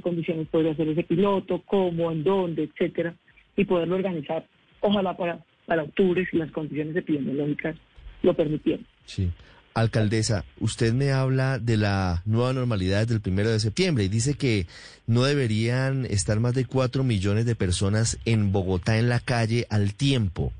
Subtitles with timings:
[0.00, 3.14] condiciones podría hacer ese piloto, cómo, en dónde, etcétera,
[3.56, 4.46] y poderlo organizar,
[4.80, 7.76] ojalá para, para octubre si las condiciones epidemiológicas
[8.22, 8.86] lo permitieran.
[9.04, 9.30] Sí.
[9.74, 14.66] Alcaldesa, usted me habla de la nueva normalidad del primero de septiembre y dice que
[15.06, 19.94] no deberían estar más de cuatro millones de personas en Bogotá en la calle al
[19.94, 20.52] tiempo.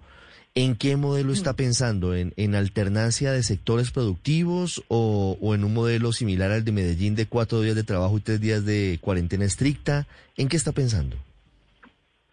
[0.55, 1.57] ¿En qué modelo está mm.
[1.57, 2.15] pensando?
[2.15, 7.15] ¿En, en alternancia de sectores productivos o, o, en un modelo similar al de Medellín
[7.15, 10.07] de cuatro días de trabajo y tres días de cuarentena estricta?
[10.37, 11.17] ¿En qué está pensando?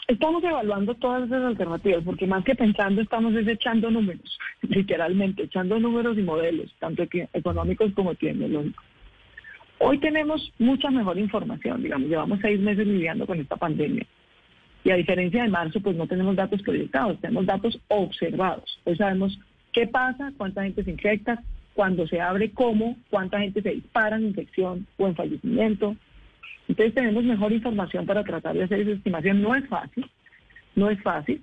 [0.07, 6.17] Estamos evaluando todas esas alternativas, porque más que pensando estamos desechando números, literalmente, echando números
[6.17, 8.85] y modelos, tanto económicos como tecnológicos.
[9.79, 14.05] Hoy tenemos mucha mejor información, digamos, llevamos seis meses lidiando con esta pandemia.
[14.85, 18.79] Y a diferencia de marzo, pues no tenemos datos proyectados, tenemos datos observados.
[18.83, 19.37] Hoy sabemos
[19.73, 21.41] qué pasa, cuánta gente se infecta,
[21.73, 25.95] cuando se abre, cómo, cuánta gente se dispara en infección o en fallecimiento,
[26.67, 29.41] entonces tenemos mejor información para tratar de hacer esa estimación.
[29.41, 30.05] No es fácil,
[30.75, 31.41] no es fácil,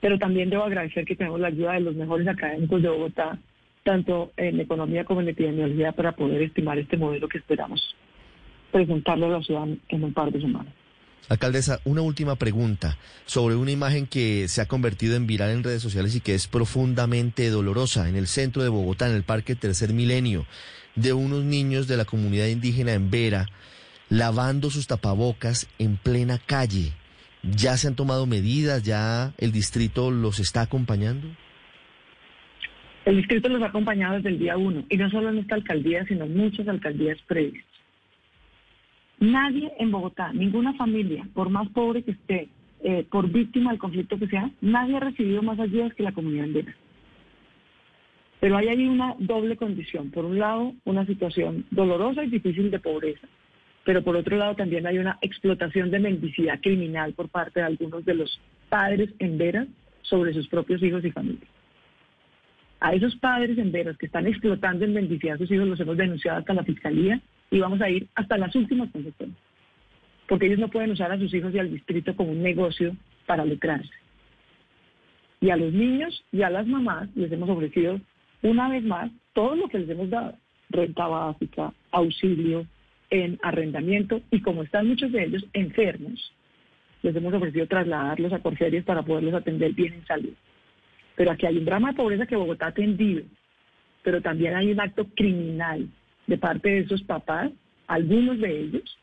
[0.00, 3.38] pero también debo agradecer que tenemos la ayuda de los mejores académicos de Bogotá,
[3.84, 7.94] tanto en economía como en epidemiología, para poder estimar este modelo que esperamos
[8.72, 10.81] presentarle a la ciudad en un par de semanas.
[11.28, 15.82] Alcaldesa, una última pregunta sobre una imagen que se ha convertido en viral en redes
[15.82, 19.92] sociales y que es profundamente dolorosa en el centro de Bogotá, en el Parque Tercer
[19.92, 20.46] Milenio,
[20.94, 23.48] de unos niños de la comunidad indígena en Vera
[24.08, 26.92] lavando sus tapabocas en plena calle.
[27.42, 28.82] ¿Ya se han tomado medidas?
[28.82, 31.28] ¿Ya el distrito los está acompañando?
[33.06, 36.04] El distrito los ha acompañado desde el día uno, y no solo en esta alcaldía,
[36.06, 37.64] sino en muchas alcaldías previas.
[39.22, 42.48] Nadie en Bogotá, ninguna familia, por más pobre que esté,
[42.82, 46.46] eh, por víctima del conflicto que sea, nadie ha recibido más ayudas que la comunidad
[46.46, 46.74] entera.
[48.40, 50.10] Pero hay ahí una doble condición.
[50.10, 53.28] Por un lado, una situación dolorosa y difícil de pobreza
[53.84, 58.04] pero por otro lado también hay una explotación de mendicidad criminal por parte de algunos
[58.04, 59.66] de los padres en veras
[60.02, 61.48] sobre sus propios hijos y familias.
[62.80, 65.96] A esos padres en veras que están explotando en mendicidad a sus hijos los hemos
[65.96, 67.20] denunciado hasta la fiscalía
[67.52, 69.38] y vamos a ir hasta las últimas consecuencias.
[70.26, 72.96] Porque ellos no pueden usar a sus hijos y al distrito como un negocio
[73.26, 73.92] para lucrarse.
[75.40, 78.00] Y a los niños y a las mamás les hemos ofrecido
[78.40, 80.36] una vez más todo lo que les hemos dado.
[80.70, 82.66] Renta básica, auxilio,
[83.10, 86.32] en arrendamiento y como están muchos de ellos enfermos,
[87.02, 90.32] les hemos ofrecido trasladarlos a Corferias para poderlos atender bien en salud.
[91.16, 93.24] Pero aquí hay un drama de pobreza que Bogotá ha atendido,
[94.02, 95.86] pero también hay un acto criminal
[96.26, 97.50] de parte de esos papás,
[97.86, 98.98] algunos de ellos,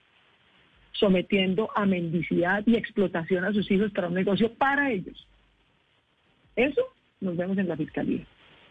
[0.94, 5.28] sometiendo a mendicidad y explotación a sus hijos para un negocio para ellos.
[6.56, 6.82] Eso
[7.22, 8.26] nos vemos en la fiscalía.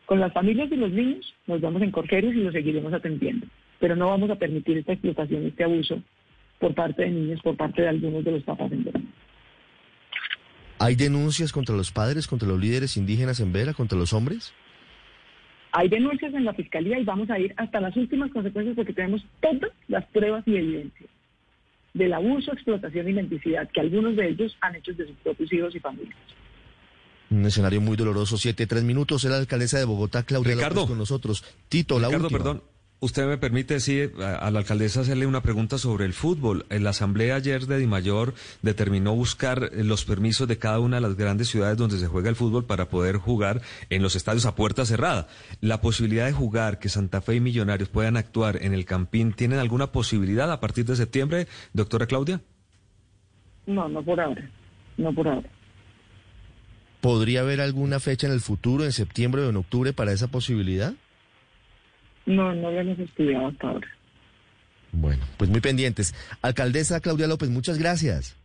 [0.06, 3.46] Con las familias y los niños nos vemos en Corferias y los seguiremos atendiendo
[3.78, 6.02] pero no vamos a permitir esta explotación, este abuso
[6.58, 9.00] por parte de niños, por parte de algunos de los papás en Vera.
[10.80, 14.52] ¿Hay denuncias contra los padres, contra los líderes indígenas en Vera, contra los hombres?
[15.72, 19.24] Hay denuncias en la fiscalía y vamos a ir hasta las últimas consecuencias porque tenemos
[19.40, 21.10] todas las pruebas y evidencias
[21.94, 25.74] del abuso, explotación y mendicidad que algunos de ellos han hecho de sus propios hijos
[25.74, 26.16] y familias.
[27.30, 28.38] Un escenario muy doloroso.
[28.38, 29.24] Siete, tres minutos.
[29.24, 31.44] Es la alcaldesa de Bogotá, Claudia Ricardo, López, con nosotros.
[31.68, 32.30] Tito, la última.
[32.30, 32.62] perdón.
[33.00, 36.66] Usted me permite, sí, a la alcaldesa hacerle una pregunta sobre el fútbol.
[36.68, 41.16] En la asamblea ayer de Dimayor determinó buscar los permisos de cada una de las
[41.16, 44.84] grandes ciudades donde se juega el fútbol para poder jugar en los estadios a puerta
[44.84, 45.28] cerrada.
[45.60, 49.60] La posibilidad de jugar, que Santa Fe y Millonarios puedan actuar en el Campín, ¿tienen
[49.60, 52.40] alguna posibilidad a partir de septiembre, doctora Claudia?
[53.66, 54.50] No, no por ahora.
[54.96, 55.48] No por ahora.
[57.00, 60.94] ¿Podría haber alguna fecha en el futuro, en septiembre o en octubre, para esa posibilidad?
[62.28, 63.88] No, no lo hemos estudiado hasta ahora.
[64.92, 66.14] Bueno, pues muy pendientes.
[66.42, 68.36] Alcaldesa Claudia López, muchas gracias.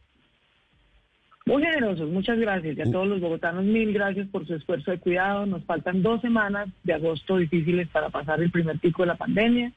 [1.45, 2.77] Muy generosos, muchas gracias.
[2.77, 2.91] Y a uh.
[2.91, 5.45] todos los bogotanos, mil gracias por su esfuerzo de cuidado.
[5.45, 9.73] Nos faltan dos semanas de agosto difíciles para pasar el primer pico de la pandemia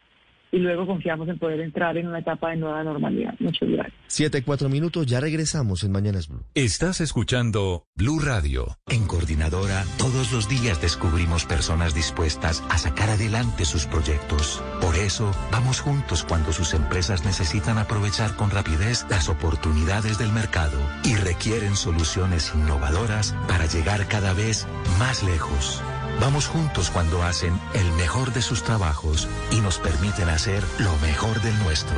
[0.57, 3.35] y luego confiamos en poder entrar en una etapa de nueva normalidad.
[3.41, 3.95] Muchas gracias.
[4.07, 6.45] Siete, cuatro minutos, ya regresamos en Mañanas Blue.
[6.55, 8.79] Estás escuchando Blue Radio.
[8.89, 14.63] En Coordinadora, todos los días descubrimos personas dispuestas a sacar adelante sus proyectos.
[14.81, 20.79] Por eso, vamos juntos cuando sus empresas necesitan aprovechar con rapidez las oportunidades del mercado
[21.05, 24.67] y requieren soluciones innovadoras para llegar cada vez
[24.99, 25.83] más lejos.
[26.21, 31.41] Vamos juntos cuando hacen el mejor de sus trabajos y nos permiten hacer lo mejor
[31.43, 31.97] del nuestro.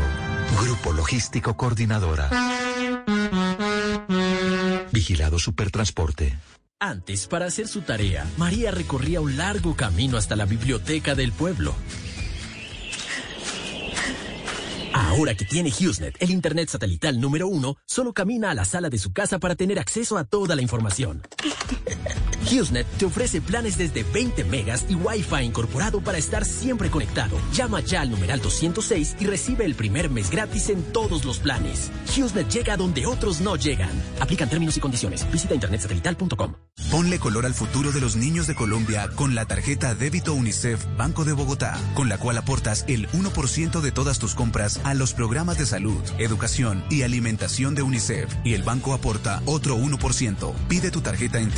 [0.61, 2.29] Grupo Logístico Coordinadora.
[4.93, 6.37] Vigilado Supertransporte.
[6.81, 11.75] Antes, para hacer su tarea, María recorría un largo camino hasta la biblioteca del pueblo.
[14.93, 18.99] Ahora que tiene HughesNet, el internet satelital número uno, solo camina a la sala de
[18.99, 21.23] su casa para tener acceso a toda la información.
[22.49, 27.39] HughesNet te ofrece planes desde 20 megas y Wi-Fi incorporado para estar siempre conectado.
[27.53, 31.91] Llama ya al numeral 206 y recibe el primer mes gratis en todos los planes.
[32.06, 33.91] HughesNet llega donde otros no llegan.
[34.19, 35.31] Aplican términos y condiciones.
[35.31, 36.55] Visita internetsatelital.com.
[36.91, 41.25] Ponle color al futuro de los niños de Colombia con la tarjeta Débito UNICEF Banco
[41.25, 45.59] de Bogotá, con la cual aportas el 1% de todas tus compras a los programas
[45.59, 48.35] de salud, educación y alimentación de UNICEF.
[48.43, 50.55] Y el banco aporta otro 1%.
[50.69, 51.50] Pide tu tarjeta en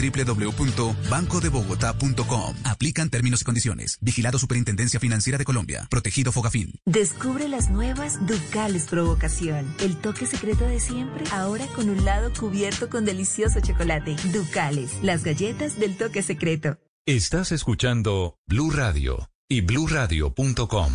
[0.81, 2.57] www.bancodebogotá.com.
[2.65, 3.99] Aplican términos y condiciones.
[4.01, 5.87] Vigilado Superintendencia Financiera de Colombia.
[5.91, 6.75] Protegido Fogafín.
[6.87, 9.75] Descubre las nuevas Ducales Provocación.
[9.81, 14.17] El toque secreto de siempre, ahora con un lado cubierto con delicioso chocolate.
[14.33, 16.79] Ducales, las galletas del toque secreto.
[17.07, 20.93] Estás escuchando Blue Radio y bluradio.com.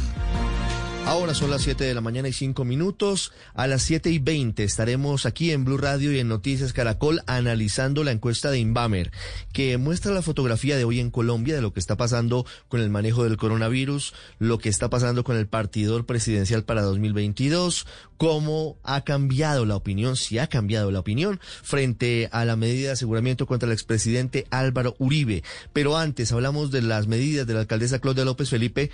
[1.05, 3.31] Ahora son las 7 de la mañana y 5 minutos.
[3.53, 8.03] A las 7 y 20 estaremos aquí en Blue Radio y en Noticias Caracol analizando
[8.03, 9.11] la encuesta de Inbamer,
[9.53, 12.89] que muestra la fotografía de hoy en Colombia de lo que está pasando con el
[12.89, 17.85] manejo del coronavirus, lo que está pasando con el partidor presidencial para 2022,
[18.17, 22.93] cómo ha cambiado la opinión, si ha cambiado la opinión, frente a la medida de
[22.93, 25.43] aseguramiento contra el expresidente Álvaro Uribe.
[25.71, 28.89] Pero antes hablamos de las medidas de la alcaldesa Claudia López Felipe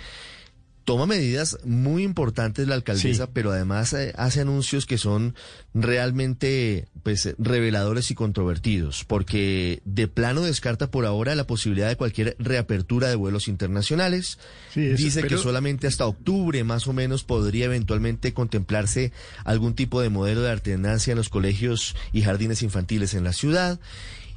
[0.84, 5.34] toma medidas muy importantes la alcaldesa, pero además eh, hace anuncios que son
[5.74, 12.36] realmente pues reveladores y controvertidos, porque de plano descarta por ahora la posibilidad de cualquier
[12.38, 14.38] reapertura de vuelos internacionales.
[14.74, 19.12] Dice que solamente hasta octubre más o menos podría eventualmente contemplarse
[19.44, 23.78] algún tipo de modelo de alternancia en los colegios y jardines infantiles en la ciudad.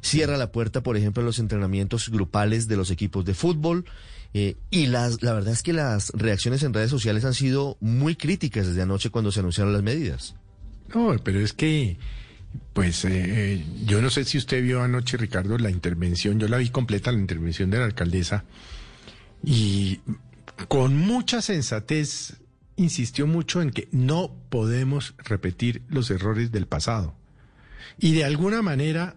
[0.01, 3.85] Cierra la puerta, por ejemplo, a los entrenamientos grupales de los equipos de fútbol.
[4.37, 8.17] Eh, y las, la verdad es que las reacciones en redes sociales han sido muy
[8.17, 10.35] críticas desde anoche cuando se anunciaron las medidas.
[10.93, 11.97] No, pero es que,
[12.73, 16.57] pues, eh, eh, yo no sé si usted vio anoche, Ricardo, la intervención, yo la
[16.57, 18.43] vi completa, la intervención de la alcaldesa,
[19.41, 20.01] y
[20.67, 22.33] con mucha sensatez
[22.75, 27.15] insistió mucho en que no podemos repetir los errores del pasado.
[27.97, 29.15] Y de alguna manera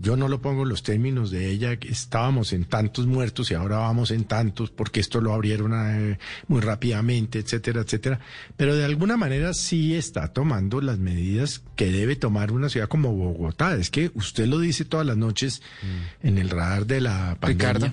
[0.00, 3.54] yo no lo pongo en los términos de ella, que estábamos en tantos muertos y
[3.54, 6.18] ahora vamos en tantos porque esto lo abrieron eh,
[6.48, 8.20] muy rápidamente, etcétera, etcétera.
[8.56, 13.14] Pero de alguna manera sí está tomando las medidas que debe tomar una ciudad como
[13.14, 13.76] Bogotá.
[13.76, 16.26] Es que usted lo dice todas las noches mm.
[16.26, 17.92] en el radar de la pandemia,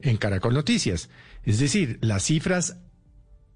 [0.00, 1.08] en Caracol Noticias.
[1.44, 2.76] Es decir, las cifras,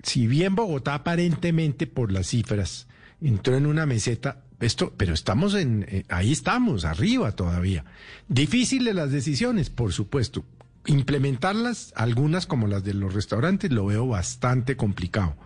[0.02, 2.87] si bien Bogotá aparentemente por las cifras
[3.20, 7.84] entró en una meseta, esto, pero estamos en, eh, ahí estamos, arriba todavía.
[8.28, 10.44] Difíciles las decisiones, por supuesto.
[10.87, 15.37] Implementarlas, algunas como las de los restaurantes, lo veo bastante complicado.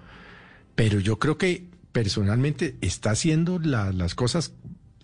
[0.75, 4.53] Pero yo creo que personalmente está haciendo las cosas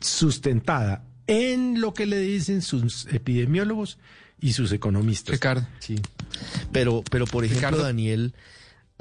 [0.00, 3.98] sustentada en lo que le dicen sus epidemiólogos
[4.40, 5.32] y sus economistas.
[5.34, 5.66] Ricardo.
[5.78, 5.96] Sí.
[6.72, 8.34] Pero, pero por ejemplo, Daniel,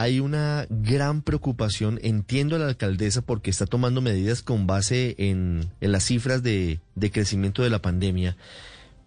[0.04, 5.70] hay una gran preocupación, entiendo a la alcaldesa porque está tomando medidas con base en,
[5.80, 8.36] las cifras de, crecimiento de la pandemia,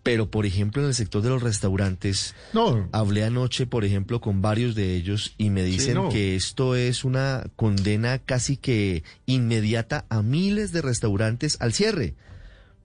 [0.02, 2.88] pero por ejemplo en el sector de los restaurantes, no.
[2.92, 7.44] hablé anoche por ejemplo con varios de ellos y me dicen que esto es una
[7.56, 12.14] condena casi que inmediata a miles de restaurantes al cierre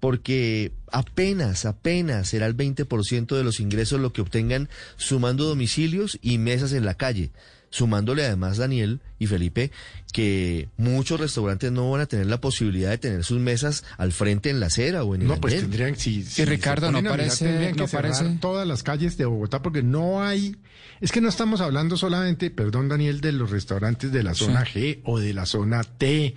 [0.02, 6.40] porque apenas, apenas será el 20% de los ingresos lo que obtengan sumando domicilios y
[6.40, 7.32] mesas en la calle
[7.72, 9.72] sumándole además Daniel y Felipe
[10.14, 14.50] que muchos restaurantes no van a tener la posibilidad de tener sus mesas al frente
[14.50, 17.88] en la acera o en el No, pues tendrían si, si Ricardo no parece no
[17.88, 20.56] parece todas las calles de Bogotá porque no hay
[21.00, 25.02] es que no estamos hablando solamente, perdón Daniel, de los restaurantes de la zona G
[25.04, 26.36] o de la zona T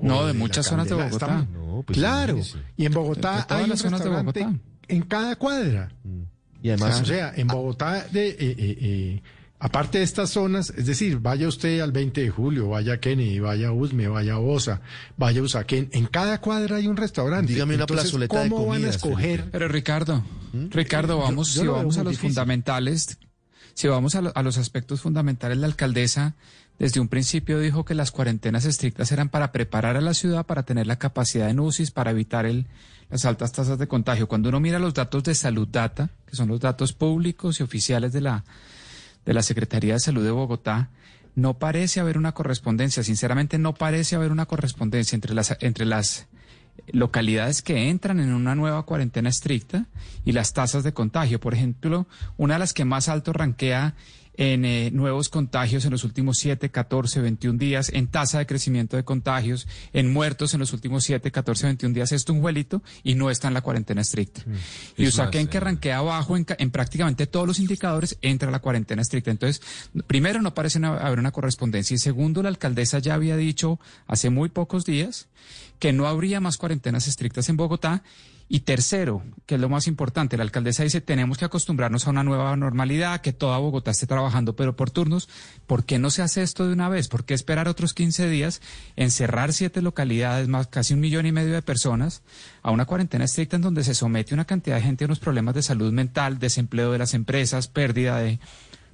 [0.00, 1.46] no, de, muchas zonas de Bogotá.
[1.84, 2.40] Pues claro,
[2.76, 4.52] y en Bogotá hay las zonas de Bogotá.
[4.88, 5.92] en cada cuadra.
[6.04, 6.22] Mm.
[6.62, 9.22] Y además, o sea, en Bogotá de eh, eh, eh
[9.62, 13.40] Aparte de estas zonas, es decir, vaya usted al 20 de julio, vaya a Kennedy,
[13.40, 14.80] vaya a Usme, vaya a Osa,
[15.18, 17.52] vaya a Usaquén, en cada cuadra hay un restaurante.
[17.52, 19.50] Dígame una plazoleta ¿cómo de van a escoger?
[19.52, 20.24] Pero Ricardo,
[20.54, 20.70] ¿Mm?
[20.70, 23.18] Ricardo, vamos, si vamos a los fundamentales,
[23.74, 26.36] si vamos a, los aspectos fundamentales, la alcaldesa
[26.78, 30.62] desde un principio dijo que las cuarentenas estrictas eran para preparar a la ciudad para
[30.62, 32.66] tener la capacidad en UCIs, para evitar el,
[33.10, 34.26] las altas tasas de contagio.
[34.26, 38.14] Cuando uno mira los datos de Salud Data, que son los datos públicos y oficiales
[38.14, 38.44] de la
[39.24, 40.90] de la Secretaría de Salud de Bogotá,
[41.34, 46.26] no parece haber una correspondencia, sinceramente no parece haber una correspondencia entre las, entre las
[46.92, 49.86] localidades que entran en una nueva cuarentena estricta
[50.24, 51.40] y las tasas de contagio.
[51.40, 53.94] Por ejemplo, una de las que más alto ranquea
[54.34, 58.96] en eh, nuevos contagios en los últimos 7, 14, 21 días, en tasa de crecimiento
[58.96, 62.12] de contagios, en muertos en los últimos 7, 14, 21 días.
[62.12, 64.42] Esto un vuelito y no está en la cuarentena estricta.
[64.46, 65.02] Mm.
[65.02, 69.02] Y Usaquén, que arranquea abajo en, en, prácticamente todos los indicadores, entra a la cuarentena
[69.02, 69.30] estricta.
[69.30, 69.62] Entonces,
[70.06, 71.94] primero, no parece haber una correspondencia.
[71.94, 75.28] Y segundo, la alcaldesa ya había dicho hace muy pocos días
[75.78, 78.02] que no habría más cuarentenas estrictas en Bogotá
[78.52, 82.24] y tercero, que es lo más importante, la alcaldesa dice, tenemos que acostumbrarnos a una
[82.24, 85.28] nueva normalidad, que toda Bogotá esté trabajando, pero por turnos.
[85.68, 87.06] ¿Por qué no se hace esto de una vez?
[87.06, 88.60] ¿Por qué esperar otros 15 días,
[88.96, 92.22] encerrar siete localidades, más casi un millón y medio de personas,
[92.64, 95.54] a una cuarentena estricta en donde se somete una cantidad de gente a unos problemas
[95.54, 98.40] de salud mental, desempleo de las empresas, pérdida de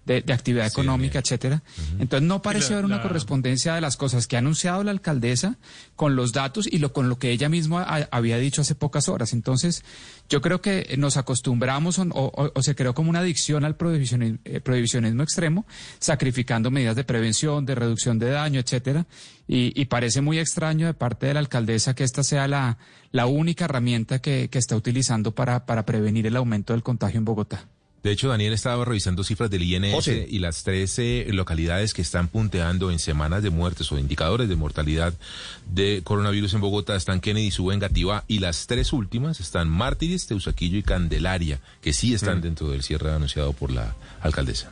[0.06, 1.62] de, actividad económica, etcétera.
[1.98, 5.56] Entonces no parece haber una correspondencia de las cosas que ha anunciado la alcaldesa
[5.96, 9.32] con los datos y lo con lo que ella misma había dicho hace pocas horas.
[9.32, 9.82] Entonces,
[10.28, 15.22] yo creo que nos acostumbramos o, se creó como una adicción al prohibicionismo, eh, prohibicionismo,
[15.22, 15.66] extremo,
[15.98, 19.06] sacrificando medidas de prevención, de reducción de daño, etcétera.
[19.48, 22.78] Y, parece muy extraño de parte de la alcaldesa que esta sea la,
[23.12, 27.24] la única herramienta que, que está utilizando para, para prevenir el aumento del contagio en
[27.24, 27.66] Bogotá.
[28.06, 32.92] De hecho, Daniel estaba revisando cifras del INS y las 13 localidades que están punteando
[32.92, 35.12] en semanas de muertes o indicadores de mortalidad
[35.68, 40.78] de coronavirus en Bogotá están Kennedy, Suba, Engativá y las tres últimas están Mártires, Teusaquillo
[40.78, 42.42] y Candelaria, que sí están mm.
[42.42, 44.70] dentro del cierre anunciado por la alcaldesa.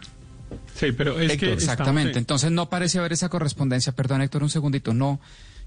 [0.77, 1.55] Sí, pero es que...
[1.55, 3.91] Exactamente, entonces no parece haber esa correspondencia.
[3.91, 5.19] Perdón, Héctor, un segundito, no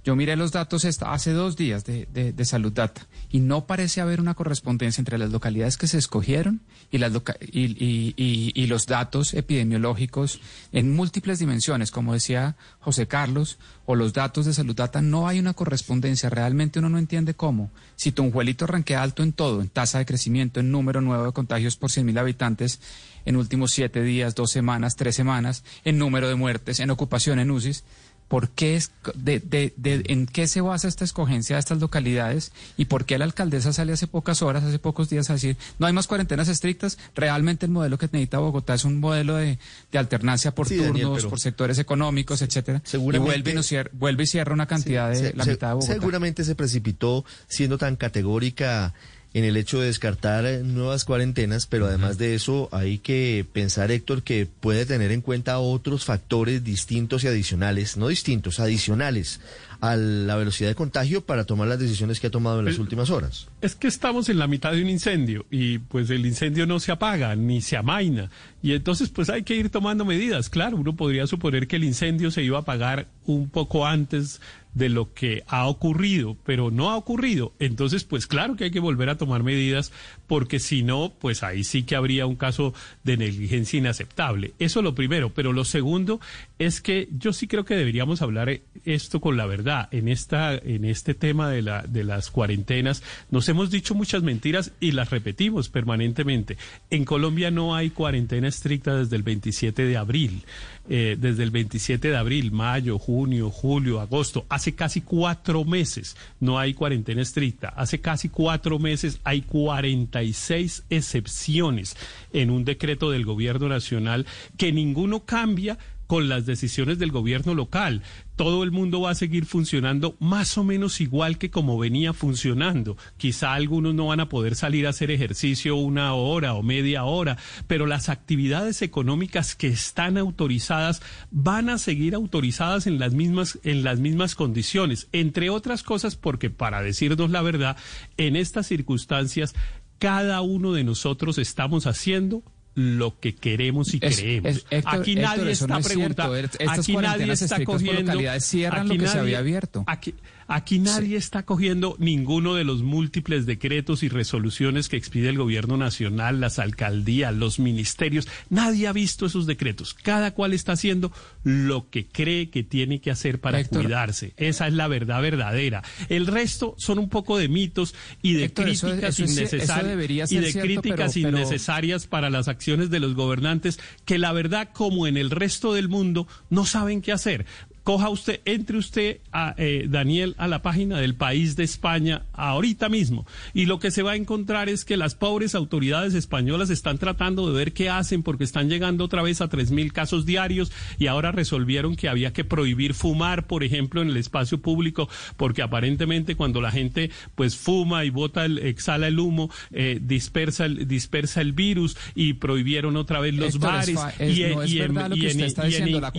[0.08, 4.22] yo miré los datos hace dos días de, de, Salud Data y no parece haber
[4.22, 7.12] una correspondencia entre las localidades que se escogieron y, las
[7.42, 10.40] y, y, los datos epidemiológicos
[10.72, 15.02] en múltiples dimensiones, como decía José Carlos, o los datos de Salud Data.
[15.02, 16.30] No hay una correspondencia.
[16.30, 17.70] Realmente uno no entiende cómo.
[17.98, 21.76] Si Tunjuelito ranquea alto en todo, en tasa de crecimiento, en número nuevo de contagios
[21.76, 22.80] por 100.000 habitantes
[23.26, 27.52] en últimos siete días, dos semanas, tres semanas, en número de muertes, en ocupación en
[27.52, 27.84] UCIs
[28.28, 32.52] ¿Por qué es, de, de, de, ¿En qué se basa esta escogencia de estas localidades?
[32.76, 35.88] ¿Y por qué la alcaldesa sale hace pocas horas, hace pocos días a decir, no
[35.88, 36.98] hay más cuarentenas estrictas?
[37.16, 39.58] Realmente el modelo que necesita Bogotá es un modelo de,
[39.94, 42.82] alternancia por turnos, por sectores económicos, etcétera.
[42.94, 45.94] Y vuelve, y, vuelve y cierra una cantidad de la mitad de Bogotá.
[45.94, 48.94] Seguramente se precipitó siendo tan categórica
[49.34, 53.92] en el hecho de descartar eh, nuevas cuarentenas, pero además de eso hay que pensar,
[53.92, 59.40] Héctor, que puede tener en cuenta otros factores distintos y adicionales, no distintos, adicionales
[59.80, 63.10] a la velocidad de contagio para tomar las decisiones que ha tomado en las últimas
[63.10, 63.48] horas.
[63.60, 66.92] Es que estamos en la mitad de un incendio y pues el incendio no se
[66.92, 68.30] apaga ni se amaina
[68.62, 70.50] y entonces pues hay que ir tomando medidas.
[70.50, 74.42] Claro, uno podría suponer que el incendio se iba a apagar un poco antes
[74.74, 77.54] de lo que ha ocurrido, pero no ha ocurrido.
[77.58, 79.92] Entonces, pues claro que hay que volver a tomar medidas,
[80.28, 84.54] porque si no, pues ahí sí que habría un caso de negligencia inaceptable.
[84.60, 86.20] Eso lo primero, pero lo segundo
[86.60, 89.90] es que yo sí creo que deberíamos hablar esto con la verdad.
[89.92, 94.72] En esta, en este tema de la, de las cuarentenas, nos hemos dicho muchas mentiras
[94.80, 96.58] y las repetimos permanentemente.
[96.90, 100.44] En Colombia no hay cuarentena estricta desde el 27 de abril.
[100.90, 106.58] Eh, desde el 27 de abril, mayo, junio, julio, agosto, hace casi cuatro meses no
[106.58, 111.98] hay cuarentena estricta, hace casi cuatro meses hay 46 excepciones
[112.32, 114.26] en un decreto del gobierno nacional
[114.56, 118.02] que ninguno cambia con las decisiones del gobierno local.
[118.36, 122.98] Todo el mundo va a seguir funcionando más o menos igual que como venía funcionando.
[123.18, 127.38] Quizá algunos no van a poder salir a hacer ejercicio una hora o media hora,
[127.68, 133.84] pero las actividades económicas que están autorizadas van a seguir autorizadas en las mismas en
[133.84, 137.78] las mismas condiciones, entre otras cosas porque para decirnos la verdad,
[138.18, 139.56] en estas circunstancias
[140.00, 142.44] cada uno de nosotros estamos haciendo
[142.78, 144.64] lo que queremos y creemos.
[144.86, 146.36] aquí nadie está preguntando,
[146.70, 149.84] aquí nadie está cogiendo, cierran lo que se había abierto.
[149.88, 150.14] Aquí,
[150.48, 155.76] Aquí nadie está cogiendo ninguno de los múltiples decretos y resoluciones que expide el gobierno
[155.76, 158.28] nacional, las alcaldías, los ministerios.
[158.50, 159.94] Nadie ha visto esos decretos.
[159.94, 161.12] Cada cual está haciendo
[161.44, 164.34] lo que cree que tiene que hacer para cuidarse.
[164.38, 165.84] Esa es la verdad verdadera.
[166.08, 172.08] El resto son un poco de mitos y de críticas innecesarias y de críticas innecesarias
[172.08, 176.28] para las acciones de los gobernantes que la verdad como en el resto del mundo
[176.50, 177.46] no saben qué hacer
[177.88, 182.90] coja usted, entre usted, a, eh, Daniel, a la página del país de España ahorita
[182.90, 183.26] mismo.
[183.54, 187.48] Y lo que se va a encontrar es que las pobres autoridades españolas están tratando
[187.48, 191.08] de ver qué hacen porque están llegando otra vez a tres mil casos diarios y
[191.08, 196.36] ahora resolvieron que había que prohibir fumar, por ejemplo, en el espacio público, porque aparentemente
[196.36, 201.40] cuando la gente pues fuma y bota el, exhala el humo, eh, dispersa, el, dispersa
[201.40, 203.98] el virus y prohibieron otra vez los bares.
[204.20, 204.44] y,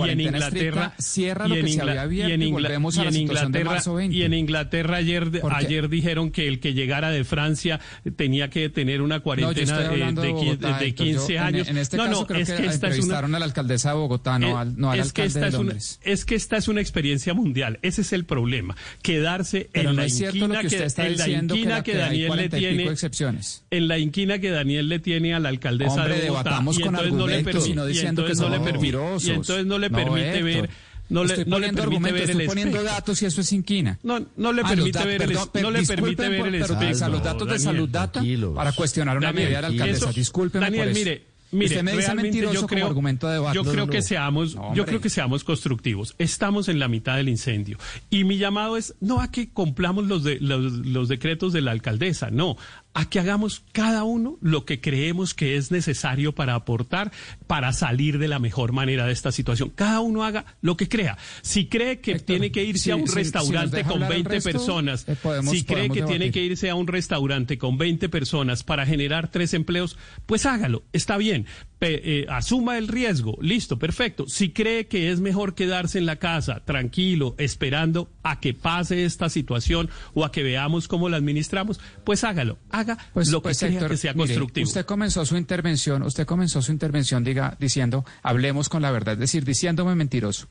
[0.09, 3.65] en Inglaterra cierra lo que se había abierto y, en volvemos a la situación de
[3.65, 4.17] marzo 20.
[4.17, 7.81] Y en Inglaterra ayer, ayer dijeron que el que llegara de Francia
[8.17, 11.69] tenía que tener una cuarentena no, de, Bogotá, de, 15 yo, años.
[11.69, 13.45] En, en este no, caso no, creo es que, que esta es una, a la
[13.45, 16.01] alcaldesa de Bogotá, no, al, no al es que esta de es una, Londres.
[16.03, 17.79] es que esta es una experiencia mundial.
[17.83, 18.77] Ese es el problema.
[19.03, 22.59] Quedarse Pero en la inquina que usted está en la inquina que, Daniel le 40
[22.59, 23.65] y pico tiene excepciones.
[23.71, 27.13] en la inquina que Daniel le tiene a la alcaldesa Hombre, de Bogotá y entonces
[27.13, 30.71] no le permite no le permite ver
[31.09, 32.95] no le, estoy no le permite argumentos, ver el estoy poniendo espejo.
[32.95, 33.99] datos y eso es inquina.
[34.03, 36.65] No, no le Ah, permite ver el, perdón, no le permite ver por- el pero
[36.65, 36.81] espejo.
[36.81, 38.23] utilizar los datos de Daniel, salud data
[38.55, 40.05] para cuestionar una Daniel, medida de la alcaldesa.
[40.11, 40.99] eso- Disculpen Daniel, por eso.
[40.99, 43.55] mire, mire, Usted me dice realmente mentiroso yo creo, como argumento de debate.
[43.57, 46.15] Yo creo que seamos, No, yo creo que seamos constructivos.
[46.19, 47.79] Estamos en la mitad del incendio
[48.11, 51.71] y mi llamado es no a que cumplamos los de, los, los decretos de la
[51.71, 52.59] alcaldesa, no,
[52.99, 57.13] a que hagamos cada uno lo que creemos que es necesario para aportar
[57.47, 59.71] para salir de la mejor manera de esta situación.
[59.73, 61.17] Cada uno haga lo que crea.
[61.43, 64.51] Si cree que Héctor, tiene que irse a un restaurante con hablar el 20 resto,
[64.51, 68.65] personas, eh, podemos- si cree que tiene que irse a un restaurante con 20 personas
[68.65, 71.47] para generar tres empleos, pues hágalo, está bien.
[71.79, 74.25] Pe- eh, asuma el riesgo, listo, perfecto.
[74.27, 79.29] Si cree que es mejor quedarse en la casa, tranquilo, esperando a que pase esta
[79.29, 82.59] situación o a que veamos cómo la administramos, pues hágalo,
[82.93, 84.67] haga Pues, lo que pues, crea Héctor, que sea mire, constructivo.
[84.67, 89.21] usted comenzó su intervención, usted comenzó su intervención diga, diciendo, hablemos con la verdad, es
[89.21, 90.49] decir, diciéndome mentiroso.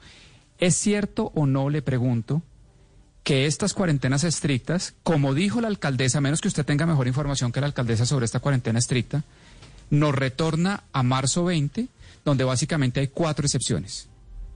[0.59, 2.41] ¿Es cierto o no, le pregunto,
[3.23, 7.51] que estas cuarentenas estrictas, como dijo la alcaldesa, a menos que usted tenga mejor información
[7.51, 9.23] que la alcaldesa sobre esta cuarentena estricta,
[9.89, 11.87] nos retorna a marzo 20,
[12.23, 14.07] donde básicamente hay cuatro excepciones.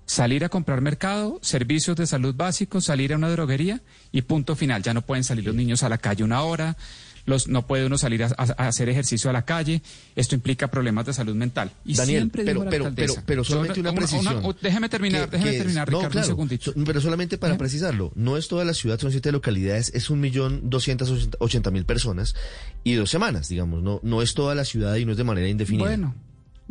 [0.05, 4.83] Salir a comprar mercado, servicios de salud básicos, salir a una droguería y punto final.
[4.83, 6.77] Ya no pueden salir los niños a la calle una hora,
[7.25, 9.82] los, no puede uno salir a, hacer ejercicio a la calle.
[10.16, 11.72] Esto implica problemas de salud mental.
[11.86, 14.56] Y Daniel, siempre pero- pero- alcaldesa, pero- solamente una precisión.
[14.62, 16.72] déjeme terminar, que- déjeme que es- terminar, no, Ricardo, claro, un segundito.
[16.74, 17.58] so- pero solamente para ¿Eh?
[17.58, 21.10] precisarlo, no es toda la ciudad, son siete localidades, es un millón doscientas
[21.40, 22.36] ochenta mil personas
[22.84, 25.48] y dos semanas, digamos, no, no es toda la ciudad y no es de manera
[25.48, 25.86] indefinida.
[25.88, 26.16] Bueno,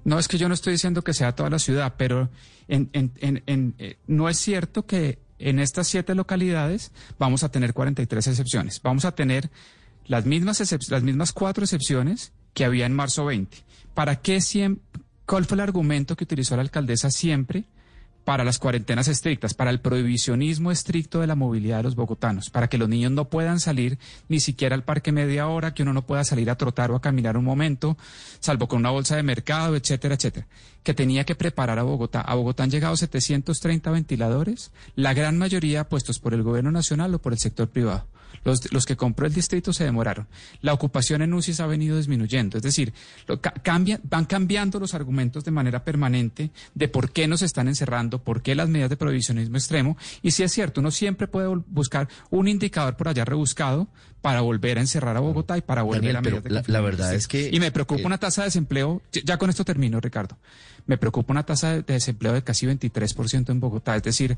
[0.05, 2.31] no es que yo no estoy diciendo que sea toda la ciudad, pero
[2.69, 7.51] en, en- en- en, eh, no es cierto que en estas siete localidades vamos a
[7.51, 8.81] tener 43 excepciones.
[8.83, 9.51] Vamos a tener
[10.11, 13.59] las mismas, las mismas cuatro excepciones que había en marzo 20.
[13.95, 14.83] ¿Para qué siempre,
[15.25, 17.65] cuál fue el argumento que utilizó la alcaldesa siempre?
[18.25, 22.69] para las cuarentenas estrictas, para el prohibicionismo estricto de la movilidad de los bogotanos, para
[22.69, 26.03] que los niños no puedan salir ni siquiera al parque media hora, que uno no
[26.03, 27.97] pueda salir a trotar o a caminar un momento,
[28.39, 30.47] salvo con una bolsa de mercado, etcétera, etcétera,
[30.85, 32.21] que tenía que preparar a Bogotá.
[32.21, 37.21] A Bogotá han llegado 730 ventiladores, la gran mayoría puestos por el gobierno nacional o
[37.21, 38.07] por el sector privado.
[38.45, 40.27] Los, los que compró el distrito se demoraron.
[40.63, 42.57] La ocupación en UCIs ha venido disminuyendo.
[42.57, 42.93] Es decir,
[43.27, 47.69] lo, ca- cambian- van cambiando los argumentos de manera permanente de por qué nos están
[47.69, 49.97] encerrando, por qué las medidas de prohibicionismo extremo.
[50.23, 53.89] Y si es cierto, uno siempre puede buscar un indicador por allá rebuscado
[54.23, 56.81] para volver a encerrar a Bogotá y para volver Daniel, a medidas de la- la
[56.81, 60.01] verdad es que- Y me preocupa eh, una tasa de desempleo, ya- con esto termino,
[60.01, 60.39] Ricardo.
[60.87, 63.97] Me preocupa una tasa de de desempleo de casi 23% en Bogotá.
[63.97, 64.37] Es decir,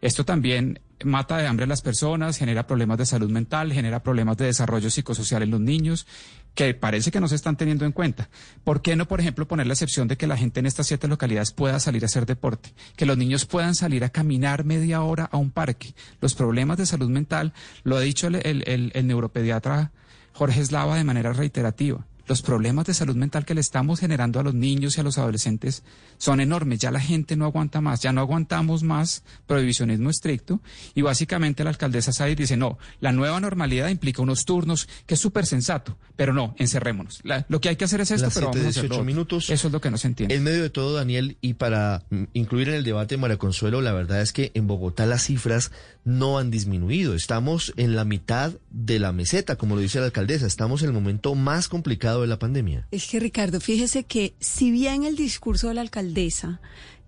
[0.00, 4.36] esto también mata de hambre a las personas, genera problemas de salud mental, genera problemas
[4.36, 6.06] de desarrollo psicosocial en los niños,
[6.54, 8.30] que parece que no se están teniendo en cuenta.
[8.62, 11.08] ¿Por qué no, por ejemplo, poner la excepción de que la gente en estas siete
[11.08, 12.72] localidades pueda salir a hacer deporte?
[12.96, 15.94] Que los niños puedan salir a caminar media hora a un parque.
[16.20, 17.52] Los problemas de salud mental,
[17.82, 19.92] lo ha dicho el, neuropediatra
[20.32, 22.06] Jorge Eslava de manera reiterativa.
[22.26, 25.18] Los problemas de salud mental que le estamos generando a los niños y a los
[25.18, 25.82] adolescentes
[26.18, 26.78] son enormes.
[26.78, 30.60] Ya la gente no aguanta más, ya no aguantamos más prohibicionismo estricto.
[30.94, 35.20] Y básicamente la alcaldesa Said dice, no, la nueva normalidad implica unos turnos, que es
[35.20, 37.20] súper sensato, pero no, encerrémonos.
[37.24, 38.94] La- lo que hay que hacer es esto, Las pero vamos a hacer 18 lo
[38.96, 39.04] otro.
[39.04, 39.50] minutos.
[39.50, 40.34] Eso es lo que no se entiende.
[40.34, 43.92] En medio de todo, Daniel, y para mm, incluir en el debate María Consuelo, la
[43.92, 45.72] verdad es que en Bogotá las cifras
[46.04, 47.14] no han disminuido.
[47.14, 50.46] Estamos en la mitad de la meseta, como lo dice la alcaldesa.
[50.46, 52.86] Estamos en el momento más complicado de la pandemia.
[52.90, 56.60] Es que Ricardo, fíjese que si bien el discurso de la alcaldesa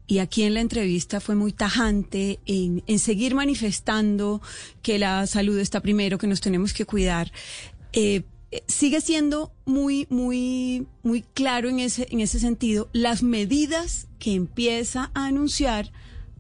[0.07, 4.41] y aquí en la entrevista fue muy tajante en, seguir manifestando
[4.83, 7.33] que la salud está primero, que nos tenemos que cuidar,
[7.93, 12.89] eh, eh, sigue siendo muy, muy, muy claro en ese, en ese sentido.
[12.93, 15.91] Las medidas que empieza a anunciar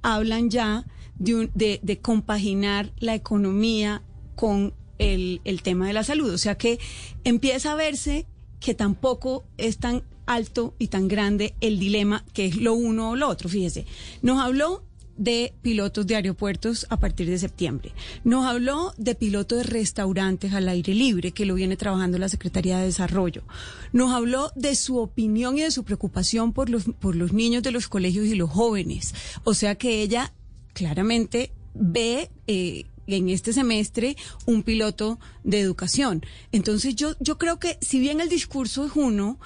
[0.02, 0.86] hablan ya
[1.18, 4.02] de, de, compaginar la economía
[4.36, 6.32] con el tema de la salud.
[6.32, 6.78] O sea que
[7.24, 8.26] empieza a verse
[8.66, 13.14] que tampoco es tan alto y tan grande el dilema que es lo uno o
[13.14, 13.48] lo otro.
[13.48, 13.86] Fíjese,
[14.22, 14.82] nos habló
[15.16, 17.92] de pilotos de aeropuertos a partir de septiembre.
[18.24, 22.78] Nos habló de pilotos de restaurantes al aire libre, que lo viene trabajando la Secretaría
[22.78, 23.44] de Desarrollo.
[23.92, 27.70] Nos habló de su opinión y de su preocupación por los, por los niños de
[27.70, 29.14] los colegios y los jóvenes.
[29.44, 30.32] O sea que ella
[30.72, 32.32] claramente ve...
[32.48, 34.16] Eh, en este semestre
[34.46, 36.24] un piloto de educación.
[36.52, 39.38] Entonces yo, yo creo que si bien el discurso es uno,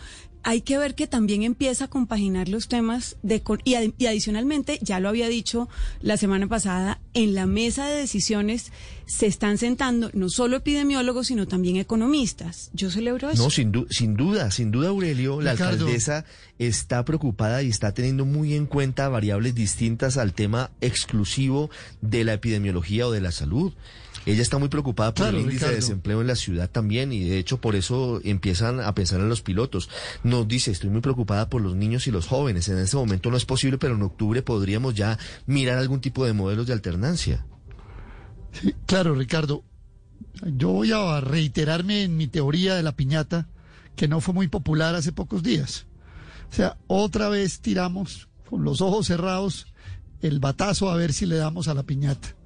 [0.42, 5.00] hay que ver que también empieza a compaginar los temas de y, y, adicionalmente, ya
[5.00, 5.68] lo había dicho
[6.00, 8.72] la semana pasada, en la mesa de decisiones
[9.06, 12.70] se están sentando no solo epidemiólogos, sino también economistas.
[12.72, 13.42] Yo celebro eso.
[13.42, 16.24] No, sin, sin duda, sin duda, Aurelio, la alcaldesa
[16.58, 22.34] está preocupada y está teniendo muy en cuenta variables distintas al tema exclusivo de la
[22.34, 23.72] epidemiología o de la salud.
[24.26, 27.38] Ella está muy preocupada por el índice de desempleo en la ciudad también y de
[27.38, 29.88] hecho por eso empiezan a pensar en los pilotos.
[30.24, 32.68] Nos dice, estoy muy preocupada por los niños y los jóvenes.
[32.68, 36.34] En este momento no es posible, pero en octubre podríamos ya mirar algún tipo de
[36.34, 37.46] modelos de alternancia.
[38.52, 39.64] Sí, claro, Ricardo.
[40.44, 43.48] Yo voy a reiterarme en mi teoría de la piñata,
[43.96, 45.86] que no fue muy popular hace pocos días.
[46.50, 49.66] O sea, otra vez tiramos con los ojos cerrados
[50.20, 52.36] el batazo a ver si le damos a la piñata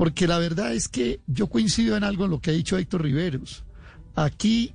[0.00, 3.02] porque la verdad es que yo coincido en algo en lo que ha dicho Héctor
[3.02, 3.64] Riveros.
[4.14, 4.72] Aquí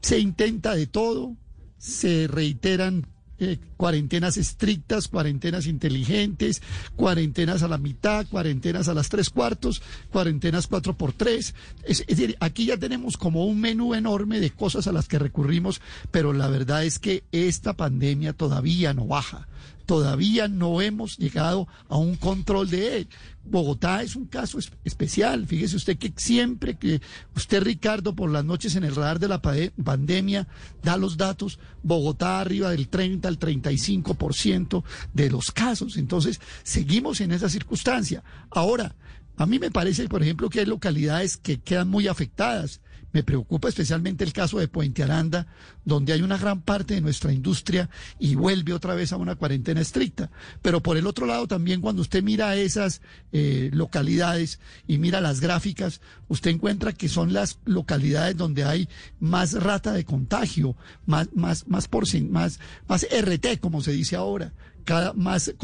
[0.00, 1.36] se intenta de todo,
[1.76, 3.06] se reiteran
[3.38, 6.62] eh, cuarentenas estrictas, cuarentenas inteligentes,
[6.96, 11.54] cuarentenas a la mitad, cuarentenas a las tres cuartos, cuarentenas cuatro por tres.
[11.84, 15.18] Es, es, decir, aquí ya tenemos como un menú enorme de cosas a las que
[15.18, 19.46] recurrimos, pero la verdad es que esta pandemia todavía no baja
[19.88, 23.08] todavía no hemos llegado a un control de él.
[23.42, 25.46] Bogotá es un caso especial.
[25.46, 27.00] Fíjese usted que siempre que
[27.34, 30.46] usted, Ricardo, por las noches en el radar de la pandemia,
[30.82, 35.96] da los datos, Bogotá arriba del 30 al 35% de los casos.
[35.96, 38.22] Entonces, seguimos en esa circunstancia.
[38.50, 38.94] Ahora,
[39.38, 42.82] a mí me parece, por ejemplo, que hay localidades que quedan muy afectadas.
[43.12, 45.46] Me preocupa especialmente el caso de Puente Aranda,
[45.84, 49.80] donde hay una gran parte de nuestra industria y vuelve otra vez a una cuarentena
[49.80, 50.30] estricta.
[50.60, 53.00] Pero por el otro lado, también cuando usted mira esas
[53.32, 58.88] eh, localidades y mira las gráficas, usted encuentra que son las localidades donde hay
[59.20, 64.52] más rata de contagio, más, más, más, por, más, más RT, como se dice ahora,
[64.84, 65.54] cada, más,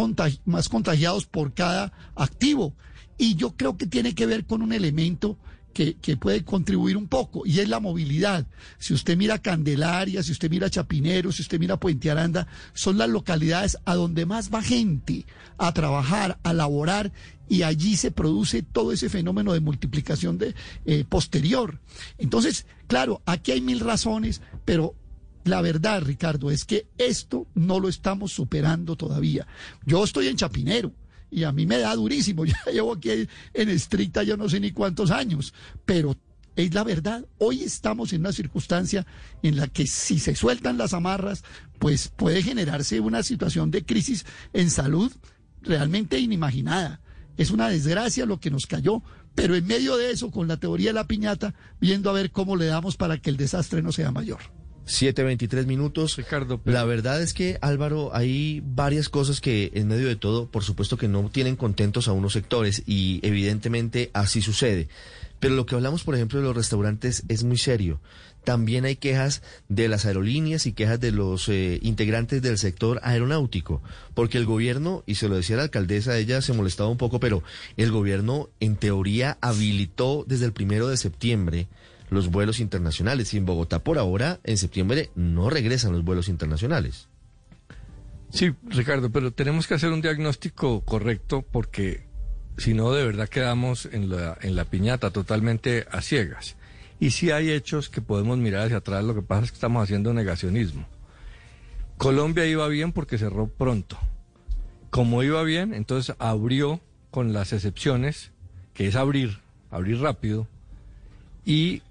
[0.46, 2.74] más contagiados por cada activo.
[3.18, 5.38] Y yo creo que tiene que ver con un elemento
[5.74, 8.46] que, puede contribuir un poco, y es la movilidad.
[8.78, 13.08] Si usted mira Candelaria, si usted mira Chapinero, si usted mira Puente Aranda, son las
[13.08, 15.26] localidades a donde más va gente
[15.58, 17.12] a trabajar, a laborar,
[17.48, 20.54] y allí se produce todo ese fenómeno de multiplicación de,
[20.86, 21.80] eh, posterior.
[22.16, 24.94] Entonces, claro, aquí hay mil razones, pero
[25.44, 29.46] la verdad, Ricardo, es que esto no lo estamos superando todavía.
[29.84, 30.92] Yo estoy en Chapinero
[31.34, 32.44] y a mí me da durísimo.
[32.54, 33.10] Ya llevo aquí
[33.54, 35.52] en estricta yo no sé ni cuántos años,
[35.84, 36.16] pero
[36.54, 37.26] es la verdad.
[37.38, 39.04] Hoy estamos en una circunstancia
[39.42, 41.42] en la que si se sueltan las amarras,
[41.80, 45.12] pues puede generarse una situación de crisis en salud
[45.62, 47.00] realmente inimaginada.
[47.36, 49.02] Es una desgracia lo que nos cayó,
[49.34, 52.54] pero en medio de eso, con la teoría de la piñata, viendo a ver cómo
[52.54, 54.38] le damos para que el desastre no sea mayor.
[54.86, 56.16] 7.23 minutos.
[56.16, 56.60] Ricardo.
[56.64, 60.96] La verdad es que, Álvaro, hay varias cosas que en medio de todo, por supuesto
[60.96, 64.88] que no tienen contentos a unos sectores y evidentemente así sucede.
[65.40, 68.00] Pero lo que hablamos, por ejemplo, de los restaurantes es muy serio.
[68.44, 73.82] También hay quejas de las aerolíneas y quejas de los eh, integrantes del sector aeronáutico,
[74.12, 77.42] porque el gobierno, y se lo decía la alcaldesa, ella se molestaba un poco, pero
[77.78, 81.68] el gobierno en teoría habilitó desde el primero de septiembre
[82.14, 83.34] los vuelos internacionales.
[83.34, 87.08] Y en Bogotá por ahora, en septiembre, no regresan los vuelos internacionales.
[88.30, 92.04] Sí, Ricardo, pero tenemos que hacer un diagnóstico correcto porque
[92.56, 96.56] si no, de verdad quedamos en la, piñata totalmente a ciegas.
[97.00, 99.82] Y si hay hechos que podemos mirar hacia atrás, lo que pasa es que estamos
[99.82, 100.86] haciendo negacionismo.
[101.98, 103.98] Colombia iba bien porque cerró pronto.
[104.90, 108.30] Como iba bien, entonces abrió con las excepciones,
[108.72, 109.38] que es abrir,
[109.70, 110.48] abrir rápido,
[111.44, 111.82] y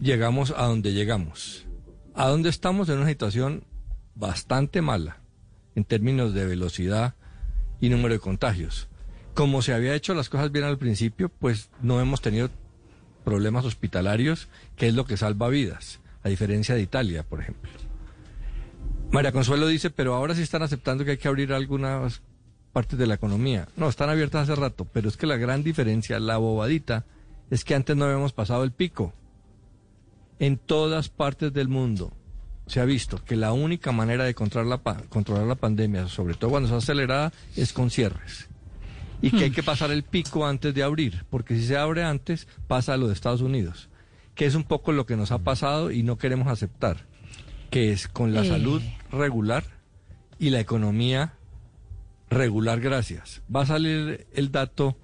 [0.00, 1.66] llegamos a donde llegamos.
[2.14, 3.64] A donde estamos en una situación
[4.14, 5.18] bastante mala
[5.74, 7.14] en términos de velocidad
[7.80, 8.88] y número de contagios.
[9.34, 12.50] Como se había hecho las cosas bien al principio, pues no hemos tenido
[13.24, 17.70] problemas hospitalarios, que es lo que salva vidas, a diferencia de Italia, por ejemplo.
[19.12, 22.22] María Consuelo dice, pero ahora sí están aceptando que hay que abrir algunas
[22.72, 23.68] partes de la economía.
[23.76, 27.06] No, están abiertas hace rato, pero es que la gran diferencia, la bobadita,
[27.50, 29.12] es que antes no habíamos pasado el pico.
[30.40, 32.12] En todas partes del mundo
[32.66, 36.50] se ha visto que la única manera de controlar la, controlar la pandemia, sobre todo
[36.50, 38.48] cuando es acelerada, es con cierres.
[39.22, 42.48] Y que hay que pasar el pico antes de abrir, porque si se abre antes,
[42.66, 43.90] pasa a lo de Estados Unidos,
[44.34, 47.04] que es un poco lo que nos ha pasado y no queremos aceptar,
[47.68, 48.48] que es con la Eh.
[48.48, 49.64] salud regular
[50.38, 51.34] y la economía
[52.30, 53.42] regular, gracias.
[53.54, 54.96] Va a salir el dato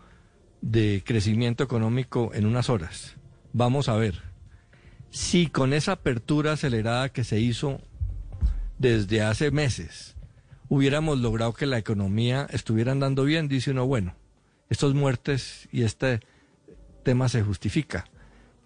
[0.63, 3.17] de crecimiento económico en unas horas.
[3.53, 4.26] Vamos a ver.
[5.17, 7.81] Si con esa apertura acelerada que se hizo
[8.79, 10.15] desde hace meses
[10.69, 14.15] hubiéramos logrado que la economía estuviera andando bien, dice uno, bueno,
[14.69, 16.21] estos muertes y este
[17.03, 18.05] tema se justifica.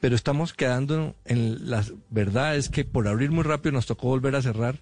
[0.01, 4.35] Pero estamos quedando en la verdad es que por abrir muy rápido nos tocó volver
[4.35, 4.81] a cerrar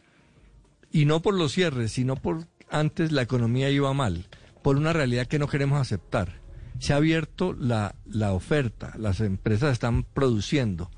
[0.91, 4.25] y no por los cierres, sino por antes la economía iba mal,
[4.63, 6.41] por una realidad que no queremos aceptar.
[6.79, 10.91] Se ha abierto la, la oferta, las empresas están produciendo,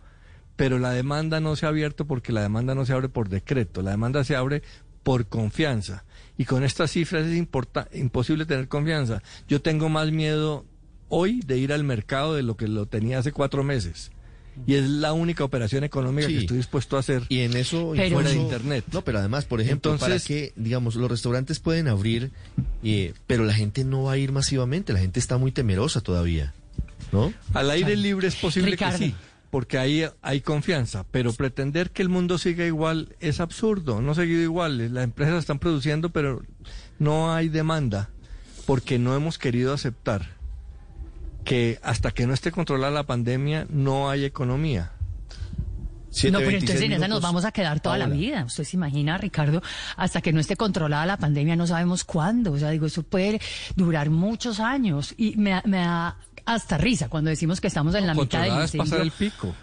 [0.60, 3.80] pero la demanda no se ha abierto porque la demanda no se abre por decreto,
[3.80, 4.62] la demanda se abre
[5.02, 6.04] por confianza.
[6.36, 9.22] Y con estas cifras es importa- imposible tener confianza.
[9.48, 10.66] Yo tengo más miedo
[11.08, 14.10] hoy de ir al mercado de lo que lo tenía hace cuatro meses.
[14.66, 16.34] Y es la única operación económica Sí.
[16.34, 18.84] que estoy dispuesto a hacer Y en eso fuera de Internet.
[18.92, 22.32] No, pero además, por ejemplo, Entonces- para que, digamos, los restaurantes pueden abrir,
[22.84, 26.52] eh, pero la gente no va a ir masivamente, la gente está muy temerosa todavía,
[27.12, 27.32] ¿no?
[27.54, 28.98] Al aire libre es posible Ricardo.
[28.98, 29.14] que sí,
[29.50, 34.14] porque ahí hay confianza, pero pretender que el mundo siga igual es absurdo, no ha
[34.14, 34.94] seguido igual.
[34.94, 36.42] Las empresas están produciendo, pero
[36.98, 38.10] no hay demanda,
[38.66, 40.40] porque no hemos querido aceptar
[41.44, 44.92] que hasta que no esté controlada la pandemia no hay economía.
[46.30, 48.44] no, pero entonces en esa nos vamos a quedar toda la vida.
[48.44, 49.62] Usted se imagina, Ricardo,
[49.96, 52.52] hasta que no esté controlada la pandemia, no sabemos cuándo.
[52.52, 53.40] O sea, digo, eso puede
[53.74, 55.14] durar muchos años.
[55.16, 56.18] Y me, me da
[56.54, 59.02] hasta risa cuando decimos que estamos en la mitad del Controlada es pasar incendio.
[59.04, 59.54] el pico.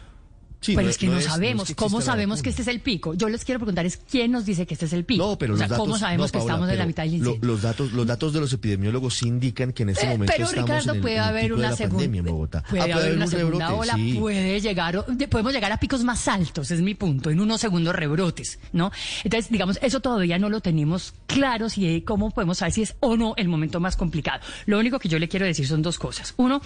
[0.65, 1.73] Pero es que no, sabemos.
[1.75, 3.13] ¿Cómo sabemos que este es el pico?
[3.13, 5.23] Yo les quiero preguntar es quién nos dice que este es el pico.
[5.25, 7.11] No, pero o sea, los datos, ¿cómo sabemos no, que estamos en la mitad del
[7.11, 7.47] lo- incendio?
[7.47, 10.45] los datos, los datos de los epidemiólogos sí indican que en este Eh, momento pero
[10.49, 12.25] estamos Ricardo, en el, puede en el haber pico de una la segunda pandemia en
[12.25, 12.63] Bogotá.
[12.69, 14.13] puede Ah, haber una un segunda rebrote, ola, sí.
[14.19, 17.95] puede llegar, de- podemos llegar a picos más altos, es mi punto, en unos segundos
[17.95, 18.91] rebrotes, ¿no?
[19.23, 22.95] Entonces, digamos, eso todavía no lo tenemos claro si eh, cómo podemos saber si es
[22.99, 24.41] o no el momento más complicado.
[24.65, 26.33] Lo único que yo le quiero decir son dos cosas.
[26.37, 26.61] Uno,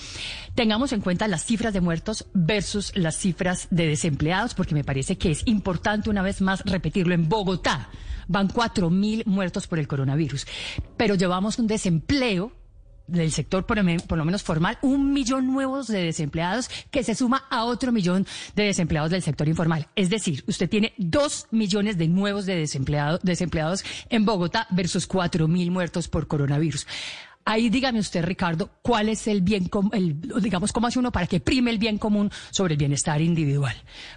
[0.55, 5.17] tengamos en cuenta las cifras de muertos versus las cifras de desempleados, porque me parece
[5.17, 7.89] que es importante una vez más repetirlo en Bogotá.
[8.27, 10.45] Van cuatro mil muertos por el coronavirus,
[10.97, 12.53] pero llevamos un desempleo
[13.07, 17.65] del sector por, lo menos formal, un millón nuevos de desempleados que se suma a
[17.65, 19.87] otro millón de desempleados del sector informal.
[19.95, 25.71] Es decir, usted tiene dos millones de nuevos de desempleados en Bogotá versus cuatro mil
[25.71, 26.87] muertos por coronavirus.
[27.43, 29.91] Ahí dígame usted, Ricardo, cuál es el bien común,
[30.41, 33.75] digamos, cómo hace uno para que prime el bien común sobre el bienestar individual.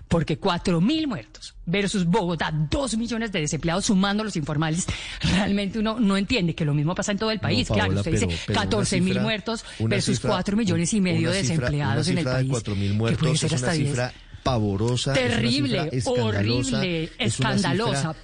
[0.08, 4.87] Porque cuatro mil muertos versus Bogotá, dos millones de desempleados sumando los informales,
[5.22, 7.68] realmente uno no entiende que lo mismo pasa en todo el país.
[7.70, 11.30] No, claro, usted pero- dice pero 14 mil muertos versus cifra- 4 millones y medio
[11.30, 12.46] de cifra- desempleados en el país.
[12.46, 13.88] de 4 mil que puede muertos es una hasta diez.
[13.88, 17.96] cifra pavorosa, Terrible, es una cifra escandalosa, horrible, es una escandalosa.
[18.12, 18.16] cifra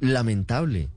[0.00, 0.88] lamentable.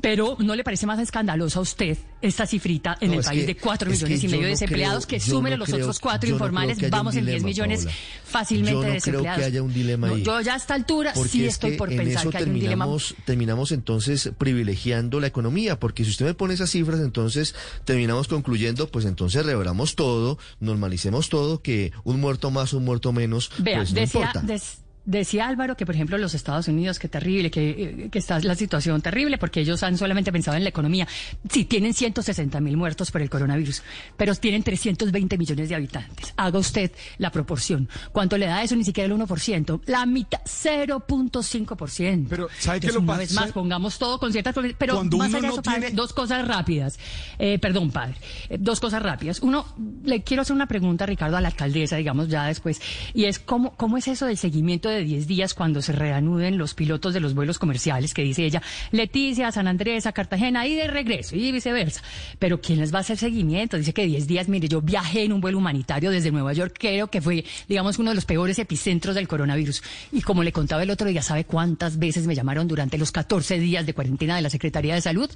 [0.00, 3.46] Pero ¿no le parece más escandalosa a usted esta cifrita en No, el país que-
[3.46, 5.68] de 4 es que millones y medio de no desempleados creo- que sumen no los
[5.68, 6.90] creo- otros cuatro no informales?
[6.90, 7.96] vamos en 10 dilema, millones Paola.
[8.24, 9.44] fácilmente Yo no de creo que desempleados.
[9.46, 10.22] haya un dilema ahí.
[10.22, 12.44] yo ya a esta altura Porque sí es estoy que por en pensar que hay
[12.44, 12.86] un dilema.
[13.24, 18.88] terminamos, entonces privilegiando la economía, porque si usted me pone esas cifras, entonces terminamos concluyendo,
[18.88, 23.92] pues entonces reveramos todo, normalicemos todo, que un muerto más, un muerto menos, Vea, pues
[23.92, 24.40] no decía, importa.
[24.46, 28.38] des- decía Álvaro que, por ejemplo, los Estados Unidos, que terrible, que, eh, que está
[28.40, 31.06] la situación terrible, porque ellos han solamente pensado en la economía.
[31.50, 33.82] Sí, tienen 160 mil muertos por el coronavirus,
[34.16, 36.32] pero tienen 320 millones de habitantes.
[36.36, 37.88] Haga usted la proporción.
[38.12, 38.76] ¿Cuánto le da eso?
[38.76, 39.80] Ni siquiera el 1%.
[39.86, 42.26] La mitad, 0.5%.
[42.28, 43.18] Pero, ¿sabe qué Entonces, lo una pasa?
[43.18, 44.54] vez más, pongamos todo con ciertas...
[44.78, 46.98] Pero Cuando más allá de eso, padre, tiene- dos cosas rápidas.
[47.38, 48.14] Eh, perdón, padre.
[48.48, 49.40] Eh, dos cosas rápidas.
[49.40, 49.66] Uno,
[50.04, 52.80] le quiero hacer una pregunta, Ricardo, a la alcaldesa, digamos, ya después.
[53.14, 56.74] Y es, ¿cómo, cómo es eso del seguimiento de 10 días cuando se reanuden los
[56.74, 58.14] pilotos de los vuelos comerciales?
[58.14, 62.02] Que dice ella, Leticia, San Andrés, a Cartagena, y de regreso, y viceversa.
[62.38, 63.76] Pero ¿quién les va a hacer seguimiento?
[63.76, 67.08] Dice que 10 días, mire, yo viajé en un vuelo humanitario desde Nueva York, creo
[67.08, 69.82] que fue, digamos, uno de los peores epicentros del coronavirus.
[70.12, 73.58] Y como le contaba el otro día, ¿sabe cuántas veces me llamaron durante los 14
[73.58, 75.30] días de cuarentena de la Secretaría de Salud?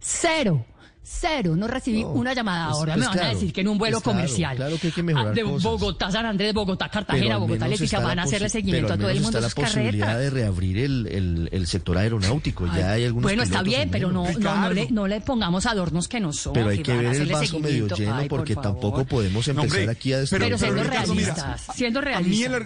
[0.00, 0.66] Cero.
[1.04, 2.66] Cero, no recibí una llamada.
[2.68, 4.76] pues- Ahora pues me van a claro, decir que en un vuelo claro, comercial claro
[4.78, 5.62] que hay que mejorar ah, de cosas.
[5.64, 9.38] Bogotá, San Andrés, Bogotá, Cartagena, Bogotá, está van a hacerle seguimiento a todo el mundo
[9.38, 10.22] está sus la posibilidad carretas.
[10.22, 12.66] de reabrir el, el, el sector aeronáutico.
[12.70, 15.20] Ay, ya hay algunos bueno, está bien, en pero no, no, no, le, no le
[15.20, 16.52] pongamos adornos que no son.
[16.52, 19.78] Pero hay que a ver el vaso medio lleno Ay, porque tampoco podemos No, empezar
[19.80, 22.62] hombre, aquí a pero- Pero siendo realistas, siendo A realistas.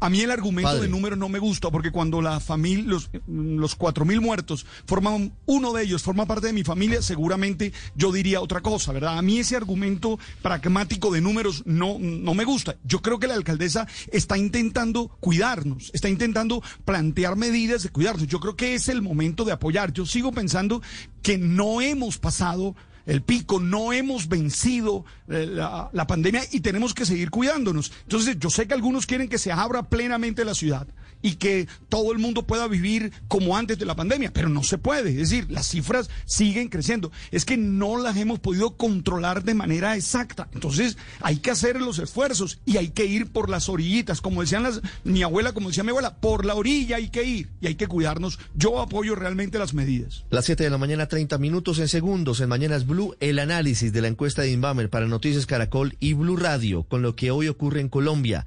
[0.00, 0.82] A mí el argumento Padre.
[0.82, 5.32] de números no me gusta porque cuando la familia, los, los cuatro mil muertos forman,
[5.46, 9.18] uno de ellos forma parte de mi familia, seguramente yo diría otra cosa, ¿verdad?
[9.18, 12.76] A mí ese argumento pragmático de números no, no me gusta.
[12.84, 18.26] Yo creo que la alcaldesa está intentando cuidarnos, está intentando plantear medidas de cuidarnos.
[18.26, 19.92] Yo creo que es el momento de apoyar.
[19.92, 20.82] Yo sigo pensando
[21.22, 22.74] que no hemos pasado
[23.10, 27.90] el pico, no hemos vencido eh, la, la pandemia y tenemos que seguir cuidándonos.
[28.02, 30.86] Entonces, yo sé que algunos quieren que se abra plenamente la ciudad
[31.22, 34.78] y que todo el mundo pueda vivir como antes de la pandemia, pero no se
[34.78, 35.10] puede.
[35.10, 37.12] Es decir, las cifras siguen creciendo.
[37.30, 40.48] Es que no las hemos podido controlar de manera exacta.
[40.52, 44.62] Entonces, hay que hacer los esfuerzos y hay que ir por las orillitas, como decían
[44.62, 47.74] las, mi abuela, como decía mi abuela, por la orilla hay que ir y hay
[47.74, 48.38] que cuidarnos.
[48.54, 50.24] Yo apoyo realmente las medidas.
[50.30, 52.40] Las 7 de la mañana, 30 minutos en segundos.
[52.40, 56.36] En Mañanas Blue, el análisis de la encuesta de Inbamer para Noticias Caracol y Blue
[56.36, 58.46] Radio con lo que hoy ocurre en Colombia.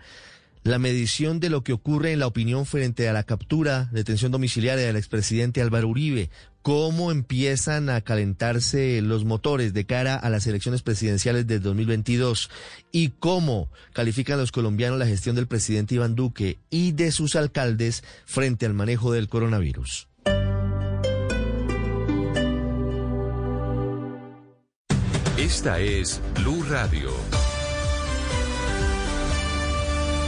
[0.64, 4.86] La medición de lo que ocurre en la opinión frente a la captura, detención domiciliaria
[4.86, 6.30] del expresidente Álvaro Uribe.
[6.62, 12.50] Cómo empiezan a calentarse los motores de cara a las elecciones presidenciales del 2022
[12.94, 18.02] y cómo califican los colombianos la gestión del presidente Iván Duque y de sus alcaldes
[18.26, 20.08] frente al manejo del coronavirus.
[25.38, 27.12] Esta es Blue Radio.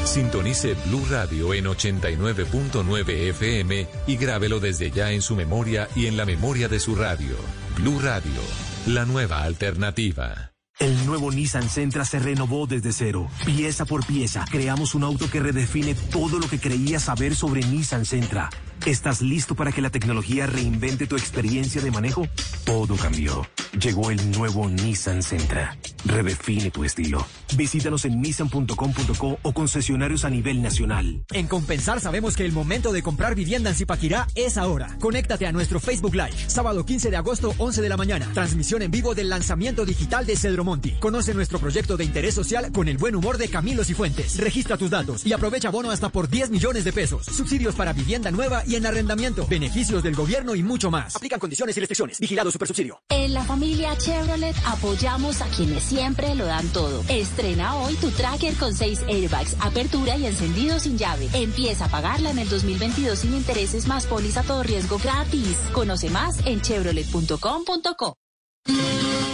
[0.06, 6.16] Sintonice Blue Radio en 89.9 FM y grábelo desde ya en su memoria y en
[6.16, 7.36] la memoria de su radio.
[7.76, 8.42] Blue Radio,
[8.86, 10.52] la nueva alternativa.
[10.78, 14.46] El nuevo Nissan Sentra se renovó desde cero, pieza por pieza.
[14.52, 18.50] Creamos un auto que redefine todo lo que creías saber sobre Nissan Sentra.
[18.86, 22.28] ¿Estás listo para que la tecnología reinvente tu experiencia de manejo?
[22.66, 23.44] Todo cambió.
[23.82, 25.76] Llegó el nuevo Nissan Sentra.
[26.06, 27.26] Redefine tu estilo.
[27.58, 31.26] Visítanos en nissan.com.co o concesionarios a nivel nacional.
[31.34, 34.96] En Compensar sabemos que el momento de comprar vivienda en Zipaquirá es ahora.
[35.00, 38.30] Conéctate a nuestro Facebook Live, sábado 15 de agosto, 11 de la mañana.
[38.36, 40.92] Transmisión en vivo del lanzamiento digital de Cedro Monti.
[41.00, 44.38] Conoce nuestro proyecto de interés social con el buen humor de Camilo Cifuentes.
[44.38, 47.26] Registra tus datos y aprovecha bono hasta por 10 millones de pesos.
[47.26, 49.48] Subsidios para vivienda nueva y en arrendamiento.
[49.48, 51.16] Beneficios del gobierno y mucho más.
[51.16, 52.20] Aplican condiciones y restricciones.
[52.20, 53.00] Vigilado Supersubsidio.
[53.10, 57.04] En la familia Chevrolet apoyamos a quienes siempre lo dan todo.
[57.08, 61.30] Estrena hoy tu tracker con 6 airbags, apertura y encendido sin llave.
[61.34, 65.58] Empieza a pagarla en el 2022 sin intereses más póliza todo riesgo gratis.
[65.74, 68.25] Conoce más en chevrolet.com.co.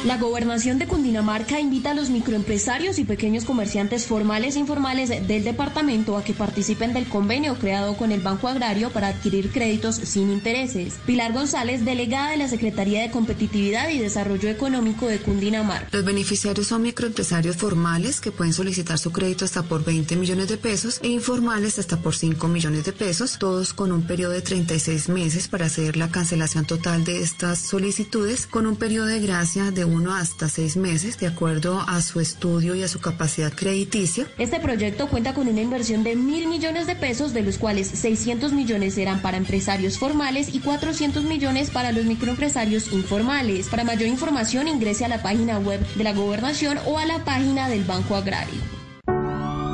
[0.05, 5.43] La gobernación de Cundinamarca invita a los microempresarios y pequeños comerciantes formales e informales del
[5.43, 10.31] departamento a que participen del convenio creado con el Banco Agrario para adquirir créditos sin
[10.31, 10.95] intereses.
[11.05, 15.89] Pilar González, delegada de la Secretaría de Competitividad y Desarrollo Económico de Cundinamarca.
[15.91, 20.57] Los beneficiarios son microempresarios formales que pueden solicitar su crédito hasta por 20 millones de
[20.57, 25.09] pesos e informales hasta por 5 millones de pesos, todos con un periodo de 36
[25.09, 29.85] meses para hacer la cancelación total de estas solicitudes, con un periodo de gracia de
[29.85, 34.27] uno hasta seis meses, de acuerdo a su estudio y a su capacidad crediticia.
[34.37, 38.53] Este proyecto cuenta con una inversión de mil millones de pesos, de los cuales 600
[38.53, 43.67] millones serán para empresarios formales y 400 millones para los microempresarios informales.
[43.69, 47.69] Para mayor información ingrese a la página web de la gobernación o a la página
[47.69, 48.80] del Banco Agrario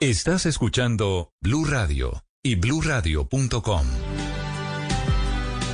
[0.00, 3.86] Estás escuchando Blue Radio y bluradio.com.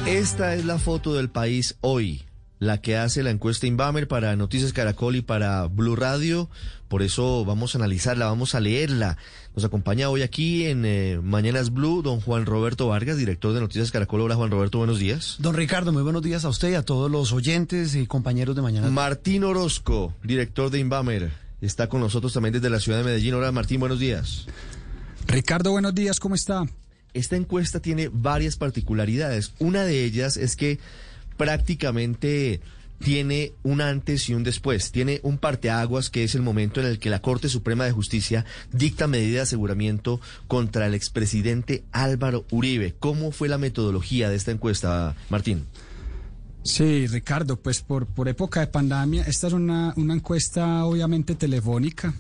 [0.07, 2.23] Esta es la foto del país hoy.
[2.61, 6.49] la que hace la encuesta Inbamer para Noticias Caracol y para Blue Radio.
[6.87, 9.19] Por eso vamos a analizarla, vamos a leerla.
[9.57, 13.91] Nos acompaña hoy aquí en eh, Mañanas Blue don Juan Roberto Vargas, director de Noticias
[13.91, 14.21] Caracol.
[14.21, 15.35] Hola Juan Roberto, buenos días.
[15.41, 18.63] Don Ricardo, muy buenos días a usted y a todos los oyentes y compañeros de
[18.63, 18.93] Mañanas.
[18.93, 21.33] Martín Orozco, director de Inbamer,
[21.67, 23.35] está con nosotros también desde la ciudad de Medellín.
[23.35, 24.47] Hola Martín, buenos días.
[25.27, 26.65] Ricardo, buenos días, ¿cómo está?
[27.15, 29.53] Esta encuesta tiene varias particularidades.
[29.59, 30.79] Una de ellas es que
[31.37, 32.61] prácticamente
[33.03, 34.93] tiene un antes y un después.
[34.93, 38.45] Tiene un parteaguas que es el momento en el que la Corte Suprema de Justicia
[38.73, 42.95] dicta medida de aseguramiento contra el expresidente Álvaro Uribe.
[42.99, 45.67] ¿Cómo fue la metodología de esta encuesta, Martín?
[46.65, 52.15] Sí, Ricardo, pues por, por época de pandemia, esta es una, una encuesta obviamente telefónica.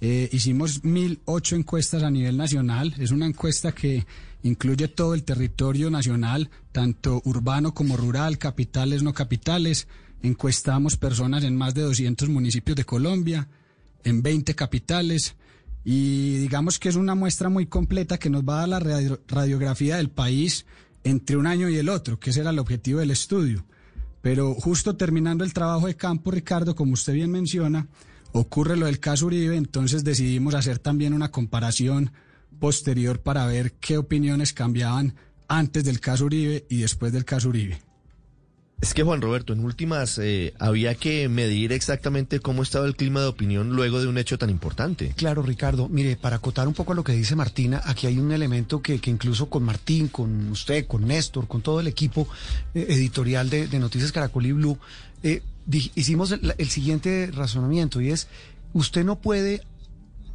[0.00, 2.94] Eh, hicimos 1.008 encuestas a nivel nacional.
[2.98, 4.06] Es una encuesta que
[4.44, 9.88] incluye todo el territorio nacional, tanto urbano como rural, capitales, no capitales.
[10.22, 13.48] Encuestamos personas en más de 200 municipios de Colombia,
[14.04, 15.34] en 20 capitales.
[15.84, 19.96] Y digamos que es una muestra muy completa que nos va a dar la radiografía
[19.96, 20.64] del país
[21.02, 23.64] entre un año y el otro, que ese era el objetivo del estudio.
[24.22, 27.88] Pero justo terminando el trabajo de campo, Ricardo, como usted bien menciona,
[28.32, 32.12] ocurre lo del caso Uribe, entonces decidimos hacer también una comparación
[32.58, 35.14] posterior para ver qué opiniones cambiaban
[35.48, 37.80] antes del caso Uribe y después del caso Uribe.
[38.80, 43.20] Es que Juan Roberto, en últimas, eh, había que medir exactamente cómo estaba el clima
[43.20, 45.12] de opinión luego de un hecho tan importante.
[45.16, 45.88] Claro, Ricardo.
[45.88, 48.98] Mire, para acotar un poco a lo que dice Martina, aquí hay un elemento que,
[48.98, 52.26] que incluso con Martín, con usted, con Néstor, con todo el equipo
[52.74, 54.78] eh, editorial de, Noticias Caracol y Blue,
[55.22, 55.42] eh,
[55.94, 58.28] hicimos el siguiente razonamiento y es,
[58.72, 59.62] usted no puede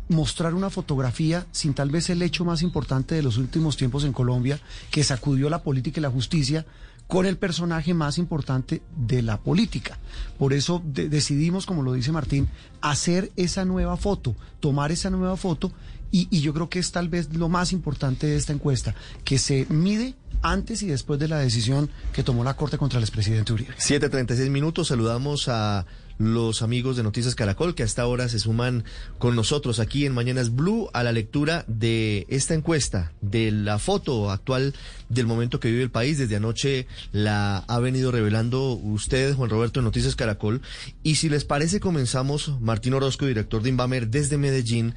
[0.08, 4.14] mostrar una fotografía sin tal vez el hecho más importante de los últimos tiempos en
[4.14, 4.60] Colombia,
[4.91, 6.66] que sacudió la política y la justicia,
[7.08, 9.99] con el personaje más importante de la política.
[10.38, 12.49] Por eso decidimos, como lo dice Martín,
[12.82, 15.72] hacer esa nueva foto, tomar esa nueva foto
[16.12, 18.95] y, y, yo creo que es tal vez lo más importante de esta encuesta,
[19.26, 23.03] que se mide antes y después de la decisión que tomó la Corte contra el
[23.03, 23.76] expresidente Uribe.
[23.78, 25.86] 7.36 minutos, saludamos a
[26.18, 28.84] los amigos de Noticias Caracol que hasta ahora se suman
[29.18, 34.32] con nosotros aquí en Mañanas Blue a la lectura de esta encuesta, de la foto
[34.32, 34.74] actual
[35.09, 36.18] del momento que vive el país.
[36.18, 40.61] Desde anoche la ha venido revelando usted, Juan Roberto, en Noticias Caracol.
[41.03, 44.95] Y si les parece, comenzamos, Martín Orozco, director de Inbamer desde Medellín,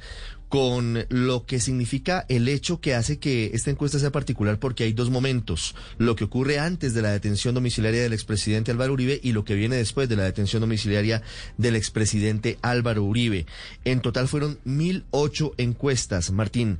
[0.49, 4.93] con lo que significa el hecho que hace que esta encuesta sea particular porque hay
[4.93, 9.31] dos momentos, lo que ocurre antes de la detención domiciliaria del expresidente Álvaro Uribe y
[9.31, 11.21] lo que viene después de la detención domiciliaria
[11.57, 13.45] del expresidente Álvaro Uribe.
[13.85, 16.31] En total fueron 1008 encuestas.
[16.31, 16.79] Martín,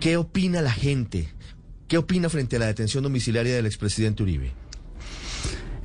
[0.00, 1.28] ¿qué opina la gente?
[1.88, 4.67] ¿Qué opina frente a la detención domiciliaria del expresidente Uribe?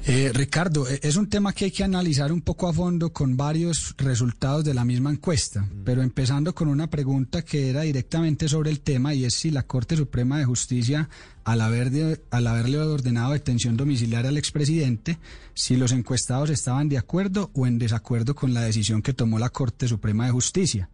[0.06, 3.38] Eh, Ricardo, e, es un tema que hay que analizar un poco a fondo con
[3.38, 5.84] varios resultados de la misma encuesta, mm.
[5.86, 9.64] pero empezando con una pregunta que era directamente sobre el tema y es si la
[9.64, 11.08] Corte Suprema de Justicia,
[11.45, 15.20] al, haber al haberle ordenado detención domiciliaria al expresidente,
[15.54, 19.51] si los encuestados estaban de acuerdo o en desacuerdo con la decisión que tomó la
[19.51, 20.89] Corte Suprema de Justicia.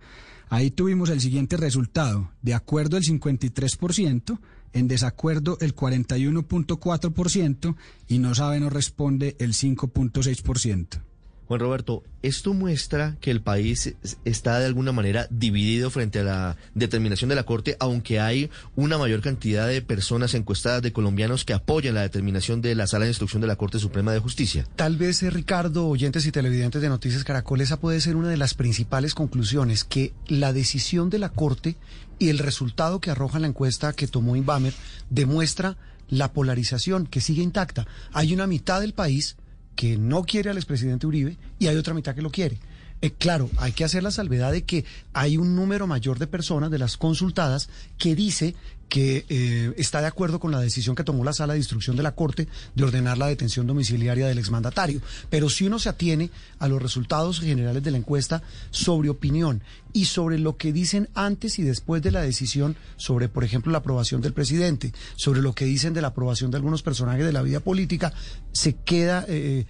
[0.50, 4.40] Ahí tuvimos el siguiente resultado, de acuerdo el 53%,
[4.74, 7.76] en desacuerdo el 41.4%
[8.08, 11.02] y no sabe, no responde el 5.6%.
[11.50, 16.58] Juan Roberto, esto muestra que el país está de alguna manera dividido frente a la
[16.76, 21.54] determinación de la Corte, aunque hay una mayor cantidad de personas encuestadas de colombianos que
[21.54, 24.68] apoyan la determinación de la Sala de Instrucción de la Corte Suprema de Justicia.
[24.76, 28.38] Tal vez, eh, Ricardo, oyentes y televidentes de Noticias Caracol, esa puede ser una de
[28.38, 31.78] las principales conclusiones, que la decisión de la Corte
[32.20, 34.74] y el resultado que arroja la encuesta que tomó Inbamer
[35.10, 35.78] demuestra
[36.10, 37.88] la polarización que sigue intacta.
[38.14, 39.38] Hay una mitad del país
[39.76, 42.60] que no quiere al expresidente Uribe y hay otra mitad que lo quiere.
[43.02, 46.70] Eh, claro, hay que hacer la salvedad de que hay un número mayor de personas,
[46.70, 48.56] de las consultadas, que dice
[48.90, 52.04] que eh, está de acuerdo con la decisión que tomó la sala de instrucción de
[52.04, 55.02] la Corte de ordenar la detención domiciliaria del exmandatario.
[55.30, 59.62] Pero si uno se atiene a los resultados generales de la encuesta sobre opinión
[59.94, 63.78] y sobre lo que dicen antes y después de la decisión sobre, por ejemplo, la
[63.78, 67.44] aprobación del presidente, sobre lo que dicen de la aprobación de algunos personajes de la
[67.44, 68.12] vida política,
[68.52, 69.66] se queda eh,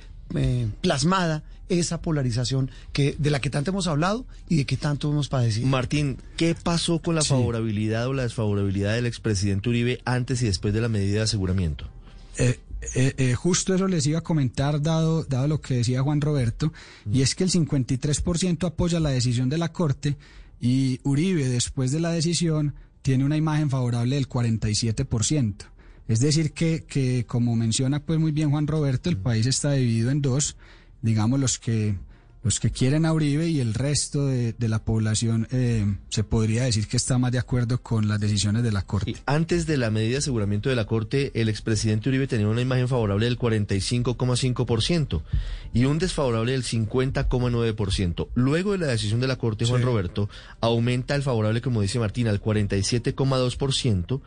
[0.81, 5.29] plasmada esa polarización que de la que tanto hemos hablado y de que tanto hemos
[5.29, 5.67] padecido.
[5.67, 10.73] Martín, ¿qué pasó con la favorabilidad o la desfavorabilidad del expresidente Uribe antes y después
[10.73, 11.87] de la medida de aseguramiento?
[12.37, 12.59] Eh,
[12.95, 16.71] eh, eh, justo eso les iba a comentar, dado, dado lo que decía Juan Roberto,
[17.11, 20.17] y es que el 53% apoya la decisión de la Corte
[20.61, 25.55] y Uribe, después de la decisión, tiene una imagen favorable del 47%.
[26.07, 30.09] Es decir, que, que como menciona pues muy bien Juan Roberto, el país está dividido
[30.09, 30.57] en dos,
[31.01, 31.95] digamos los que
[32.41, 36.63] los que quieren a Uribe y el resto de, de la población eh, se podría
[36.63, 39.11] decir que está más de acuerdo con las decisiones de la Corte.
[39.11, 42.61] Y antes de la medida de aseguramiento de la Corte, el expresidente Uribe tenía una
[42.61, 45.21] imagen favorable del 45,5%
[45.73, 48.27] y un desfavorable del 50,9%.
[48.35, 49.85] Luego de la decisión de la Corte, Juan Sí.
[49.85, 50.29] Roberto,
[50.61, 54.21] aumenta el favorable, como dice Martín, al 47,2%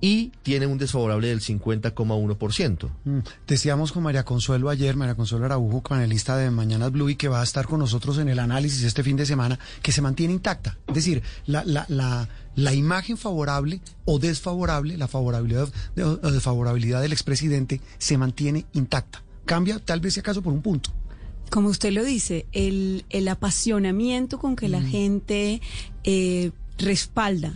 [0.00, 2.88] y tiene un desfavorable del 50,1%.
[3.04, 7.28] Mm, Decíamos con María Consuelo ayer, María Consuelo Araujo, panelista de Mañanas Blue, y que
[7.28, 10.32] va a estar con nosotros en el análisis este fin de semana, que se mantiene
[10.34, 10.78] intacta.
[10.88, 17.02] Es decir, la, la, la, la imagen favorable o desfavorable, la favorabilidad de- o desfavorabilidad
[17.02, 19.22] del expresidente se mantiene intacta.
[19.44, 20.92] Cambia tal vez si acaso por un punto.
[21.50, 25.60] como usted lo dice, el, el apasionamiento con que la gente
[26.04, 27.52] eh, respalda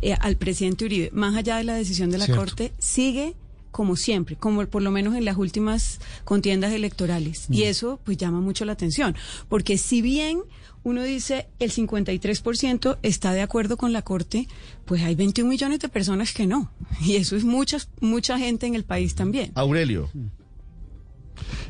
[0.00, 2.42] eh, al presidente Uribe, más allá de la decisión de la Cierto.
[2.42, 3.34] Corte, sigue
[3.74, 7.46] como siempre, como por lo menos en las últimas contiendas electorales.
[7.50, 9.16] Y eso pues llama mucho la atención,
[9.48, 10.42] porque si bien
[10.84, 14.46] uno dice el 53% está de acuerdo con la Corte,
[14.84, 16.70] pues hay 21 millones de personas que no.
[17.00, 19.50] Y eso es muchas, mucha gente en el país también.
[19.56, 20.08] Aurelio.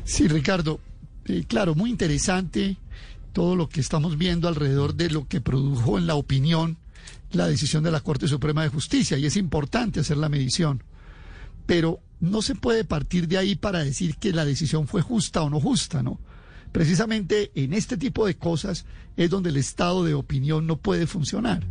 [0.03, 0.79] Sí, Ricardo,
[1.25, 2.77] eh, claro, muy interesante
[3.33, 6.77] todo lo que estamos viendo alrededor de lo que produjo en la opinión
[7.35, 10.83] la decisión de la Corte Suprema de Justicia y es importante hacer la medición.
[11.65, 15.49] Pero no se puede partir de ahí para decir que la decisión fue justa o
[15.49, 16.19] no justa, ¿no?
[16.71, 21.63] Precisamente en este tipo de cosas es donde el estado de opinión no puede funcionar.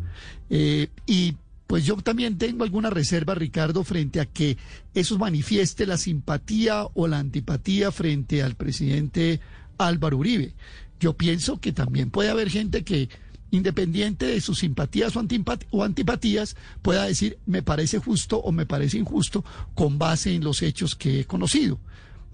[0.48, 1.36] Eh, y
[1.66, 4.56] pues yo también tengo alguna reserva, Ricardo, frente a que
[4.94, 9.40] eso manifieste la simpatía o la antipatía frente al presidente
[9.78, 10.54] Álvaro Uribe.
[11.00, 13.08] Yo pienso que también puede haber gente que,
[13.54, 18.66] independiente de sus simpatías o, antipat- o antipatías, pueda decir me parece justo o me
[18.66, 19.44] parece injusto
[19.74, 21.78] con base en los hechos que he conocido.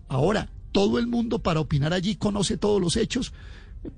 [0.08, 3.32] Ahora, todo el mundo para opinar allí conoce todos los hechos,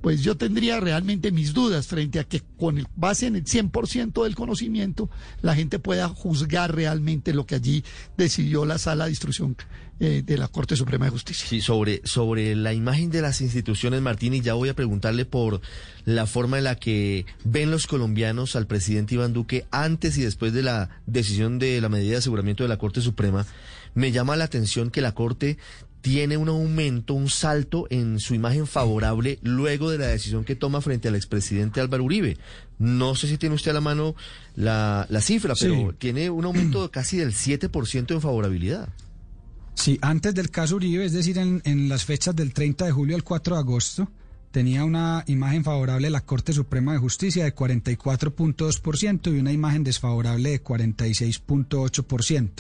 [0.00, 4.22] pues yo tendría realmente mis dudas frente a que con el, base en el 100%
[4.22, 5.10] del conocimiento
[5.40, 7.84] la gente pueda juzgar realmente lo que allí
[8.16, 9.56] decidió la sala de instrucción
[10.04, 11.46] eh, de la Corte Suprema de Justicia.
[11.48, 15.60] Sí, sobre, sobre la imagen de las instituciones, Martín, y ya voy a preguntarle por
[16.04, 20.52] la forma en la que ven los colombianos al presidente Iván Duque antes y después
[20.52, 23.46] de la decisión de la medida de aseguramiento de la Corte Suprema.
[23.94, 25.56] Me llama la atención que la Corte
[26.00, 30.80] tiene un aumento, un salto en su imagen favorable luego de la decisión que toma
[30.80, 32.38] frente al expresidente Álvaro Uribe.
[32.80, 34.16] No sé si tiene usted a la mano
[34.56, 35.66] la, la cifra, Sí.
[35.68, 38.88] pero tiene un aumento casi del 7% en favorabilidad.
[39.82, 43.24] Sí, antes del caso Uribe, es decir, en, las fechas del 30 de julio al
[43.24, 44.08] 4 de agosto,
[44.52, 49.82] tenía una imagen favorable de la Corte Suprema de Justicia de 44.2% y una imagen
[49.82, 52.50] desfavorable de 46.8%.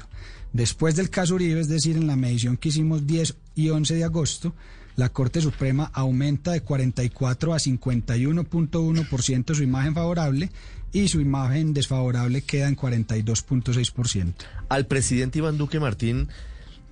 [0.52, 4.02] Después del caso Uribe, es decir, en la medición que hicimos 10 y 11 de
[4.02, 4.52] agosto,
[4.96, 10.50] la Corte Suprema aumenta de 44 a 51.1% su imagen favorable
[10.92, 14.34] y su imagen desfavorable queda en 42.6%.
[14.68, 16.26] Al presidente Iván Duque Martín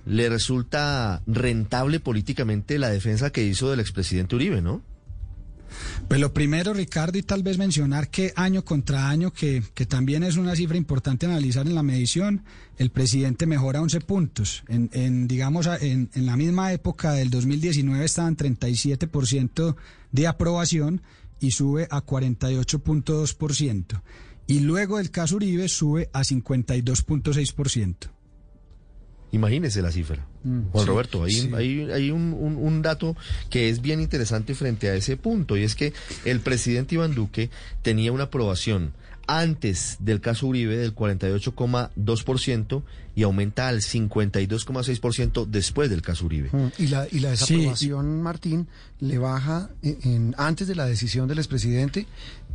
[0.05, 4.81] le resulta rentable políticamente la defensa que hizo del expresidente Uribe, ¿no?
[6.07, 10.23] Pues lo primero, Ricardo, y tal vez mencionar que año contra año, que, que también
[10.23, 12.43] es una cifra importante analizar en la medición,
[12.77, 14.63] el presidente mejora 11 puntos.
[14.67, 19.75] En, digamos, en, en la misma época del 2019 estaban 37%
[20.11, 21.01] de aprobación
[21.39, 24.01] y sube a 48.2%.
[24.47, 28.09] Y luego del caso Uribe sube a 52.6%.
[29.33, 30.25] Imagínese la cifra.
[30.43, 31.51] Mm, Juan sí, Roberto, hay, sí.
[31.55, 33.15] hay, hay un, un- un dato
[33.49, 35.93] que es bien interesante frente a ese punto, y es que
[36.25, 37.49] el presidente Iván Duque
[37.81, 38.91] tenía una aprobación
[39.27, 42.83] antes del caso Uribe del 48,2%
[43.15, 46.49] y aumenta al 52,6% después del caso Uribe.
[46.51, 48.67] Mm, Y la, y la Sí, desaprobación, Martín,
[48.99, 52.07] le baja en, en- antes de la decisión del expresidente,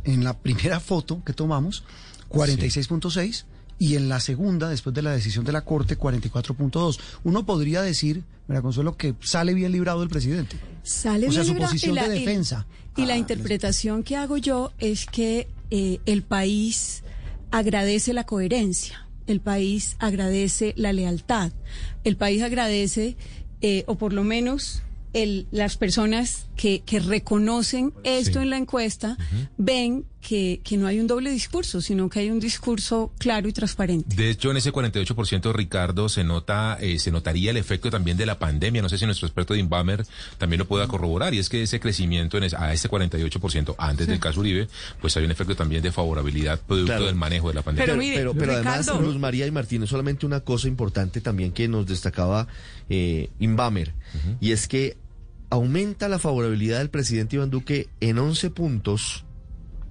[0.03, 1.83] en la primera foto que tomamos,
[2.29, 3.45] 46.6
[3.79, 6.99] y en la segunda, después de la decisión de la Corte, 44.2.
[7.23, 10.57] Uno podría decir, María Consuelo, que sale bien librado el presidente.
[10.83, 12.65] Sale O sea, bien su librado posición y la- de defensa.
[12.95, 17.03] Y, la Ah, interpretación que hago yo es que eh, el país
[17.51, 21.51] agradece la coherencia, el país agradece la lealtad,
[22.03, 23.17] el país agradece,
[23.61, 24.81] eh, o por lo menos
[25.13, 28.43] el, las personas que, que reconocen esto Sí.
[28.43, 29.17] en la encuesta,
[29.57, 33.53] ven que, que no hay un doble discurso, sino que hay un discurso claro y
[33.53, 34.13] transparente.
[34.13, 38.25] De hecho, en ese 48%, Ricardo, se nota, eh, se notaría el efecto también de
[38.25, 38.81] la pandemia.
[38.81, 40.05] No sé si nuestro experto de Inbamer
[40.37, 41.33] también lo pueda corroborar.
[41.33, 44.67] Y es que ese crecimiento en ese, a ese 48% antes del caso Uribe,
[44.99, 47.05] pues hay un efecto también de favorabilidad producto Claro.
[47.05, 47.95] del manejo de la pandemia.
[47.95, 49.01] Pero, pero, pero además, Ricardo.
[49.01, 52.47] Luz María y Martínez, solamente una cosa importante también que nos destacaba
[52.89, 53.93] eh, Inbamer,
[54.41, 54.97] y es que
[55.49, 59.23] aumenta la favorabilidad del presidente Iván Duque en 11 puntos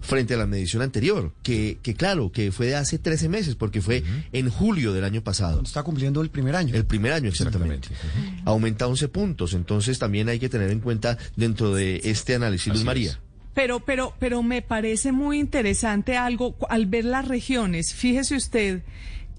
[0.07, 3.83] frente a la medición anterior, que, que claro, que fue de hace 13 meses, porque
[3.83, 4.03] fue
[4.33, 5.63] en julio del año pasado.
[5.63, 6.75] Está cumpliendo el primer año.
[6.75, 7.89] El primer año, exactamente.
[8.45, 12.77] Aumenta 11 puntos, entonces también hay que tener en cuenta dentro de este análisis, Luz
[12.79, 13.11] Así María.
[13.11, 13.19] es.
[13.53, 17.95] Pero, pero, pero me parece muy interesante algo al ver las regiones.
[17.95, 18.83] Fíjese usted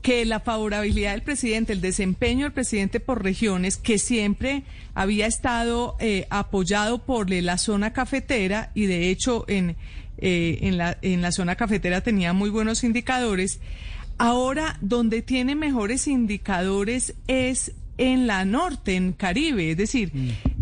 [0.02, 4.64] que la favorabilidad del presidente, el desempeño del presidente por regiones, que siempre
[4.96, 9.76] había estado eh, apoyado por eh, la zona cafetera y de hecho en,
[10.20, 13.60] eh, en, la, en la zona cafetera tenía muy buenos indicadores.
[14.18, 20.12] Ahora, donde tiene mejores indicadores es en la norte, en Caribe, es decir,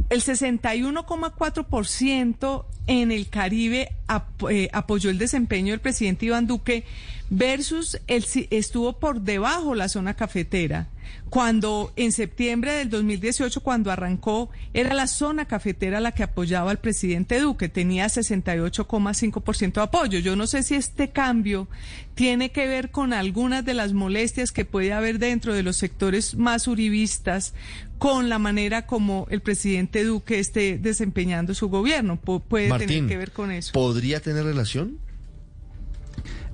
[0.09, 6.83] el 61,4% en el Caribe ap- eh, apoyó el desempeño del presidente Iván Duque
[7.29, 10.87] versus el, estuvo por debajo la zona cafetera.
[11.29, 16.77] Cuando en septiembre del 2018, cuando arrancó, era la zona cafetera la que apoyaba al
[16.79, 20.19] presidente Duque, tenía 68,5% de apoyo.
[20.19, 21.67] Yo no sé si este cambio
[22.15, 26.35] tiene que ver con algunas de las molestias que puede haber dentro de los sectores
[26.35, 27.53] más uribistas
[27.97, 32.19] con la manera como el presidente Duque esté desempeñando su gobierno.
[32.23, 33.71] Pu- puede tener Martín, que ver con eso.
[33.73, 34.97] ¿podría tener relación?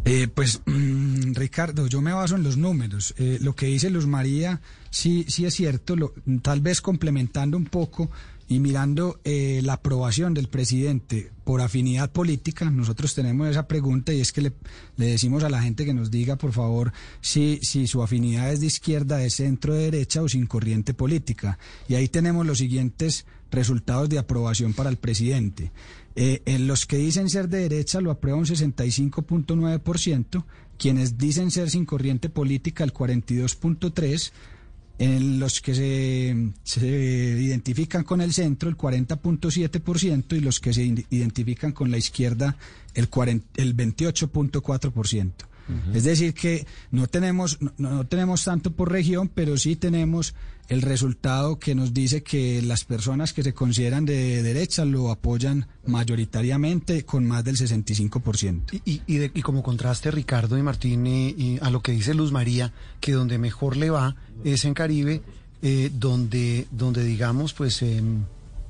[0.04, 3.14] Eh, pues, mm, Ricardo, yo me baso en los números.
[3.18, 7.66] Eh, lo que dice Luz María sí, sí es cierto, lo- tal vez complementando un
[7.66, 8.10] poco
[8.48, 14.20] y mirando eh, la aprobación del presidente por afinidad política, nosotros tenemos esa pregunta y
[14.22, 14.54] es que le,
[14.98, 16.92] le decimos a la gente que nos diga, por favor,
[17.22, 21.60] si, si su afinidad es de izquierda, de centro, de derecha o sin corriente política.
[21.88, 25.72] Y ahí tenemos los siguientes resultados de aprobación para el presidente.
[26.16, 30.44] Eh, en los que dicen ser de derecha lo aprueba un 65.9%,
[30.78, 34.32] quienes dicen ser sin corriente política el 42.3%,
[34.98, 40.84] en los que se, se identifican con el centro el 40.7% y los que se
[40.84, 42.56] identifican con la izquierda
[42.94, 45.32] el, 40 el 28.4%.
[45.94, 50.34] Es decir, que no tenemos, no, no tenemos tanto por región, pero sí tenemos
[50.70, 55.68] el resultado que nos dice que las personas que se consideran de derecha lo apoyan
[55.86, 58.82] mayoritariamente con más del 65%.
[58.86, 62.32] Y, y, de- y como contraste, Ricardo y Martín, y a lo que dice Luz
[62.32, 65.22] María, que donde mejor le va es en Caribe,
[65.62, 68.02] eh, donde, donde digamos, pues eh,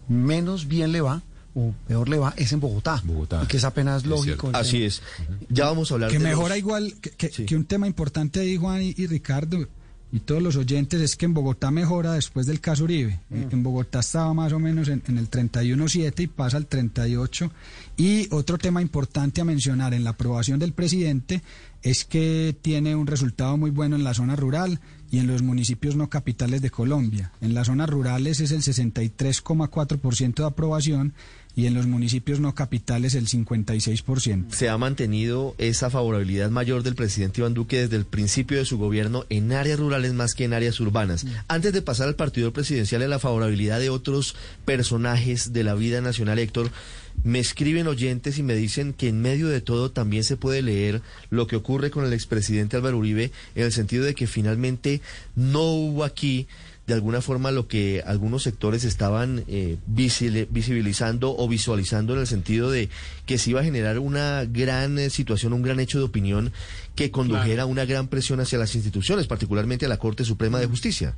[0.07, 1.23] menos bien le va
[1.55, 3.01] o peor le va es en Bogotá.
[3.03, 3.41] Bogotá.
[3.43, 4.49] Y que es apenas Es lógico.
[4.53, 5.01] Así es.
[5.49, 8.39] Ya vamos a hablar que de mejora los- igual que, que- que un tema importante
[8.39, 9.67] ahí Juan y, y Ricardo
[10.13, 13.63] y todos los oyentes es que en Bogotá mejora después del caso Uribe En- en
[13.63, 17.49] Bogotá estaba más o menos en, en el 31.7 y pasa al 38
[17.97, 21.41] y otro tema importante a mencionar en la aprobación del presidente
[21.81, 24.79] es que tiene un resultado muy bueno en la zona rural
[25.09, 27.31] y en los municipios no capitales de Colombia.
[27.41, 31.13] En las zonas rurales es el 63,4% de aprobación
[31.55, 34.51] y en los municipios no capitales el 56%.
[34.51, 38.77] se ha mantenido esa favorabilidad mayor del presidente Iván Duque desde el principio de su
[38.77, 41.25] gobierno en áreas rurales más que en áreas urbanas.
[41.47, 44.35] Antes de pasar al partido presidencial y a la favorabilidad de otros
[44.65, 46.71] personajes de la vida nacional, Héctor,
[47.23, 51.01] me escriben oyentes y me dicen que en medio de todo también se puede leer
[51.29, 55.01] lo que ocurre con el expresidente Álvaro Uribe en el sentido de que finalmente
[55.35, 56.47] no hubo aquí
[56.87, 62.71] de alguna forma lo que algunos sectores estaban eh, visibilizando o visualizando en el sentido
[62.71, 62.89] de
[63.25, 66.51] que se iba a generar una gran eh, situación, un gran hecho de opinión
[66.95, 70.67] que condujera a una gran presión hacia las instituciones, particularmente a la Corte Suprema de
[70.67, 71.15] Justicia.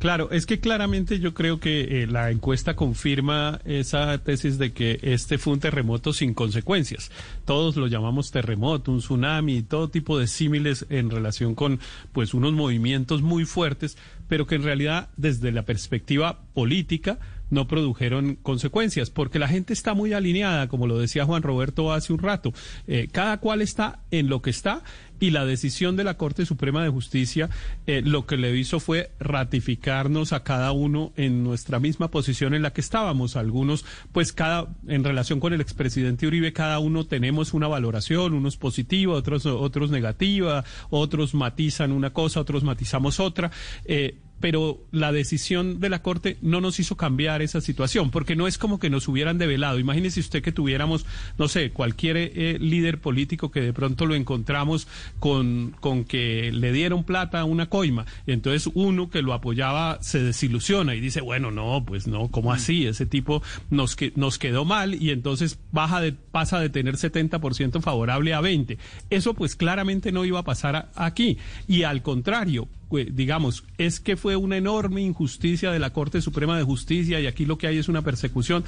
[0.00, 4.98] Claro, es que claramente yo creo que eh, la encuesta confirma esa tesis de que
[5.02, 7.10] este fue un terremoto sin consecuencias.
[7.44, 11.80] Todos lo llamamos terremoto, un tsunami, todo tipo de símiles en relación con
[12.12, 13.98] pues unos movimientos muy fuertes,
[14.30, 17.18] pero que en realidad desde la perspectiva política
[17.50, 22.12] no produjeron consecuencias, porque la gente está muy alineada, como lo decía Juan Roberto hace
[22.12, 22.52] un rato.
[22.86, 24.84] Eh, cada cual está en lo que está
[25.20, 27.50] y la decisión de la Corte Suprema de Justicia
[27.86, 32.62] eh, lo que le hizo fue ratificarnos a cada uno en nuestra misma posición en
[32.62, 33.36] la que estábamos.
[33.36, 38.56] Algunos, pues cada, en relación con el expresidente Uribe, cada uno tenemos una valoración, unos
[38.56, 43.50] positiva, otros, otros negativa, otros matizan una cosa, otros matizamos otra.
[43.84, 48.46] Eh, pero la decisión de la Corte no nos hizo cambiar esa situación, porque no
[48.46, 49.78] es como que nos hubieran develado.
[49.78, 51.06] Imagínese usted que tuviéramos,
[51.38, 54.88] no sé, cualquier eh, líder político que de pronto lo encontramos
[55.18, 59.98] con, con que le dieron plata a una coima, y entonces uno que lo apoyaba
[60.02, 62.86] se desilusiona y dice, bueno, no, pues no, ¿cómo así?
[62.86, 67.80] Ese tipo nos, que, nos quedó mal y entonces baja de, pasa de tener 70%
[67.80, 68.78] favorable a 20.
[69.10, 71.38] Eso pues claramente no iba a pasar aquí.
[71.68, 76.64] Y al contrario, digamos, es que fue una enorme injusticia de la Corte Suprema de
[76.64, 78.64] Justicia y aquí lo que hay es una persecución,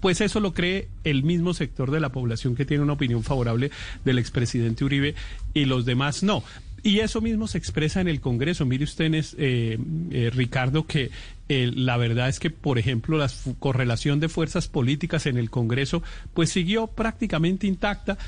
[0.00, 3.70] pues eso lo cree el mismo sector de la población que tiene una opinión favorable
[4.04, 5.14] del expresidente Uribe
[5.54, 6.42] y los demás no.
[6.86, 8.64] Y eso mismo se expresa en el Congreso.
[8.64, 9.76] Mire usted, eh,
[10.12, 11.10] eh, Ricardo, que
[11.48, 16.04] eh, la verdad es que, por ejemplo, la correlación de fuerzas políticas en el Congreso,
[16.32, 18.18] pues siguió prácticamente intacta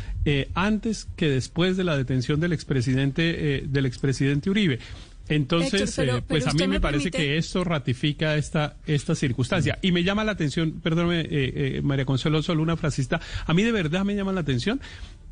[0.55, 4.81] antes que después de la detención del expresidente, del expresidente Uribe.
[5.29, 9.79] Entonces, eh, pues a mí me, parece que esto ratifica esta, esta circunstancia.
[9.83, 13.63] Y me llama la atención, perdóneme, eh, eh, María Consuelo, solo una frasista, a mí
[13.63, 14.81] de verdad me llama la atención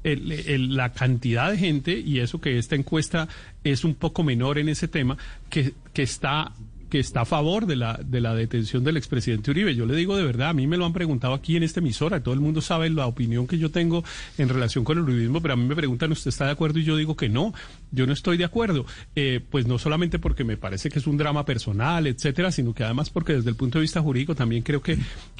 [0.05, 3.26] la cantidad de gente, y eso que esta encuesta
[3.64, 5.18] es un poco menor en ese tema,
[5.51, 6.53] que, que está
[6.89, 9.74] que está a favor de la, de la detención del expresidente Uribe.
[9.74, 12.22] Yo le digo de verdad, a mí me lo han preguntado aquí en esta emisora,
[12.22, 14.05] todo el mundo sabe la opinión que yo tengo
[14.39, 16.78] en relación con el uribismo, pero a mí me preguntan, ¿usted está de acuerdo?
[16.78, 17.53] Y yo digo que no,
[17.91, 18.87] yo no estoy de acuerdo.
[19.14, 22.84] Eh, pues no solamente porque me parece que es un drama personal, etcétera, sino que
[22.84, 24.99] además porque desde el punto de vista jurídico también creo que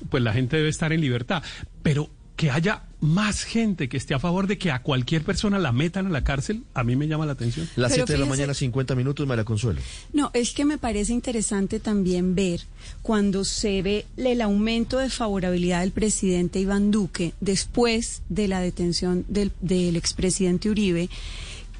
[0.09, 1.43] pues la gente debe estar en libertad.
[1.83, 5.73] Pero que haya más gente que esté a favor de que a cualquier persona la
[5.73, 7.69] metan a la cárcel, a mí me llama la atención.
[7.77, 9.81] Las 7 de la mañana, 50 minutos, María Consuelo.
[10.13, 12.61] No, es que me parece interesante también ver
[13.03, 19.25] cuando se ve el aumento de favorabilidad del presidente Iván Duque después de la detención
[19.29, 21.09] del, del expresidente Uribe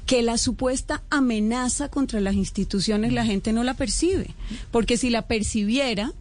[0.05, 4.33] que la supuesta amenaza contra las instituciones la gente no la percibe,
[4.71, 6.13] porque si la percibiera,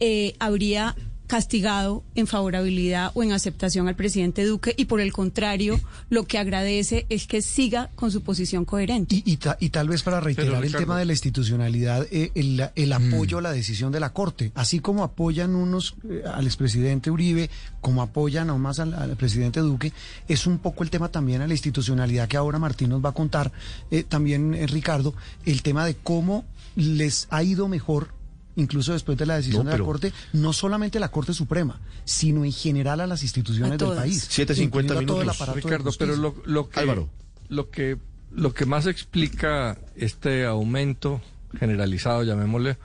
[0.00, 0.96] eh, habría
[1.28, 6.38] castigado en favorabilidad o en aceptación al presidente Duque y por el contrario lo que
[6.38, 9.22] agradece es que siga con su posición coherente.
[9.24, 13.40] Y, tal vez para reiterar el tema de la institucionalidad, eh, el, apoyo mm.
[13.40, 17.50] a la decisión de la Corte, así como apoyan unos eh, al expresidente Uribe,
[17.80, 19.92] como apoyan aún más al, presidente Duque,
[20.26, 23.14] es un poco el tema también a la institucionalidad que ahora Martín nos va a
[23.14, 23.52] contar,
[23.90, 25.14] eh, también Ricardo,
[25.44, 28.17] el tema de cómo les ha ido mejor
[28.58, 32.52] incluso después de la decisión de la Corte, no solamente la Corte Suprema, sino en
[32.52, 34.24] general a las instituciones del país.
[34.24, 35.54] 750 minutos.
[35.54, 37.06] Ricardo, pero lo, lo que,
[37.48, 37.98] lo que
[38.30, 41.20] lo que más explica este aumento
[41.58, 42.76] generalizado, llamémosle,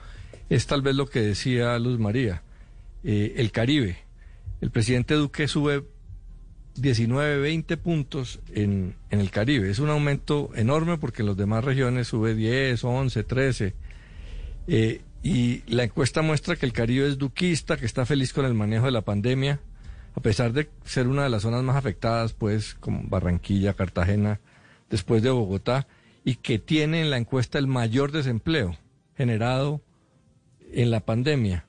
[0.48, 2.42] es tal vez lo que decía Luz María,
[3.02, 3.98] eh, el Caribe.
[4.60, 5.84] El presidente Duque sube
[6.76, 9.70] 19, 20 puntos en, en, el Caribe.
[9.70, 13.74] Es un aumento enorme porque en las demás regiones sube 10, 11, 13.
[14.66, 18.52] Eh, y la encuesta muestra que el Caribe es duquista, que está feliz con el
[18.52, 19.58] manejo de la pandemia,
[20.14, 24.40] a pesar de ser una de las zonas más afectadas, pues, como Barranquilla, Cartagena,
[24.90, 25.88] después de Bogotá,
[26.26, 28.76] y que tiene en la encuesta el mayor desempleo
[29.16, 29.80] generado
[30.70, 31.64] en la pandemia.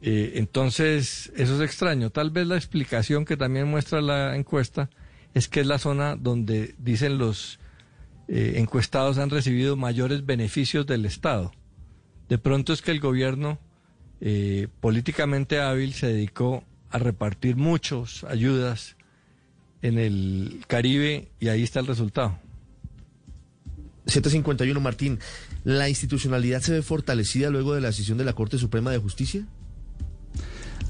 [0.00, 2.10] Eh, entonces, eso es extraño.
[2.10, 4.88] Tal vez la explicación que también muestra la encuesta
[5.34, 7.58] es que es la zona donde dicen los
[8.28, 11.50] eh, encuestados han recibido mayores beneficios del Estado.
[12.28, 13.58] De pronto es que el gobierno
[14.20, 18.96] eh, políticamente hábil se dedicó a repartir muchas ayudas
[19.82, 22.38] en el Caribe y ahí está el resultado.
[24.06, 25.18] 751, Martín,
[25.64, 29.46] ¿la institucionalidad se ve fortalecida luego de la decisión de la Corte Suprema de Justicia?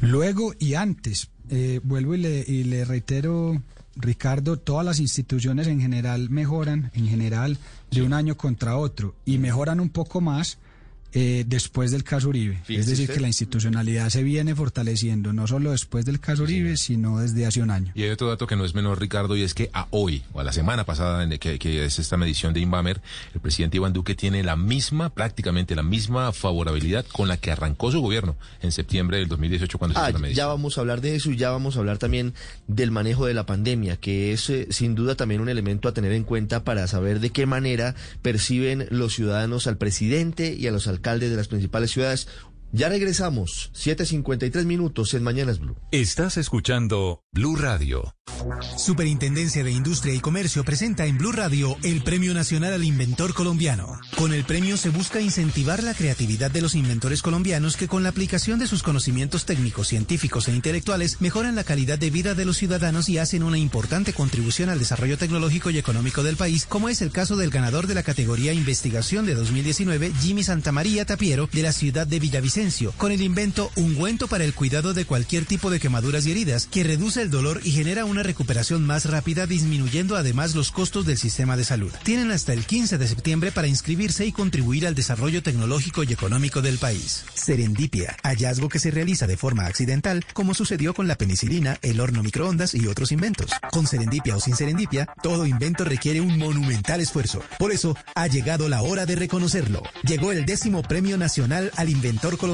[0.01, 1.31] Luego y antes.
[1.51, 3.61] Eh, vuelvo y le, y le reitero,
[3.97, 7.59] Ricardo, todas las instituciones en general mejoran, en general,
[7.91, 10.59] de un año contra otro, y mejoran un poco más
[11.15, 12.61] eh, después del caso Uribe.
[12.69, 17.21] es decir, que la institucionalidad se viene fortaleciendo, no solo después del caso Uribe, sino
[17.21, 17.93] desde hace un año.
[17.95, 20.41] Y hay otro dato que no es menor, Ricardo, y es que a hoy, o
[20.41, 23.01] a la semana pasada, que, que es esta medición de Inbamer,
[23.33, 27.91] el presidente Iván Duque tiene la misma, prácticamente la misma favorabilidad con la que arrancó
[27.91, 30.37] su gobierno en septiembre del 2018 cuando se hizo ah, la medición.
[30.37, 32.35] Ya vamos a hablar de eso y ya vamos a hablar también
[32.67, 36.13] del manejo de la pandemia, que es eh, sin duda también un elemento a tener
[36.13, 40.87] en cuenta para saber de qué manera perciben los ciudadanos al presidente y a los
[40.87, 42.29] alcaldes alcaldes de las principales ciudades.
[42.71, 45.77] Ya regresamos, 7.53 minutos en Mañanas Blue.
[45.91, 48.15] Estás escuchando Blue Radio.
[48.77, 53.99] Superintendencia de Industria y Comercio presenta en Blue Radio el Premio Nacional al Inventor Colombiano.
[54.17, 58.11] Con el premio se busca incentivar la creatividad de los inventores colombianos que con la
[58.11, 62.59] aplicación de sus conocimientos técnicos, científicos e intelectuales mejoran la calidad de vida de los
[62.59, 67.03] ciudadanos y hacen una importante contribución al desarrollo tecnológico y económico del país, como es
[67.03, 71.73] el caso del ganador de la categoría Investigación de 2019, Jimmy Santamaría Tapiero, de la
[71.73, 72.58] ciudad de Villavicencio,
[72.97, 76.83] con el invento Ungüento para el cuidado de cualquier tipo de quemaduras y heridas, que
[76.83, 81.57] reduce el dolor y genera una recuperación más rápida, disminuyendo además los costos del sistema
[81.57, 81.93] de salud.
[82.03, 86.61] Tienen hasta el 15 de septiembre para inscribirse y contribuir al desarrollo tecnológico y económico
[86.61, 87.25] del país.
[87.33, 92.25] Serendipia, hallazgo que se realiza de forma accidental, como sucedió con la penicilina, el horno
[92.25, 93.53] microondas y otros inventos.
[93.71, 97.41] Con serendipia o sin serendipia, todo invento requiere un monumental esfuerzo.
[97.57, 99.85] Por eso, ha llegado la hora de reconocerlo.
[100.03, 102.48] Llegó el décimo Premio Nacional al Inventor Colombiano.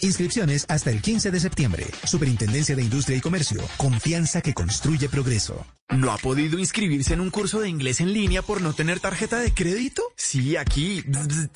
[0.00, 1.86] Inscripciones hasta el 15 de septiembre.
[2.04, 3.62] Superintendencia de Industria y Comercio.
[3.76, 5.64] Confianza que construye progreso.
[5.90, 9.38] ¿No ha podido inscribirse en un curso de inglés en línea por no tener tarjeta
[9.38, 10.02] de crédito?
[10.16, 11.04] Sí, aquí.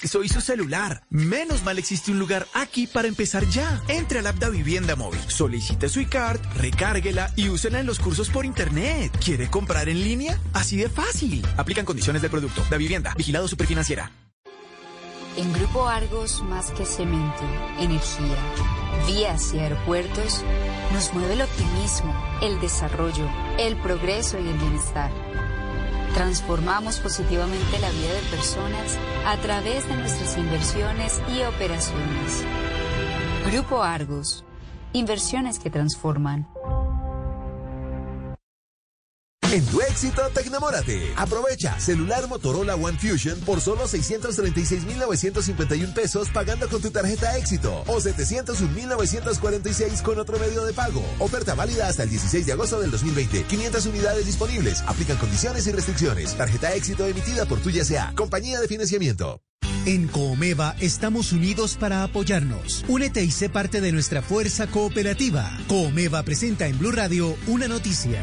[0.05, 1.03] Soy su celular.
[1.11, 3.83] Menos mal existe un lugar aquí para empezar ya.
[3.89, 8.31] Entre al app de Vivienda Móvil, solicite su iCard, recárguela y úsela en los cursos
[8.31, 9.11] por internet.
[9.23, 10.39] ¿Quiere comprar en línea?
[10.53, 11.45] Así de fácil.
[11.57, 12.65] Aplican condiciones del producto.
[12.71, 14.13] Da Vivienda, vigilado superfinanciera.
[15.37, 17.43] En Grupo Argos, más que cemento,
[17.79, 18.37] energía,
[19.07, 20.45] vías y aeropuertos,
[20.93, 22.13] nos mueve el optimismo,
[22.43, 23.29] el desarrollo,
[23.59, 25.11] el progreso y el bienestar.
[26.15, 32.45] Transformamos positivamente la vida de personas a través de nuestras inversiones y operaciones.
[33.47, 34.45] Grupo Argos,
[34.93, 36.49] inversiones que transforman.
[39.53, 41.13] En tu éxito, tecnamórate.
[41.17, 48.01] Aprovecha celular Motorola One Fusion por solo 636,951 pesos pagando con tu tarjeta éxito o
[48.01, 51.03] 701,946 con otro medio de pago.
[51.19, 53.43] Oferta válida hasta el 16 de agosto del 2020.
[53.43, 54.85] 500 unidades disponibles.
[54.87, 56.37] Aplican condiciones y restricciones.
[56.37, 59.43] Tarjeta éxito emitida por tu sea compañía de financiamiento.
[59.85, 62.85] En Coomeva estamos unidos para apoyarnos.
[62.87, 65.51] Únete y sé parte de nuestra fuerza cooperativa.
[65.67, 68.21] Coomeva presenta en Blue Radio una noticia.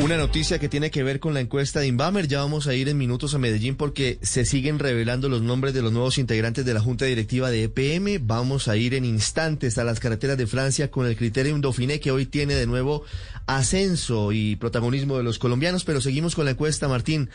[0.00, 2.26] Una noticia que tiene que ver con la encuesta de Inbamer.
[2.26, 5.82] Ya vamos a ir en minutos a Medellín porque se siguen revelando los nombres de
[5.82, 8.18] los nuevos integrantes de la Junta Directiva de EPM.
[8.26, 12.10] Vamos a ir en instantes a las carreteras de Francia con el criterio Dauphiné que
[12.10, 13.04] hoy tiene de nuevo
[13.46, 15.84] ascenso y protagonismo de los colombianos.
[15.84, 17.30] Pero seguimos con la encuesta, Martín.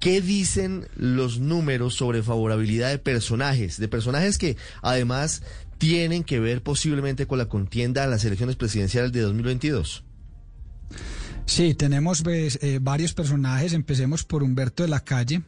[0.00, 3.78] ¿Qué dicen los números sobre favorabilidad de personajes?
[3.78, 5.42] De personajes que además
[5.76, 10.02] tienen que ver posiblemente con la contienda a las elecciones presidenciales de 2022.
[11.50, 13.72] Sí, tenemos pues, eh, varios personajes.
[13.72, 15.42] Empecemos por Humberto de la Calle.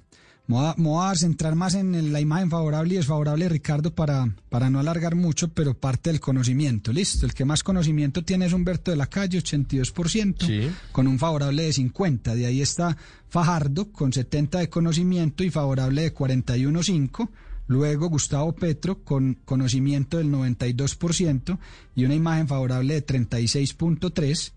[0.49, 4.69] Me voy a centrar más en la imagen favorable y desfavorable de Ricardo para, para
[4.69, 6.93] no alargar mucho, pero parte del conocimiento.
[6.93, 11.63] Listo, el que más conocimiento tiene es Humberto de la Calle, 82%, con un favorable
[11.63, 12.35] de 50.
[12.35, 12.97] De ahí está
[13.29, 17.29] Fajardo, con 70 de conocimiento y favorable de 41,5.
[17.69, 21.59] Luego Gustavo Petro, con conocimiento del 92%
[21.95, 24.53] y una imagen favorable de 36,3.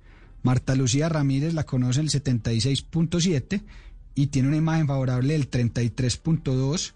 [0.45, 3.63] Marta Lucía Ramírez la conoce el 76.7
[4.13, 6.93] y tiene una imagen favorable del 33.2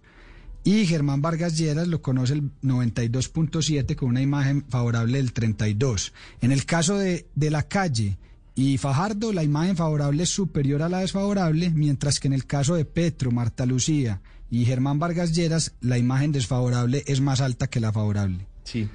[0.63, 6.13] y Germán Vargas Lleras lo conoce el 92.7 con una imagen favorable del 32.
[6.41, 8.19] En el caso de, de la calle
[8.53, 12.75] y Fajardo, la imagen favorable es superior a la desfavorable, mientras que en el caso
[12.75, 14.21] de Petro, Marta Lucía
[14.51, 18.45] y Germán Vargas Lleras, la imagen desfavorable es más alta que la favorable.
[18.63, 18.87] Sí.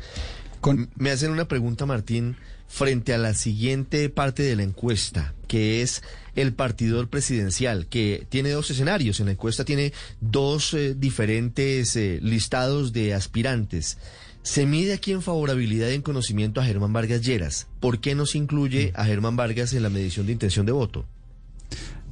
[0.95, 2.37] Me hacen una pregunta, Martín,
[2.75, 6.03] frente a la siguiente parte de la encuesta, que es
[6.35, 9.21] el partidor presidencial, que tiene dos escenarios.
[9.21, 13.97] En la encuesta tiene dos eh, diferentes eh, listados de aspirantes.
[14.43, 17.69] Se mide aquí en favorabilidad y en conocimiento a Germán Vargas Lleras.
[17.79, 21.07] ¿Por qué no se incluye a Germán Vargas en la medición de intención de voto?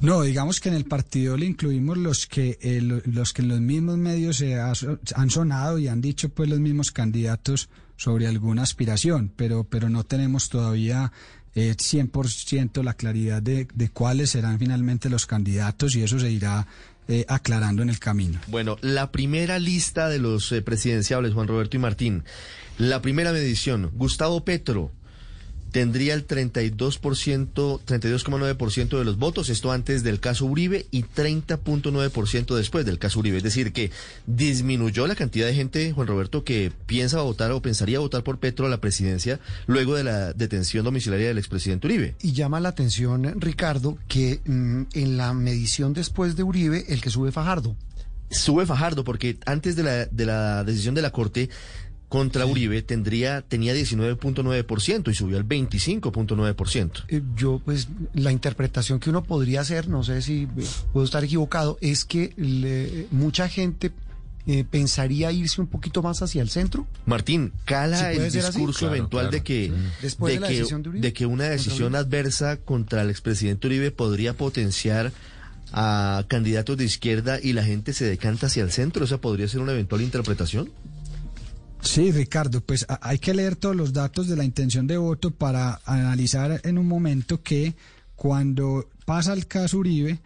[0.01, 3.61] No, digamos que en el partido le incluimos los que eh, los que en los
[3.61, 9.33] mismos medios se han sonado y han dicho pues los mismos candidatos sobre alguna aspiración,
[9.37, 11.13] pero pero no tenemos todavía
[11.55, 16.67] eh, 100% la claridad de, de, cuáles serán finalmente los candidatos y eso se irá
[17.09, 18.41] eh, aclarando en el camino.
[18.47, 22.25] Bueno, la primera lista de los eh, presidenciables, Juan Roberto y Martín,
[22.79, 24.93] la primera medición, Gustavo Petro,
[25.73, 32.87] tendría el 32%, 32,9% de los votos, esto antes del caso Uribe, y 30,9% después
[32.87, 33.39] del caso Uribe.
[33.39, 33.91] Es decir, que
[34.27, 38.67] disminuyó la cantidad de gente, Juan Roberto, que piensa votar o pensaría votar por Petro
[38.67, 42.15] a la presidencia luego de la detención domiciliaria del expresidente Uribe.
[42.23, 47.11] Y llama la atención, Ricardo, que mm, en la medición después de Uribe, el que
[47.11, 47.75] sube Fajardo.
[48.31, 51.51] Sube Fajardo, porque antes de la, de la decisión de la Corte
[52.13, 57.05] contra Uribe tendría tenía 19.9% y subió al 25.9%.
[57.09, 60.47] Eh, yo, pues, la interpretación que uno podría hacer, no sé si
[60.93, 63.93] puedo estar equivocado, es que le- mucha gente
[64.47, 66.87] eh, pensaría irse un poquito más hacia el centro.
[67.07, 69.73] Martín, cala Sí, el discurso Claro, eventual claro, de que sí.
[70.03, 71.07] Después de la que, decisión de Uribe.
[71.07, 75.13] de que una decisión adversa contra el expresidente Uribe podría potenciar
[75.73, 79.05] a candidatos de izquierda y la gente se decanta hacia el centro.
[79.07, 80.71] ¿Esa podría ser una eventual interpretación?
[81.83, 85.81] Sí, Ricardo, pues hay que leer todos los datos de la intención de voto para
[85.85, 87.75] analizar en un momento que
[88.15, 90.21] cuando pasa el caso Uribe,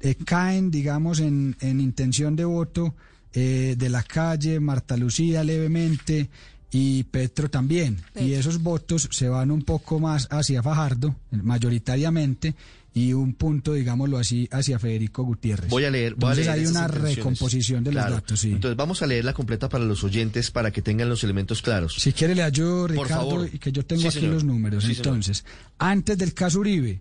[0.00, 2.94] eh, caen, digamos, en, en intención de voto
[3.32, 6.30] eh, de la calle, Marta Lucía levemente
[6.70, 7.98] y Petro también.
[8.14, 12.54] Y esos votos se van un poco más hacia Fajardo, mayoritariamente,
[12.92, 15.70] y un punto, digámoslo así, hacia Federico Gutiérrez.
[15.70, 16.14] Voy a leer.
[16.16, 18.10] Voy a Entonces leer hay una recomposición de Claro.
[18.10, 18.50] los datos, sí.
[18.52, 21.94] Entonces vamos a leerla completa para los oyentes para que tengan los elementos claros.
[21.98, 23.48] Si quiere le ayudo, Por Ricardo, favor.
[23.52, 24.34] y que yo tengo Sí, aquí señor.
[24.34, 24.82] los números.
[24.84, 25.06] Sí, señor.
[25.06, 25.44] Entonces,
[25.78, 27.00] antes del caso Uribe,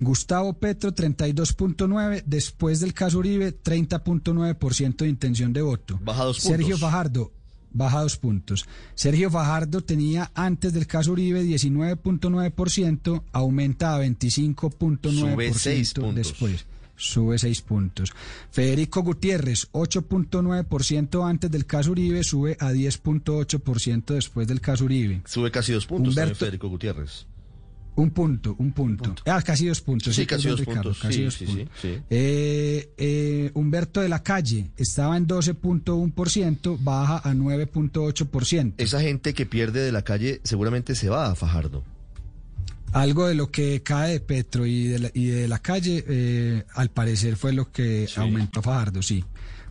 [0.00, 5.98] Gustavo Petro 32.9, después del caso Uribe 30.9% de intención de voto.
[6.02, 6.80] Baja dos Sergio puntos.
[6.80, 7.32] Fajardo
[7.78, 8.66] baja dos puntos.
[8.94, 16.14] Sergio Fajardo tenía antes del caso Uribe 19.9%, aumenta a 25.9% Sube seis puntos.
[16.14, 16.66] después.
[17.00, 18.12] Sube 6 puntos.
[18.50, 25.22] Federico Gutiérrez, 8.9% antes del caso Uribe, sube a 10.8% después del caso Uribe.
[25.24, 27.26] Sube casi dos puntos también Federico Gutiérrez.
[27.98, 29.12] Un punto, un punto.
[29.26, 30.14] Ah, casi dos puntos.
[30.14, 31.00] Sí, casi dos Ricardo, puntos.
[31.00, 31.68] casi Sí, dos sí, puntos.
[31.82, 38.74] Eh, eh, Humberto de la Calle estaba en 12.1%, baja a 9.8%.
[38.78, 41.82] Esa gente que pierde de la calle seguramente se va a Fajardo.
[42.92, 46.64] Algo de lo que cae de Petro y de la, y de la calle, eh,
[46.74, 49.24] al parecer fue lo que aumentó Fajardo, sí.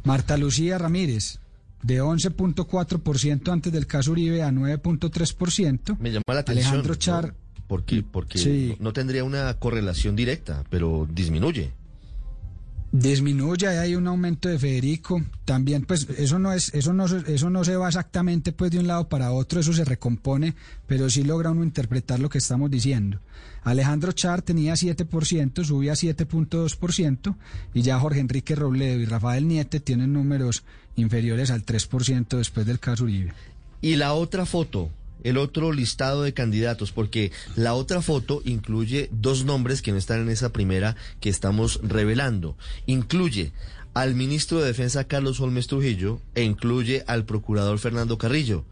[0.04, 1.40] Marta Lucía Ramírez,
[1.82, 5.98] de 11.4% antes del caso Uribe a 9.3%.
[5.98, 6.74] Me llama la atención.
[6.74, 7.47] Alejandro ¿no?
[7.68, 8.04] ¿Por qué?
[8.04, 8.76] Porque Sí.
[8.80, 11.72] no tendría una correlación directa, pero disminuye.
[12.92, 17.50] disminuye, hay un aumento de Federico, también pues eso no es, eso no, se- eso
[17.50, 20.56] no se va exactamente pues de un lado para otro, eso se recompone,
[20.88, 23.20] pero sí logra uno interpretar lo que estamos diciendo.
[23.64, 27.36] Alejandro Char tenía 7%, subía a 7.2%
[27.74, 30.64] y ya Jorge Enrique Robledo y Rafael Niete tienen números
[30.96, 33.34] inferiores al 3% después del caso Uribe.
[33.82, 34.90] Y la otra foto,
[35.24, 40.22] el otro listado de candidatos, porque la otra foto incluye dos nombres que no están
[40.22, 42.58] en esa primera que estamos revelando.
[42.86, 43.52] Incluye
[43.94, 48.64] al ministro de Defensa Carlos Holmes Trujillo e incluye al procurador Fernando Carrillo,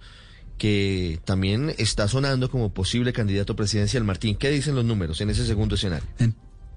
[0.58, 4.04] que también está sonando como posible candidato presidencial.
[4.04, 6.08] Martín, ¿qué dicen los números en ese segundo escenario?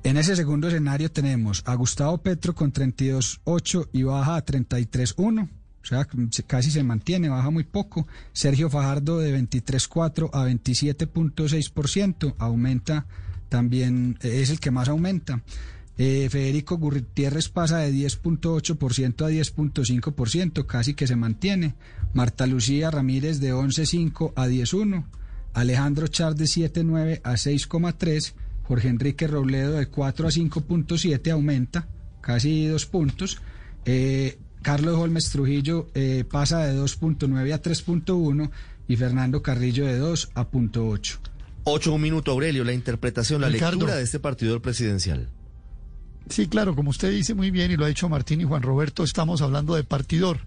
[0.03, 5.49] En, ese segundo escenario tenemos a Gustavo Petro con 32.8 y baja a 33.1.
[5.89, 8.07] O sea, se- casi se mantiene, baja muy poco.
[8.32, 13.07] Sergio Fajardo de 23.4 a 27.6%, aumenta
[13.49, 15.43] también, eh, es el que más aumenta.
[15.97, 21.74] Eh, Federico Gutiérrez pasa de 10.8% a 10.5%, casi que se mantiene.
[22.12, 25.05] Marta Lucía Ramírez de 11.5 a 10.1.
[25.55, 28.34] Alejandro Char de 7.9 a 6.3.
[28.62, 31.89] Jorge Enrique Robledo de 4 a 5.7 aumenta,
[32.20, 33.39] casi dos puntos.
[33.86, 34.39] Eh,
[34.69, 38.51] Carlos Holmes Trujillo eh, pasa de 2.9 a 3.1
[38.87, 41.19] y Fernando Carrillo de 2 a 0.8.
[41.64, 43.77] Ocho, un minuto, Aurelio, la interpretación, la Ricardo.
[43.77, 45.31] lectura de este partidor presidencial.
[46.29, 49.05] Sí, claro, como usted dice muy bien y lo ha dicho Martín y Juan Roberto,
[49.05, 50.41] estamos hablando de partidor,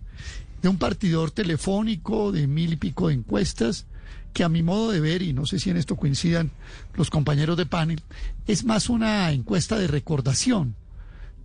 [0.61, 3.87] de un partidor telefónico, de mil y pico de encuestas,
[4.33, 6.51] que a mi modo de ver, y no sé si en esto coincidan
[6.93, 8.03] los compañeros de panel,
[8.45, 10.75] es más una encuesta de recordación,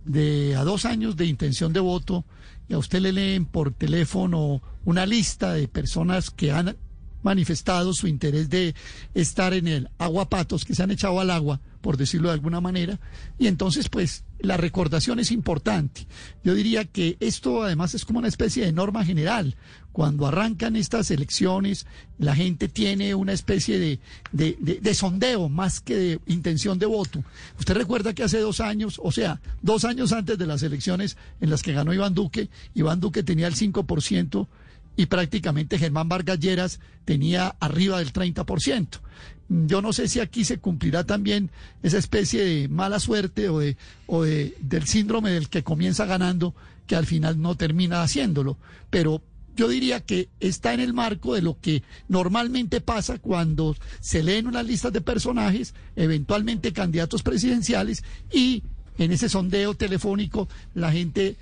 [0.05, 2.23] de a dos años de intención de voto,
[2.69, 6.77] y a usted le leen por teléfono una lista de personas que han
[7.23, 8.75] manifestado su interés de
[9.13, 12.99] estar en el aguapatos, que se han echado al agua, por decirlo de alguna manera,
[13.39, 16.05] y entonces pues la recordación es importante.
[16.43, 19.55] Yo diría que esto además es como una especie de norma general.
[19.93, 21.85] Cuando arrancan estas elecciones,
[22.19, 23.99] la gente tiene una especie de,
[24.33, 27.23] de, de- de sondeo más que de intención de voto.
[27.57, 31.49] Usted recuerda que hace dos años, o sea, dos años antes de las elecciones en
[31.49, 34.45] las que ganó Iván Duque, Iván Duque tenía el 5%
[34.97, 38.99] y prácticamente Germán Vargas Lleras tenía arriba del 30%.
[39.49, 41.49] Yo no sé si aquí se cumplirá también
[41.83, 46.53] esa especie de mala suerte o, de, o de- del síndrome del que comienza ganando,
[46.85, 48.57] que al final no termina haciéndolo.
[48.89, 49.21] Pero
[49.55, 54.47] yo diría que está en el marco de lo que normalmente pasa cuando se leen
[54.47, 58.63] unas listas de personajes, eventualmente candidatos presidenciales, y
[58.97, 61.37] en ese sondeo telefónico la gente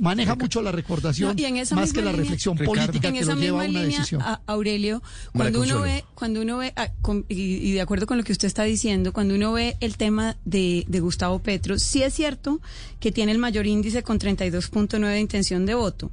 [0.00, 2.80] Maneja mucho la recordación No, y en esa más que la línea- reflexión Ricardo.
[2.86, 4.22] política en que esa lo lleva a misma una línea, decisión.
[4.22, 5.02] a- Aurelio,
[5.32, 6.88] cuando uno ve, cuando uno ve, ah,
[7.28, 10.36] y, y de acuerdo con lo que usted está diciendo, cuando uno ve el tema
[10.46, 12.60] de, de Gustavo Petro, sí es cierto
[13.00, 16.10] que tiene el mayor índice con 32.9 de intención de voto,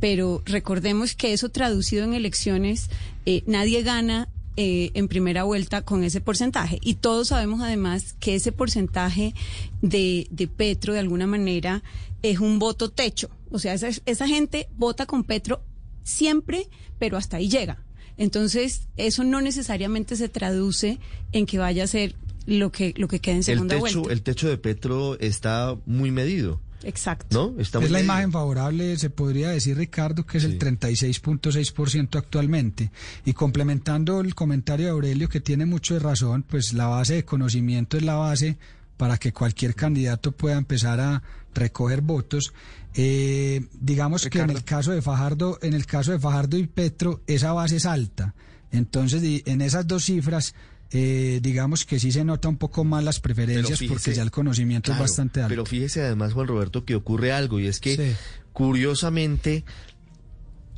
[0.00, 2.88] pero recordemos que eso traducido en elecciones,
[3.26, 4.28] eh, nadie gana
[4.58, 6.78] eh, en primera vuelta con ese porcentaje.
[6.80, 9.34] Y todos sabemos además que ese porcentaje
[9.82, 11.82] de, de Petro, de alguna manera,
[12.30, 13.30] es un voto techo.
[13.50, 15.62] O sea, esa, esa gente vota con Petro
[16.02, 16.68] siempre,
[16.98, 17.82] pero hasta ahí llega.
[18.16, 20.98] Entonces, eso no necesariamente se traduce
[21.32, 22.16] en que vaya a ser
[22.46, 24.12] lo que, lo que quede en El segunda techo, vuelta.
[24.12, 27.26] el techo de Petro está muy medido, Exacto.
[27.54, 27.60] ¿no?
[27.60, 28.04] Está Es muy la medido.
[28.14, 32.90] imagen favorable, se podría decir, Ricardo, que es el 36.6% actualmente.
[33.24, 37.24] Y complementando el comentario de Aurelio, que tiene mucho de razón, pues la base de
[37.24, 38.56] conocimiento es la base
[38.96, 41.22] para que cualquier candidato pueda empezar a
[41.56, 42.52] recoger votos.
[42.94, 47.22] Eh, digamos que en el caso de Fajardo, en el caso de Fajardo y Petro,
[47.26, 48.34] esa base es alta.
[48.70, 50.54] Entonces, en esas dos cifras,
[50.90, 54.86] eh, digamos que sí se nota un poco más las preferencias porque ya el conocimiento
[54.92, 55.48] Claro, es bastante alto.
[55.50, 58.16] Pero fíjese además, Juan Roberto, que ocurre algo y es que, Sí.
[58.52, 59.64] curiosamente,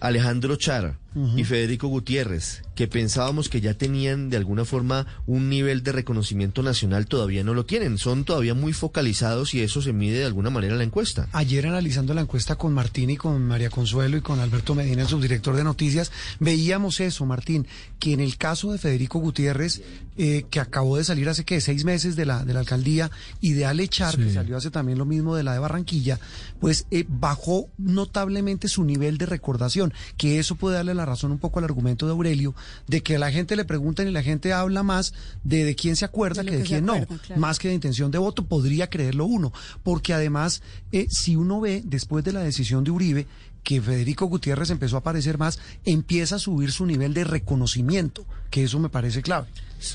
[0.00, 0.98] Alejandro Char
[1.36, 6.62] Y Federico Gutiérrez, que pensábamos que ya tenían de alguna forma un nivel de reconocimiento
[6.62, 7.98] nacional, todavía no lo tienen.
[7.98, 11.28] Son todavía muy focalizados y eso se mide de alguna manera en la encuesta.
[11.32, 15.08] Ayer analizando la encuesta con Martín y con María Consuelo y con Alberto Medina, el
[15.08, 17.66] subdirector de noticias, veíamos eso, Martín,
[17.98, 19.82] que en el caso de Federico Gutiérrez,
[20.16, 23.10] eh, que acabó de salir hace que seis meses de la, de la alcaldía,
[23.40, 26.18] y de Ale Char, que salió hace también lo mismo de la de Barranquilla,
[26.60, 31.38] pues eh, bajó notablemente su nivel de recordación, que eso puede darle la razón un
[31.38, 32.54] poco al argumento de Aurelio,
[32.86, 35.12] de que a la gente le preguntan y la gente habla más
[35.44, 37.40] de, de quién se acuerda De que de quién no, claro.
[37.40, 39.52] más que de intención de voto, podría creerlo uno,
[39.82, 43.26] porque además, eh, si uno ve después de la decisión de Uribe,
[43.62, 48.64] que Federico Gutiérrez empezó a aparecer más, empieza a subir su nivel de reconocimiento, que
[48.64, 49.48] eso me parece clave.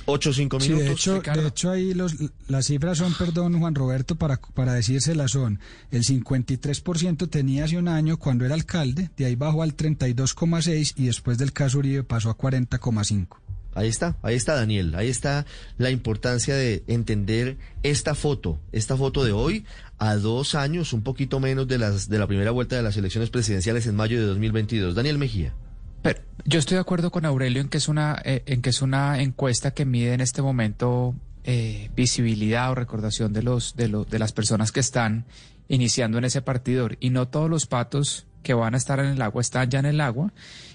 [0.06, 0.88] Ocho o cinco Sí, minutos.
[0.88, 1.42] de hecho, Ricardo.
[1.42, 2.16] de hecho ahí los,
[2.48, 5.60] las cifras son, perdón Juan Roberto, para, para decírselas son,
[5.92, 11.06] el 53% tenía hace un año cuando era alcalde, de ahí bajó al 32,6 y
[11.08, 13.28] después del caso Uribe pasó a 40,5.
[13.76, 15.48] Ahí está, ahí está Daniel, ahí está
[15.80, 19.66] la importancia de entender esta foto, esta foto de hoy
[19.98, 23.32] a dos años, un poquito menos de las de la primera vuelta de las elecciones
[23.32, 24.94] presidenciales en mayo de 2022.
[24.94, 25.56] Daniel Mejía.
[26.04, 28.82] Pero yo estoy de acuerdo con Aurelio en que es una, eh, en que es
[28.82, 34.08] una encuesta que mide en este momento eh, visibilidad o recordación de los, de los,
[34.10, 35.26] de las personas que están
[35.70, 36.98] iniciando en ese partidor.
[37.00, 39.86] Y no todos los patos que van a estar en el agua están ya en
[39.86, 40.34] el agua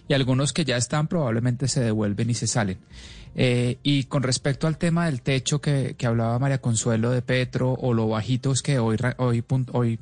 [0.08, 2.78] y algunos que ya están probablemente se devuelven y se salen.
[3.34, 7.74] Eh, y con respecto al tema del techo que, que hablaba María Consuelo de Petro
[7.74, 10.00] o lo bajitos que hoy, hoy, hoy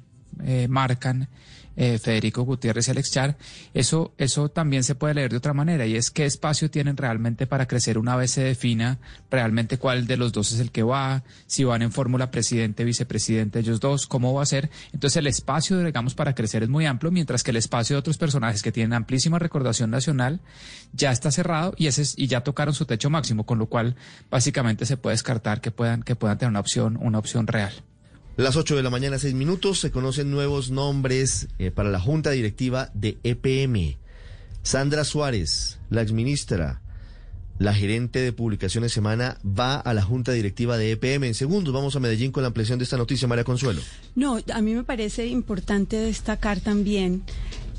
[0.69, 1.29] marcan
[1.77, 3.37] eh, Federico Gutiérrez y Alex Char,
[3.75, 7.47] eso, eso también se puede leer de otra manera y es qué espacio tienen realmente
[7.47, 8.99] para crecer una vez se defina
[9.31, 13.59] realmente cuál de los dos es el que va, si van en fórmula presidente, vicepresidente,
[13.61, 14.71] ellos dos, cómo va a ser.
[14.93, 18.19] Entonces el espacio, digamos, para crecer es muy amplio, mientras que el espacio de otros
[18.19, 20.41] personajes que tienen amplísima recordación nacional
[20.93, 23.97] ya está cerrado y, ese es- y ya tocaron su techo máximo, con lo cual
[24.31, 27.73] básicamente se puede descartar que puedan, que puedan tener una opción, una opción real.
[28.37, 32.33] Las 8 de la mañana, 6 minutos, se conocen nuevos nombres eh, para la Junta
[32.33, 33.97] Directiva de EPM.
[34.63, 36.83] Sandra Suárez, la exministra,
[37.59, 41.25] la gerente de Publicaciones Semana, va a la Junta Directiva de EPM.
[41.25, 43.81] En segundos vamos a Medellín con la ampliación de esta noticia, María Consuelo.
[44.15, 47.23] No, a mí me parece importante destacar también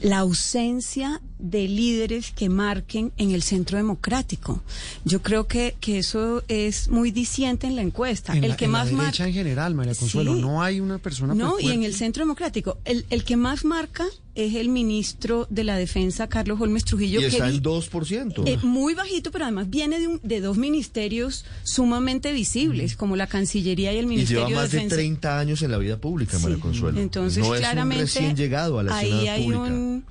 [0.02, 4.62] la ausencia de líderes que marquen en el centro democrático.
[5.06, 8.34] Yo creo que, que eso es muy diciente en la encuesta.
[8.36, 9.28] En el la, que en la más derecha marca.
[9.28, 10.42] en general, María Consuelo, Sí.
[10.42, 12.78] no hay una persona No, pues, y en el centro democrático.
[12.86, 14.06] El, el que más marca
[14.38, 17.20] es el ministro de la Defensa, Carlos Holmes Trujillo.
[17.20, 18.44] y que está di- en 2%.
[18.48, 23.28] eh, muy bajito, pero además viene de, un- de dos ministerios sumamente visibles, como la
[23.28, 24.96] Cancillería y el y Ministerio lleva más de de Defensa.
[24.96, 27.00] 30 años en la vida pública, María Consuelo.
[27.00, 29.64] Entonces, no claramente, es un recién llegado a la ahí hay pública.
[29.64, 30.06] un,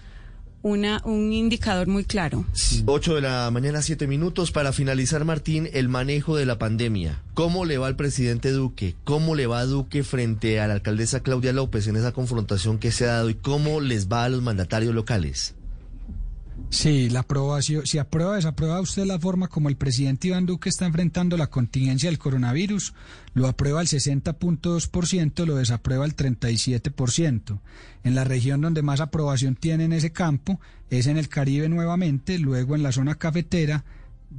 [0.67, 2.45] una, un indicador muy claro.
[2.85, 4.51] 8 de la mañana, 7 minutos.
[4.51, 7.23] Para finalizar, Martín, el manejo de la pandemia.
[7.35, 8.97] ¿Cómo le va al presidente Duque?
[9.05, 12.91] ¿Cómo le va a Duque frente a la alcaldesa Claudia López en esa confrontación que
[12.91, 13.31] se ha dado?
[13.31, 15.56] ¿Y cómo les va a los mandatarios locales?
[16.69, 20.85] Sí, la aprobación, si aprueba desaprueba usted la forma como el presidente Iván Duque está
[20.85, 22.93] enfrentando la contingencia del coronavirus,
[23.35, 27.61] lo aprueba el 60.2%, lo desaprueba el 37%.
[28.03, 30.61] En la región donde más aprobación tiene en ese campo
[30.91, 33.85] es en el Caribe nuevamente, luego en la zona cafetera,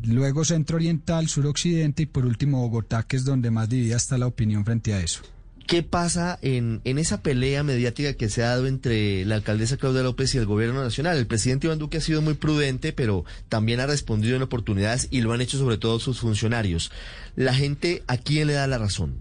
[0.03, 4.27] luego centro oriental, suroccidente y por último Bogotá, que es donde más dividida está la
[4.27, 5.21] opinión frente a eso.
[5.67, 10.01] ¿Qué pasa en, en esa pelea mediática que se ha dado entre la alcaldesa Claudia
[10.01, 11.17] López y el gobierno nacional?
[11.17, 15.19] El presidente Iván Duque ha sido muy prudente, pero también ha respondido en oportunidades y
[15.19, 16.89] lo han hecho sobre todo sus funcionarios.
[17.35, 19.19] ¿La gente a quién le da la razón?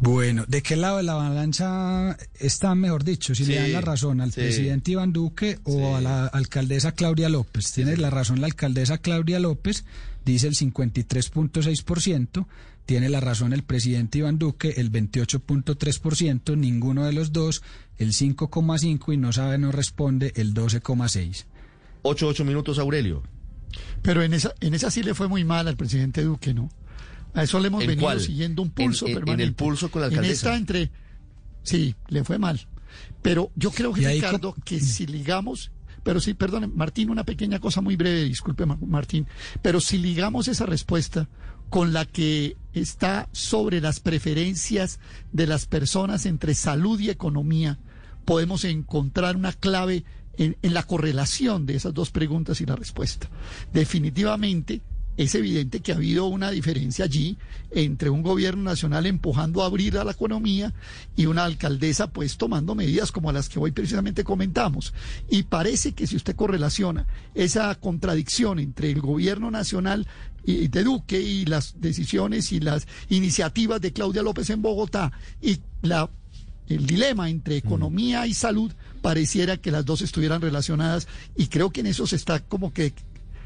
[0.00, 4.20] Bueno, ¿de qué lado de la balanza está, mejor dicho, si le dan la razón
[4.20, 4.40] al sí.
[4.40, 7.72] presidente Iván Duque o a la alcaldesa Claudia López?
[7.72, 9.84] Tiene la razón la alcaldesa Claudia López,
[10.24, 12.46] dice el 53.6%,
[12.90, 17.62] tiene la razón el presidente Iván Duque, el 28.3%, ninguno de los dos,
[17.98, 21.44] el 5.5% y no sabe, no responde, el 12.6%.
[22.02, 23.22] Ocho, ocho minutos, Aurelio.
[24.02, 26.68] Pero en esa, en esa sí le fue muy mal al presidente Duque, ¿no?
[27.32, 28.20] A eso le hemos ¿En venido cuál?
[28.20, 29.44] siguiendo un pulso En- en- en permanente.
[29.44, 30.48] el pulso con la En alcaldesa.
[30.48, 30.90] esta entre...
[31.62, 32.66] Sí, le fue mal.
[33.22, 35.70] Pero yo creo que, Ricardo, que si ligamos...
[36.02, 39.28] Pero sí, perdón, Martín, una pequeña cosa muy breve, disculpe, Ma- Martín.
[39.62, 41.28] Pero si ligamos esa respuesta
[41.70, 44.98] con la que está sobre las preferencias
[45.32, 47.78] de las personas entre salud y economía,
[48.24, 50.04] podemos encontrar una clave
[50.36, 53.28] en, la correlación de esas dos preguntas y la respuesta.
[53.72, 54.82] Definitivamente
[55.20, 57.36] es evidente que ha habido una diferencia allí
[57.72, 60.72] entre un gobierno nacional empujando a abrir a la economía
[61.14, 64.94] y una alcaldesa pues tomando medidas como las que hoy precisamente comentamos.
[65.28, 70.06] Y parece que si usted correlaciona esa contradicción entre el gobierno nacional
[70.42, 75.58] y de Duque y las decisiones y las iniciativas de Claudia López en Bogotá y
[75.82, 76.08] la
[76.66, 78.72] el dilema entre economía y salud
[79.02, 82.94] pareciera que las dos estuvieran relacionadas y creo que en eso se está como que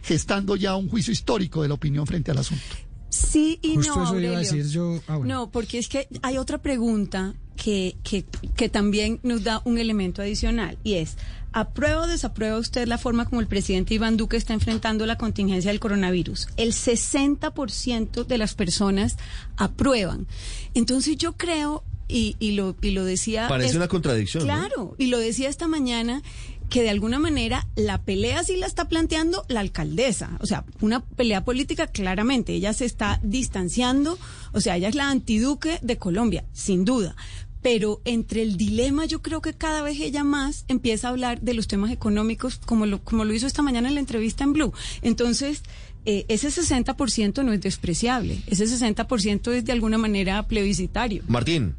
[0.05, 2.63] gestando ya un juicio histórico de la opinión frente al asunto.
[3.09, 4.39] Sí y Justo no, eso iba a Aurelio.
[4.39, 5.01] decir yo.
[5.07, 5.35] ah, bueno.
[5.35, 8.25] No, porque es que hay otra pregunta que, que,
[8.57, 11.17] que también nos da un elemento adicional y es,
[11.53, 15.71] ¿aprueba o desaprueba usted la forma como el presidente Iván Duque está enfrentando la contingencia
[15.71, 16.49] del coronavirus?
[16.57, 19.17] El 60% de las personas
[19.57, 20.27] aprueban.
[20.75, 23.47] Entonces yo creo, y, y, lo, y lo decía...
[23.49, 24.47] Parece es- una contradicción.
[24.47, 24.53] ¿no?
[24.53, 26.23] Claro, y lo decía esta mañana
[26.69, 31.05] que de alguna manera la pelea sí la está planteando la alcaldesa, o sea, una
[31.05, 34.19] pelea política claramente, ella se está distanciando,
[34.53, 37.17] o sea, ella es la antiduque de Colombia, sin duda.
[37.63, 41.55] Pero entre el dilema, yo creo que cada vez ella más empieza a hablar de
[41.55, 44.75] los temas económicos, como lo, como lo hizo esta mañana en la entrevista en Blue.
[45.01, 45.63] Entonces,
[46.05, 51.23] eh, ese 60% no es despreciable, ese 60% es de alguna manera plebiscitario.
[51.27, 51.77] Martín.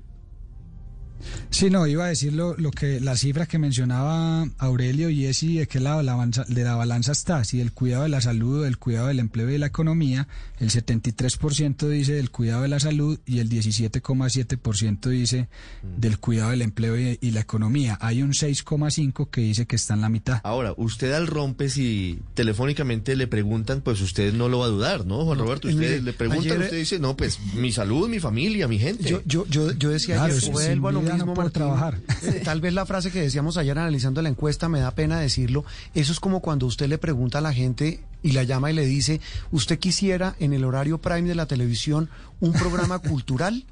[1.49, 5.37] Sí, no, iba a decir lo, lo que la cifra que mencionaba Aurelio y es
[5.37, 8.21] si de qué lado la balanza, de la balanza está, si del cuidado de la
[8.21, 10.27] salud, del cuidado del empleo y de la economía,
[10.59, 15.47] el 73% dice del cuidado de la salud y el 17,7% dice
[15.97, 17.97] del cuidado del empleo y, y la economía.
[18.01, 20.41] Hay un 6,5% que dice que está en la mitad.
[20.43, 25.05] Ahora, usted al rompe si telefónicamente le preguntan, pues usted no lo va a dudar,
[25.05, 25.67] ¿no, Juan Roberto?
[25.67, 29.09] Usted mire, le preguntan, ayer- usted dice, no, pues mi salud, mi familia, mi gente.
[29.09, 31.61] Yo, yo, yo, yo decía Claro, ayer, vuelvo a lo mismo, puedo Martín.
[31.61, 31.97] trabajar.
[32.23, 35.65] Eh, Tal vez la frase que decíamos ayer analizando la encuesta, me da pena decirlo,
[35.93, 38.85] eso es como cuando usted le pregunta a la gente y la llama y le
[38.85, 39.21] dice,
[39.51, 42.09] ¿usted quisiera en el horario prime de la televisión
[42.39, 43.65] un programa cultural?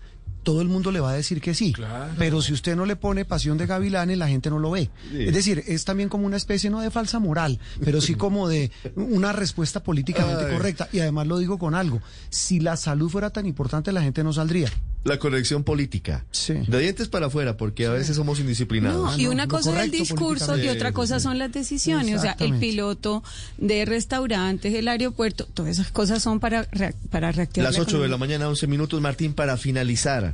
[0.44, 1.74] Todo el mundo le va a decir que sí.
[2.18, 4.90] Pero si usted no le pone pasión de gavilanes, la gente no lo ve.
[5.12, 5.24] Sí.
[5.24, 8.72] Es decir, es también como una especie, no de falsa moral, pero sí como de
[8.96, 10.54] una respuesta políticamente Ay.
[10.54, 10.90] correcta.
[10.92, 12.02] Y además lo digo con algo.
[12.30, 14.70] Si la salud fuera tan importante, la gente no saldría.
[15.04, 16.26] La conexión política.
[16.32, 16.54] Sí.
[16.68, 19.18] De dientes para afuera, porque a veces somos indisciplinados.
[19.18, 22.18] No, y una cosa es el discurso y otra cosa son las decisiones.
[22.18, 23.22] O sea, el piloto
[23.58, 26.68] de restaurantes, el aeropuerto, todas esas cosas son para,
[27.10, 27.70] para reactivar.
[27.70, 30.33] Las la 8 de la mañana, 11 minutos, Martín, para finalizar.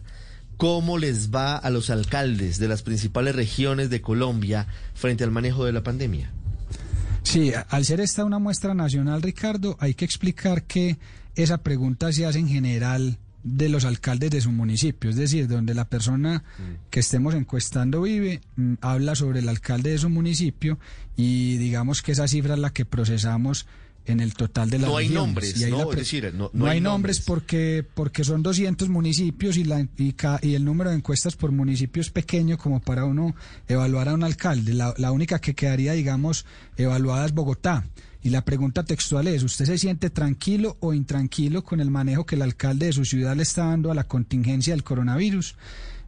[0.60, 5.64] ¿Cómo les va a los alcaldes de las principales regiones de Colombia frente al manejo
[5.64, 6.34] de la pandemia?
[7.24, 10.98] Sí, al ser esta una muestra nacional, Ricardo, hay que explicar que
[11.34, 15.74] esa pregunta se hace en general de los alcaldes de su municipio, es decir, donde
[15.74, 16.44] la persona
[16.90, 20.78] que estemos encuestando vive, mm, habla sobre el alcalde de su municipio
[21.16, 23.66] y digamos que esa cifra es la que procesamos
[24.12, 25.28] en el total de las No hay regiones.
[25.28, 25.78] nombres, ¿no?
[25.78, 27.20] la Es decir, no- no, no hay nombres.
[27.22, 31.52] porque porque son 200 municipios y, la, y, ca- y el número de encuestas por
[31.52, 33.36] municipio es pequeño como para uno
[33.68, 34.74] evaluar a un alcalde.
[34.74, 36.46] La, la única que quedaría, digamos,
[36.78, 37.86] evaluada es Bogotá.
[38.22, 42.36] Y la pregunta textual es, ¿usted se siente tranquilo o intranquilo con el manejo que
[42.36, 45.56] el alcalde de su ciudad le está dando a la contingencia del coronavirus?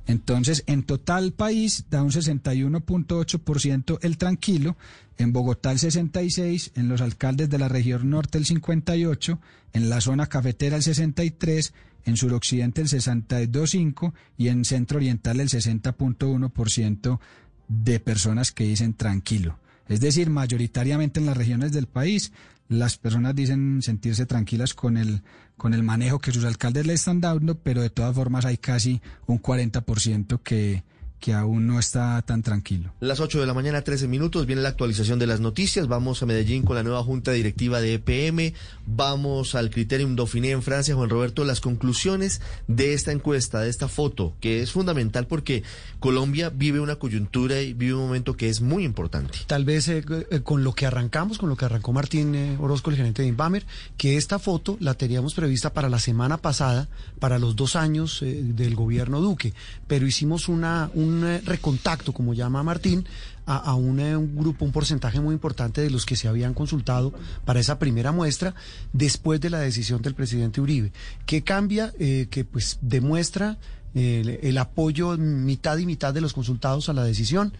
[0.07, 4.75] Entonces, en total país da un 61.8% el tranquilo,
[5.17, 9.39] en Bogotá el 66, en los alcaldes de la región norte el 58,
[9.73, 11.73] en la zona cafetera el 63,
[12.05, 17.19] en suroccidente el 62.5 y en centro oriental el 60.1%
[17.67, 19.59] de personas que dicen tranquilo.
[19.87, 22.31] Es decir, mayoritariamente en las regiones del país
[22.71, 25.23] las personas dicen sentirse tranquilas con el,
[25.57, 29.01] con el manejo que sus alcaldes le están dando, pero de todas formas hay casi
[29.27, 30.83] un 40% que,
[31.21, 32.93] que aún no está tan tranquilo.
[32.99, 35.87] Las 8 de la mañana, 13 minutos, viene la actualización de las noticias.
[35.87, 38.53] Vamos a Medellín con la nueva junta directiva de EPM.
[38.85, 40.95] Vamos al Criterium Dauphiné en Francia.
[40.95, 45.63] Juan Roberto, las conclusiones de esta encuesta, de esta foto, que es fundamental porque
[45.99, 49.37] Colombia vive una coyuntura y vive un momento que es muy importante.
[49.47, 52.89] Tal vez eh, eh, con lo que arrancamos, con lo que arrancó Martín eh, Orozco,
[52.89, 53.65] el gerente de Inbamer,
[53.97, 56.89] que esta foto la teníamos prevista para la semana pasada,
[57.19, 59.53] para los dos años eh, del gobierno Duque,
[59.87, 63.05] pero hicimos una, un eh, recontacto, como llama Martín,
[63.45, 67.13] a, eh, un grupo, un porcentaje muy importante de los que se habían consultado
[67.45, 68.55] para esa primera muestra
[68.93, 70.91] después de la decisión del presidente Uribe.
[71.25, 71.93] ¿Qué cambia?
[71.99, 73.57] Eh, que pues demuestra
[73.93, 77.53] el, el apoyo mitad y mitad de los consultados a la decisión,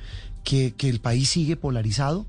[0.43, 2.25] que, que el país sigue polarizado,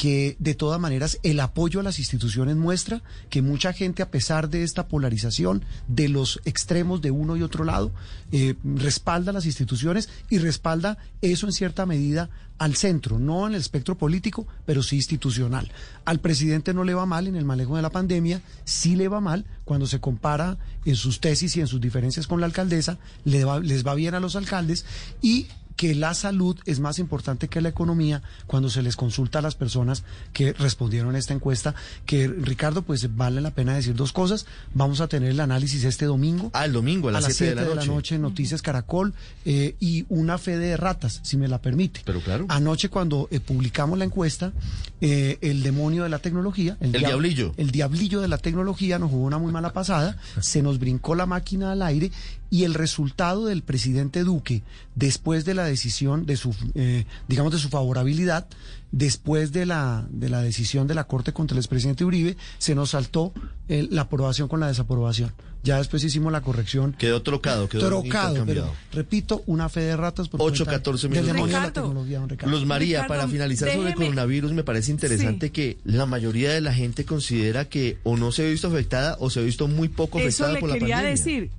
[0.00, 4.48] que de todas maneras el apoyo a las instituciones muestra que mucha gente, a pesar
[4.48, 7.92] de esta polarización de los extremos de uno y otro lado,
[8.32, 13.60] eh, respalda las instituciones y respalda eso en cierta medida al centro, no en el
[13.60, 15.70] espectro político, pero sí institucional.
[16.06, 19.20] Al presidente no le va mal en el manejo de la pandemia, sí le va
[19.20, 20.56] mal cuando se compara
[20.86, 22.96] en sus tesis y en sus diferencias con la alcaldesa,
[23.26, 24.86] le va- les va bien a los alcaldes
[25.20, 25.46] y
[25.80, 29.54] que la salud es más importante que la economía cuando se les consulta a las
[29.54, 30.04] personas
[30.34, 31.74] que respondieron a esta encuesta,
[32.04, 34.44] que Ricardo, pues vale la pena decir dos cosas.
[34.74, 36.50] Vamos a tener el análisis este domingo.
[36.52, 37.86] Ah, el domingo a las siete de la noche.
[37.88, 39.14] noche en Noticias Caracol
[39.46, 42.02] eh, y una fe de ratas, si me la permite.
[42.04, 42.44] Pero claro.
[42.50, 44.52] Anoche cuando eh, publicamos la encuesta,
[45.00, 47.54] eh, el demonio de la tecnología, El diab- diablillo.
[47.56, 51.24] el diablillo de la tecnología nos jugó una muy mala pasada, se nos brincó la
[51.24, 52.12] máquina al aire
[52.50, 54.62] y el resultado del presidente Duque
[54.96, 58.46] después de la decisión de su, eh, digamos, de su favorabilidad,
[58.92, 62.90] después de la, de la decisión de la Corte contra el expresidente Uribe, se nos
[62.90, 63.32] saltó
[63.68, 65.32] eh, la aprobación con la desaprobación.
[65.62, 66.94] Ya después hicimos la corrección.
[66.98, 71.10] Quedó trocado, quedó Trocado, pero repito, una fe de ratas por 8, cuenta 14 del
[71.22, 71.34] minutos.
[71.34, 71.82] de la Ricardo.
[71.82, 72.56] tecnología, don Ricardo.
[72.56, 75.52] Luz María, Ricardo, para finalizar sobre el coronavirus, me parece interesante Sí.
[75.52, 79.28] que la mayoría de la gente considera que o no se ha visto afectada o
[79.28, 81.10] se ha visto muy poco Eso afectada le por la quería pandemia.
[81.16, 81.50] decir.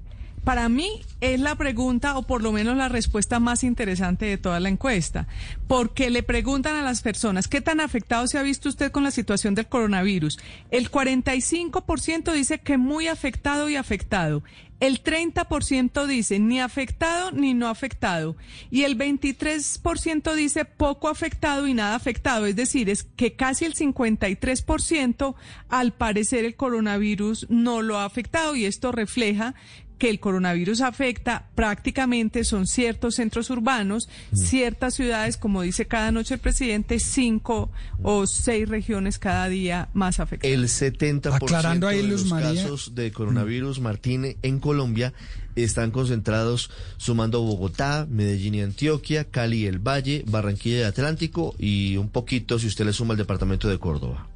[0.44, 4.60] Para mí es la pregunta, o por lo menos la respuesta más interesante de toda
[4.60, 5.28] la encuesta,
[5.68, 9.12] porque le preguntan a las personas, ¿qué tan afectado se ha visto usted con la
[9.12, 10.40] situación del coronavirus?
[10.72, 14.44] El 45% dice que muy afectado y afectado.
[14.80, 18.36] El 30% dice ni afectado ni no afectado.
[18.72, 22.48] Y el 23% dice poco afectado y nada afectado.
[22.48, 25.36] Es decir, es que casi el 53%
[25.70, 29.54] al parecer el coronavirus no lo ha afectado y esto refleja
[30.02, 36.34] que el coronavirus afecta prácticamente son ciertos centros urbanos, ciertas ciudades, como dice cada noche
[36.34, 37.70] el presidente, cinco
[38.02, 40.56] o seis regiones cada día más afectadas.
[40.56, 42.64] El 70% Aclarando ahí, de los María.
[42.64, 45.14] casos de coronavirus, Martín, en Colombia
[45.56, 51.98] están concentrados sumando Bogotá, Medellín y Antioquia, Cali y el Valle, Barranquilla y Atlántico y
[51.98, 54.31] un poquito si usted le suma el departamento de Córdoba.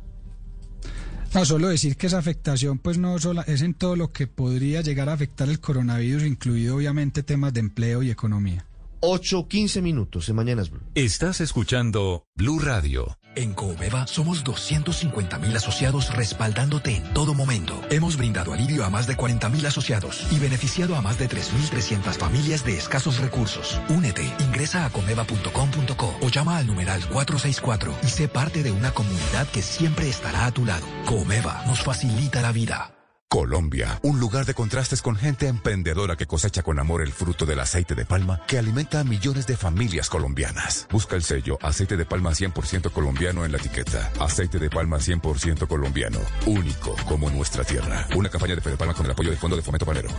[1.36, 4.80] No, solo decir que esa afectación pues no sola, es en todo lo que podría
[4.80, 8.66] llegar a afectar el coronavirus, incluido obviamente temas de empleo y economía.
[9.02, 10.82] 8, 15 minutos en Mañanas Blue.
[10.96, 13.18] Estás escuchando Blue Radio.
[13.36, 17.80] En Coomeva somos 250 mil asociados respaldándote en todo momento.
[17.90, 22.14] Hemos brindado alivio a más de 40 mil asociados y beneficiado a más de 3.300
[22.14, 23.80] familias de escasos recursos.
[23.90, 29.48] Únete, ingresa a comeva.com.co o llama al numeral 464 y sé parte de una comunidad
[29.48, 30.86] que siempre estará a tu lado.
[31.06, 32.95] Coomeva nos facilita la vida.
[33.30, 37.60] Colombia, un lugar de contrastes con gente emprendedora que cosecha con amor el fruto del
[37.60, 40.88] aceite de palma que alimenta a millones de familias colombianas.
[40.92, 44.12] Busca el sello aceite de palma 100% colombiano en la etiqueta.
[44.20, 48.08] Aceite de palma 100% colombiano, único como nuestra tierra.
[48.16, 50.10] Una campaña de Fede Palma con el apoyo del Fondo de Fomento Panero.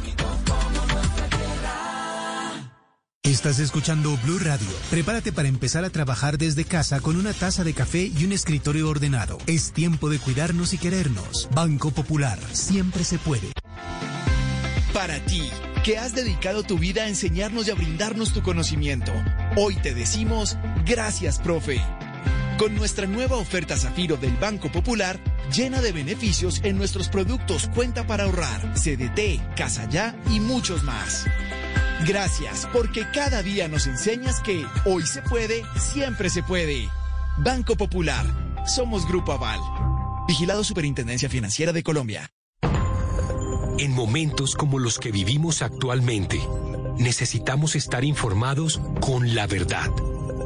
[3.27, 4.69] Estás escuchando Blue Radio.
[4.89, 8.89] Prepárate para empezar a trabajar desde casa con una taza de café y un escritorio
[8.89, 9.39] ordenado.
[9.49, 11.49] Es tiempo de cuidarnos y querernos.
[11.53, 12.39] Banco Popular.
[12.53, 13.49] Siempre se puede.
[14.93, 15.43] Para ti,
[15.83, 19.13] que has dedicado tu vida a enseñarnos y a brindarnos tu conocimiento,
[19.57, 21.83] hoy te decimos gracias, profe.
[22.59, 25.19] Con nuestra nueva oferta Zafiro del Banco Popular,
[25.53, 31.27] llena de beneficios en nuestros productos Cuenta para ahorrar, CDT, Casa Ya y muchos más.
[32.07, 36.89] Gracias, porque cada día nos enseñas que hoy se puede, siempre se puede.
[37.39, 38.25] Banco Popular,
[38.67, 39.61] somos Grupo Aval.
[40.29, 42.31] Vigilado Superintendencia Financiera de Colombia.
[43.79, 46.41] En momentos como los que vivimos actualmente,
[46.99, 49.91] necesitamos estar informados con la verdad.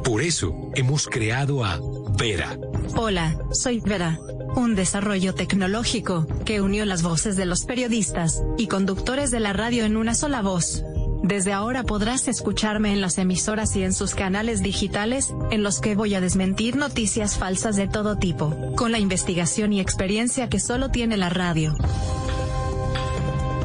[0.03, 1.79] Por eso hemos creado a
[2.17, 2.57] Vera.
[2.95, 4.19] Hola, soy Vera.
[4.55, 9.85] un desarrollo tecnológico que unió las voces de los periodistas y conductores de la radio
[9.85, 10.83] en una sola voz.
[11.23, 15.95] Desde ahora podrás escucharme en las emisoras y en sus canales digitales, en los que
[15.95, 20.89] voy a desmentir noticias falsas de todo tipo, con la investigación y experiencia que solo
[20.89, 21.75] tiene la radio.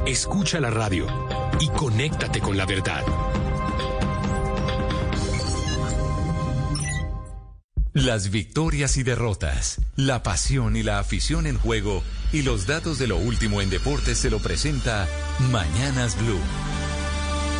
[0.06, 1.06] Escucha la radio
[1.58, 3.02] y conéctate con la verdad.
[7.94, 13.06] Las victorias y derrotas, la pasión y la afición en juego y los datos de
[13.06, 15.08] lo último en deportes se lo presenta
[15.50, 16.75] Mañanas Blue.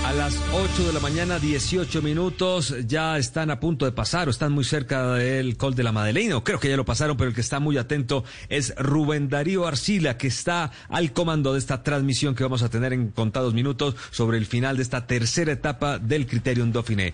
[0.07, 4.31] A las 8 de la mañana, 18 minutos, ya están a punto de pasar o
[4.31, 7.31] están muy cerca del Col de la Madeleine, o creo que ya lo pasaron, pero
[7.31, 11.83] el que está muy atento es Rubén Darío Arcila, que está al comando de esta
[11.83, 15.99] transmisión que vamos a tener en contados minutos sobre el final de esta tercera etapa
[15.99, 17.13] del Criterium Dauphiné.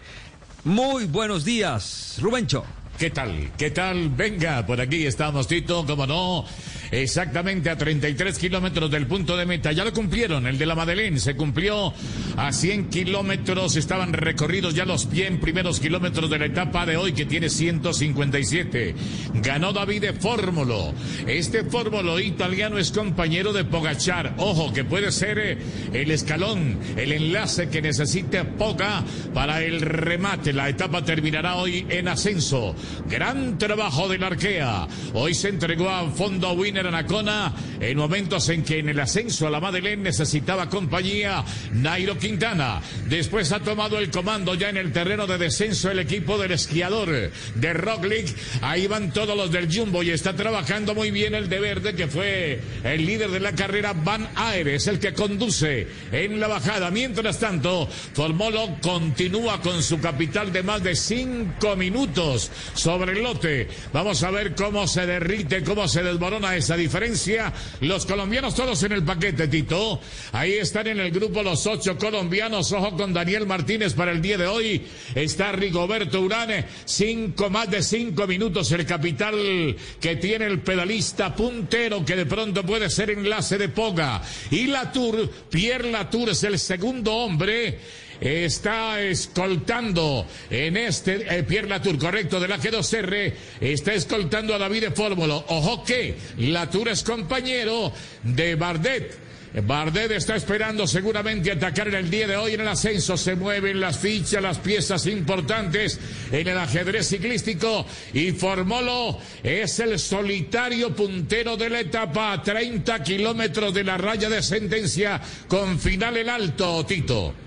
[0.65, 2.63] Muy buenos días, Rubencho.
[2.99, 3.53] ¿Qué tal?
[3.57, 4.11] ¿Qué tal?
[4.11, 6.45] Venga, por aquí estamos, Tito, como no
[6.93, 9.73] exactamente a 33 kilómetros del punto de meta.
[9.73, 11.93] Ya lo cumplieron, el de la Madeleine se cumplió
[12.37, 17.15] a 100 kilómetros, estaban recorridos ya los 100 primeros kilómetros de la etapa de hoy
[17.15, 18.95] que tiene 157.
[19.35, 20.93] Ganó David Fórmulo.
[21.27, 24.35] Este Fórmulo italiano es compañero de Pogachar.
[24.37, 25.59] Ojo, que puede ser eh,
[25.95, 29.03] el escalón, el enlace que necesite Poga
[29.33, 30.53] para el remate.
[30.53, 32.75] La etapa terminará hoy en ascenso.
[33.09, 34.87] Gran trabajo del Arkea.
[35.15, 39.51] Hoy se entregó a fondo Winner Anacona en momentos en que en el ascenso a
[39.51, 42.81] la Madeleine necesitaba compañía Nairo Quintana.
[43.09, 47.31] Después ha tomado el comando ya en el terreno de descenso el equipo del esquiador
[47.55, 48.35] de Rock League.
[48.61, 52.09] Ahí van todos los del Jumbo y está trabajando muy bien el de Verde que
[52.09, 56.91] fue el líder de la carrera Van Aires, el que conduce en la bajada.
[56.91, 63.69] Mientras tanto, Formolo continúa con su capital de más de cinco minutos sobre el lote.
[63.93, 67.53] Vamos a ver cómo se derrite, cómo se desmorona esa diferencia.
[67.81, 70.01] Los colombianos todos en el paquete, Tito.
[70.33, 72.73] Ahí están en el grupo los ocho colombianos.
[72.73, 74.87] Ojo con Daniel Martínez para el día de hoy.
[75.15, 76.67] Está Rigoberto Urane.
[76.85, 82.63] Cinco, más de cinco minutos el capital que tiene el pedalista puntero que de pronto
[82.65, 84.23] puede ser enlace de Poga.
[84.51, 91.99] Y Latour, Pierre Latour es el segundo hombre está escoltando en este eh, Pierre Latour,
[91.99, 95.45] correcto, de la G2R, está escoltando a David de Fórmulo.
[95.49, 97.93] Ojo que Latour es compañero
[98.23, 99.19] de Bardet.
[99.61, 103.19] Bardet está esperando seguramente atacar en el día de hoy en el ascenso.
[103.19, 106.01] Se mueven las fichas, las piezas importantes
[106.31, 107.85] en el ajedrez ciclístico.
[108.15, 114.31] Y Formolo es el solitario puntero de la etapa a 30 kilómetros de la raya
[114.31, 117.42] de sentencia con final en alto, Tito.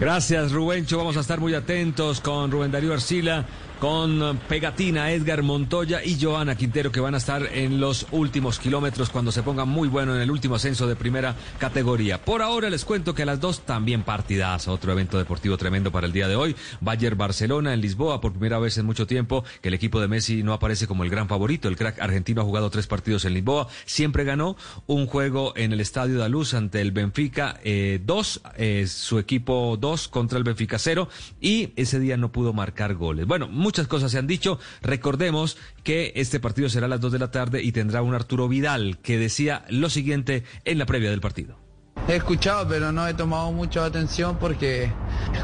[0.00, 0.96] Gracias, Rubencho.
[0.96, 3.44] Vamos a estar muy atentos con Rubén Darío Arcila
[3.78, 9.10] con Pegatina, Edgar Montoya y Joana Quintero que van a estar en los últimos kilómetros
[9.10, 12.22] cuando se ponga muy bueno en el último ascenso de primera categoría.
[12.24, 16.06] Por ahora les cuento que a las dos también partidas, otro evento deportivo tremendo para
[16.06, 16.56] el día de hoy.
[16.80, 20.42] Bayer Barcelona en Lisboa por primera vez en mucho tiempo que el equipo de Messi
[20.42, 21.68] no aparece como el gran favorito.
[21.68, 24.56] El crack argentino ha jugado tres partidos en Lisboa, siempre ganó
[24.86, 29.76] un juego en el Estadio de Luz ante el Benfica eh, dos, eh, su equipo
[29.78, 31.08] dos contra el Benfica cero
[31.40, 33.26] y ese día no pudo marcar goles.
[33.26, 34.58] Bueno, muchas cosas se han dicho.
[34.80, 38.48] Recordemos que este partido será a las 2 de la tarde y tendrá un Arturo
[38.48, 41.58] Vidal que decía lo siguiente en la previa del partido.
[42.08, 44.90] He escuchado, pero no he tomado mucha atención porque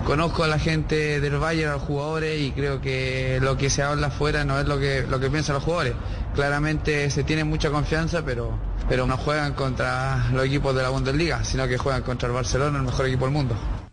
[0.07, 3.83] conozco a la gente del Bayern, a los jugadores, y creo que lo que se
[3.83, 5.93] habla afuera no es lo que, lo que piensan los jugadores.
[6.35, 11.45] Claramente se tiene mucha confianza, pero, pero no juegan contra los equipos de la Bundesliga,
[11.45, 13.84] sino que juegan contra el Barcelona, el mejor equipo del mundo.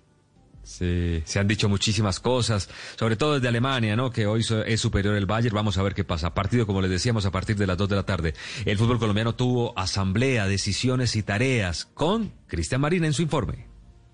[0.71, 4.11] Sí, se han dicho muchísimas cosas, sobre todo desde Alemania, ¿no?
[4.11, 5.55] Que hoy es superior el Bayern.
[5.55, 6.33] Vamos a ver qué pasa.
[6.33, 8.33] Partido, como les decíamos, a partir de las 2 de la tarde.
[8.65, 13.70] El fútbol colombiano tuvo asamblea, decisiones y tareas con Cristian Marina en su informe.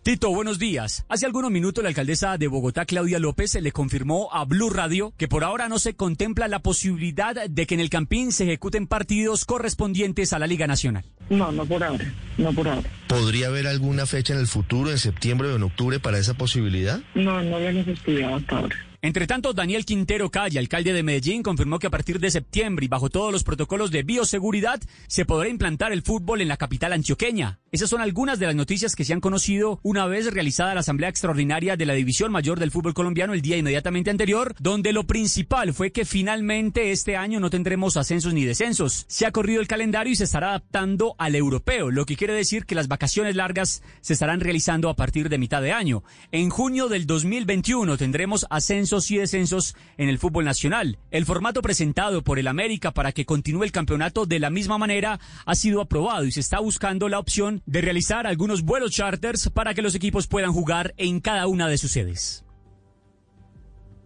[0.07, 1.05] Tito, buenos días.
[1.09, 5.27] Hace algunos minutos la alcaldesa de Bogotá, Claudia López, le confirmó a Blue Radio que
[5.27, 9.43] por ahora no se contempla la posibilidad de que en el Campín se ejecuten partidos
[9.43, 11.03] correspondientes a la Liga Nacional.
[11.29, 12.05] No, no por ahora,
[12.37, 12.89] no por ahora.
[13.09, 17.01] ¿Podría haber alguna fecha en el futuro, en septiembre o en octubre, para esa posibilidad?
[17.13, 18.77] No, no la necesidad hasta ahora.
[19.01, 22.87] Entre tanto, Daniel Quintero Calle, alcalde de Medellín, confirmó que a partir de septiembre y
[22.89, 27.59] bajo todos los protocolos de bioseguridad se podrá implantar el fútbol en la capital antioqueña.
[27.69, 31.09] Esas son algunas de las noticias que se han conocido una vez realizada la Asamblea
[31.09, 35.73] Extraordinaria de la División Mayor del Fútbol Colombiano el día inmediatamente anterior, donde lo principal
[35.73, 39.03] fue que finalmente este año no tendremos ascensos ni descensos.
[39.09, 42.65] Se ha corrido el calendario y se estará adaptando al europeo, lo que quiere decir
[42.65, 46.05] que las vacaciones largas se estarán realizando a partir de mitad de año.
[46.31, 50.99] En junio del 2021 tendremos ascensos y descensos en el fútbol nacional.
[51.11, 55.19] El formato presentado por el América para que continúe el campeonato de la misma manera
[55.45, 59.75] ha sido aprobado y se está buscando la opción de realizar algunos vuelos charters para
[59.75, 62.43] que los equipos puedan jugar en cada una de sus sedes.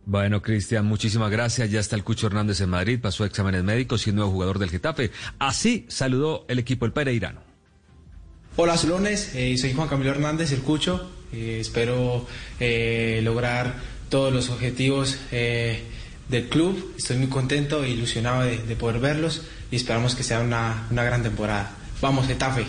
[0.04, 1.70] Bueno, Cristian, muchísimas gracias.
[1.70, 4.72] Ya está el Cucho Hernández en Madrid, pasó exámenes médicos y es nuevo jugador del
[4.72, 5.12] Getafe.
[5.38, 7.42] Así saludó el equipo el Pereirano.
[8.58, 11.10] Hola, Zulones, eh, soy Juan Camilo Hernández, el Cucho.
[11.32, 12.26] Eh, espero
[12.60, 13.76] eh, lograr
[14.10, 15.84] todos los objetivos eh,
[16.30, 16.96] del club.
[16.98, 21.04] Estoy muy contento e ilusionado de, de poder verlos y esperamos que sea una, una
[21.04, 21.78] gran temporada.
[22.02, 22.66] Vamos, Getafe.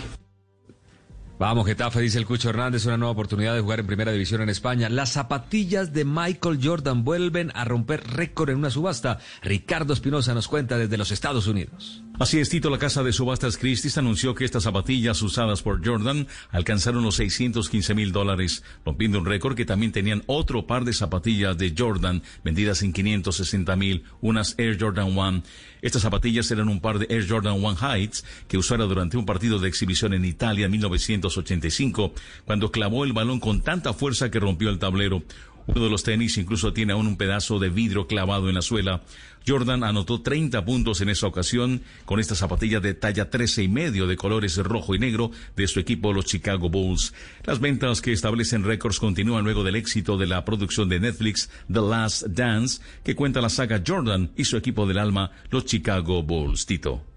[1.43, 4.47] Vamos, Getafe, dice el Cucho Hernández, una nueva oportunidad de jugar en primera división en
[4.47, 4.87] España.
[4.87, 9.19] Las zapatillas de Michael Jordan vuelven a romper récord en una subasta.
[9.41, 12.01] Ricardo Espinosa nos cuenta desde los Estados Unidos.
[12.17, 16.27] Así es, Tito, la casa de subastas Christie's anunció que estas zapatillas usadas por Jordan
[16.51, 21.57] alcanzaron los 615 mil dólares, rompiendo un récord que también tenían otro par de zapatillas
[21.57, 25.43] de Jordan vendidas en 560 mil, unas Air Jordan One.
[25.83, 29.59] Estas zapatillas eran un par de Air Jordan One Heights que usara durante un partido
[29.59, 32.13] de exhibición en Italia en 1985,
[32.45, 35.23] cuando clavó el balón con tanta fuerza que rompió el tablero.
[35.67, 39.01] Uno de los tenis incluso tiene aún un pedazo de vidrio clavado en la suela.
[39.47, 44.07] Jordan anotó 30 puntos en esa ocasión con esta zapatilla de talla 13 y medio
[44.07, 47.13] de colores rojo y negro de su equipo los Chicago Bulls.
[47.43, 51.81] Las ventas que establecen récords continúan luego del éxito de la producción de Netflix The
[51.81, 56.65] Last Dance que cuenta la saga Jordan y su equipo del alma los Chicago Bulls.
[56.65, 57.12] Tito.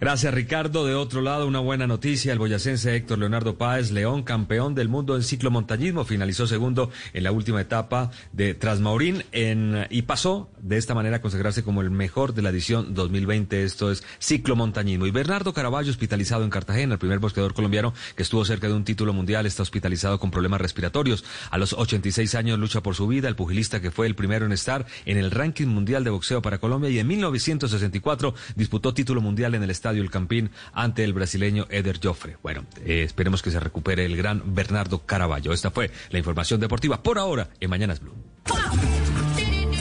[0.00, 0.86] Gracias, Ricardo.
[0.86, 2.32] De otro lado, una buena noticia.
[2.32, 7.32] El boyacense Héctor Leonardo Páez, León, campeón del mundo en ciclomontañismo, finalizó segundo en la
[7.32, 12.32] última etapa de Trasmaurín en, y pasó de esta manera a consagrarse como el mejor
[12.32, 13.62] de la edición 2020.
[13.62, 15.04] Esto es ciclomontañismo.
[15.04, 18.84] Y Bernardo Caraballo, hospitalizado en Cartagena, el primer bosqueador colombiano que estuvo cerca de un
[18.84, 21.26] título mundial, está hospitalizado con problemas respiratorios.
[21.50, 23.28] A los 86 años lucha por su vida.
[23.28, 26.56] El pugilista que fue el primero en estar en el ranking mundial de boxeo para
[26.56, 31.66] Colombia y en 1964 disputó título mundial en el estadio El Campín ante el brasileño
[31.68, 32.36] Eder Joffre.
[32.44, 35.52] Bueno, eh, esperemos que se recupere el gran Bernardo Caraballo.
[35.52, 38.14] Esta fue la información deportiva por ahora en Mañanas Blue.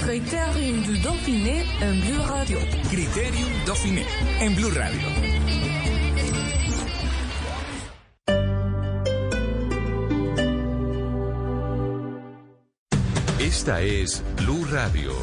[0.03, 2.57] Criterium du Dauphiné en Blue Radio.
[2.89, 4.05] Criterium Dauphiné
[4.39, 5.07] en Blue Radio.
[13.39, 15.13] Esta es Blue Radio.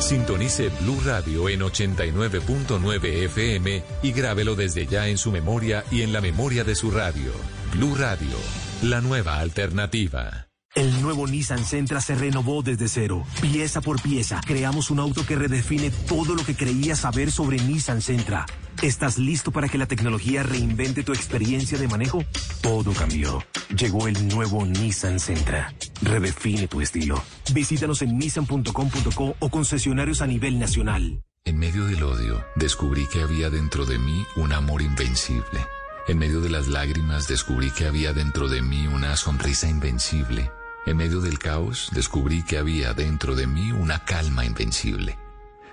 [0.00, 6.12] Sintonice Blue Radio en 89.9 FM y grábelo desde ya en su memoria y en
[6.12, 7.32] la memoria de su radio.
[7.72, 8.36] Blue Radio,
[8.82, 10.48] la nueva alternativa.
[10.74, 14.40] El nuevo Nissan Sentra se renovó desde cero, pieza por pieza.
[14.44, 18.44] Creamos un auto que redefine todo lo que creías saber sobre Nissan Sentra.
[18.84, 22.22] ¿Estás listo para que la tecnología reinvente tu experiencia de manejo?
[22.60, 23.42] Todo cambió.
[23.74, 25.72] Llegó el nuevo Nissan Sentra.
[26.02, 27.24] Redefine tu estilo.
[27.54, 31.22] Visítanos en nissan.com.co o concesionarios a nivel nacional.
[31.46, 35.66] En medio del odio, descubrí que había dentro de mí un amor invencible.
[36.06, 40.50] En medio de las lágrimas, descubrí que había dentro de mí una sonrisa invencible.
[40.84, 45.16] En medio del caos, descubrí que había dentro de mí una calma invencible.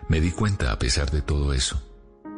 [0.07, 1.90] Me di cuenta a pesar de todo eso.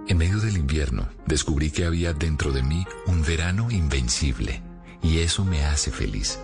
[0.05, 4.61] En medio del invierno, descubrí que había dentro de mí un verano invencible.
[5.01, 6.39] Y eso me hace feliz.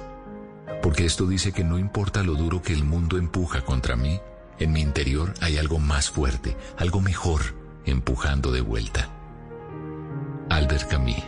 [0.81, 4.19] Porque esto dice que no importa lo duro que el mundo empuja contra mí,
[4.60, 7.41] en mi interior hay algo más fuerte, algo mejor,
[7.86, 9.10] empujando de vuelta.
[10.49, 11.23] Albert Camus.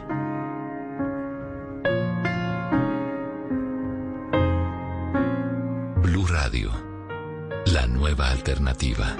[6.01, 6.71] Blue Radio,
[7.65, 9.15] la nueva alternativa.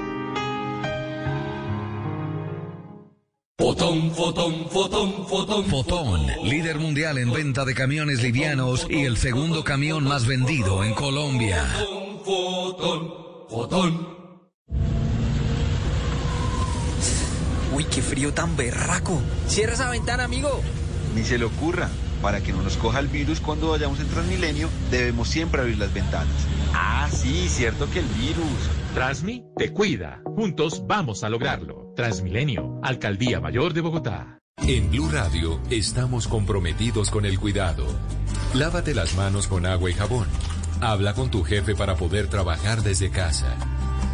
[3.72, 5.66] Fotón, fotón, fotón, fotón.
[5.68, 10.94] Fotón, líder mundial en venta de camiones livianos y el segundo camión más vendido en
[10.94, 11.64] Colombia.
[12.26, 13.14] Fotón,
[13.50, 14.08] fotón.
[17.74, 19.22] Uy, qué frío tan berraco.
[19.48, 20.62] Cierra esa ventana, amigo.
[21.16, 21.90] Ni se le ocurra.
[22.22, 25.94] Para que no nos coja el virus cuando vayamos en Transmilenio, debemos siempre abrir las
[25.94, 26.28] ventanas.
[26.74, 28.70] Ah, sí, cierto que el virus.
[28.94, 30.22] Transmi te cuida.
[30.26, 31.81] Juntos vamos a lograrlo.
[32.02, 34.40] Transmilenio, Alcaldía Mayor de Bogotá.
[34.58, 37.86] En Blue Radio estamos comprometidos con el cuidado.
[38.56, 40.26] Lávate las manos con agua y jabón.
[40.82, 43.56] Habla con tu jefe para poder trabajar desde casa.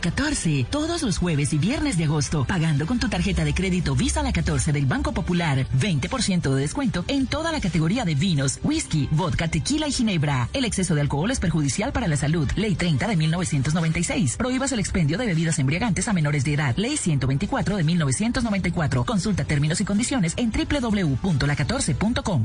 [0.00, 4.22] 14, todos los jueves y viernes de agosto, pagando con tu tarjeta de crédito Visa
[4.22, 9.08] La 14 del Banco Popular, 20% de descuento en toda la categoría de vinos, whisky,
[9.10, 10.48] vodka, tequila y ginebra.
[10.52, 12.50] El exceso de alcohol es perjudicial para la salud.
[12.56, 14.36] Ley 30 de 1996.
[14.36, 16.74] Prohíbas el expendio de bebidas embriagantes a menores de edad.
[16.76, 19.04] Ley 124 de 1994.
[19.04, 22.42] Consulta términos y condiciones en www.la14.com.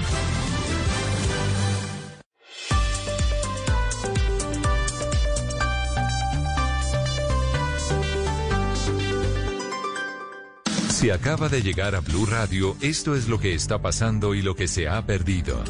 [11.05, 14.55] Si acaba de llegar a Blue Radio, esto es lo que está pasando y lo
[14.55, 15.63] que se ha perdido.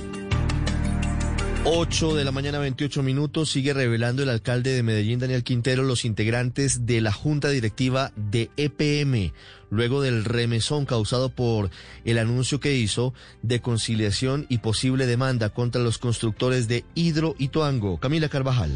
[1.66, 6.06] 8 de la mañana 28 minutos sigue revelando el alcalde de Medellín, Daniel Quintero, los
[6.06, 9.34] integrantes de la junta directiva de EPM,
[9.70, 11.70] luego del remesón causado por
[12.06, 17.49] el anuncio que hizo de conciliación y posible demanda contra los constructores de Hidro y
[17.49, 17.98] Tuango.
[17.98, 18.72] Camila Carvajal.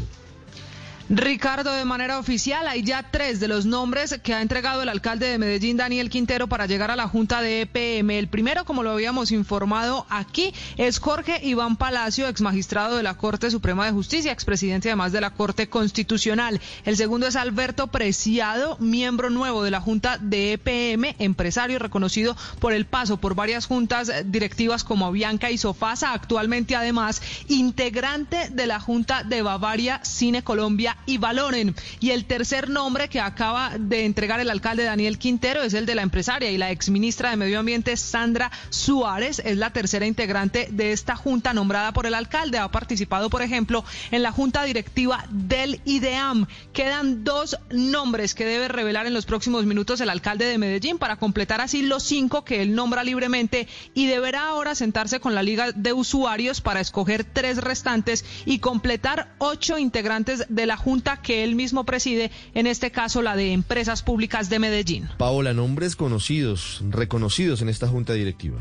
[1.12, 5.26] Ricardo, de manera oficial, hay ya tres de los nombres que ha entregado el alcalde
[5.26, 8.10] de Medellín, Daniel Quintero, para llegar a la Junta de EPM.
[8.16, 13.16] El primero, como lo habíamos informado aquí, es Jorge Iván Palacio, ex magistrado de la
[13.16, 16.60] Corte Suprema de Justicia, expresidente además de la Corte Constitucional.
[16.84, 22.72] El segundo es Alberto Preciado, miembro nuevo de la Junta de EPM, empresario reconocido por
[22.72, 28.78] el paso por varias juntas directivas como Avianca y Sofasa, actualmente además integrante de la
[28.78, 31.74] Junta de Bavaria Cine Colombia y valoren.
[32.00, 35.94] Y el tercer nombre que acaba de entregar el alcalde Daniel Quintero es el de
[35.94, 39.40] la empresaria y la exministra de Medio Ambiente Sandra Suárez.
[39.44, 42.58] Es la tercera integrante de esta junta nombrada por el alcalde.
[42.58, 46.46] Ha participado, por ejemplo, en la junta directiva del IDEAM.
[46.72, 51.16] Quedan dos nombres que debe revelar en los próximos minutos el alcalde de Medellín para
[51.16, 55.72] completar así los cinco que él nombra libremente y deberá ahora sentarse con la Liga
[55.72, 60.76] de Usuarios para escoger tres restantes y completar ocho integrantes de la
[61.22, 65.08] que él mismo preside, en este caso la de Empresas Públicas de Medellín.
[65.18, 68.58] Paola, nombres conocidos, reconocidos en esta junta directiva.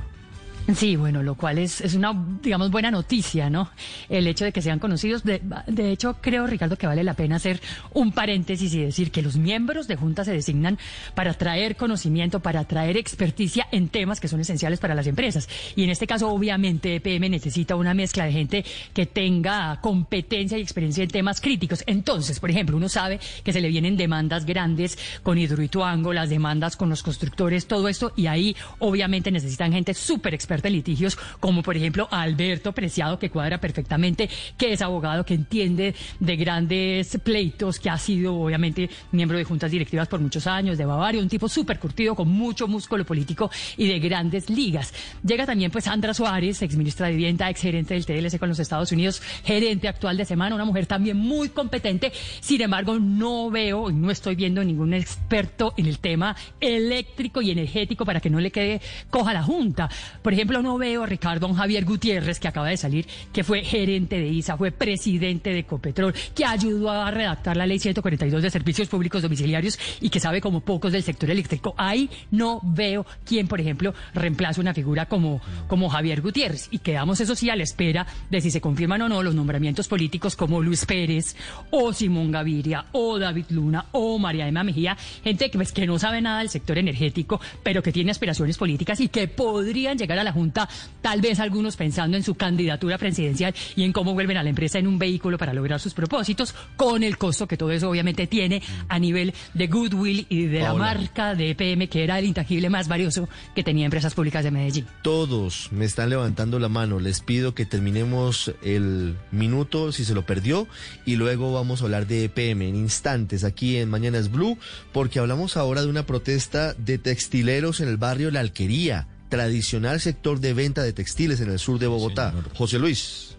[0.75, 2.13] Sí, bueno, lo cual es, es una,
[2.43, 3.71] digamos, buena noticia, ¿no?
[4.07, 5.23] El hecho de que sean conocidos.
[5.23, 7.59] De, de, hecho, creo, Ricardo, que vale la pena hacer
[7.93, 10.77] un paréntesis y decir que los miembros de Junta se designan
[11.15, 15.49] para traer conocimiento, para traer experticia en temas que son esenciales para las empresas.
[15.75, 20.61] Y en este caso, obviamente, EPM necesita una mezcla de gente que tenga competencia y
[20.61, 21.83] experiencia en temas críticos.
[21.87, 26.75] Entonces, por ejemplo, uno sabe que se le vienen demandas grandes con Hidroituango, las demandas
[26.75, 31.63] con los constructores, todo esto, y ahí, obviamente, necesitan gente súper experta de litigios, como
[31.63, 37.79] por ejemplo Alberto Preciado, que cuadra perfectamente, que es abogado, que entiende de grandes pleitos,
[37.79, 41.47] que ha sido obviamente miembro de juntas directivas por muchos años, de Bavaria, un tipo
[41.47, 44.93] súper curtido, con mucho músculo político y de grandes ligas.
[45.23, 48.59] Llega también pues Sandra Suárez, ex ministra de Vivienda, ex gerente del TLC con los
[48.59, 52.11] Estados Unidos, gerente actual de Semana, una mujer también muy competente.
[52.39, 57.51] Sin embargo, no veo y no estoy viendo ningún experto en el tema eléctrico y
[57.51, 59.89] energético para que no le quede coja la Junta.
[60.21, 63.63] Por ejemplo, ejemplo, no veo a Ricardo Javier Gutiérrez, que acaba de salir, que fue
[63.63, 68.49] gerente de ISA, fue presidente de Ecopetrol, que ayudó a redactar la ley 142 de
[68.49, 71.75] servicios públicos domiciliarios y que sabe como pocos del sector eléctrico.
[71.77, 76.67] Ahí no veo quién, por ejemplo, reemplaza una figura como, como Javier Gutiérrez.
[76.71, 79.87] Y quedamos, eso sí, a la espera de si se confirman o no los nombramientos
[79.87, 81.35] políticos como Luis Pérez,
[81.69, 85.99] o Simón Gaviria, o David Luna, o María Emma Mejía, gente que, pues, que no
[85.99, 90.23] sabe nada del sector energético, pero que tiene aspiraciones políticas y que podrían llegar a
[90.23, 90.69] la Junta,
[91.01, 94.79] tal vez algunos pensando en su candidatura presidencial y en cómo vuelven a la empresa
[94.79, 98.61] en un vehículo para lograr sus propósitos, con el costo que todo eso obviamente tiene
[98.87, 102.87] a nivel de goodwill y de la marca de EPM, que era el intangible más
[102.87, 104.85] valioso que tenía Empresas Públicas de Medellín.
[105.01, 106.99] Todos me están levantando la mano.
[106.99, 110.67] Les pido que terminemos el minuto si se lo perdió
[111.05, 114.57] y luego vamos a hablar de EPM en instantes aquí en Mañanas Blue,
[114.91, 120.39] porque hablamos ahora de una protesta de textileros en el barrio La Alquería tradicional sector
[120.39, 122.33] de venta de textiles en el sur de Bogotá.
[122.55, 123.37] José Luis.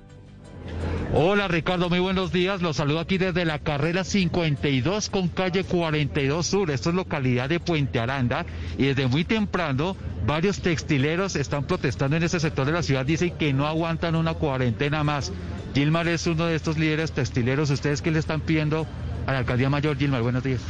[1.12, 2.62] Hola Ricardo, muy buenos días.
[2.62, 6.70] Los saludo aquí desde la carrera 52 con calle 42 Sur.
[6.70, 8.46] Esto es localidad de Puente Aranda
[8.78, 13.04] y desde muy temprano varios textileros están protestando en ese sector de la ciudad.
[13.04, 15.32] Dicen que no aguantan una cuarentena más.
[15.74, 17.70] Gilmar es uno de estos líderes textileros.
[17.70, 18.86] ¿Ustedes qué le están pidiendo
[19.26, 19.96] a la alcaldía mayor?
[19.98, 20.60] Gilmar, buenos días.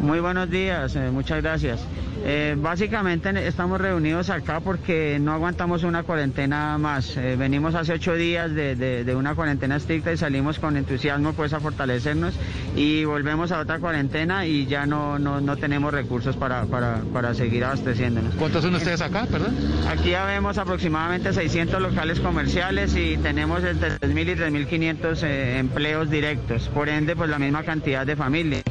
[0.00, 1.80] Muy buenos días, eh, muchas gracias.
[2.24, 7.16] Eh, básicamente estamos reunidos acá porque no aguantamos una cuarentena más.
[7.16, 11.52] Eh, venimos hace ocho días de, de, una cuarentena estricta y salimos con entusiasmo pues
[11.52, 12.34] a fortalecernos
[12.76, 17.34] y volvemos a otra cuarentena y ya no, no, no tenemos recursos para, para, para,
[17.34, 18.34] seguir abasteciéndonos.
[18.34, 19.56] ¿Cuántos son ustedes acá, perdón?
[19.88, 25.24] Aquí ya vemos aproximadamente 600 locales comerciales y tenemos entre 3.000 y 3.500
[25.58, 28.64] empleos directos, por ende pues la misma cantidad de familias.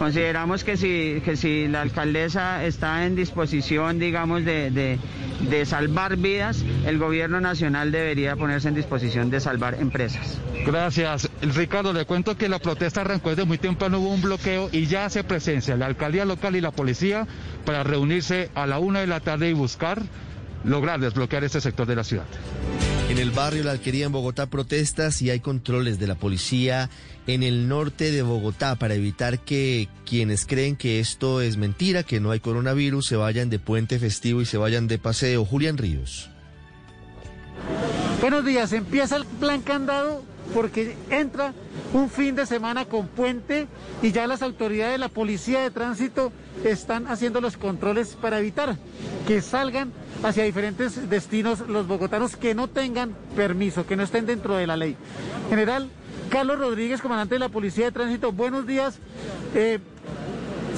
[0.00, 4.98] Consideramos que si, que si la alcaldesa está en disposición, digamos, de,
[5.66, 10.40] salvar vidas, el gobierno nacional debería ponerse en disposición de salvar empresas.
[10.64, 11.28] Gracias.
[11.42, 15.04] Ricardo, le cuento que la protesta arrancó desde muy temprano, hubo un bloqueo y ya
[15.04, 17.26] hace presencia la alcaldía local y la policía
[17.66, 20.00] para reunirse a la una de la tarde y buscar
[20.64, 22.26] lograr desbloquear este sector de la ciudad.
[23.08, 26.90] En el barrio La Alquería en Bogotá protestas y hay controles de la policía
[27.26, 32.20] en el norte de Bogotá para evitar que quienes creen que esto es mentira, que
[32.20, 35.44] no hay coronavirus, se vayan de puente festivo y se vayan de paseo.
[35.44, 36.30] Julián Ríos.
[38.20, 40.22] Buenos días, empieza el plan candado
[40.54, 41.52] porque entra
[41.92, 43.66] un fin de semana con puente
[44.02, 46.32] y ya las autoridades de la policía de tránsito
[46.64, 48.76] están haciendo los controles para evitar
[49.26, 54.56] que salgan hacia diferentes destinos los bogotanos que no tengan permiso, que no estén dentro
[54.56, 54.96] de la ley.
[55.48, 55.88] General
[56.30, 58.98] Carlos Rodríguez, comandante de la Policía de Tránsito, buenos días.
[59.54, 59.80] Eh,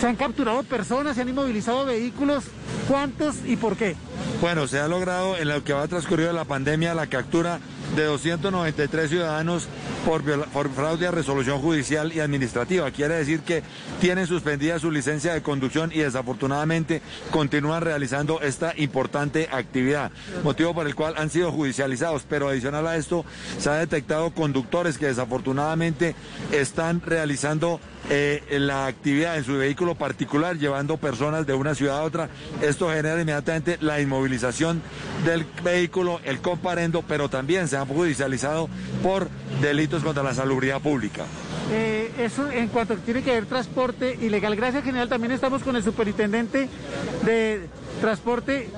[0.00, 2.44] ¿Se han capturado personas, se han inmovilizado vehículos?
[2.88, 3.94] ¿Cuántos y por qué?
[4.40, 7.60] Bueno, se ha logrado en lo que va transcurrido la pandemia la captura
[7.96, 9.68] de 293 ciudadanos
[10.06, 10.22] por,
[10.70, 12.90] fraude a resolución judicial y administrativa.
[12.90, 13.62] Quiere decir que
[14.00, 20.10] tienen suspendida su licencia de conducción y desafortunadamente continúan realizando esta importante actividad,
[20.42, 22.24] motivo por el cual han sido judicializados.
[22.28, 23.24] Pero adicional a esto,
[23.58, 26.14] se ha detectado conductores que desafortunadamente
[26.50, 32.02] están realizando eh, la actividad en su vehículo particular, llevando personas de una ciudad a
[32.02, 32.28] otra.
[32.60, 34.82] Esto genera inmediatamente la inmovilización
[35.24, 38.68] del vehículo, el comparendo, pero también se han judicializado
[39.02, 39.28] por
[39.60, 41.24] delitos contra la salubridad pública.
[41.70, 44.56] Eh, eso en cuanto tiene que ver transporte ilegal.
[44.56, 45.08] Gracias, general.
[45.08, 46.68] También estamos con el superintendente
[47.24, 47.68] de
[48.02, 48.68] transporte.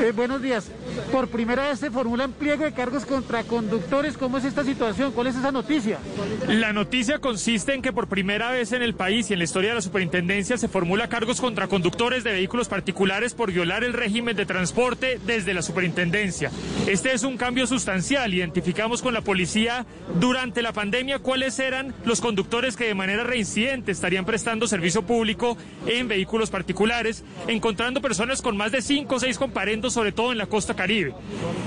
[0.00, 0.70] Eh, buenos días.
[1.10, 4.16] Por primera vez se formulan pliego de cargos contra conductores.
[4.16, 5.10] ¿Cómo es esta situación?
[5.10, 5.98] ¿Cuál es esa noticia?
[6.46, 9.70] La noticia consiste en que por primera vez en el país y en la historia
[9.70, 14.36] de la superintendencia se formula cargos contra conductores de vehículos particulares por violar el régimen
[14.36, 16.52] de transporte desde la superintendencia.
[16.86, 18.32] Este es un cambio sustancial.
[18.32, 19.84] Identificamos con la policía
[20.20, 25.58] durante la pandemia cuáles eran los conductores que de manera reincidente estarían prestando servicio público
[25.86, 30.38] en vehículos particulares, encontrando personas con más de cinco o seis comparendos, sobre todo en
[30.38, 31.14] la costa caribe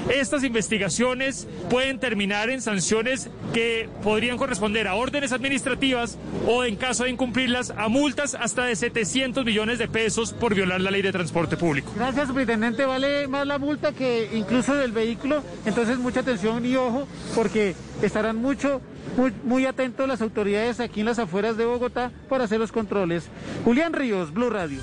[0.10, 6.18] estas investigaciones pueden terminar en sanciones que podrían corresponder a órdenes administrativas
[6.48, 10.82] o, en caso de incumplirlas, a multas hasta de 700 millones de pesos por violar
[10.82, 11.92] la ley de transporte público.
[11.96, 12.86] Gracias, superintendente.
[12.86, 15.44] Vale más la multa que incluso del vehículo.
[15.66, 18.82] Entonces, mucha atención y ojo, porque estarán mucho
[19.18, 23.28] muy, muy, atentos las autoridades aquí en las afueras de Bogotá para hacer los controles.
[23.66, 24.80] Julián Ríos, Blue Radio.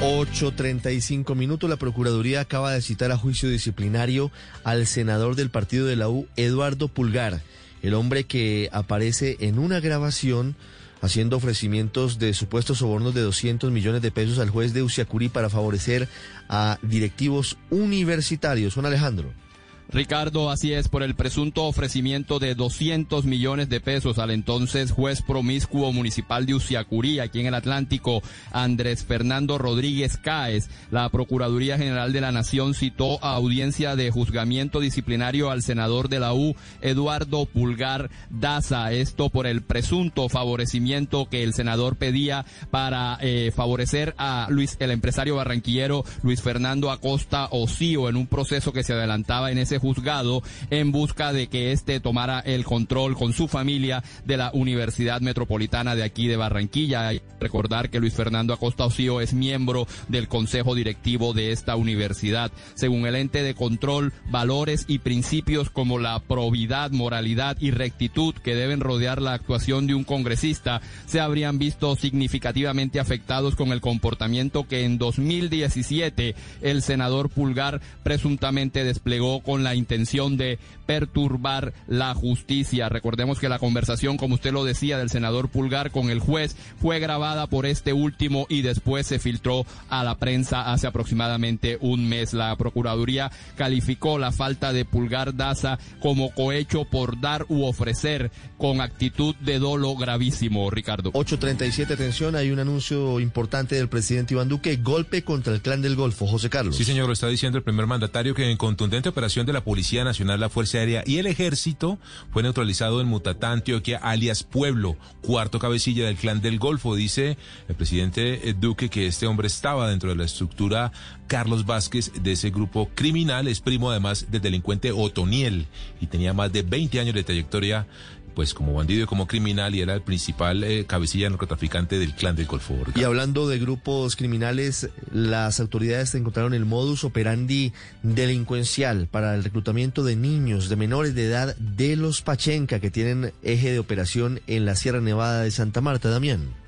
[0.00, 1.70] 8.35 minutos.
[1.70, 4.30] La Procuraduría acaba de citar a juicio disciplinario
[4.64, 7.40] al senador del partido de la U, Eduardo Pulgar,
[7.82, 10.56] el hombre que aparece en una grabación
[11.00, 15.50] haciendo ofrecimientos de supuestos sobornos de 200 millones de pesos al juez de Uciacurí para
[15.50, 16.08] favorecer
[16.48, 18.74] a directivos universitarios.
[18.74, 19.43] Juan Alejandro.
[19.90, 25.22] Ricardo, así es, por el presunto ofrecimiento de 200 millones de pesos al entonces juez
[25.22, 30.68] promiscuo municipal de Uciacurí, aquí en el Atlántico, Andrés Fernando Rodríguez Cáez.
[30.90, 36.20] La Procuraduría General de la Nación citó a audiencia de juzgamiento disciplinario al senador de
[36.20, 38.92] la U, Eduardo Pulgar Daza.
[38.92, 44.90] Esto por el presunto favorecimiento que el senador pedía para eh, favorecer a Luis, el
[44.90, 50.42] empresario barranquillero Luis Fernando Acosta Ocío en un proceso que se adelantaba en ese juzgado
[50.70, 55.94] en busca de que éste tomara el control con su familia de la Universidad Metropolitana
[55.94, 57.10] de aquí de Barranquilla.
[57.40, 62.52] Recordar que Luis Fernando Acosta Ocío es miembro del consejo directivo de esta universidad.
[62.74, 68.54] Según el ente de control, valores y principios como la probidad, moralidad y rectitud que
[68.54, 74.66] deben rodear la actuación de un congresista se habrían visto significativamente afectados con el comportamiento
[74.66, 82.88] que en 2017 el senador Pulgar presuntamente desplegó con la intención de perturbar la justicia.
[82.88, 86.98] Recordemos que la conversación, como usted lo decía, del senador Pulgar con el juez fue
[86.98, 92.34] grabada por este último y después se filtró a la prensa hace aproximadamente un mes.
[92.34, 98.80] La Procuraduría calificó la falta de Pulgar Daza como cohecho por dar u ofrecer con
[98.80, 101.10] actitud de dolo gravísimo, Ricardo.
[101.14, 105.96] 837, atención, hay un anuncio importante del presidente Iván Duque, golpe contra el clan del
[105.96, 106.26] Golfo.
[106.26, 106.76] José Carlos.
[106.76, 110.04] Sí, señor, lo está diciendo el primer mandatario que en contundente operación de la Policía
[110.04, 111.98] Nacional, la Fuerza Aérea y el Ejército
[112.30, 116.94] fue neutralizado en Mutatá, Antioquia, alias Pueblo, cuarto cabecilla del clan del Golfo.
[116.94, 120.92] Dice el presidente eh, Duque que este hombre estaba dentro de la estructura
[121.26, 125.66] Carlos Vázquez de ese grupo criminal, es primo además del delincuente Otoniel
[126.00, 127.86] y tenía más de 20 años de trayectoria
[128.34, 132.36] pues como bandido y como criminal y era el principal eh, cabecilla narcotraficante del clan
[132.36, 132.74] del Golfo.
[132.94, 140.04] Y hablando de grupos criminales, las autoridades encontraron el modus operandi delincuencial para el reclutamiento
[140.04, 144.64] de niños de menores de edad de los Pachenca que tienen eje de operación en
[144.64, 146.63] la Sierra Nevada de Santa Marta, Damián.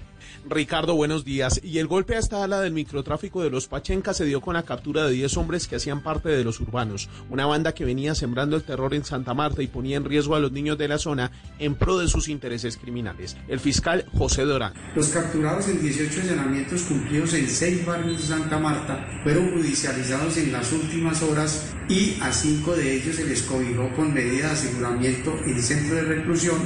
[0.49, 1.61] Ricardo, buenos días.
[1.65, 4.63] Y el golpe a esta ala del microtráfico de los Pachenca se dio con la
[4.63, 8.57] captura de 10 hombres que hacían parte de los urbanos, una banda que venía sembrando
[8.57, 11.33] el terror en Santa Marta y ponía en riesgo a los niños de la zona
[11.59, 13.37] en pro de sus intereses criminales.
[13.49, 14.75] El fiscal José Dorán.
[14.95, 20.53] Los capturados en 18 allanamientos cumplidos en seis barrios de Santa Marta fueron judicializados en
[20.53, 25.37] las últimas horas y a cinco de ellos se les cobijó con medida de aseguramiento
[25.45, 26.59] en centro de reclusión.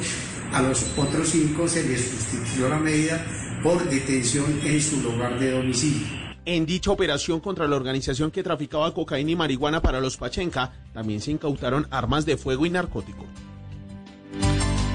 [0.53, 3.25] A los otros cinco se les sustituyó la medida
[3.63, 6.07] por detención en su lugar de domicilio.
[6.47, 11.21] En dicha operación contra la organización que traficaba cocaína y marihuana para los Pachenca, también
[11.21, 13.27] se incautaron armas de fuego y narcóticos.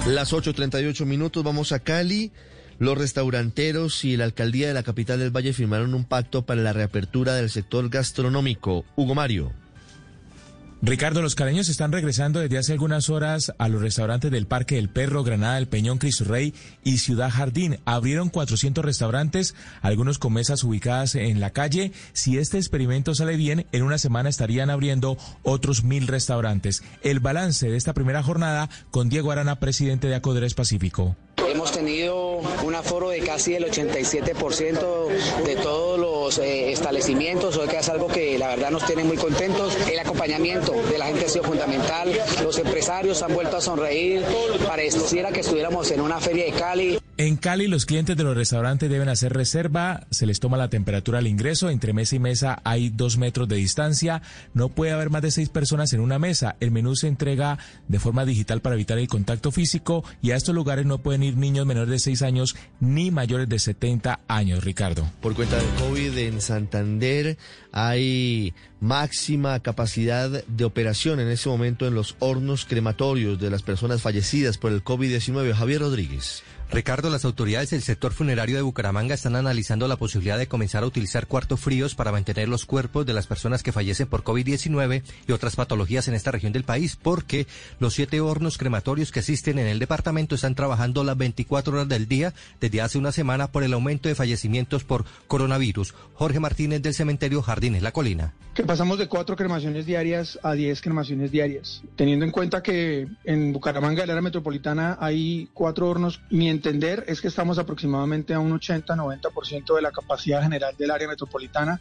[0.08, 2.32] Las 8.38 minutos, vamos a Cali.
[2.78, 6.74] Los restauranteros y la alcaldía de la capital del Valle firmaron un pacto para la
[6.74, 8.84] reapertura del sector gastronómico.
[8.96, 9.65] Hugo Mario.
[10.82, 14.90] Ricardo, los caleños están regresando desde hace algunas horas a los restaurantes del Parque del
[14.90, 16.54] Perro, Granada del Peñón, Cristo Rey
[16.84, 17.80] y Ciudad Jardín.
[17.86, 21.92] Abrieron 400 restaurantes, algunos con mesas ubicadas en la calle.
[22.14, 26.84] Si este experimento sale bien, en una semana estarían abriendo otros mil restaurantes.
[27.02, 31.16] El balance de esta primera jornada con Diego Arana, presidente de Acodres Pacífico.
[31.38, 32.25] Hemos tenido
[32.64, 35.08] un aforo de casi el 87%
[35.46, 39.18] de todos los eh, establecimientos, o que es algo que la verdad nos tiene muy
[39.18, 39.76] contentos.
[39.92, 42.12] El acompañamiento de la gente ha sido fundamental.
[42.44, 44.24] Los empresarios han vuelto a sonreír.
[44.66, 47.00] Pareciera que estuviéramos en una feria de Cali.
[47.18, 51.20] En Cali, los clientes de los restaurantes deben hacer reserva, se les toma la temperatura
[51.20, 54.22] al ingreso, entre mesa y mesa hay dos metros de distancia,
[54.54, 57.58] no puede haber más de seis personas en una mesa, el menú se entrega
[57.88, 61.38] de forma digital para evitar el contacto físico y a estos lugares no pueden ir
[61.38, 62.22] niños menores de seis
[62.80, 65.10] ni mayores de 70 años, Ricardo.
[65.22, 67.38] Por cuenta del COVID en Santander
[67.72, 74.02] hay máxima capacidad de operación en ese momento en los hornos crematorios de las personas
[74.02, 75.54] fallecidas por el COVID-19.
[75.54, 76.44] Javier Rodríguez.
[76.72, 80.88] Ricardo, las autoridades del sector funerario de Bucaramanga están analizando la posibilidad de comenzar a
[80.88, 85.32] utilizar cuartos fríos para mantener los cuerpos de las personas que fallecen por COVID-19 y
[85.32, 87.46] otras patologías en esta región del país, porque
[87.80, 92.08] los siete hornos crematorios que existen en el departamento están trabajando las 24 horas del
[92.08, 95.94] día desde hace una semana por el aumento de fallecimientos por coronavirus.
[96.16, 98.34] Jorge Martínez del cementerio Jardines La Colina.
[98.56, 103.52] Que pasamos de cuatro cremaciones diarias a diez cremaciones diarias, teniendo en cuenta que en
[103.52, 106.22] Bucaramanga, el área metropolitana, hay cuatro hornos
[106.56, 111.80] entender es que estamos aproximadamente a un 80-90% de la capacidad general del área metropolitana.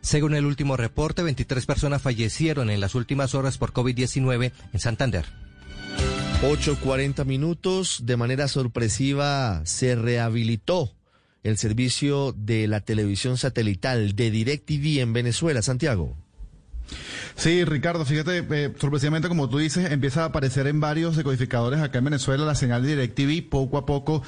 [0.00, 5.24] Según el último reporte, 23 personas fallecieron en las últimas horas por COVID-19 en Santander.
[6.42, 8.00] 8.40 minutos.
[8.04, 10.92] De manera sorpresiva se rehabilitó
[11.42, 15.62] el servicio de la televisión satelital de DirecTV en Venezuela.
[15.62, 16.16] Santiago.
[17.36, 21.98] Sí, Ricardo, fíjate, eh, sorpresivamente como tú dices, empieza a aparecer en varios decodificadores acá
[21.98, 24.22] en Venezuela la señal de DirecTV poco a poco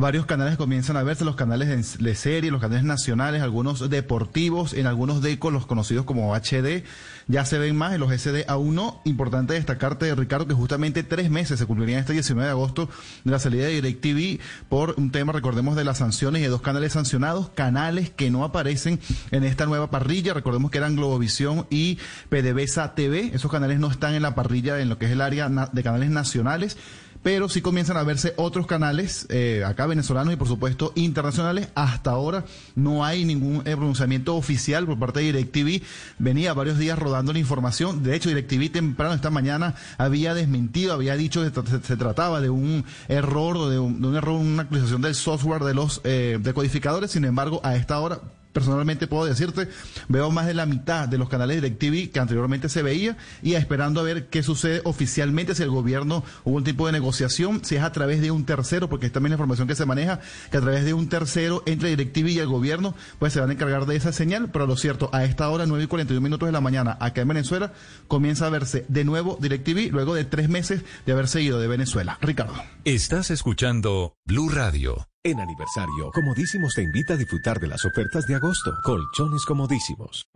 [0.00, 4.86] varios canales comienzan a verse, los canales de serie, los canales nacionales, algunos deportivos, en
[4.86, 6.84] algunos decos, los conocidos como HD,
[7.28, 9.00] ya se ven más, en los SD aún no.
[9.04, 12.88] Importante destacarte, Ricardo, que justamente tres meses se cumplirían este 19 de agosto
[13.24, 16.62] de la salida de DirecTV por un tema, recordemos, de las sanciones y de dos
[16.62, 19.00] canales sancionados, canales que no aparecen
[19.30, 21.98] en esta nueva parrilla, recordemos que eran Globovisión y
[22.30, 25.48] PDVSA TV, esos canales no están en la parrilla en lo que es el área
[25.48, 26.76] de canales nacionales
[27.22, 31.68] pero sí comienzan a verse otros canales, eh, acá venezolanos y por supuesto internacionales.
[31.74, 32.44] Hasta ahora
[32.74, 35.82] no hay ningún eh, pronunciamiento oficial por parte de DirecTV.
[36.18, 38.02] Venía varios días rodando la información.
[38.02, 41.50] De hecho, DirecTV temprano esta mañana había desmentido, había dicho que
[41.82, 46.00] se, trataba de un error, de un, de error, una actualización del software de los
[46.04, 47.10] eh, decodificadores.
[47.10, 48.20] Sin embargo, a esta hora
[48.52, 49.68] personalmente puedo decirte,
[50.08, 54.00] veo más de la mitad de los canales DirecTV que anteriormente se veía y esperando
[54.00, 57.82] a ver qué sucede oficialmente si el gobierno hubo un tipo de negociación, si es
[57.82, 60.20] a través de un tercero, porque es también la información que se maneja,
[60.50, 63.52] que a través de un tercero entre DirecTV y el gobierno, pues se van a
[63.52, 66.52] encargar de esa señal, pero lo cierto, a esta hora, 9 y 41 minutos de
[66.52, 67.72] la mañana, acá en Venezuela,
[68.08, 72.18] comienza a verse de nuevo DirecTV luego de tres meses de haberse ido de Venezuela.
[72.20, 72.54] Ricardo.
[72.84, 75.09] Estás escuchando Blue Radio.
[75.22, 78.72] En aniversario, Comodísimos te invita a disfrutar de las ofertas de agosto.
[78.82, 80.26] Colchones comodísimos.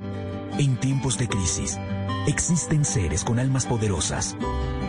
[0.58, 1.78] En tiempos de crisis,
[2.26, 4.36] existen seres con almas poderosas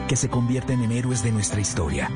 [0.09, 2.09] que se convierten en héroes de nuestra historia.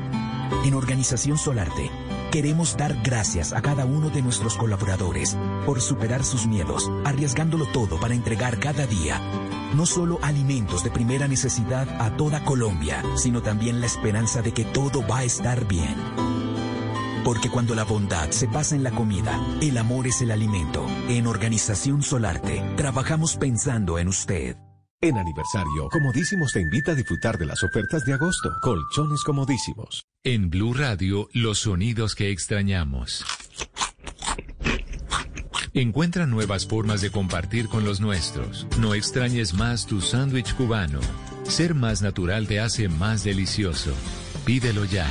[0.66, 1.90] En Organización Solarte,
[2.30, 7.98] queremos dar gracias a cada uno de nuestros colaboradores por superar sus miedos, arriesgándolo todo
[7.98, 9.22] para entregar cada día
[9.74, 14.64] no solo alimentos de primera necesidad a toda Colombia, sino también la esperanza de que
[14.64, 16.49] todo va a estar bien.
[17.24, 20.86] Porque cuando la bondad se pasa en la comida, el amor es el alimento.
[21.08, 24.56] En Organización Solarte, trabajamos pensando en usted.
[25.02, 28.50] En aniversario, Comodísimos te invita a disfrutar de las ofertas de agosto.
[28.60, 30.04] Colchones comodísimos.
[30.22, 33.24] En Blue Radio, los sonidos que extrañamos.
[35.72, 38.66] Encuentra nuevas formas de compartir con los nuestros.
[38.78, 41.00] No extrañes más tu sándwich cubano.
[41.44, 43.94] Ser más natural te hace más delicioso.
[44.44, 45.10] Pídelo ya.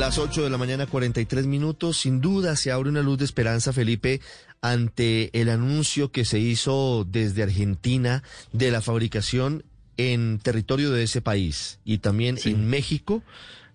[0.00, 1.98] Las 8 de la mañana, 43 minutos.
[1.98, 4.22] Sin duda se abre una luz de esperanza, Felipe,
[4.62, 8.22] ante el anuncio que se hizo desde Argentina
[8.54, 9.62] de la fabricación
[9.98, 13.22] en territorio de ese país y también en México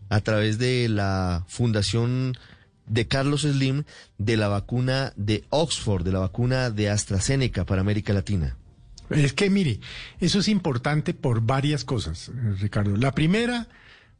[0.09, 2.35] a través de la Fundación
[2.87, 3.83] de Carlos Slim
[4.17, 8.57] de la vacuna de Oxford, de la vacuna de AstraZeneca para América Latina.
[9.11, 9.79] Es que mire,
[10.19, 12.97] eso es importante por varias cosas, Ricardo.
[12.97, 13.67] La primera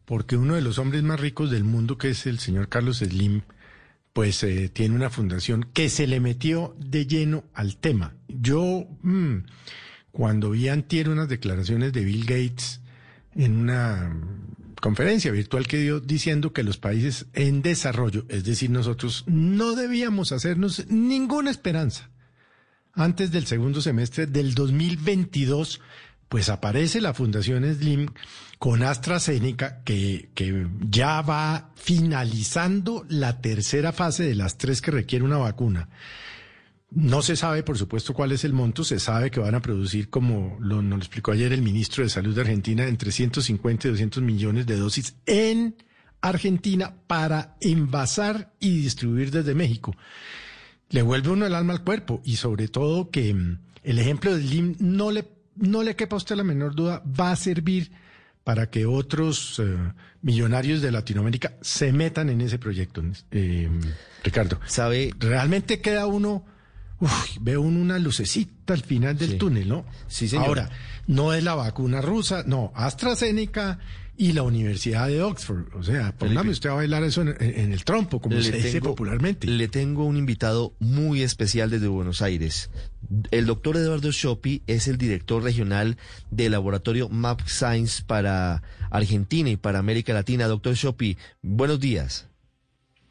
[0.06, 3.42] porque uno de los hombres más ricos del mundo, que es el señor Carlos Slim,
[4.14, 8.16] pues eh, tiene una fundación que se le metió de lleno al tema.
[8.28, 9.40] Yo, mm,
[10.12, 12.80] cuando vi antier unas declaraciones de Bill Gates
[13.36, 14.16] en una
[14.82, 20.32] conferencia virtual que dio diciendo que los países en desarrollo, es decir, nosotros no debíamos
[20.32, 22.10] hacernos ninguna esperanza
[22.94, 25.82] antes del segundo semestre del 2022
[26.30, 28.08] pues aparece la Fundación Slim
[28.58, 35.26] con AstraZeneca, que, que, ya va finalizando la tercera fase de las tres que requiere
[35.26, 35.90] una vacuna.
[36.92, 40.10] No se sabe, por supuesto, cuál es el monto, se sabe que van a producir,
[40.10, 43.92] como lo, nos lo explicó ayer el ministro de Salud de Argentina, entre 150 y
[43.92, 45.76] 200 millones de dosis en
[46.22, 49.96] Argentina para envasar y distribuir desde México.
[50.90, 54.42] Le vuelve uno el alma al cuerpo y sobre todo que mm, el ejemplo de
[54.42, 55.24] Slim no le
[55.56, 57.92] no le quepa a usted la menor duda, va a servir
[58.44, 59.76] para que otros eh,
[60.22, 63.70] millonarios de Latinoamérica se metan en ese proyecto, eh,
[64.24, 64.60] Ricardo.
[64.68, 65.12] ¿Sabe?
[65.18, 66.46] Realmente queda uno,
[67.00, 69.86] uf, ve uno una lucecita al final del túnel, ¿no?
[70.08, 70.46] Sí, señor.
[70.46, 70.70] Ahora,
[71.08, 73.80] no es la vacuna rusa, no, AstraZeneca
[74.18, 75.74] y la Universidad de Oxford.
[75.76, 79.48] O sea, póngame usted a bailar eso en, el trompo, como se dice popularmente.
[79.48, 82.70] Le tengo un invitado muy especial desde Buenos Aires.
[83.32, 85.98] El doctor Eduardo Shopi es el director regional
[86.32, 90.48] del laboratorio Map Science para Argentina y para América Latina.
[90.48, 92.28] Doctor Shopi, buenos días.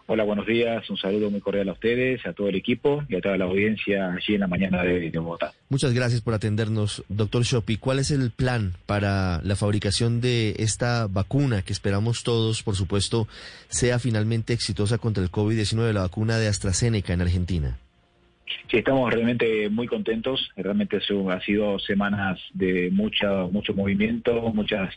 [0.07, 0.89] Hola, buenos días.
[0.91, 4.13] Un saludo muy cordial a ustedes, a todo el equipo y a toda la audiencia
[4.13, 5.53] allí en la mañana de, Bogotá.
[5.71, 7.79] Muchas gracias por atendernos, doctor Shopi.
[7.79, 13.29] ¿Cuál es el plan para la fabricación de esta vacuna que esperamos todos, por supuesto,
[13.69, 17.79] sea finalmente exitosa contra el COVID-19, la vacuna de AstraZeneca en Argentina?
[18.71, 20.51] Sí, estamos realmente muy contentos.
[20.55, 24.95] Realmente ha sido semanas de mucha, mucho movimiento, muchas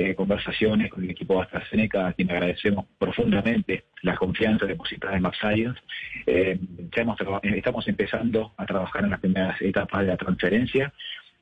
[0.00, 5.22] eh, conversaciones con el equipo de AstraZeneca, a quien agradecemos profundamente la confianza depositada en
[5.22, 5.80] MapScience.
[6.24, 6.56] Eh,
[7.42, 10.92] estamos empezando a trabajar en las primeras etapas de la transferencia.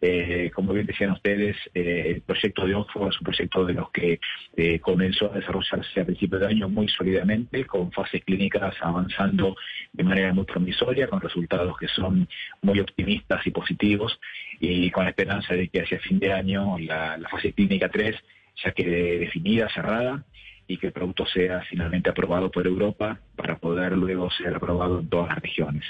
[0.00, 4.20] Eh, como bien decían ustedes, el proyecto de Oxford es un proyecto de los que
[4.80, 9.54] comenzó a desarrollarse a principios de año muy sólidamente, con fases clínicas avanzando
[9.92, 12.26] de manera muy promisoria, con resultados que son
[12.62, 14.18] muy optimistas y positivos,
[14.60, 18.16] y con la esperanza de que hacia fin de año la, la fase clínica 3
[18.64, 20.24] ya quede definida, cerrada,
[20.68, 25.08] y que el producto sea finalmente aprobado por Europa para poder luego ser aprobado en
[25.08, 25.84] todas las regiones.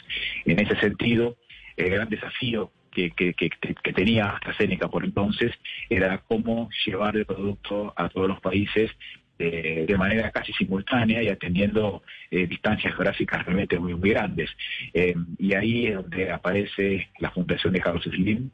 [0.44, 1.36] En ese sentido,
[1.76, 5.52] el gran desafío que, que, que, que tenía AstraZeneca por entonces
[5.88, 8.90] era cómo llevar el producto a todos los países
[9.38, 14.51] eh, de manera casi simultánea y atendiendo eh, distancias geográficas realmente muy, muy grandes.
[14.94, 18.51] Eh, y ahí es donde aparece la Fundación de Carlos Slim,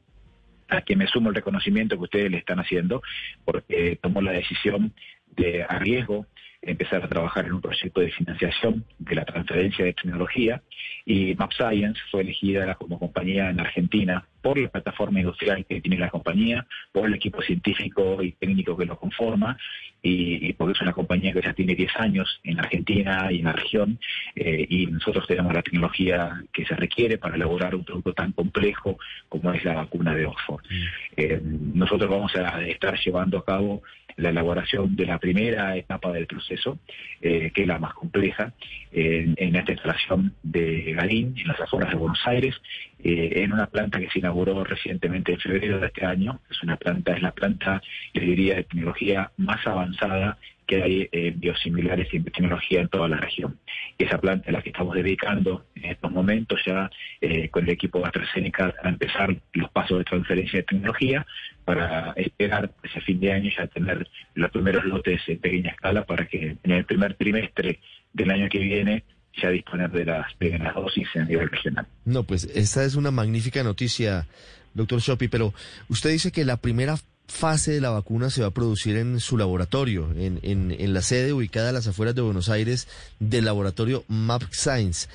[0.77, 3.03] a quien me sumo el reconocimiento que ustedes le están haciendo,
[3.45, 4.93] porque tomó la decisión
[5.37, 6.27] de a riesgo
[6.63, 10.63] empezar a trabajar en un proyecto de financiación de la transferencia de tecnología
[11.05, 15.99] y Map Science fue elegida como compañía en Argentina por la plataforma industrial que tiene
[15.99, 19.57] la compañía, por el equipo científico y técnico que lo conforma
[20.03, 23.53] y, porque es una compañía que ya tiene 10 años en Argentina y en la
[23.53, 23.99] región
[24.35, 28.99] eh, y nosotros tenemos la tecnología que se requiere para elaborar un producto tan complejo
[29.29, 30.63] como es la vacuna de Oxford.
[30.69, 30.85] Mm.
[31.17, 31.41] Eh,
[31.75, 33.83] nosotros vamos a estar llevando a cabo
[34.17, 36.79] la elaboración de la primera etapa del proceso,
[37.21, 38.53] eh, que es la más compleja,
[38.93, 42.55] en, esta instalación de Garín, en las afueras de Buenos Aires,
[43.03, 46.41] eh, en una planta que se inauguró recientemente en febrero de este año.
[46.51, 47.83] Es una planta, es la planta,
[48.15, 53.09] yo diría, de tecnología más avanzada que hay en biosimilares y en tecnología en toda
[53.09, 53.59] la región.
[53.99, 56.91] Y esa planta es la que estamos dedicando en estos momentos ya
[57.21, 61.27] eh, con el equipo AstraZeneca a empezar los pasos de transferencia de tecnología
[61.65, 66.27] para esperar ese fin de año ya tener los primeros lotes en pequeña escala para
[66.27, 67.81] que en el primer trimestre
[68.13, 69.05] del año que viene
[69.41, 71.87] ya disponer de las primeras dosis a nivel regional.
[72.05, 74.27] No, pues esta es una magnífica noticia,
[74.75, 75.55] doctor Shopi, pero
[75.89, 76.97] usted dice que la primera
[77.33, 81.33] fase de la vacuna se va a producir en su laboratorio, en, en, la sede
[81.33, 82.87] ubicada a las afueras de Buenos Aires
[83.21, 85.09] del laboratorio Map Science.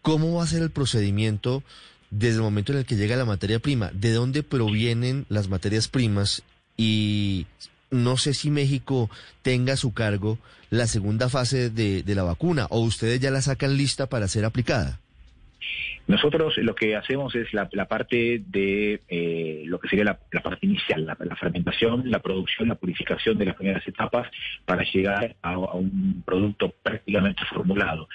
[0.00, 1.62] ¿Cómo va a ser el procedimiento
[2.10, 3.90] desde el momento en el que llega la materia prima?
[3.92, 6.42] ¿De dónde provienen las materias primas?
[6.76, 7.46] Y
[7.90, 9.10] no sé si México
[9.42, 10.38] tenga a su cargo
[10.70, 14.46] la segunda fase de, de la vacuna o ustedes ya la sacan lista para ser
[14.46, 15.01] aplicada.
[16.06, 21.06] Nosotros lo que hacemos es la, parte de eh, lo que sería la, parte inicial,
[21.06, 24.28] la, fermentación, la producción, la purificación de las primeras etapas
[24.64, 28.08] para llegar a, un producto prácticamente formulado.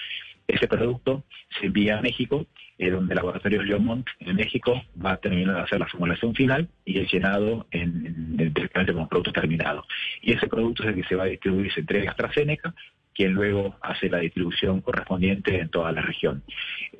[0.46, 1.24] Ese producto
[1.58, 2.46] se envía a México,
[2.78, 6.68] eh, donde el laboratorio Leomont en México va a terminar de hacer la formulación final
[6.84, 9.84] y el llenado en, directamente como producto terminado.
[10.22, 12.74] Y ese producto es el que se va a distribuir, se entrega a AstraZeneca,
[13.18, 16.44] quien luego hace la distribución correspondiente en toda la región.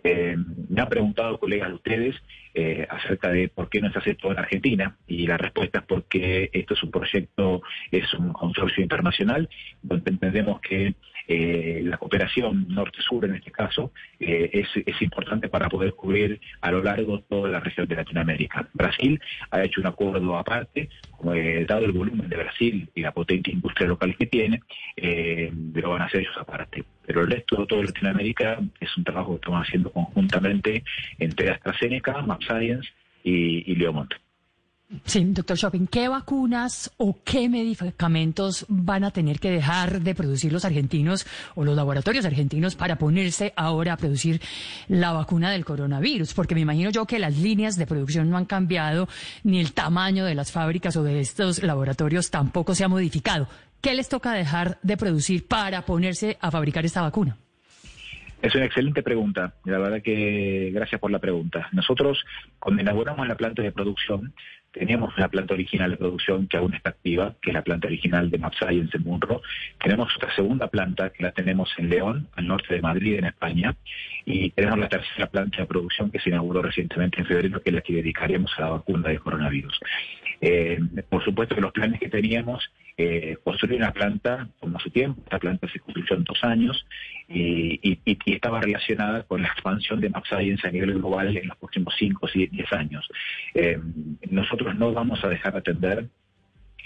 [0.03, 0.37] Eh,
[0.69, 2.17] me han preguntado colegas de ustedes
[2.55, 5.85] eh, acerca de por qué no se hace todo en Argentina y la respuesta es
[5.85, 9.49] porque esto es un proyecto, es un consorcio internacional
[9.81, 10.97] donde entendemos que
[11.29, 16.83] eh, la cooperación norte-sur en este caso es, es, importante para poder cubrir a lo
[16.83, 18.69] largo toda la región de Latinoamérica.
[18.73, 20.89] Brasil ha hecho un acuerdo aparte,
[21.67, 24.63] dado el volumen de Brasil y la potente industria local que tiene,
[25.75, 26.85] lo van a hacer ellos aparte.
[27.07, 30.85] Pero el resto de toda Latinoamérica es un trabajo que estamos haciendo conjuntamente
[31.19, 32.89] entre AstraZeneca, MapScience
[33.23, 34.13] y, y Leomont.
[35.05, 40.51] Sí, doctor Shopping, ¿qué vacunas o qué medicamentos van a tener que dejar de producir
[40.51, 44.41] los argentinos o los laboratorios argentinos para ponerse ahora a producir
[44.89, 46.33] la vacuna del coronavirus?
[46.33, 49.09] Porque me imagino yo que las líneas de producción no han cambiado,
[49.45, 53.47] ni el tamaño de las fábricas o de estos laboratorios tampoco se ha modificado.
[53.83, 57.37] ¿Qué les toca dejar de producir para ponerse a fabricar esta vacuna?
[58.41, 59.55] Es una excelente pregunta.
[59.65, 61.69] La verdad que gracias por la pregunta.
[61.73, 62.25] Nosotros,
[62.61, 64.33] cuando inauguramos la planta de producción,
[64.73, 68.31] teníamos una planta original de producción que aún está activa, que es la planta original
[68.31, 69.43] de Mapscience en Munro.
[69.83, 73.75] Tenemos otra segunda planta que la tenemos en León, al norte de Madrid, en España.
[74.25, 77.75] Y tenemos la tercera planta de producción que se inauguró recientemente en febrero, que es
[77.75, 79.81] la que dedicaremos a la vacuna de coronavirus.
[80.41, 80.79] Eh,
[81.09, 85.39] por supuesto que los planes que teníamos, eh, construir una planta, como su tiempo, esta
[85.39, 86.87] planta se construyó en dos años
[87.29, 92.27] y, estaba relacionada con la expansión de MapScience a nivel global en los próximos cinco
[92.27, 93.09] o diez años.
[93.55, 93.79] Eh,
[94.31, 96.09] nosotros no vamos a dejar de atender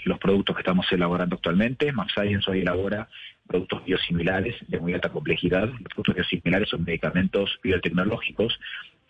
[0.05, 1.91] los productos que estamos elaborando actualmente.
[1.91, 3.07] MapScience hoy elabora
[3.47, 5.67] productos biosimilares de muy alta complejidad.
[5.67, 8.59] Los productos biosimilares son medicamentos biotecnológicos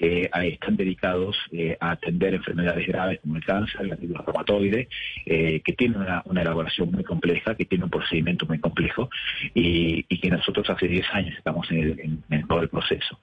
[0.04, 4.90] eh, están dedicados eh, a atender enfermedades graves como el cáncer, la artritis reumatoide,
[5.26, 9.10] eh, que tienen una, elaboración muy compleja, que tiene un procedimiento muy complejo
[9.54, 13.20] y, que nosotros hace 10 años estamos en, todo el proceso.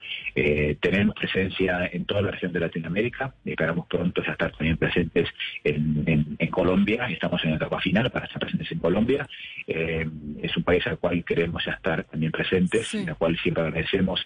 [0.79, 5.29] tenemos presencia en toda la región de Latinoamérica, esperamos pronto ya estar también presentes
[5.63, 9.27] en, Colombia, estamos en la etapa final para estar presentes en Colombia.
[9.67, 14.23] es un país al cual queremos ya estar también presentes, en el cual siempre agradecemos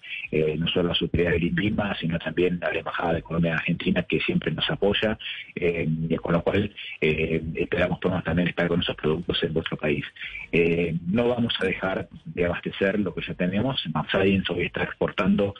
[0.58, 3.58] no solo la superioridad del INVIMA, sino también también a la Embajada de Colombia en
[3.58, 5.18] Argentina, que siempre nos apoya,
[5.54, 5.88] eh,
[6.22, 10.04] con lo cual eh, esperamos podamos también estar con esos productos en vuestro país.
[10.52, 13.82] Eh, no vamos a dejar de abastecer lo que ya tenemos.
[14.10, 15.54] Science hoy está exportando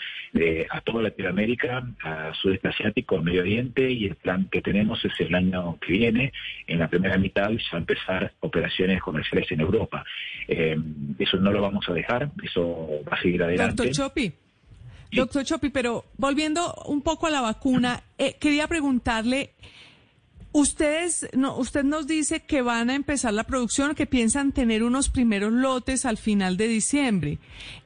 [0.70, 5.12] a toda Latinoamérica, a Sudeste Asiático, al Medio Oriente, y el plan que tenemos es
[5.20, 6.32] el año que viene,
[6.66, 10.04] en la primera mitad, ya empezar operaciones comerciales en Europa.
[10.46, 13.74] eso no lo vamos a dejar, eso va a seguir adelante.
[13.84, 14.45] Doctor Chopi.
[15.12, 19.54] Doctor Chopi, pero volviendo un poco a la vacuna, eh, quería preguntarle,
[20.58, 25.10] Ustedes, no, usted nos dice que van a empezar la producción, que piensan tener unos
[25.10, 27.38] primeros lotes al final de diciembre.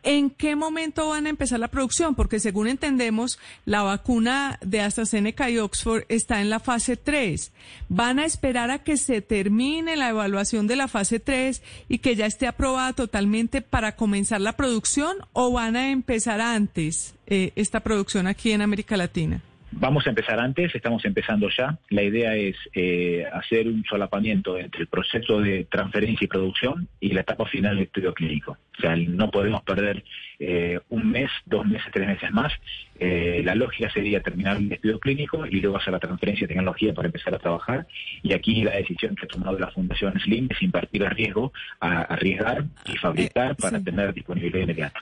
[0.05, 2.15] ¿En qué momento van a empezar la producción?
[2.15, 7.51] Porque según entendemos, la vacuna de AstraZeneca y Oxford está en la fase 3.
[7.89, 12.15] ¿Van a esperar a que se termine la evaluación de la fase 3 y que
[12.15, 17.81] ya esté aprobada totalmente para comenzar la producción o van a empezar antes eh, esta
[17.81, 19.43] producción aquí en América Latina?
[19.73, 21.79] Vamos a empezar antes, estamos empezando ya.
[21.91, 27.13] La idea es eh, hacer un solapamiento entre el proceso de transferencia y producción y
[27.13, 28.59] la etapa final del estudio clínico.
[28.77, 30.03] O sea, no podemos perder
[30.41, 32.53] eh, un mes, dos meses, tres meses más.
[32.99, 36.93] Eh, la lógica sería terminar el estudio clínico y luego hacer la transferencia de tecnología
[36.93, 37.87] para empezar a trabajar.
[38.23, 42.03] Y aquí la decisión que ha tomado la Fundación Slim es invertir a riesgo, a
[42.03, 45.01] arriesgar y fabricar para tener disponibilidad inmediata.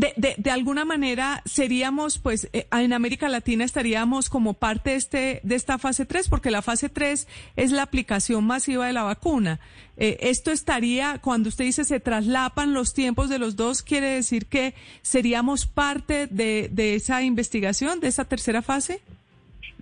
[0.00, 5.40] De, de, alguna manera seríamos, pues, eh, en América Latina estaríamos como parte de, este,
[5.42, 9.60] de esta fase 3, porque la fase 3 es la aplicación masiva de la vacuna.
[9.98, 14.46] Eh, esto estaría, cuando usted dice se traslapan los tiempos de los dos, quiere decir
[14.46, 19.02] que seríamos parte de, de esa investigación, de esa tercera fase?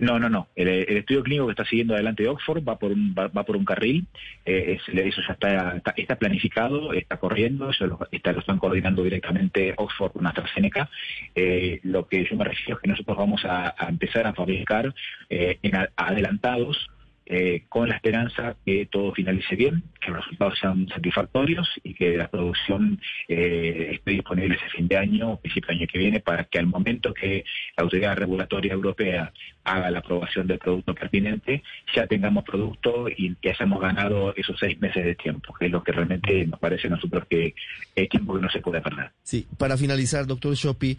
[0.00, 0.48] No, no, no.
[0.54, 3.64] El, estudio clínico que está siguiendo adelante de Oxford va por un, va, por un
[3.64, 4.06] carril.
[4.44, 9.74] Eh, eso ya está, está, planificado, está corriendo, eso lo, está, lo están coordinando directamente
[9.76, 10.88] Oxford con AstraZeneca.
[11.34, 14.94] Eh, lo que yo me refiero es que nosotros vamos a, empezar a fabricar
[15.28, 16.88] eh, en adelantados
[17.30, 22.16] eh, con la esperanza que todo finalice bien, que los resultados sean satisfactorios y que
[22.16, 22.98] la producción
[23.28, 26.66] eh, esté disponible ese fin de año, principio del año que viene, para que al
[26.66, 27.44] momento que
[27.76, 29.30] la autoridad regulatoria europea
[29.64, 31.62] haga la aprobación del producto pertinente,
[31.94, 35.82] ya tengamos producto y que hayamos ganado esos seis meses de tiempo, que es lo
[35.82, 37.54] que realmente nos parece a nosotros que
[37.94, 39.10] es tiempo que no se puede perder.
[39.22, 40.96] Sí, para finalizar, doctor Shopi,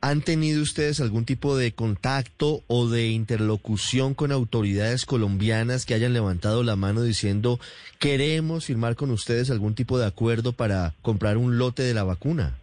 [0.00, 6.12] ¿Han tenido ustedes algún tipo de contacto o de interlocución con autoridades colombianas que hayan
[6.12, 7.58] levantado la mano diciendo
[7.98, 12.54] queremos firmar con ustedes algún tipo de acuerdo para comprar un lote de la vacuna?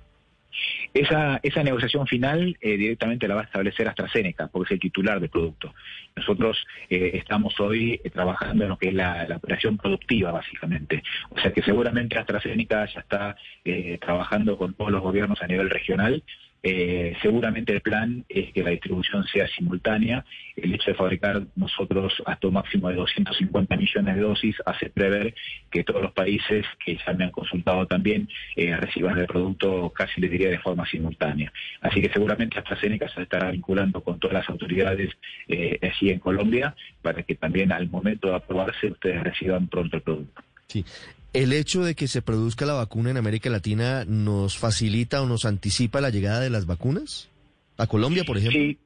[0.93, 5.19] Esa, esa negociación final eh, directamente la va a establecer AstraZeneca, porque es el titular
[5.19, 5.73] del producto.
[6.15, 11.03] Nosotros eh, estamos hoy eh, trabajando en lo que es la, la, operación productiva, básicamente.
[11.31, 13.35] O sea que seguramente AstraZeneca ya está
[13.99, 16.23] trabajando con todos los gobiernos a nivel regional
[16.67, 20.25] eh, seguramente el plan es que la distribución sea simultánea.
[20.55, 25.35] El hecho de fabricar nosotros hasta un máximo de 250 millones de dosis hace prever
[25.69, 30.19] que todos los países que ya me han consultado también eh, reciban el producto casi
[30.19, 31.53] les diría de forma simultánea.
[31.81, 35.11] Así que seguramente AstraZeneca se estará vinculando con todas las autoridades
[35.47, 40.41] eh, en Colombia para que también al momento de aprobarse ustedes reciban pronto el producto.
[40.65, 40.83] Sí.
[41.35, 45.43] ¿El hecho de que se produzca la vacuna en América Latina nos facilita o nos
[45.43, 47.29] anticipa la llegada de las vacunas?
[47.77, 48.57] ¿A Colombia, por ejemplo?
[48.57, 48.77] Sí,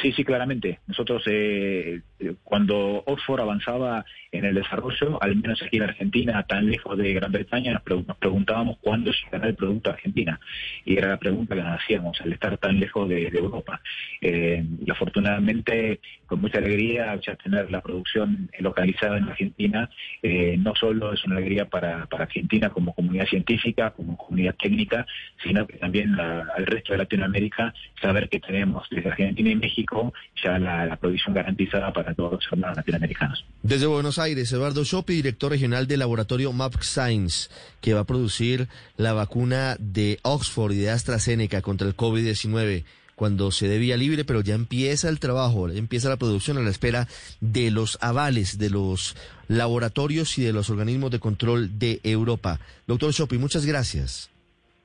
[0.00, 0.80] sí, sí claramente.
[0.86, 2.00] Nosotros, eh,
[2.44, 7.32] cuando Oxford avanzaba en el desarrollo, al menos aquí en Argentina, tan lejos de Gran
[7.32, 10.40] Bretaña, nos, preguntábamos cuándo llegará el producto a Argentina.
[10.84, 13.80] Y era la pregunta que nos hacíamos, al estar tan lejos de, Europa.
[14.20, 19.88] Eh, y afortunadamente, con mucha alegría, ya tener la producción localizada en Argentina,
[20.22, 25.06] eh, no solo es una alegría para, Argentina como comunidad científica, como comunidad técnica,
[25.42, 27.72] sino que también al resto de Latinoamérica,
[28.02, 32.52] saber que tenemos desde Argentina y México ya la, la producción garantizada para todos los
[32.52, 33.44] hermanos latinoamericanos.
[33.62, 37.48] Desde Buenos Aires, Eduardo Shopi, director regional del laboratorio Map Science,
[37.80, 42.84] que va a producir la vacuna de Oxford y de AstraZeneca contra el COVID-19
[43.14, 46.70] cuando se dé vía libre, pero ya empieza el trabajo, empieza la producción a la
[46.70, 47.08] espera
[47.40, 49.16] de los avales de los
[49.48, 52.60] laboratorios y de los organismos de control de Europa.
[52.86, 54.30] Doctor Shopi, muchas gracias.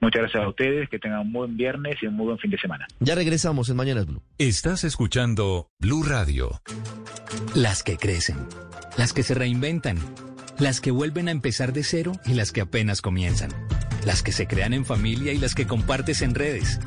[0.04, 2.58] Muchas gracias a ustedes, que tengan un buen viernes y un muy buen fin de
[2.58, 2.86] semana.
[3.00, 4.22] Ya regresamos en Mañanas Blue.
[4.38, 6.62] Estás escuchando Blue Radio.
[7.56, 8.36] Las que crecen,
[8.98, 9.98] las que se reinventan,
[10.60, 13.52] las que vuelven a empezar de cero y las que apenas comienzan,
[14.06, 16.82] las que se crean en familia y las que compartes en redes.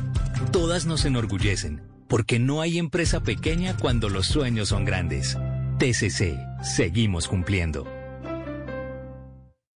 [0.53, 5.39] Todas nos enorgullecen, porque no hay empresa pequeña cuando los sueños son grandes.
[5.79, 7.96] TCC, seguimos cumpliendo.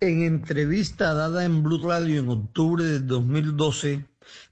[0.00, 4.04] En entrevista dada en Blue Radio en octubre de 2012,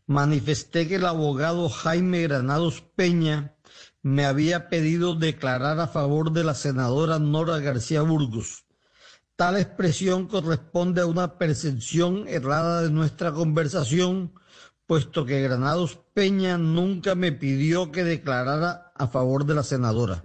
[0.06, 3.54] manifesté que el abogado Jaime Granados Peña
[4.02, 8.64] me había pedido declarar a favor de la senadora Nora García Burgos.
[9.34, 14.32] Tal expresión corresponde a una percepción errada de nuestra conversación,
[14.86, 20.24] puesto que Granados Peña nunca me pidió que declarara a favor de la senadora.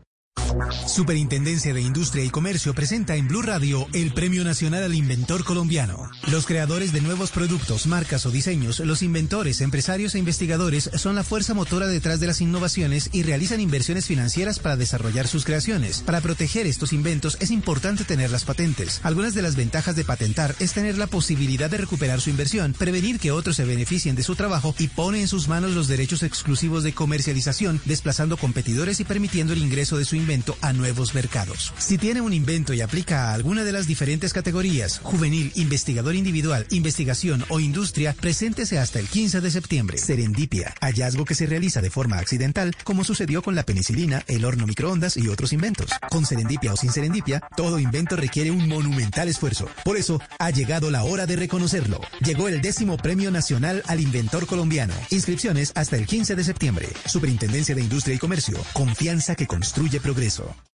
[0.88, 6.10] Superintendencia de Industria y Comercio presenta en Blue Radio el Premio Nacional al Inventor Colombiano.
[6.32, 11.24] Los creadores de nuevos productos, marcas o diseños, los inventores, empresarios e investigadores son la
[11.24, 16.02] fuerza motora detrás de las innovaciones y realizan inversiones financieras para desarrollar sus creaciones.
[16.02, 19.02] Para proteger estos inventos es importante tener las patentes.
[19.04, 23.20] Algunas de las ventajas de patentar es tener la posibilidad de recuperar su inversión, prevenir
[23.20, 26.84] que otros se beneficien de su trabajo y pone en sus manos los derechos exclusivos
[26.84, 31.74] de comercialización, desplazando competidores y permitiendo el ingreso de su invento a nuevos mercados.
[31.78, 36.66] Si tiene un invento y aplica a alguna de las diferentes categorías, juvenil, investigador individual,
[36.70, 39.98] investigación o industria, preséntese hasta el 15 de septiembre.
[39.98, 44.68] Serendipia, hallazgo que se realiza de forma accidental, como sucedió con la penicilina, el horno
[44.68, 45.90] microondas y otros inventos.
[46.10, 49.68] Con Serendipia o sin Serendipia, todo invento requiere un monumental esfuerzo.
[49.84, 52.00] Por eso, ha llegado la hora de reconocerlo.
[52.24, 54.94] Llegó el décimo Premio Nacional al Inventor Colombiano.
[55.10, 56.88] Inscripciones hasta el 15 de septiembre.
[57.06, 58.58] Superintendencia de Industria y Comercio.
[58.74, 60.27] Confianza que construye progreso.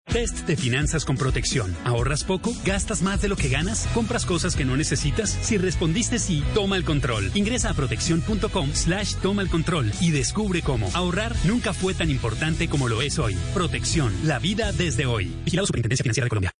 [0.06, 1.74] Test de finanzas con protección.
[1.84, 2.52] ¿Ahorras poco?
[2.64, 3.86] ¿Gastas más de lo que ganas?
[3.94, 5.30] ¿Compras cosas que no necesitas?
[5.30, 7.30] Si respondiste sí, toma el control.
[7.34, 12.68] Ingresa a protección.com slash toma el control y descubre cómo ahorrar nunca fue tan importante
[12.68, 13.36] como lo es hoy.
[13.54, 14.12] Protección.
[14.24, 15.32] La vida desde hoy.
[15.44, 16.52] Vigilado Superintendencia Financiera de Colombia.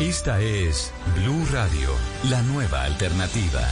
[0.00, 1.90] Esta es Blue Radio,
[2.30, 3.68] la nueva alternativa.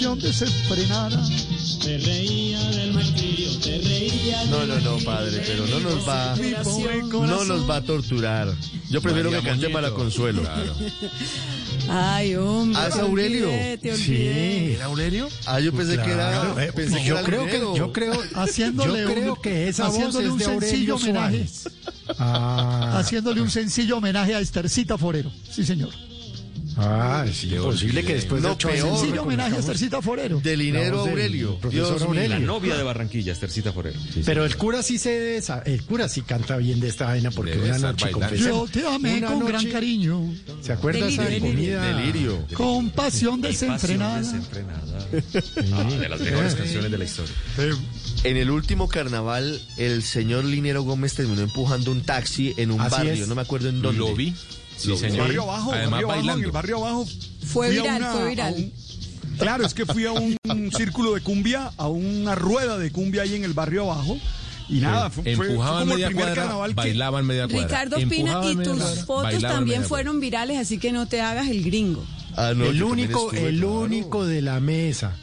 [0.00, 1.22] Pasión desenfrenada.
[1.82, 6.34] Te reía del martirio, te reía No, no, no, padre, pero no nos va,
[7.12, 8.48] no nos va a torturar.
[8.88, 10.42] Yo prefiero María que cante para consuelo.
[11.88, 12.80] Ay, hombre.
[12.80, 13.48] ¿Ah, es te Aurelio?
[13.48, 14.74] olvidé, te olvidé.
[14.74, 15.28] ¿Era Aurelio?
[15.46, 16.54] Ah, yo pensé que era.
[16.64, 19.88] eh, Pensé que yo era creo que yo creo haciéndole Yo creo un, que esa
[19.88, 21.46] voz haciéndole es un de sencillo Aurelio homenaje
[22.18, 25.90] Ah, haciéndole un sencillo homenaje a Estercita Forero sí señor
[26.80, 28.86] ah, es imposible que después No, de ocho peor.
[28.86, 31.56] años sencillo homenaje a Estercita Forero De Linero La voz del Aurelio.
[31.58, 32.02] profesor.
[32.02, 32.28] Aurelio.
[32.30, 33.98] La novia de Barranquilla, Estercita Forero.
[34.12, 34.52] Sí, Pero sí.
[34.52, 37.78] el cura sí se el cura sí canta bien de esta vaina porque Debe una
[37.78, 40.32] noche yo te amé una con noche- gran cariño
[40.62, 41.96] ¿Se acuerda Delirio, esa comida?
[41.96, 42.46] Delirio.
[42.54, 45.06] con pasión Pasión desenfrenada desenfrenada.
[45.74, 47.34] Ah, de las mejores canciones de la historia.
[48.24, 52.90] En el último carnaval, el señor Linero Gómez terminó empujando un taxi en un Así
[52.96, 53.28] barrio, es.
[53.28, 53.98] no me acuerdo en dónde.
[53.98, 54.34] Lo vi.
[54.80, 55.18] Sí, señor.
[55.26, 57.06] Barrio abajo, Además, barrio en el barrio abajo.
[57.46, 58.54] Fue viral, una- fue viral.
[58.54, 58.72] un-
[59.38, 60.36] claro, es que fui a un,
[60.76, 64.16] círculo de cumbia, a una rueda de cumbia ahí en el barrio abajo.
[64.68, 66.74] Y nada, fue, fue- fue Empujaban como el primer cuadra, carnaval que...
[66.76, 67.66] bailaban media cuadra.
[67.66, 71.48] Ricardo Espina, Empujaban y tus cuadra, fotos también fueron virales, así que no te hagas
[71.48, 72.04] el gringo.
[72.36, 73.80] Ah, no, el único, estuve, el claro.
[73.80, 75.16] único de la mesa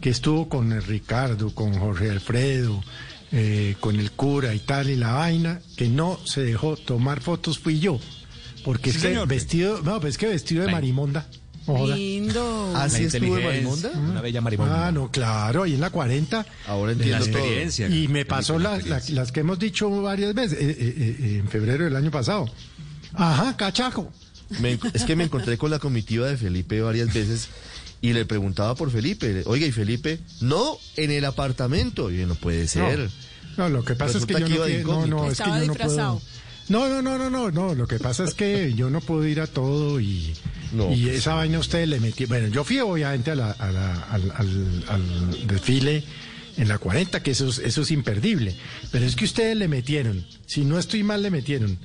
[0.00, 2.80] que estuvo con el Ricardo, con Jorge Alfredo,
[3.32, 7.58] eh, con el cura y tal y la vaina, que no se dejó tomar fotos
[7.58, 7.98] fui yo.
[8.64, 9.28] Porque Sí, es que señor.
[9.28, 11.26] vestido, no, pues es que vestido de La- marimonda.
[11.66, 11.86] no.
[11.86, 12.72] Lindo.
[12.74, 13.90] ¿Ah, sí La estuvo de Marimonda?
[13.90, 14.86] Una bella marimonda.
[14.88, 16.46] Ah, no, claro, ahí en la 40.
[16.66, 17.38] Ahora la entiendo todo.
[17.38, 17.88] experiencia.
[17.88, 21.48] Y me pasó la- la- las que hemos dicho varias veces, eh, eh, eh, en
[21.48, 22.46] febrero del año pasado.
[23.12, 24.10] Ajá, cachaco.
[24.60, 27.48] Me- es que me encontré con la comitiva de Felipe varias veces
[28.00, 29.42] y le preguntaba por Felipe.
[29.44, 30.20] Oiga, ¿y Felipe?
[30.40, 32.10] No, en el apartamento.
[32.10, 33.10] Y yo, no puede ser.
[33.58, 35.66] No, lo que pasa es que yo que no, no, no, es que Estaba yo
[35.66, 36.14] no disfrazado.
[36.20, 36.38] puedo.
[36.68, 37.74] No, no, no, no, no, no.
[37.74, 40.34] Lo que pasa es que yo no puedo ir a todo y,
[40.72, 42.26] No, y pues esa vaina usted le metió.
[42.28, 46.02] Bueno, yo fui obviamente a la- a la- al, al- al desfile
[46.56, 48.54] en la 40, que eso es, eso es imperdible.
[48.90, 51.78] Pero es que ustedes le metieron, si no estoy mal, le metieron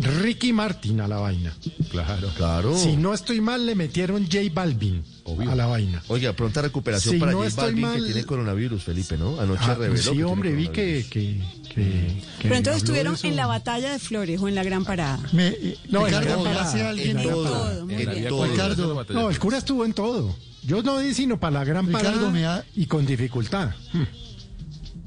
[0.00, 1.52] Ricky Martin a la vaina.
[1.90, 2.28] Claro.
[2.36, 2.76] Claro.
[2.78, 5.02] Si no estoy mal, le metieron J Balvin
[5.50, 6.02] a la vaina.
[6.08, 9.40] Oiga, pronta recuperación Si para no J estoy Balvin mal- que tiene coronavirus, Felipe, ¿no?
[9.40, 9.96] Anoche Ah, reveló.
[10.12, 11.04] sí, hombre, vi que...
[11.10, 11.40] que,
[11.74, 15.18] que- que Pero entonces estuvieron en la batalla de Flores o en la Gran Parada.
[15.32, 18.28] Me, eh, No, en la Ricardo, gran me hace parada, alguien en todo, en bien.
[18.28, 18.44] todo.
[18.46, 20.36] Ricardo, No, el cura estuvo en todo.
[20.62, 23.70] Yo no di sino para la gran Ricardo, parada me ha- y con dificultad.
[23.92, 24.02] Hmm.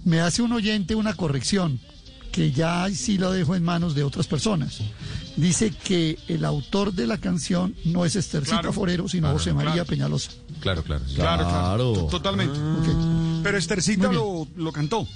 [0.03, 1.79] me hace un oyente una corrección
[2.31, 4.79] que ya sí lo dejo en manos de otras personas.
[5.35, 8.73] Dice que el autor de la canción no es Estercita Claro.
[8.73, 9.87] Forero, sino José María claro.
[9.87, 10.31] Peñalosa.
[10.59, 11.03] Claro, claro.
[11.15, 11.49] Claro, claro.
[11.49, 11.93] Claro.
[11.93, 12.59] to- Totalmente.
[13.43, 15.07] Pero Estercita lo, lo cantó.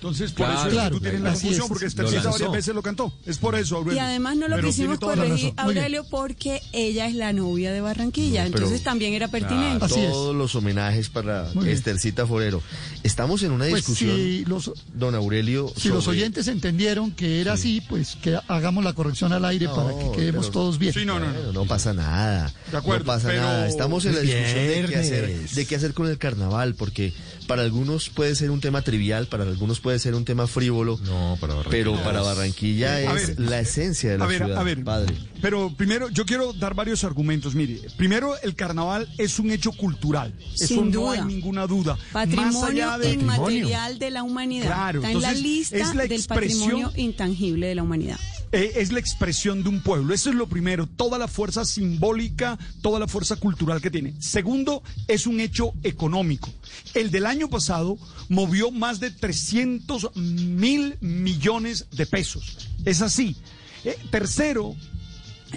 [0.00, 1.68] Entonces, por Claro, eso claro, tú tienes la confusión, es.
[1.68, 3.12] porque Estercita varias veces lo cantó.
[3.26, 4.02] Es por eso, Y Aurelio.
[4.02, 5.52] además no lo Pero quisimos corregir.
[5.58, 9.84] Aurelio, porque ella es la novia de Barranquilla, No, entonces también era pertinente.
[9.84, 10.10] Así es.
[10.10, 11.50] Todos los homenajes para.
[11.66, 12.62] Estercita Forero.
[13.02, 15.70] Estamos en una Pues discusión, si los, don Aurelio.
[15.76, 19.90] si los oyentes entendieron que era así, pues que hagamos la corrección al aire para
[19.98, 20.94] que quedemos pero- todos bien.
[20.94, 21.64] Sí, no, no, no.
[21.66, 22.50] Pasa nada.
[22.70, 23.68] De acuerdo, no pasa pero- nada.
[23.68, 27.12] Estamos en la discusión de qué, hacer, de qué hacer con el carnaval, porque
[27.50, 31.36] para algunos puede ser un tema trivial, para algunos puede ser un tema frívolo, No,
[31.40, 31.84] para Barranquilla.
[31.84, 35.14] pero para Barranquilla es ver, la esencia de la a ver, ciudad, a ver, padre.
[35.42, 37.56] Pero primero, yo quiero dar varios argumentos.
[37.56, 40.32] Mire, primero, el carnaval es un hecho cultural.
[40.54, 41.12] Eso Sin no duda.
[41.14, 41.94] hay ninguna duda.
[42.12, 42.62] Más Patrimonio
[42.92, 43.12] allá de.
[43.14, 44.66] inmaterial de la humanidad.
[44.66, 48.18] Claro, Está en la entonces, lista es la del expresión- patrimonio intangible de la humanidad.
[48.52, 50.12] Eh, es la expresión de un pueblo.
[50.12, 50.86] Eso es lo primero.
[50.86, 54.14] Toda la fuerza simbólica, toda la fuerza cultural que tiene.
[54.20, 56.50] Segundo, es un hecho económico.
[56.94, 57.96] El del año pasado
[58.28, 62.68] movió más de 300 mil millones de pesos.
[62.84, 63.36] Es así.
[63.84, 64.74] Eh, tercero,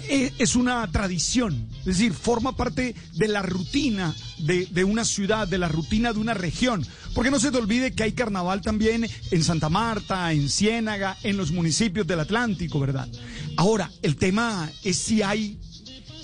[0.08, 5.58] es una tradición, es decir, forma parte de la rutina de, de una ciudad, de
[5.58, 6.84] la rutina de una región.
[7.14, 11.36] Porque no se te olvide que hay carnaval también en Santa Marta, en Ciénaga, en
[11.36, 13.08] los municipios del Atlántico, ¿verdad?
[13.56, 15.58] Ahora, el tema es si hay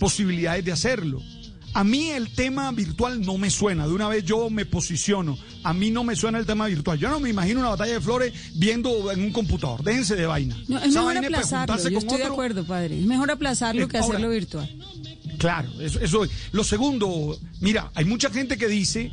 [0.01, 1.23] posibilidades de hacerlo.
[1.73, 5.39] A mí el tema virtual no me suena, de una vez yo me posiciono.
[5.63, 6.99] A mí no me suena el tema virtual.
[6.99, 9.83] Yo no me imagino una batalla de flores viendo en un computador.
[9.85, 10.57] Déjense de vaina.
[10.67, 11.89] No, es Esa mejor vaina aplazarlo.
[11.89, 12.99] Yo estoy de acuerdo, padre.
[12.99, 14.69] Es mejor aplazarlo Eh, que ahora- hacerlo virtual.
[15.39, 16.27] Claro, eso, eso.
[16.53, 19.13] Lo segundo, mira, hay mucha gente que dice,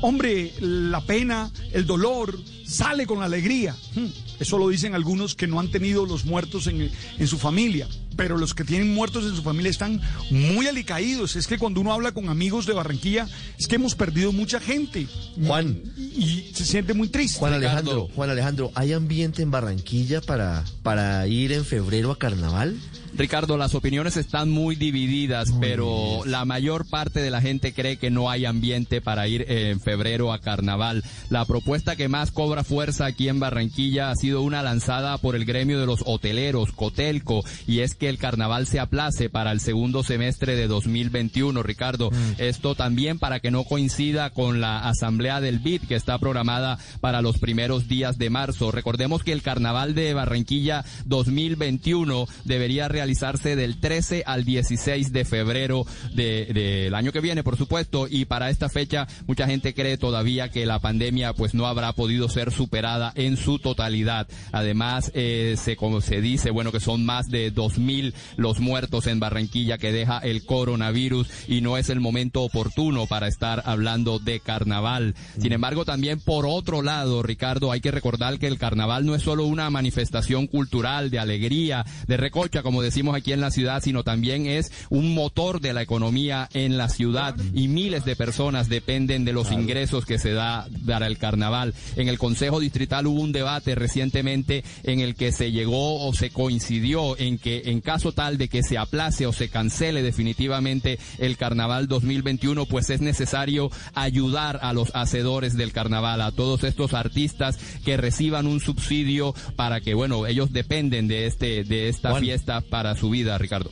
[0.00, 2.38] hombre, la pena, el dolor,
[2.74, 3.76] sale con la alegría.
[3.94, 4.06] Hmm,
[4.40, 8.36] Eso lo dicen algunos que no han tenido los muertos en, en su familia, pero
[8.36, 11.36] los que tienen muertos en su familia están muy alicaídos.
[11.36, 13.28] Es que cuando uno habla con amigos de Barranquilla,
[13.58, 15.06] es que hemos perdido mucha gente.
[15.46, 15.80] Juan.
[15.96, 17.38] Y, se siente muy triste.
[17.38, 22.76] Juan Alejandro, Juan Alejandro, ¿hay ambiente en Barranquilla para, para ir en febrero a carnaval?
[23.16, 28.10] Ricardo, las opiniones están muy divididas, pero la mayor parte de la gente cree que
[28.10, 31.04] no hay ambiente para ir en febrero a carnaval.
[31.30, 35.44] La propuesta que más cobra fuerza aquí en Barranquilla ha sido una lanzada por el
[35.44, 40.02] gremio de los hoteleros, Cotelco, y es que el carnaval se aplace para el segundo
[40.02, 42.10] semestre de 2021, Ricardo.
[42.38, 47.22] Esto también para que no coincida con la asamblea del BID que está programada para
[47.22, 48.72] los primeros días de marzo.
[48.72, 55.84] Recordemos que el carnaval de Barranquilla 2021 debería realizarse del 13 al 16 de febrero
[56.14, 60.48] de- del año que viene, por supuesto, y para esta fecha mucha gente cree todavía
[60.50, 64.26] que la pandemia pues no habrá podido ser superada en su totalidad.
[64.52, 69.20] Además, eh, se, como se dice, bueno, que son más de 2.000 los muertos en
[69.20, 74.40] Barranquilla que deja el coronavirus y no es el momento oportuno para estar hablando de
[74.40, 75.14] carnaval.
[75.40, 79.22] Sin embargo, también por otro lado, Ricardo, hay que recordar que el carnaval no es
[79.22, 84.04] solo una manifestación cultural de alegría, de recocha, como decimos aquí en la ciudad, sino
[84.04, 89.24] también es un motor de la economía en la ciudad y miles de personas dependen
[89.24, 91.74] de los ingresos que se da para el carnaval.
[91.96, 96.30] En el Consejo Distrital hubo un debate recientemente en el que se llegó o se
[96.30, 101.36] coincidió en que en caso tal de que se aplace o se cancele definitivamente el
[101.36, 107.58] carnaval 2021, pues es necesario ayudar a los hacedores del carnaval, a todos estos artistas
[107.84, 112.83] que reciban un subsidio para que, bueno, ellos dependen de este de esta fiesta para
[112.96, 113.70] su vida, Ricardo.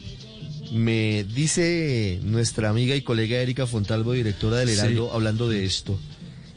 [0.72, 5.98] Me dice nuestra amiga y colega Erika Fontalvo, directora del Heraldo, hablando de esto,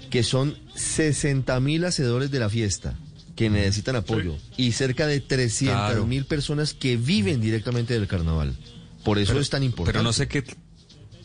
[0.10, 2.98] que son 60 mil hacedores de la fiesta
[3.36, 6.08] que necesitan apoyo y cerca de 300 Claro.
[6.08, 8.56] mil personas que viven directamente del carnaval.
[9.04, 9.92] Por eso Pero- es tan importante.
[9.98, 10.44] Pero no sé qué.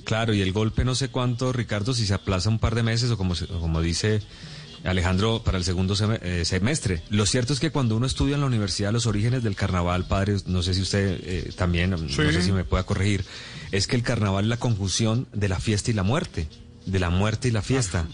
[0.04, 3.10] Claro, y el golpe no sé cuánto, Ricardo, si se aplaza un par de meses
[3.12, 4.20] o como, o como dice
[4.84, 7.02] Alejandro, para el segundo eh, semestre.
[7.10, 10.36] Lo cierto es que cuando uno estudia en la universidad los orígenes del carnaval, padre,
[10.46, 13.24] no sé si usted eh, también, no sé si me pueda corregir,
[13.72, 16.48] es que el carnaval es la conjunción de la fiesta y la muerte,
[16.86, 18.06] de la muerte y la fiesta.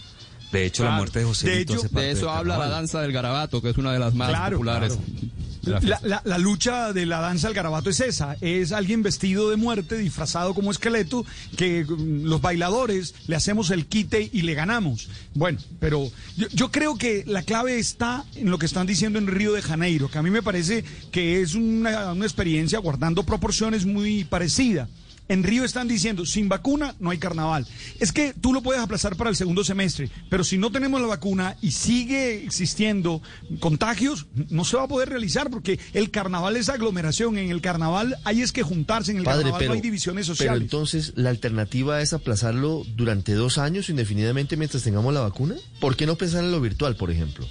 [0.51, 3.61] De hecho, la muerte de José De, hecho, de eso habla la danza del garabato,
[3.61, 4.93] que es una de las más Claro, populares.
[4.93, 5.81] claro.
[5.81, 9.57] La, la- la lucha de la danza del garabato es esa, es alguien vestido de
[9.57, 11.25] muerte, disfrazado como esqueleto,
[11.57, 15.09] que mm, los bailadores le hacemos el quite y le ganamos.
[15.33, 19.27] Bueno, pero yo, yo creo que la clave está en lo que están diciendo en
[19.27, 23.85] Río de Janeiro, que a mí me parece que es una, una experiencia guardando proporciones
[23.85, 24.87] muy parecida.
[25.29, 27.67] En Río están diciendo, sin vacuna no hay carnaval.
[27.99, 31.07] Es que tú lo puedes aplazar para el segundo semestre, pero si no tenemos la
[31.07, 33.21] vacuna y sigue existiendo
[33.59, 37.37] contagios, no se va a poder realizar porque el carnaval es aglomeración.
[37.37, 40.27] En el carnaval hay es que juntarse, en el Padre, carnaval pero, no hay divisiones
[40.27, 40.61] pero sociales.
[40.61, 45.55] entonces, ¿la alternativa es aplazarlo durante dos años indefinidamente mientras tengamos la vacuna?
[45.79, 47.45] ¿Por qué no pensar en lo virtual, por ejemplo?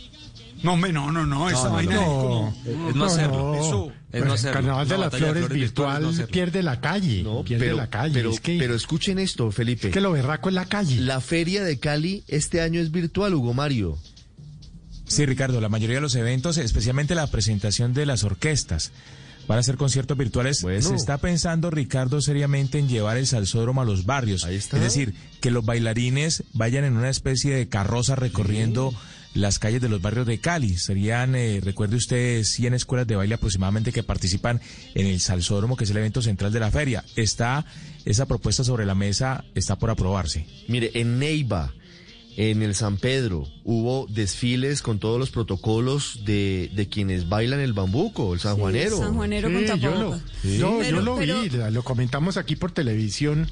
[0.63, 2.01] No, hombre, no, no, no, esa no, vaina no.
[2.01, 2.89] es como...
[2.89, 3.55] Es no hacerlo.
[3.55, 4.55] Eso- Es no hacerlo.
[4.55, 7.25] Carnaval de las de Flores flores virtual no pierde la calle.
[7.45, 8.15] pierde pero, la calle.
[8.15, 9.89] Pero, es que, pero escuchen esto, Felipe.
[9.89, 11.01] es que lo berraco es la calle.
[11.01, 13.99] La feria de Cali este año es virtual, Hugo Mario.
[15.07, 18.91] Sí, Ricardo, la mayoría de los eventos, especialmente la presentación de las orquestas,
[19.47, 20.59] van a ser conciertos virtuales.
[20.59, 24.45] Se está pensando, Ricardo, seriamente en llevar el salsódromo a los barrios.
[24.45, 28.93] Es decir, que los bailarines vayan en una especie de carroza recorriendo
[29.37, 30.77] las calles de los barrios de Cali.
[30.77, 34.61] Serían, eh, recuerde usted, 100 escuelas de baile aproximadamente que participan
[34.95, 37.05] en el salsódromo, que es el evento central de la feria.
[37.15, 37.65] Está
[38.05, 40.47] esa propuesta sobre la mesa, está por aprobarse.
[40.69, 41.73] Mire, en Neiva,
[42.39, 47.73] en el San Pedro, hubo desfiles con todos los protocolos de, de quienes bailan el
[47.73, 48.99] bambuco, el sanjuanero.
[48.99, 50.23] sanjuanero con Sí, yo lo, tapabocas.
[50.43, 53.51] yo, Pero- yo lo pero- vi, lo comentamos aquí por televisión,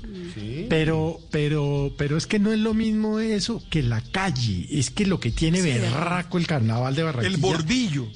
[0.68, 5.06] pero, pero, pero es que no es lo mismo eso que la calle, es que
[5.06, 7.34] lo que tiene Sí, berraco el carnaval de Barranquilla.
[7.34, 8.06] El bordillo.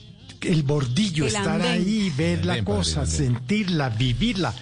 [0.43, 1.73] El bordillo, El estar andén.
[1.83, 4.55] ahí, ver El la andén, cosa, sentirla, vivirla.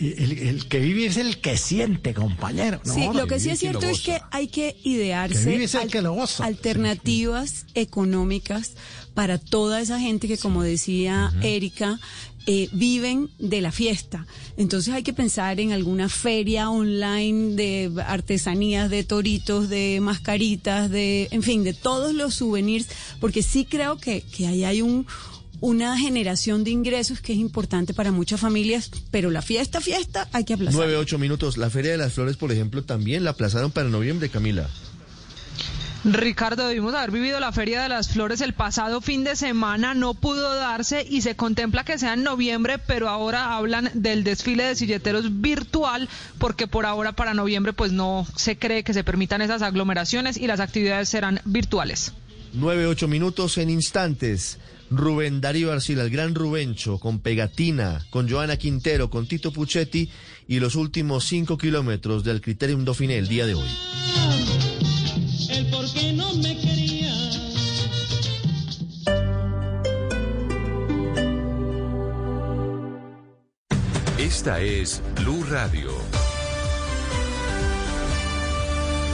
[0.00, 2.80] El, el que vive es el que siente, compañero.
[2.84, 5.38] Sí, lo que sí es cierto es que hay que idearse
[5.78, 6.00] al- que
[6.40, 8.74] alternativas económicas
[9.14, 11.98] para toda esa gente que, como decía Erika,
[12.46, 14.26] eh, viven de la fiesta.
[14.56, 21.28] Entonces hay que pensar en alguna feria online de artesanías, de toritos, de mascaritas, de,
[21.32, 22.86] en fin, de todos los souvenirs,
[23.20, 25.06] porque sí creo que, que ahí hay un
[25.60, 30.44] una generación de ingresos que es importante para muchas familias, pero la fiesta, fiesta, hay
[30.44, 30.74] que aplazar.
[30.74, 31.56] Nueve, ocho minutos.
[31.56, 34.68] La Feria de las Flores, por ejemplo, también la aplazaron para noviembre, Camila.
[36.04, 40.14] Ricardo, debimos haber vivido la Feria de las Flores el pasado fin de semana, no
[40.14, 44.76] pudo darse y se contempla que sea en noviembre, pero ahora hablan del desfile de
[44.76, 46.08] silleteros virtual,
[46.38, 50.46] porque por ahora para noviembre pues no se cree que se permitan esas aglomeraciones y
[50.46, 52.12] las actividades serán virtuales.
[52.52, 54.58] Nueve, ocho minutos en instantes.
[54.90, 60.08] Rubén Darío Arcila, el gran Rubencho, con Pegatina, con Joana Quintero, con Tito Puchetti
[60.46, 63.68] y los últimos cinco kilómetros del Criterium Dauphiné el día de hoy.
[65.50, 67.14] El por qué no me quería.
[74.18, 75.97] Esta es Blue Radio.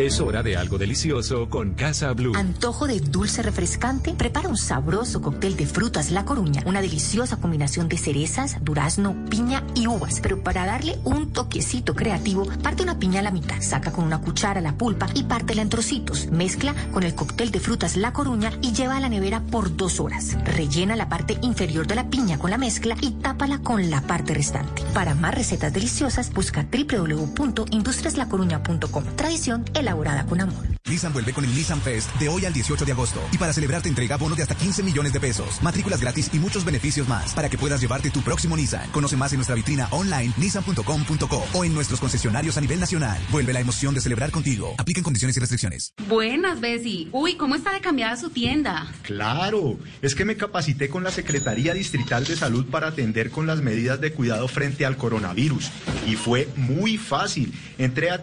[0.00, 2.32] Es hora de algo delicioso con Casa Blue.
[2.34, 4.14] Antojo de dulce refrescante.
[4.14, 6.62] Prepara un sabroso cóctel de frutas La Coruña.
[6.64, 10.20] Una deliciosa combinación de cerezas, durazno, piña y uvas.
[10.22, 13.60] Pero para darle un toquecito creativo, parte una piña a la mitad.
[13.60, 16.28] Saca con una cuchara la pulpa y pártela en trocitos.
[16.28, 20.00] Mezcla con el cóctel de frutas La Coruña y lleva a la nevera por dos
[20.00, 20.34] horas.
[20.46, 24.32] Rellena la parte inferior de la piña con la mezcla y tápala con la parte
[24.32, 24.82] restante.
[24.94, 29.04] Para más recetas deliciosas, busca www.industriaslacoruña.com.
[29.16, 30.70] Tradición elaborada con amor.
[30.88, 33.20] Nissan vuelve con el Nissan Fest de hoy al 18 de agosto.
[33.32, 36.38] Y para celebrar te entrega bonos de hasta 15 millones de pesos, matrículas gratis y
[36.38, 38.90] muchos beneficios más para que puedas llevarte tu próximo Nissan.
[38.90, 43.18] Conoce más en nuestra vitrina online nissan.com.co o en nuestros concesionarios a nivel nacional.
[43.30, 44.74] Vuelve la emoción de celebrar contigo.
[44.78, 45.92] Apliquen condiciones y restricciones.
[46.08, 47.08] Buenas, Bessie.
[47.12, 48.92] Uy, ¿cómo está de cambiada su tienda?
[49.02, 53.60] Claro, es que me capacité con la Secretaría Distrital de Salud para atender con las
[53.60, 55.70] medidas de cuidado frente al coronavirus.
[56.06, 57.52] Y fue muy fácil.
[57.78, 58.22] Entré a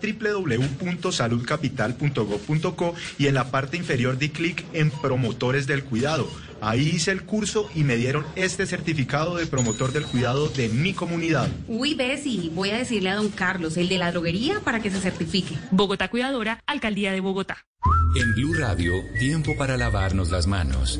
[3.18, 6.30] y en la parte inferior di clic en promotores del cuidado.
[6.62, 10.94] Ahí hice el curso y me dieron este certificado de promotor del cuidado de mi
[10.94, 11.48] comunidad.
[11.68, 15.00] Uy, Bessie, voy a decirle a don Carlos, el de la droguería, para que se
[15.00, 15.56] certifique.
[15.72, 17.66] Bogotá Cuidadora, Alcaldía de Bogotá.
[18.16, 21.00] En Blue Radio, tiempo para lavarnos las manos.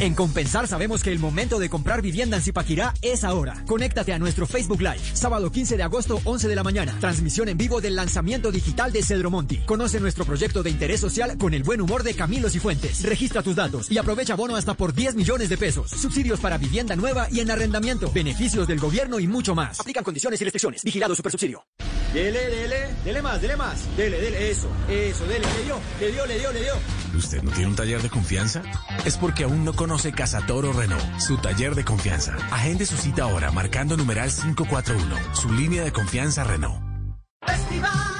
[0.00, 3.62] En Compensar sabemos que el momento de comprar vivienda en Zipaquirá es ahora.
[3.64, 6.96] Conéctate a nuestro Facebook Live, sábado 15 de agosto, 11 de la mañana.
[6.98, 9.58] Transmisión en vivo del lanzamiento digital de Cedro Monti.
[9.58, 13.04] Conoce nuestro proyecto de interés social con el buen humor de Camilo Cifuentes.
[13.04, 15.90] Registra tus datos y aprovecha bono hasta por 10 millones de pesos.
[15.90, 18.10] Subsidios para vivienda nueva y en arrendamiento.
[18.12, 19.78] Beneficios del gobierno y mucho más.
[19.78, 20.82] Aplican condiciones y restricciones.
[20.82, 21.64] Vigilado Supersubsidio.
[22.12, 23.96] Dele, dele, dele más, dele más.
[23.96, 27.03] Dele, dele, eso, eso, dele, le dio, le dio, le dio, le dio.
[27.16, 28.62] ¿Usted no tiene un taller de confianza?
[29.04, 32.36] Es porque aún no conoce Casa Toro Renault, su taller de confianza.
[32.50, 36.83] Agende su cita ahora marcando numeral 541, su línea de confianza Renault.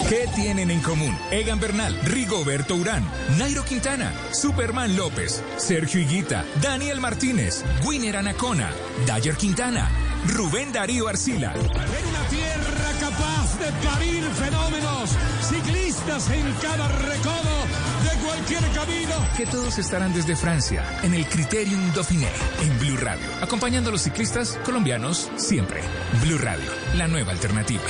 [0.09, 1.15] ¿Qué tienen en común?
[1.31, 3.07] Egan Bernal, Rigoberto Urán,
[3.37, 8.71] Nairo Quintana, Superman López, Sergio Higuita, Daniel Martínez, Winner Anacona,
[9.07, 9.91] Dyer Quintana,
[10.29, 11.53] Rubén Darío Arcila.
[11.53, 15.11] En una tierra capaz de parir fenómenos,
[15.43, 17.67] ciclistas en cada recodo
[18.03, 19.15] de cualquier camino.
[19.37, 22.31] Que todos estarán desde Francia, en el Criterium Dauphiné,
[22.63, 25.83] en Blue Radio, acompañando a los ciclistas colombianos siempre.
[26.23, 27.83] Blue Radio, la nueva alternativa.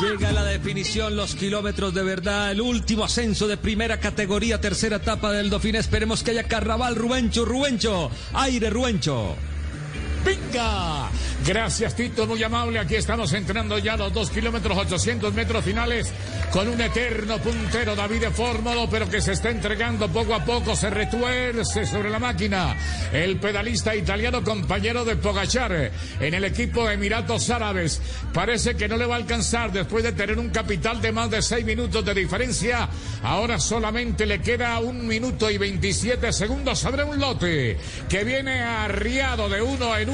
[0.00, 5.32] Llega la definición, los kilómetros de verdad, el último ascenso de primera categoría, tercera etapa
[5.32, 5.78] del Dauphiné.
[5.78, 9.36] Esperemos que haya carnaval, Rubencho, Rubencho, aire, Rubencho.
[10.24, 11.10] ¡Venga!
[11.44, 12.78] Gracias, Tito, muy amable.
[12.78, 16.12] Aquí estamos entrando ya a los 2 kilómetros 800 metros finales
[16.52, 20.88] con un eterno puntero, David Fórmolo, pero que se está entregando poco a poco, se
[20.90, 22.76] retuerce sobre la máquina.
[23.12, 25.90] El pedalista italiano, compañero de Pogachar
[26.20, 28.00] en el equipo Emiratos Árabes.
[28.32, 31.42] Parece que no le va a alcanzar después de tener un capital de más de
[31.42, 32.88] 6 minutos de diferencia.
[33.24, 37.76] Ahora solamente le queda un minuto y 27 segundos sobre un lote
[38.08, 40.11] que viene arriado de uno en uno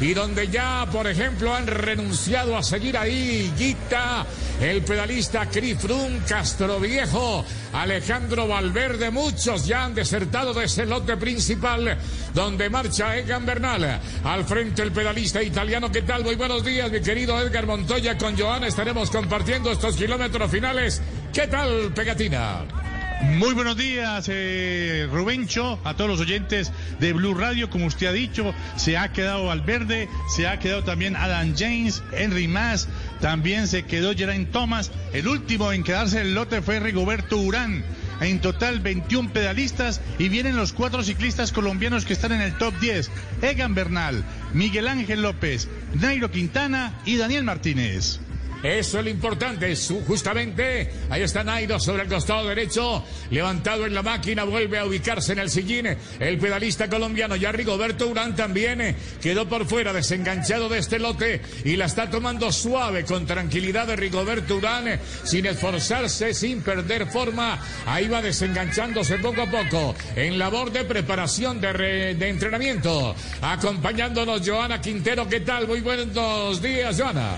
[0.00, 4.24] y donde ya, por ejemplo, han renunciado a seguir ahí Guita,
[4.60, 11.98] el pedalista Crifrun, Castro Viejo, Alejandro Valverde, muchos ya han desertado de ese lote principal
[12.32, 14.00] donde marcha Egan Bernal.
[14.22, 16.22] Al frente el pedalista italiano, ¿qué tal?
[16.22, 21.02] Muy buenos días, mi querido Edgar Montoya, con Joana estaremos compartiendo estos kilómetros finales.
[21.32, 22.93] ¿Qué tal, Pegatina?
[23.24, 26.70] Muy buenos días, eh, Rubencho, a todos los oyentes
[27.00, 27.70] de Blue Radio.
[27.70, 32.48] Como usted ha dicho, se ha quedado Valverde, se ha quedado también Adam James, Henry
[32.48, 32.86] Mas,
[33.20, 34.92] también se quedó Geraint Thomas.
[35.12, 37.84] El último en quedarse en el lote fue Rigoberto Urán.
[38.20, 42.78] En total 21 pedalistas y vienen los cuatro ciclistas colombianos que están en el top
[42.78, 43.10] 10.
[43.42, 44.22] Egan Bernal,
[44.52, 48.20] Miguel Ángel López, Nairo Quintana y Daniel Martínez.
[48.64, 49.76] Eso es lo importante,
[50.06, 55.34] justamente ahí está Nairo sobre el costado derecho, levantado en la máquina, vuelve a ubicarse
[55.34, 60.70] en el sillín, el pedalista colombiano, ya Rigoberto Urán también eh, quedó por fuera, desenganchado
[60.70, 65.44] de este lote y la está tomando suave, con tranquilidad de Rigoberto Urán, eh, sin
[65.44, 72.14] esforzarse, sin perder forma, ahí va desenganchándose poco a poco, en labor de preparación de,
[72.14, 75.68] de entrenamiento, acompañándonos Joana Quintero, ¿qué tal?
[75.68, 77.36] Muy buenos días, Joana.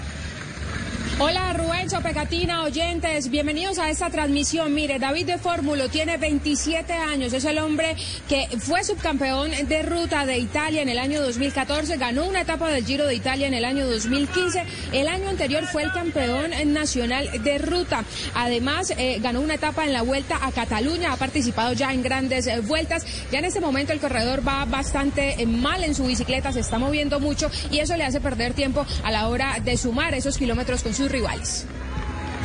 [1.18, 4.74] Hola Rubencho, Pegatina, oyentes, bienvenidos a esta transmisión.
[4.74, 7.96] Mire, David de Fórmulo tiene 27 años, es el hombre
[8.28, 12.84] que fue subcampeón de ruta de Italia en el año 2014, ganó una etapa del
[12.84, 14.62] Giro de Italia en el año 2015,
[14.92, 19.94] el año anterior fue el campeón nacional de ruta, además eh, ganó una etapa en
[19.94, 23.94] la vuelta a Cataluña, ha participado ya en grandes eh, vueltas, ya en este momento
[23.94, 27.96] el corredor va bastante eh, mal en su bicicleta, se está moviendo mucho y eso
[27.96, 31.66] le hace perder tiempo a la hora de sumar esos kilómetros con su rivales.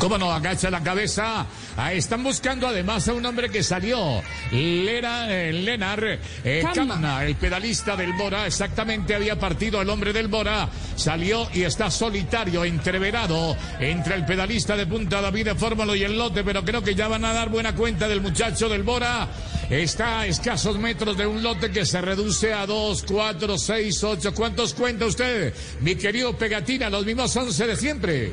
[0.02, 0.34] ¿Cómo no?
[0.34, 1.46] Agacha la cabeza.
[1.78, 4.24] Ahí están buscando además a un hombre que salió.
[4.52, 8.48] Lera, eh, Lenar eh, Camna, el pedalista del Bora.
[8.48, 10.68] Exactamente había partido el hombre del Bora.
[10.96, 16.18] Salió y está solitario, entreverado entre el pedalista de punta David de Fórmula y el
[16.18, 16.44] lote.
[16.44, 19.28] Pero creo que ya van a dar buena cuenta del muchacho del Bora.
[19.70, 24.34] está a escasos metros de un lote que se reduce a 2, 4, 6, 8.
[24.34, 26.90] ¿Cuántos cuenta usted, mi querido Pegatina?
[26.90, 28.32] Los mismos 11 de siempre.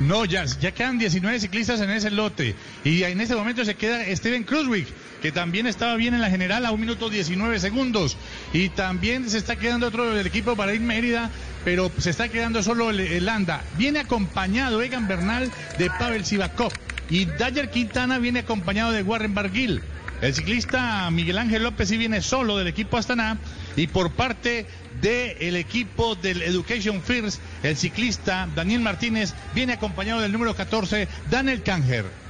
[0.00, 2.54] No, ya, ya quedan 19 ciclistas en ese lote.
[2.84, 4.86] Y en este momento se queda Steven Cruzwick,
[5.22, 8.16] que también estaba bien en la general a un minuto 19 segundos.
[8.52, 11.30] Y también se está quedando otro del equipo para ir Mérida,
[11.64, 13.62] pero se está quedando solo el, el Landa.
[13.78, 16.72] Viene acompañado Egan Bernal de Pavel Sivakov.
[17.08, 19.80] Y Dyer Quintana viene acompañado de Warren Barguil.
[20.20, 23.38] El ciclista Miguel Ángel López sí viene solo del equipo Astana.
[23.76, 24.66] Y por parte
[25.00, 31.62] del equipo del Education First, el ciclista Daniel Martínez viene acompañado del número 14, Daniel
[31.62, 32.25] Kanger.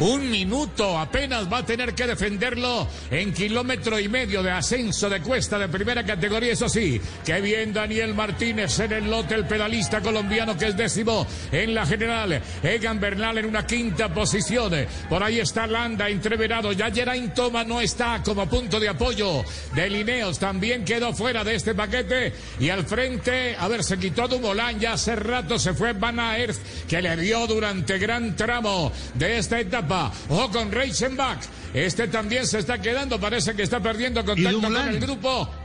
[0.00, 5.20] Un minuto apenas va a tener que defenderlo en kilómetro y medio de ascenso de
[5.20, 6.52] cuesta de primera categoría.
[6.52, 11.24] Eso sí, que bien Daniel Martínez en el lote, el pedalista colombiano que es décimo
[11.52, 12.42] en la general.
[12.64, 14.72] Egan Bernal en una quinta posición.
[15.08, 16.72] Por ahí está Landa entreverado.
[16.72, 19.44] Ya Geraint Toma no está como punto de apoyo
[19.76, 20.40] de Lineos.
[20.40, 22.32] También quedó fuera de este paquete.
[22.58, 24.80] Y al frente, a ver, se quitó Dumoulin.
[24.80, 26.56] Ya hace rato se fue Van Aert,
[26.88, 29.83] que le dio durante gran tramo de esta etapa.
[30.28, 31.40] Ojo con Reichenbach.
[31.72, 33.18] Este también se está quedando.
[33.20, 35.63] Parece que está perdiendo contacto con el grupo.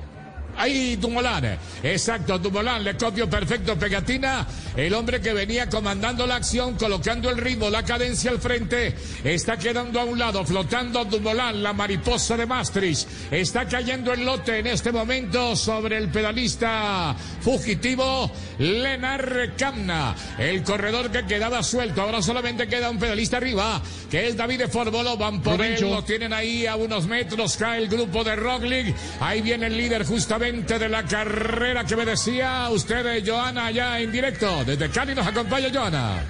[0.60, 6.76] Ahí Dumoulin, exacto, Dumoulin le copio perfecto Pegatina, el hombre que venía comandando la acción,
[6.76, 11.72] colocando el ritmo, la cadencia al frente, está quedando a un lado, flotando Dumoulin, la
[11.72, 19.54] mariposa de Maastricht, está cayendo el lote en este momento sobre el pedalista fugitivo Lenar
[19.56, 23.82] Camna, el corredor que quedaba suelto, ahora solamente queda un pedalista arriba,
[24.12, 27.82] que es David de Forbolo, van por él, lo tienen ahí a unos metros, cae
[27.82, 32.70] el grupo de Roglic, ahí viene el líder justamente de la carrera que me decía
[32.72, 34.64] usted, Joana, ya en directo.
[34.66, 36.24] Desde Cali nos acompaña Joana.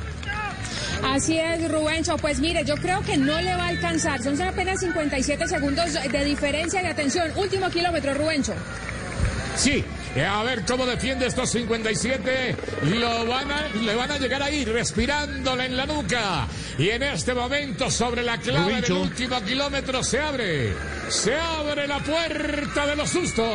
[1.04, 2.18] Así es, Rubencho.
[2.18, 4.22] Pues mire, yo creo que no le va a alcanzar.
[4.22, 7.32] Son apenas 57 segundos de diferencia de atención.
[7.38, 8.54] Último kilómetro, Rubencho.
[9.56, 9.84] Sí,
[10.18, 12.56] a ver cómo defiende estos 57.
[13.00, 16.48] Lo van a, le van a llegar ahí respirándole en la nuca.
[16.78, 20.74] Y en este momento, sobre la clave del último kilómetro, se abre.
[21.10, 23.46] Se abre la puerta de los sustos.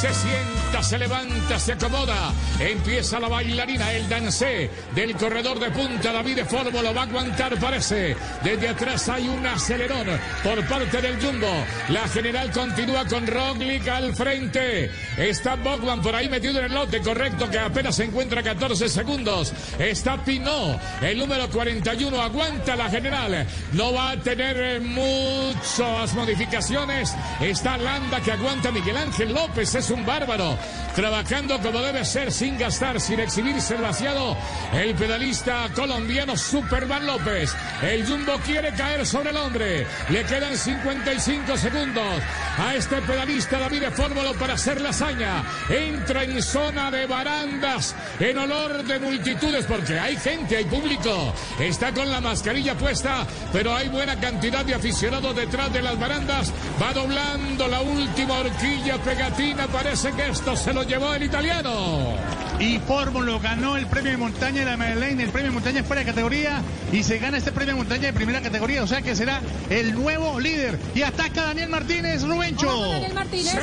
[0.00, 2.32] Se se levanta, se acomoda.
[2.58, 6.12] Empieza la bailarina, el dancé del corredor de punta.
[6.12, 8.16] David de Formo lo va a aguantar, parece.
[8.42, 10.06] Desde atrás hay un acelerón
[10.42, 11.64] por parte del Jumbo.
[11.88, 14.90] La general continúa con Roglic al frente.
[15.16, 19.52] Está Bogman por ahí metido en el lote, correcto, que apenas se encuentra 14 segundos.
[19.78, 23.46] Está Pinot, el número 41, aguanta la general.
[23.72, 27.14] No va a tener muchas modificaciones.
[27.40, 30.56] Está Landa que aguanta Miguel Ángel López, es un bárbaro.
[30.94, 34.36] Trabajando como debe ser, sin gastar, sin exhibirse demasiado.
[34.72, 37.54] El pedalista colombiano Superman López.
[37.82, 39.86] El Jumbo quiere caer sobre el hombre.
[40.08, 42.22] Le quedan 55 segundos
[42.58, 45.44] a este pedalista David de Fórmula para hacer la hazaña.
[45.68, 51.32] Entra en zona de barandas en olor de multitudes porque hay gente, hay público.
[51.60, 56.52] Está con la mascarilla puesta, pero hay buena cantidad de aficionados detrás de las barandas.
[56.82, 59.66] Va doblando la última horquilla pegatina.
[59.68, 62.16] Parece que esto se lo llevó el italiano.
[62.58, 66.00] Y Fórmula ganó el premio de montaña de la Madeleine, el premio de montaña fuera
[66.00, 66.60] de categoría
[66.92, 69.94] y se gana este premio de montaña de primera categoría, o sea que será el
[69.94, 70.78] nuevo líder.
[70.94, 72.66] Y ataca Daniel Martínez, Rubencho.
[72.90, 73.54] Daniel Martínez.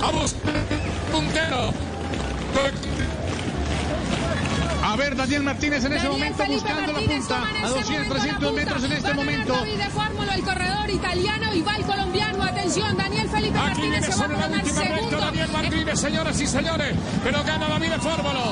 [0.00, 0.34] Vamos,
[1.12, 1.72] puntero.
[4.98, 7.48] Ver, Daniel Martínez en ese Daniel momento Felipe buscando Martínez la punta.
[7.48, 8.64] A este 200, momento la 300 punta.
[8.64, 9.52] metros en este Va momento.
[9.52, 12.44] David de Fórmula, el corredor italiano y va el colombiano.
[12.48, 15.16] Atención, Daniel Felipe Aquí Martínez viene se va a sobre la colocar última recta.
[15.18, 16.94] Daniel Martínez, señoras y señores.
[17.22, 18.44] Pero gana David de Fórmolo.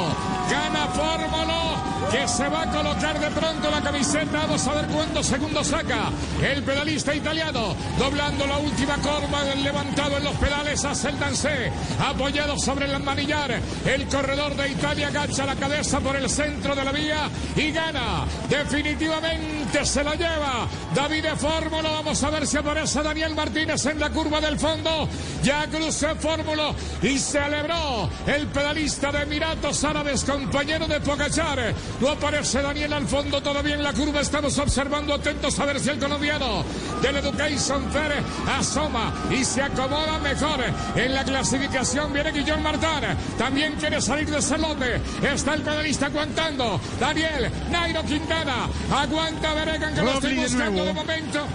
[0.50, 4.38] Gana Fórmolo, que se va a colocar de pronto la camiseta.
[4.38, 6.10] Vamos a ver cuántos segundos saca
[6.42, 7.74] el pedalista italiano.
[7.98, 11.72] Doblando la última curva, levantado en los pedales, hace el dancé.
[12.06, 13.60] Apoyado sobre el manillar.
[13.84, 18.26] El corredor de Italia agacha la cabeza por el centro de la vía y gana.
[18.50, 21.88] Definitivamente se la lleva David de Fórmula.
[21.88, 25.08] Vamos a ver si aparece Daniel Martínez en la curva del fondo.
[25.42, 31.74] Ya cruzó Fórmula y celebró el pedalista de Emiratos Árabes, compañero de Pogachar.
[32.00, 34.20] No aparece Daniel al fondo todavía en la curva.
[34.20, 36.64] Estamos observando atentos a ver si el colombiano
[37.00, 38.22] del Education Fair
[38.58, 40.60] asoma y se acomoda mejor
[40.94, 42.12] en la clasificación.
[42.12, 43.16] Viene Guillón Martán.
[43.38, 45.00] También quiere salir de ese lote.
[45.22, 46.80] Está el pedalista aguantando.
[46.98, 48.68] Daniel, Nairo Quintana.
[48.90, 51.46] Aguanta Beregan que lo estoy de buscando de momento.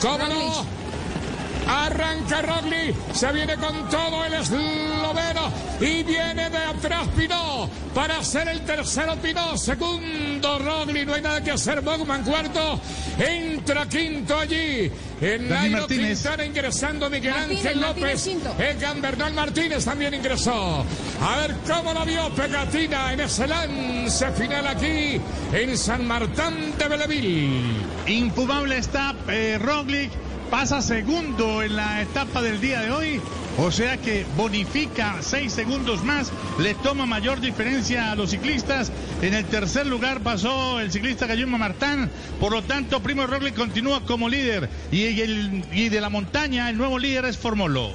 [0.00, 0.66] ¿Cómo no?
[1.68, 8.48] Arranca Roglic, se viene con todo el esloveno y viene de atrás Pinó para hacer
[8.48, 12.80] el tercero Pinó, segundo Roglic, no hay nada que hacer, Bogman cuarto,
[13.18, 14.90] entra quinto allí,
[15.20, 20.84] en Nairo Quintana ingresando Miguel Ángel López, Egan Bernal Martínez también ingresó.
[21.22, 25.20] A ver cómo lo vio Pegatina en ese lance final aquí
[25.52, 27.62] en San Martín de Belleville.
[28.06, 30.10] Infumable está eh, Roglic,
[30.50, 33.20] pasa segundo en la etapa del día de hoy.
[33.58, 38.92] O sea que bonifica seis segundos más, le toma mayor diferencia a los ciclistas.
[39.22, 42.10] En el tercer lugar pasó el ciclista Galluma Martán.
[42.38, 44.68] Por lo tanto, Primo Roglic continúa como líder.
[44.92, 47.92] Y, el, y de la montaña, el nuevo líder es Formolo.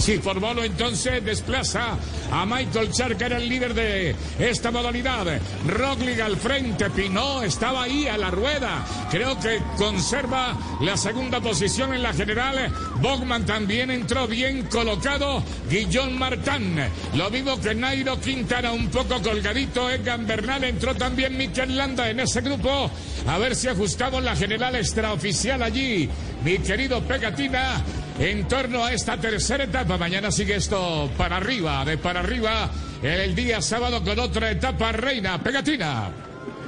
[0.00, 1.98] Sí, Formolo entonces desplaza
[2.32, 5.26] a Michael Char, que era el líder de esta modalidad.
[5.66, 8.82] Roglic al frente, Pinot estaba ahí a la rueda.
[9.10, 12.72] Creo que conserva la segunda posición en la general.
[13.02, 15.42] Bogman también entró bien colocado.
[15.68, 16.76] Guillón Martán.
[17.14, 19.90] Lo mismo que Nairo Quintana, un poco colgadito.
[19.90, 22.90] Egan Bernal entró también Mikel Landa en ese grupo.
[23.26, 26.08] A ver si ajustamos la general extraoficial allí.
[26.42, 27.84] Mi querido Pegatina
[28.20, 29.96] en torno a esta tercera etapa.
[29.96, 32.70] Mañana sigue esto para arriba, de para arriba,
[33.02, 36.10] el día sábado con otra etapa reina, pegatina.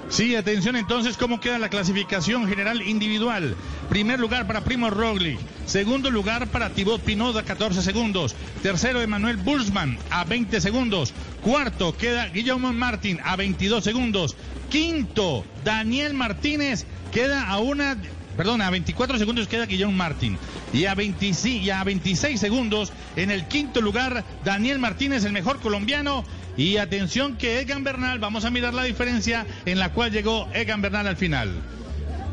[0.09, 3.55] Sí, atención entonces cómo queda la clasificación general individual.
[3.91, 5.39] Primer lugar para Primo Roglic.
[5.67, 8.35] Segundo lugar para Thibaut Pinot a 14 segundos.
[8.63, 11.13] Tercero Emanuel Bursman a 20 segundos.
[11.43, 14.37] Cuarto queda Guillermo Martín a 22 segundos.
[14.71, 17.97] Quinto Daniel Martínez queda a una
[18.37, 20.39] Perdón, a 24 segundos queda Guillaume Martín.
[20.73, 25.61] Y a, 26, y a 26 segundos, en el quinto lugar, Daniel Martínez, el mejor
[25.61, 26.25] colombiano.
[26.57, 30.83] Y atención que Egan Bernal, vamos a mirar la diferencia en la cual llegó Egan
[30.83, 31.63] Bernal al final.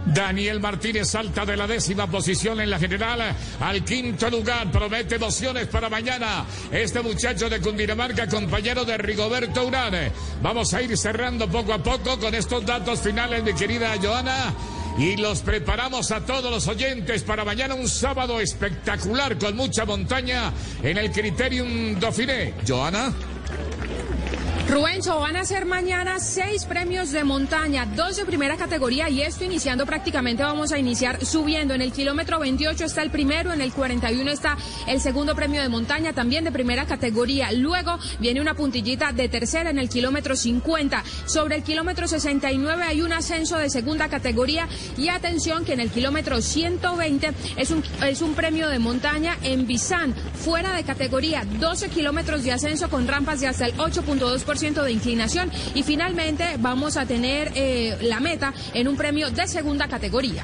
[0.06, 4.72] Daniel Martínez salta de la décima posición en la general al quinto lugar.
[4.72, 6.46] Promete emociones para mañana.
[6.72, 9.94] Este muchacho de Cundinamarca, compañero de Rigoberto Urán.
[10.42, 14.54] Vamos a ir cerrando poco a poco con estos datos finales, mi querida Joana.
[15.00, 20.52] Y los preparamos a todos los oyentes para mañana un sábado espectacular con mucha montaña
[20.84, 22.54] en el Criterium Dauphiné.
[22.68, 23.14] Joana.
[24.70, 29.44] Rubencho, van a ser mañana seis premios de montaña, dos de primera categoría y esto
[29.44, 31.74] iniciando prácticamente vamos a iniciar subiendo.
[31.74, 35.70] En el kilómetro 28 está el primero, en el 41 está el segundo premio de
[35.70, 37.52] montaña, también de primera categoría.
[37.52, 41.04] Luego viene una puntillita de tercera en el kilómetro 50.
[41.26, 44.68] Sobre el kilómetro 69 hay un ascenso de segunda categoría
[45.00, 49.66] y atención que en el kilómetro 120 es un, es un premio de montaña en
[49.66, 54.92] Bizán, fuera de categoría, 12 kilómetros de ascenso con rampas de hasta el 8.2% de
[54.92, 60.44] inclinación y finalmente vamos a tener eh, la meta en un premio de segunda categoría.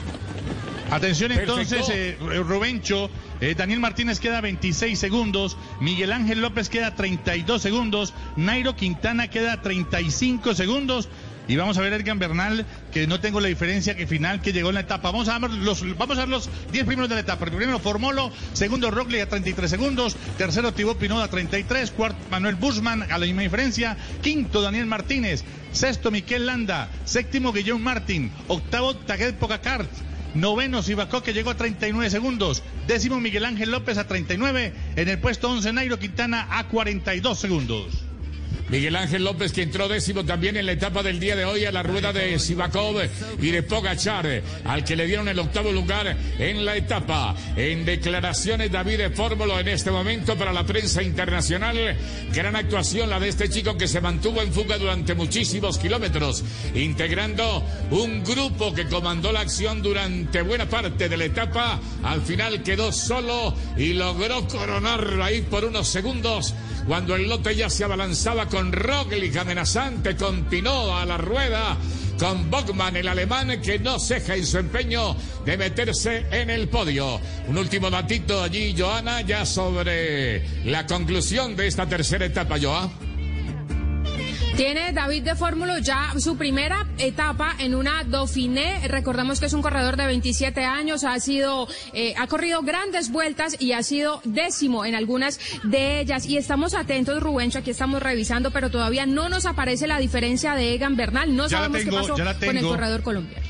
[0.90, 3.10] Atención entonces, eh, Rubencho,
[3.42, 9.62] eh, Daniel Martínez queda 26 segundos, Miguel Ángel López queda 32 segundos, Nairo Quintana queda
[9.62, 11.10] 35 segundos.
[11.48, 12.66] Y vamos a ver Edgar Bernal,
[12.96, 15.12] que no tengo la diferencia que final que llegó en la etapa.
[15.12, 17.46] Vamos a ver los, vamos a ver los 10 primeros de la etapa.
[17.46, 23.04] Primero Formolo, segundo Rockley a 33 segundos, tercero Thibaut Pinot a 33, cuarto Manuel Busman
[23.12, 25.44] a la misma diferencia, quinto Daniel Martínez,
[25.74, 29.90] sexto Miquel Landa, séptimo Guillaume Martín, octavo Taguet Pocacart.
[30.34, 32.64] Noveno Sibacó que llegó a 39 segundos.
[32.88, 34.74] Décimo Miguel Ángel López a 39.
[34.96, 38.05] En el puesto 11 Nairo Quintana a 42 segundos.
[38.70, 41.72] Miguel Ángel López, que entró décimo también en la etapa del día de hoy a
[41.72, 42.98] la rueda de Sivakov
[43.40, 47.36] y de Pogachar, al que le dieron el octavo lugar en la etapa.
[47.56, 51.96] En declaraciones, David Fórmulo en este momento para la prensa internacional.
[52.34, 56.44] Gran actuación la de este chico que se mantuvo en fuga durante muchísimos kilómetros,
[56.74, 61.80] integrando un grupo que comandó la acción durante buena parte de la etapa.
[62.04, 66.54] Al final quedó solo y logró coronar ahí por unos segundos
[66.88, 71.78] cuando el lote ya se abalanzaba con Roglic amenazante, con Pinot a la rueda,
[72.20, 75.16] con Bogman el alemán que no ceja en su empeño
[75.46, 77.20] de meterse en el podio.
[77.48, 82.90] Un último datito allí, Joana, ya sobre la conclusión de esta tercera etapa, Joa.
[84.58, 88.88] Tiene David de Fórmula ya su primera etapa en una Dauphiné.
[88.88, 93.58] Recordemos que es un corredor de 27 años, ha sido, eh, ha corrido grandes vueltas
[93.60, 96.26] y ha sido décimo en algunas de ellas.
[96.26, 100.74] Y estamos atentos, Rubencho, aquí estamos revisando, pero todavía no nos aparece la diferencia de
[100.74, 101.36] Egan Bernal.
[101.36, 103.46] No sabemos qué pasó con el corredor colombiano.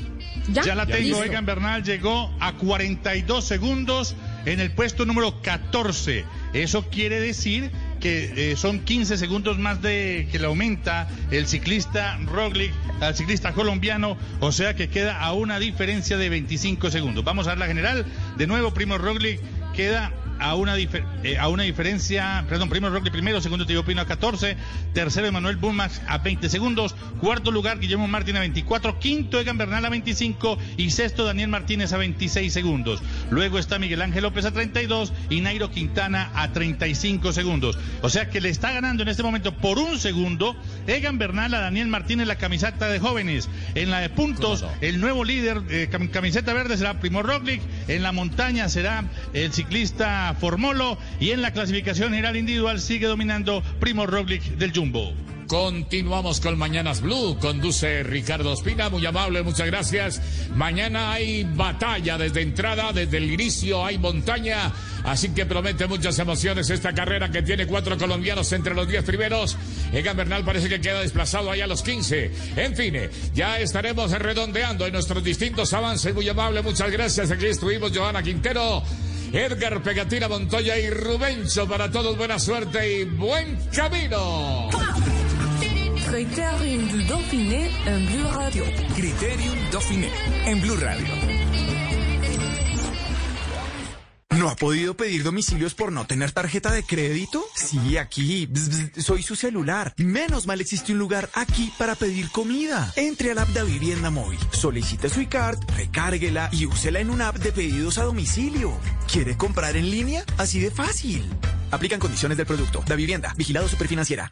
[0.52, 6.26] Ya, la tengo, Egan Bernal llegó a 42 segundos en el puesto número 14.
[6.54, 7.72] Eso quiere decir
[8.06, 13.52] que eh, son 15 segundos más de que le aumenta el ciclista Roglic al ciclista
[13.52, 17.24] colombiano, o sea que queda a una diferencia de 25 segundos.
[17.24, 18.06] Vamos a ver la general.
[18.38, 19.42] De nuevo, Primo Roglic
[19.74, 24.06] queda a una, eh, a una diferencia, perdón, primero Roglic primero, segundo Thibaut Pino a
[24.06, 24.58] 14,
[24.94, 29.86] tercero Emanuel Bumax a 20 segundos, cuarto lugar Guillermo Martín a 24, quinto Egan Bernal
[29.86, 33.02] a 25 y sexto Daniel Martínez a 26 segundos.
[33.30, 37.78] Luego está Miguel Ángel López a 32 y Nairo Quintana a 35 segundos.
[38.02, 40.56] O sea que le está ganando en este momento por un segundo
[40.88, 43.50] Egan Bernal a Daniel Martínez la camiseta de jóvenes.
[43.76, 48.12] En la de puntos, el nuevo líder eh, camiseta verde será Primo Roglic, en la
[48.12, 54.44] montaña será el ciclista Formolo y en la clasificación general individual sigue dominando Primo Roglic
[54.58, 55.14] del Jumbo.
[55.48, 57.38] Continuamos con Mañanas Blue.
[57.40, 58.90] Conduce Ricardo Espina.
[58.90, 60.22] Muy amable, muchas gracias.
[60.56, 64.72] Mañana hay batalla desde entrada, desde el inicio hay montaña.
[65.04, 69.56] Así que promete muchas emociones esta carrera que tiene cuatro colombianos entre los diez primeros.
[69.94, 72.32] Egan Bernal parece que queda desplazado ahí a los 15.
[72.56, 72.96] En fin,
[73.36, 76.14] ya estaremos redondeando en nuestros distintos avances.
[76.14, 77.30] Muy amable, muchas gracias.
[77.30, 78.82] Aquí estuvimos Johanna Quintero.
[79.32, 81.68] Edgar Pegatina Montoya y Rubencho.
[81.68, 84.70] Para todos, buena suerte y buen camino.
[86.10, 88.64] Criterium Dauphiné en Blue Radio.
[88.96, 90.10] Criterium Dauphiné
[90.46, 91.45] en Blue Radio.
[94.46, 97.44] ¿No ha podido pedir domicilios por no tener tarjeta de crédito?
[97.56, 98.48] Sí, aquí.
[98.96, 99.96] soy su celular.
[99.98, 102.94] Menos mal existe un lugar aquí para pedir comida.
[102.96, 107.38] Entre al app de Vivienda Móvil, solicite su iCard, recárguela y úsela en una app
[107.38, 108.72] de pedidos a domicilio.
[109.12, 110.24] ¿Quiere comprar en línea?
[110.38, 111.28] Así de fácil.
[111.72, 112.84] Aplican condiciones del producto.
[112.86, 114.32] Da Vivienda, vigilado superfinanciera.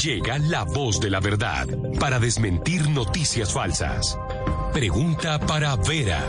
[0.00, 1.66] Llega la voz de la verdad
[1.98, 4.16] para desmentir noticias falsas.
[4.72, 6.24] Pregunta para Vera.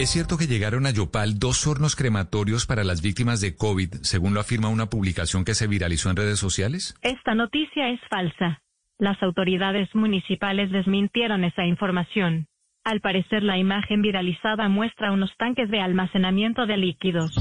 [0.00, 4.32] ¿Es cierto que llegaron a Yopal dos hornos crematorios para las víctimas de COVID, según
[4.32, 6.94] lo afirma una publicación que se viralizó en redes sociales?
[7.02, 8.62] Esta noticia es falsa.
[8.98, 12.46] Las autoridades municipales desmintieron esa información.
[12.82, 17.32] Al parecer, la imagen viralizada muestra unos tanques de almacenamiento de líquidos.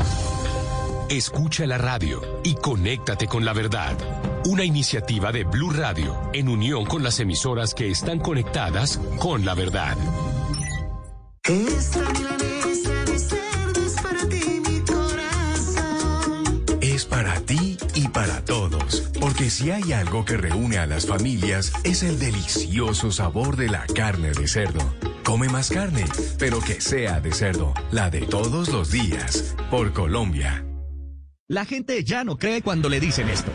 [1.09, 3.95] Escucha la radio y conéctate con la verdad.
[4.43, 9.55] Una iniciativa de Blue Radio en unión con las emisoras que están conectadas con la
[9.55, 9.95] verdad.
[11.43, 16.63] Esta milanesa de cerdo es para ti, mi corazón.
[16.81, 21.71] Es para ti y para todos, porque si hay algo que reúne a las familias
[21.83, 24.93] es el delicioso sabor de la carne de cerdo.
[25.23, 26.05] Come más carne,
[26.37, 30.65] pero que sea de cerdo, la de todos los días, por Colombia.
[31.47, 33.51] La gente ya no cree cuando le dicen esto.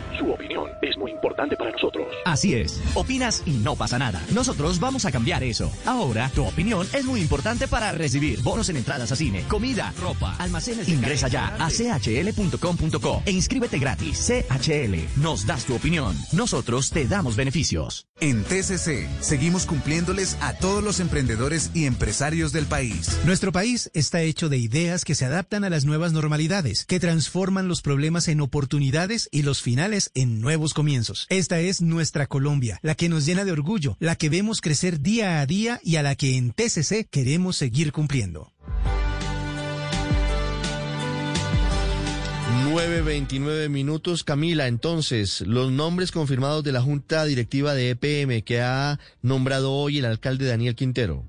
[1.25, 2.07] Importante para nosotros.
[2.23, 2.79] Así es.
[2.93, 4.21] Opinas y no pasa nada.
[4.31, 5.71] Nosotros vamos a cambiar eso.
[5.85, 10.35] Ahora, tu opinión es muy importante para recibir bonos en entradas a cine, comida, ropa,
[10.37, 10.87] almacenes.
[10.87, 14.27] Ingresa ya a chl.com.co e inscríbete gratis.
[14.27, 15.19] CHL.
[15.19, 16.15] Nos das tu opinión.
[16.31, 18.05] Nosotros te damos beneficios.
[18.21, 23.19] En TCC, seguimos cumpliéndoles a todos los emprendedores y empresarios del país.
[23.25, 27.67] Nuestro país está hecho de ideas que se adaptan a las nuevas normalidades, que transforman
[27.67, 31.14] los problemas en oportunidades y los finales en nuevos comienzos.
[31.29, 35.41] Esta es nuestra Colombia, la que nos llena de orgullo, la que vemos crecer día
[35.41, 38.51] a día y a la que en TCC queremos seguir cumpliendo.
[42.75, 44.23] 9.29 minutos.
[44.23, 49.99] Camila, entonces, los nombres confirmados de la Junta Directiva de EPM que ha nombrado hoy
[49.99, 51.23] el alcalde Daniel Quintero.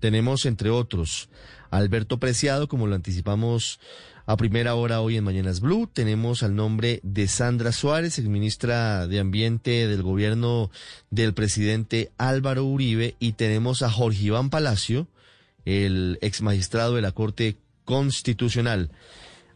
[0.00, 1.28] Tenemos, entre otros,
[1.70, 3.80] Alberto Preciado, como lo anticipamos
[4.26, 5.88] a primera hora hoy en Mañanas Blue.
[5.92, 10.70] Tenemos al nombre de Sandra Suárez, ministra de Ambiente del gobierno
[11.10, 13.14] del presidente Álvaro Uribe.
[13.20, 15.06] Y tenemos a Jorge Iván Palacio,
[15.64, 18.90] el ex magistrado de la Corte Constitucional.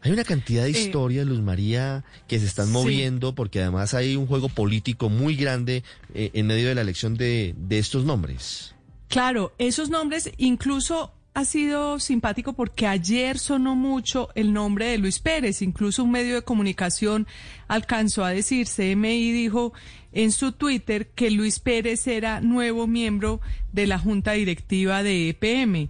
[0.03, 2.71] Hay una cantidad de Eh, historias, Luz María, que se están sí.
[2.71, 5.83] moviendo porque además hay un juego político muy grande
[6.13, 8.73] eh, en medio de la elección de, de estos nombres.
[9.09, 15.19] Claro, esos nombres incluso ha sido simpático porque ayer sonó mucho el nombre de Luis
[15.19, 17.25] Pérez, incluso un medio de comunicación
[17.67, 19.71] alcanzó a decir, CMI dijo
[20.11, 23.39] en su Twitter que Luis Pérez era nuevo miembro
[23.71, 25.89] de la junta directiva de EPM.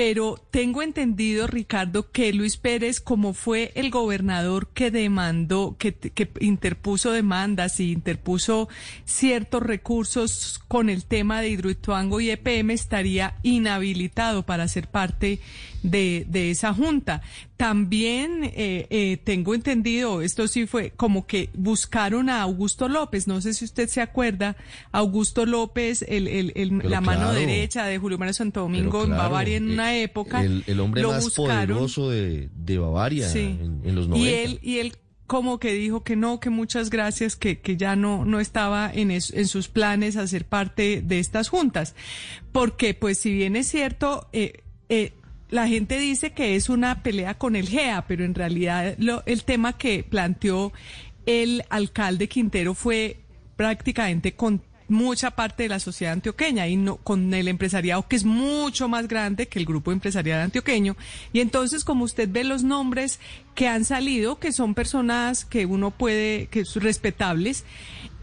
[0.00, 5.94] Pero tengo entendido, Ricardo, que Luis Pérez, como fue el gobernador que demandó, que,
[6.40, 8.70] interpuso demandas y interpuso
[9.04, 15.38] ciertos recursos con el tema de Hidroituango y EPM, estaría inhabilitado para ser parte
[15.82, 17.20] de, de esa junta.
[17.60, 23.40] También eh, eh, tengo entendido, esto sí fue como que buscaron a Augusto López, no
[23.42, 24.56] sé si usted se acuerda,
[24.92, 29.58] Augusto López, el, el- el- la mano derecha de Julio Mario Santo Domingo en Bavaria
[29.58, 30.42] en eh, una época.
[30.42, 31.66] El, el hombre lo más buscaron.
[31.68, 33.40] poderoso de, de Bavaria Sí.
[33.60, 34.18] en, en los 90.
[34.30, 37.94] Y él, y él como que dijo que no, que muchas gracias, que, que ya
[37.94, 41.94] no, no estaba en, es- en sus planes hacer parte de estas juntas.
[42.52, 45.12] Porque, pues, si bien es cierto, eh, eh,
[45.50, 49.44] la gente dice que es una pelea con el GEA, pero en realidad lo- el
[49.44, 50.72] tema que planteó
[51.26, 53.18] el alcalde Quintero fue
[53.56, 58.24] prácticamente con mucha parte de la sociedad antioqueña y no con el empresariado que es
[58.24, 60.96] mucho más grande que el grupo empresarial antioqueño.
[61.32, 63.20] Y entonces como usted ve los nombres
[63.54, 67.64] que han salido que son personas que uno puede que son respetables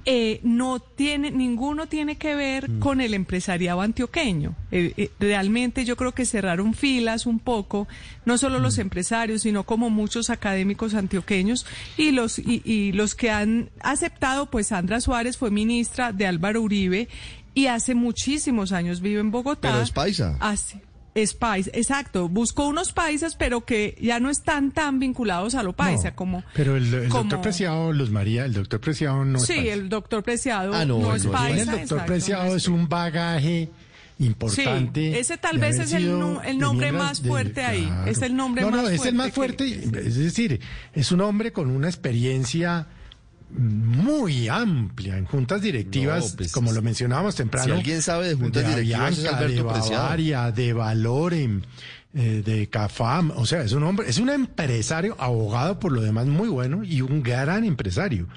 [0.09, 4.55] eh, no tiene ninguno tiene que ver con el empresariado antioqueño.
[4.71, 7.89] Eh, eh, realmente yo creo que cerraron filas un poco
[8.23, 11.65] no solo los empresarios sino como muchos académicos antioqueños.
[11.97, 16.61] Y los y, y los que han aceptado pues Sandra Suárez fue ministra de Álvaro
[16.61, 17.09] Uribe
[17.53, 19.69] y hace muchísimos años vive en Bogotá.
[19.71, 20.37] Pero es paisa.
[20.39, 20.79] Hace-
[21.21, 22.29] es paisa, exacto.
[22.29, 26.43] Buscó unos paisas, pero que ya no están tan vinculados a lo paisa No, como.
[26.53, 29.73] Pero el, el como- doctor Preciado, Luz María, el doctor Preciado no es sí, paisa.
[29.73, 31.61] el doctor Preciado Ah, no, es paisa.
[31.73, 33.69] El doctor Preciado no es un bagaje
[34.19, 35.11] importante.
[35.13, 37.85] Sí, ese tal de vez es el, el de nombre más de- fuerte ahí.
[37.85, 38.11] claro.
[38.11, 38.95] Es el nombre no, más no, fuerte.
[39.01, 39.83] es el más que- fuerte.
[40.07, 40.59] Es decir,
[40.93, 42.87] es un hombre con una experiencia
[43.49, 47.65] muy amplia en juntas directivas, No, pues, como lo mencionábamos temprano.
[47.65, 49.95] si alguien sabe de juntas directivas es Avianca, Alberto de.
[49.95, 51.61] Bavaria, de Valorem,
[52.13, 56.25] eh, de Cafam, o sea, es un hombre, es un empresario, abogado por lo demás
[56.27, 58.27] muy bueno y un gran empresario.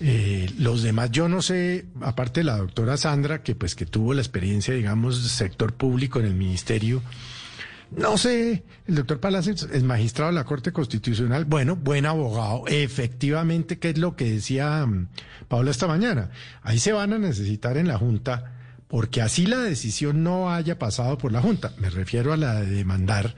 [0.00, 4.14] Eh, los demás, yo no sé, aparte de la doctora Sandra, que pues que tuvo
[4.14, 7.02] la experiencia, digamos, sector público en el ministerio,
[7.90, 13.78] no sé, el doctor Palacios es magistrado de la Corte Constitucional, bueno, buen abogado, efectivamente,
[13.78, 15.08] ¿qué es lo que decía mm,
[15.48, 16.30] Paula esta mañana?
[16.62, 18.52] Ahí se van a necesitar en la Junta,
[18.88, 22.66] porque así la decisión no haya pasado por la Junta, me refiero a la de
[22.66, 23.34] demandar,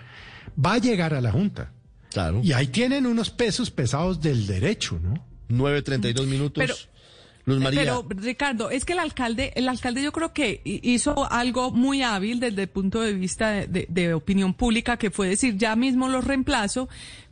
[0.63, 1.73] va a llegar a la Junta.
[2.11, 2.41] Claro.
[2.43, 5.25] Y ahí tienen unos pesos pesados del derecho, ¿no?
[5.49, 6.65] 9.32 minutos.
[6.65, 6.75] Pero-
[7.47, 7.81] Luz María.
[7.81, 12.03] Pero Ricardo, es que el alcalde, el alcalde yo creo que hi- hizo algo muy
[12.03, 15.75] hábil desde el punto de vista de, de- de opinión pública, que fue decir ya
[15.77, 16.89] mismo los reemplazo,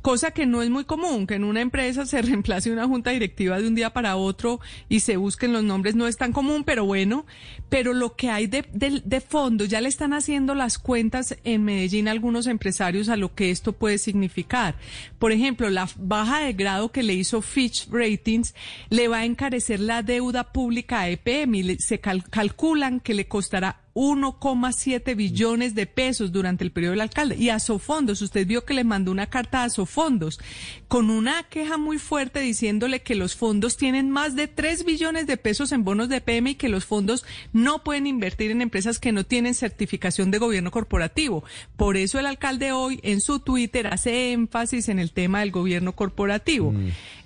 [0.09, 3.61] cosa que no es muy común, que en una empresa se reemplace una junta directiva
[3.61, 6.87] de un día para otro y se busquen los nombres, no es tan común, pero
[6.87, 7.27] bueno,
[7.69, 11.63] pero lo que hay de, de, de fondo, ya le están haciendo las cuentas en
[11.63, 14.77] Medellín a algunos empresarios a lo que esto puede significar.
[15.19, 18.55] Por ejemplo, la baja de grado que le hizo Fitch Ratings
[18.89, 23.27] le va a encarecer la deuda pública a EPM y se cal- calculan que le
[23.29, 27.35] costará 1,7 billones de pesos durante el periodo del alcalde.
[27.37, 30.39] Y a Sofondos, usted vio que le mandó una carta a Sofondos
[30.87, 35.37] con una queja muy fuerte diciéndole que los fondos tienen más de 3 billones de
[35.37, 39.11] pesos en bonos de PM y que los fondos no pueden invertir en empresas que
[39.11, 41.43] no tienen certificación de gobierno corporativo.
[41.77, 45.97] Por eso el alcalde hoy en su Twitter hace énfasis en el tema del gobierno
[45.97, 46.73] corporativo.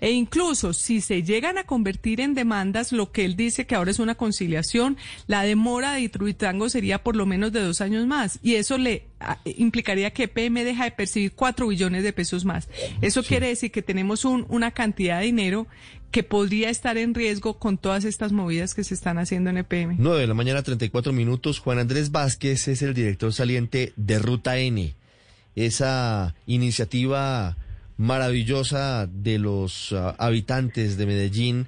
[0.00, 3.90] E incluso si se llegan a convertir en demandas, lo que él dice que ahora
[3.90, 8.38] es una conciliación, la demora de Itruitango sería por lo menos de dos años más.
[8.42, 9.06] Y eso le
[9.44, 12.68] implicaría que PM deja de percibir cuatro billones de pesos más.
[13.00, 15.66] Eso quiere decir que tenemos un, una cantidad de dinero
[16.12, 19.96] que podría estar en riesgo con todas estas movidas que se están haciendo en EPM.
[19.98, 21.58] 9 de la mañana, 34 minutos.
[21.58, 24.94] Juan Andrés Vázquez es el director saliente de Ruta N,
[25.56, 27.56] esa iniciativa
[27.96, 31.66] maravillosa de los ah, habitantes de Medellín,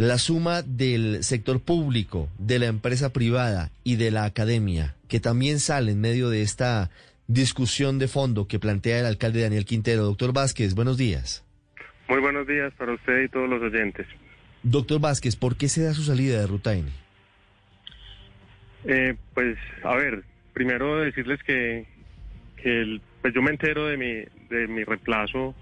[0.00, 5.58] la suma del sector público, de la empresa privada y de la academia, que también
[5.60, 6.88] sale en medio de esta
[7.26, 10.04] discusión de fondo que plantea el alcalde Daniel Quintero.
[10.04, 11.44] Doctor Vázquez, buenos días.
[12.08, 14.06] Muy buenos días para usted y todos los oyentes.
[14.62, 16.88] Doctor Vázquez, ¿por qué se da su salida de Ruta N?
[18.84, 21.86] Eh, pues, a ver, primero decirles que,
[22.56, 24.14] que el- pues yo me entero de mi,
[24.48, 25.54] de mi reemplazo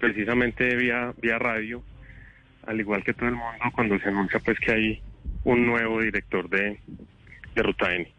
[0.00, 1.84] precisamente vía, vía radio,
[2.66, 5.02] al igual que todo el mundo cuando se anuncia pues que hay
[5.44, 6.78] un nuevo director de,
[7.54, 8.10] de Ruta N.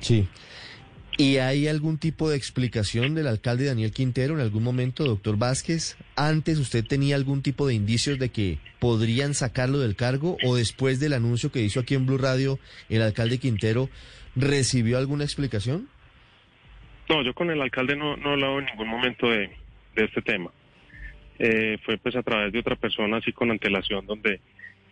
[0.00, 0.28] Sí.
[1.18, 5.98] ¿Y hay algún tipo de explicación del alcalde Daniel Quintero en algún momento, doctor Vázquez?
[6.16, 10.98] ¿Antes usted tenía algún tipo de indicios de que podrían sacarlo del cargo o después
[10.98, 13.90] del anuncio que hizo aquí en Blue Radio el alcalde Quintero
[14.34, 15.88] recibió alguna explicación?
[17.10, 19.50] No, yo con el alcalde no, no he hablado en ningún momento de,
[19.96, 20.50] de este tema.
[21.42, 24.40] Eh, fue pues a través de otra persona, así con antelación, donde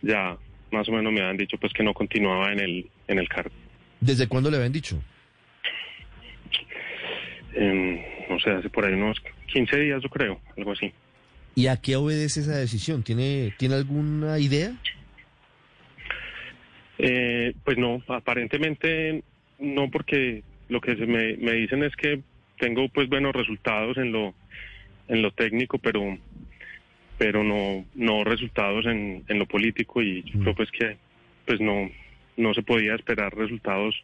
[0.01, 0.35] ya
[0.73, 3.55] más o menos me habían dicho pues que no continuaba en el, en el cargo.
[4.01, 4.99] ¿Desde cuándo le habían dicho?
[7.53, 9.19] Em, no sé, hace por ahí unos
[9.53, 10.91] 15 días yo creo, algo así.
[11.55, 13.03] ¿Y a qué obedece esa decisión?
[13.03, 14.73] ¿Tiene, ¿tiene alguna idea?
[16.97, 19.23] Eh, pues no, aparentemente
[19.59, 22.23] no, porque lo que se me, me dicen es que
[22.59, 24.35] tengo pues buenos resultados en lo
[25.09, 26.19] en lo técnico, pero
[27.19, 30.97] pero no no resultados en, en lo político y yo creo pues que
[31.47, 31.91] pues no
[32.37, 33.95] no se podía esperar resultados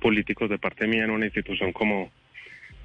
[0.00, 2.10] políticos de parte mía en una institución como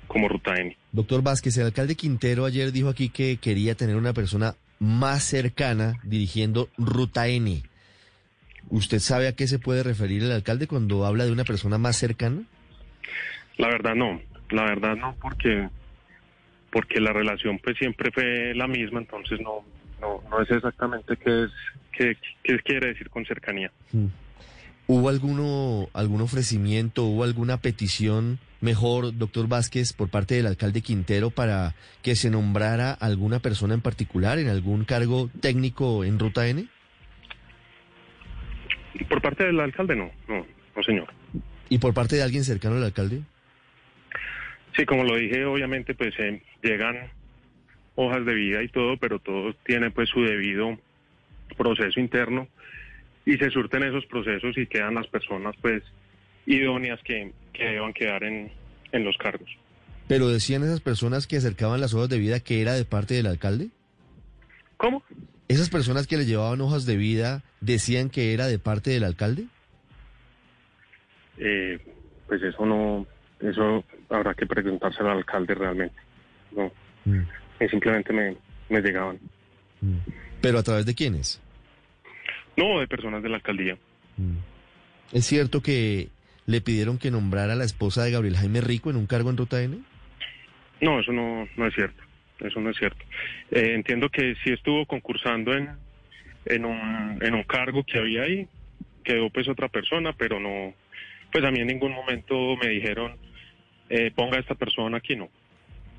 [0.08, 0.78] como Ruta N.
[0.92, 5.96] Doctor Vázquez, el alcalde Quintero ayer dijo aquí que quería tener una persona más cercana
[6.04, 7.64] dirigiendo Ruta N.
[8.70, 11.98] ¿Usted sabe a qué se puede referir el alcalde cuando habla de una persona más
[11.98, 12.44] cercana?
[13.58, 15.70] La verdad no, la verdad no, porque
[16.76, 19.64] porque la relación pues siempre fue la misma, entonces no
[20.02, 21.52] no, no es exactamente qué es
[21.94, 23.72] qué, qué quiere decir con cercanía.
[23.94, 24.08] Mm.
[24.88, 31.30] ¿Hubo alguno, algún ofrecimiento, hubo alguna petición mejor, doctor Vázquez, por parte del alcalde Quintero
[31.30, 36.68] para que se nombrara alguna persona en particular en algún cargo técnico en Ruta N?
[39.08, 40.46] Por parte del alcalde no, no,
[40.76, 41.08] no señor.
[41.70, 43.22] ¿Y por parte de alguien cercano al alcalde?
[44.76, 47.10] Sí, como lo dije, obviamente pues eh, llegan
[47.96, 50.78] hojas de vida y todo, pero todo tiene pues su debido
[51.58, 52.48] proceso interno
[53.26, 55.84] y se surten esos procesos y quedan las personas pues
[56.46, 58.52] idóneas que, que deban quedar en,
[58.92, 59.50] en los cargos.
[60.08, 63.26] ¿Pero decían esas personas que acercaban las hojas de vida que era de parte del
[63.26, 63.70] alcalde?
[64.78, 65.04] ¿Cómo?
[65.48, 69.46] ¿Esas personas que le llevaban hojas de vida decían que era de parte del alcalde?
[71.38, 71.80] Eh,
[72.28, 73.06] pues eso no,
[73.40, 75.96] eso habrá que preguntárselo al alcalde realmente.
[76.56, 76.72] No,
[77.60, 78.36] Eh, simplemente me,
[78.70, 79.20] me llegaban.
[80.42, 81.42] ¿Pero a través de quiénes?
[82.58, 83.78] No, de personas de la alcaldía.
[85.12, 86.10] ¿Es cierto que
[86.46, 89.38] le pidieron que nombrara a la esposa de Gabriel Jaime Rico en un cargo en
[89.38, 89.80] Ruta N?
[90.82, 92.04] No, eso no, no es cierto.
[92.40, 93.04] Eso no es cierto.
[93.52, 95.70] Eh, entiendo que sí estuvo concursando en,
[96.46, 98.48] en, un, en un cargo que había ahí,
[99.04, 100.74] quedó pues otra persona, pero no,
[101.32, 103.16] pues a mí en ningún momento me dijeron,
[103.90, 105.30] eh, ponga a esta persona aquí, no.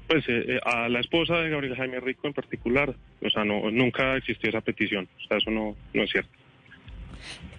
[0.07, 3.71] Pues eh, eh, a la esposa de Gabriel Jaime Rico en particular, o sea, no,
[3.71, 6.31] nunca existió esa petición, o sea, eso no, no es cierto.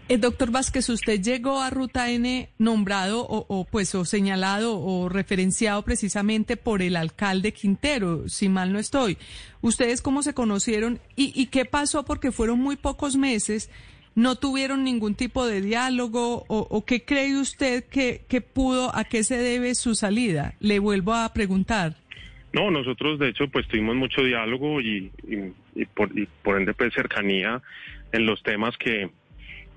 [0.10, 5.10] Eh, doctor Vázquez, usted llegó a Ruta N nombrado o, o, pues o señalado o
[5.10, 9.18] referenciado precisamente por el alcalde Quintero, si mal no estoy.
[9.60, 12.06] ¿Ustedes cómo se conocieron y, y qué pasó?
[12.06, 13.70] Porque fueron muy pocos meses,
[14.16, 19.04] no tuvieron ningún tipo de diálogo o, o qué cree usted que, que pudo, a
[19.04, 20.56] qué se debe su salida.
[20.62, 21.98] Le vuelvo a preguntar.
[22.54, 25.12] No, nosotros de hecho pues tuvimos mucho diálogo y,
[25.76, 27.62] y, por, y por ende pues cercanía
[28.12, 29.10] en los temas que,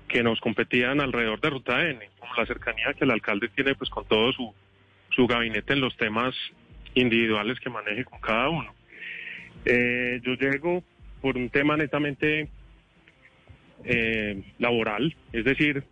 [0.07, 3.89] que nos competían alrededor de Ruta N, como la cercanía que el alcalde tiene pues
[3.89, 4.53] con todo su,
[5.09, 6.33] su gabinete en los temas
[6.95, 8.73] individuales que maneje con cada uno.
[9.65, 10.83] Eh, yo llego
[11.21, 12.49] por un tema netamente
[13.83, 15.83] eh, laboral, es decir,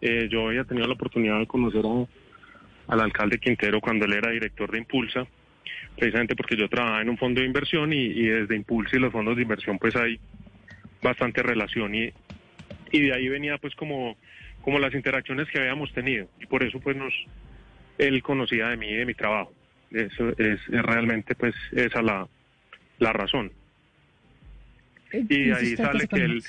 [0.00, 4.30] eh, yo había tenido la oportunidad de conocer a, al alcalde Quintero cuando él era
[4.30, 5.26] director de Impulsa,
[6.00, 9.12] precisamente porque yo trabajaba en un fondo de inversión y, y desde Impulsa y los
[9.12, 10.18] fondos de inversión pues hay
[11.02, 12.10] bastante relación y,
[12.90, 14.16] y de ahí venía pues como,
[14.62, 17.12] como las interacciones que habíamos tenido y por eso pues nos
[17.98, 19.52] él conocía de mí y de mi trabajo.
[19.90, 22.26] Eso es, es realmente pues esa la,
[22.98, 23.52] la razón.
[25.12, 26.42] Y de ahí sale que él,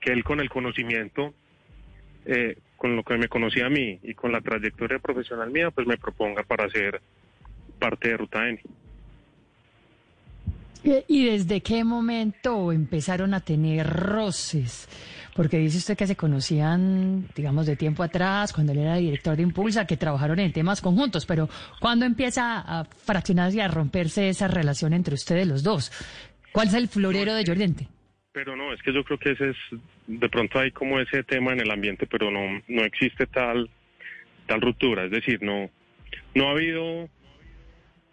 [0.00, 1.34] que él con el conocimiento,
[2.26, 5.86] eh, con lo que me conocía a mí y con la trayectoria profesional mía, pues
[5.86, 7.00] me proponga para ser
[7.78, 8.60] parte de Ruta N.
[10.84, 14.88] Eh, ¿Y desde qué momento empezaron a tener roces?
[15.34, 19.42] Porque dice usted que se conocían, digamos, de tiempo atrás, cuando él era director de
[19.42, 21.48] Impulsa, que trabajaron en temas conjuntos, pero
[21.80, 25.92] ¿cuándo empieza a fraccionarse y a romperse esa relación entre ustedes los dos?
[26.52, 27.88] ¿Cuál es el florero de Llorente?
[28.32, 29.56] Pero no, es que yo creo que ese es,
[30.06, 33.68] de pronto hay como ese tema en el ambiente, pero no, no existe tal,
[34.46, 35.70] tal ruptura, es decir, no,
[36.34, 37.08] no ha habido,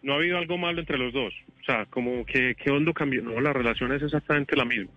[0.01, 1.33] no ha habido algo malo entre los dos,
[1.65, 4.91] o sea, como que, que hondo cambió, no, la relación es exactamente la misma.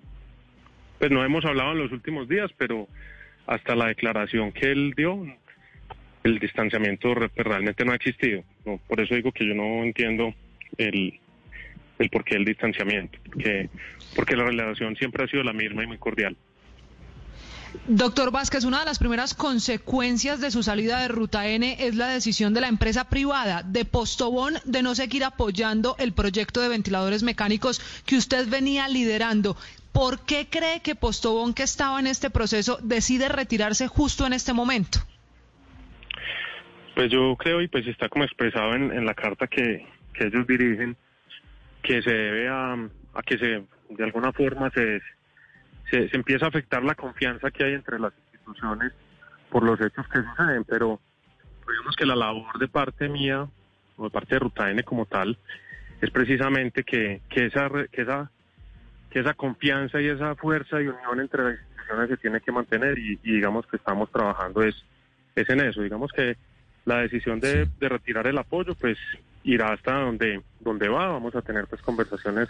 [0.99, 2.87] Pues no hemos hablado en los últimos días, pero
[3.47, 5.25] hasta la declaración que él dio,
[6.25, 8.45] el distanciamiento re- realmente no ha existido.
[8.67, 10.35] No, por eso digo que yo no entiendo
[10.77, 11.19] el,
[11.99, 13.71] el porqué del distanciamiento, porque,
[14.15, 16.37] porque la relación siempre ha sido la misma y muy cordial.
[17.87, 22.09] Doctor Vázquez, una de las primeras consecuencias de su salida de Ruta N es la
[22.09, 27.23] decisión de la empresa privada de Postobón de no seguir apoyando el proyecto de ventiladores
[27.23, 29.57] mecánicos que usted venía liderando.
[29.93, 34.53] ¿Por qué cree que Postobón, que estaba en este proceso, decide retirarse justo en este
[34.53, 35.01] momento?
[36.95, 40.47] Pues yo creo, y pues está como expresado en, en la carta que, que ellos
[40.47, 40.97] dirigen,
[41.83, 43.65] que se debe a, a que se,
[43.95, 45.01] de alguna forma, se,
[45.91, 48.93] se, se empieza a afectar la confianza que hay entre las instituciones
[49.51, 51.01] por los hechos que suceden, pero
[51.69, 53.47] digamos que la labor de parte mía,
[53.97, 55.39] o de parte de Ruta N como tal,
[56.01, 58.31] es precisamente que, que esa que esa
[59.11, 62.99] que esa confianza y esa fuerza y unión entre las instituciones se tiene que mantener
[62.99, 64.77] y, y digamos que estamos trabajando es,
[65.35, 65.83] es en eso.
[65.83, 66.37] Digamos que
[66.85, 68.99] la decisión de, de retirar el apoyo pues
[69.45, 71.09] irá hasta donde, donde va.
[71.09, 72.49] Vamos a tener pues conversaciones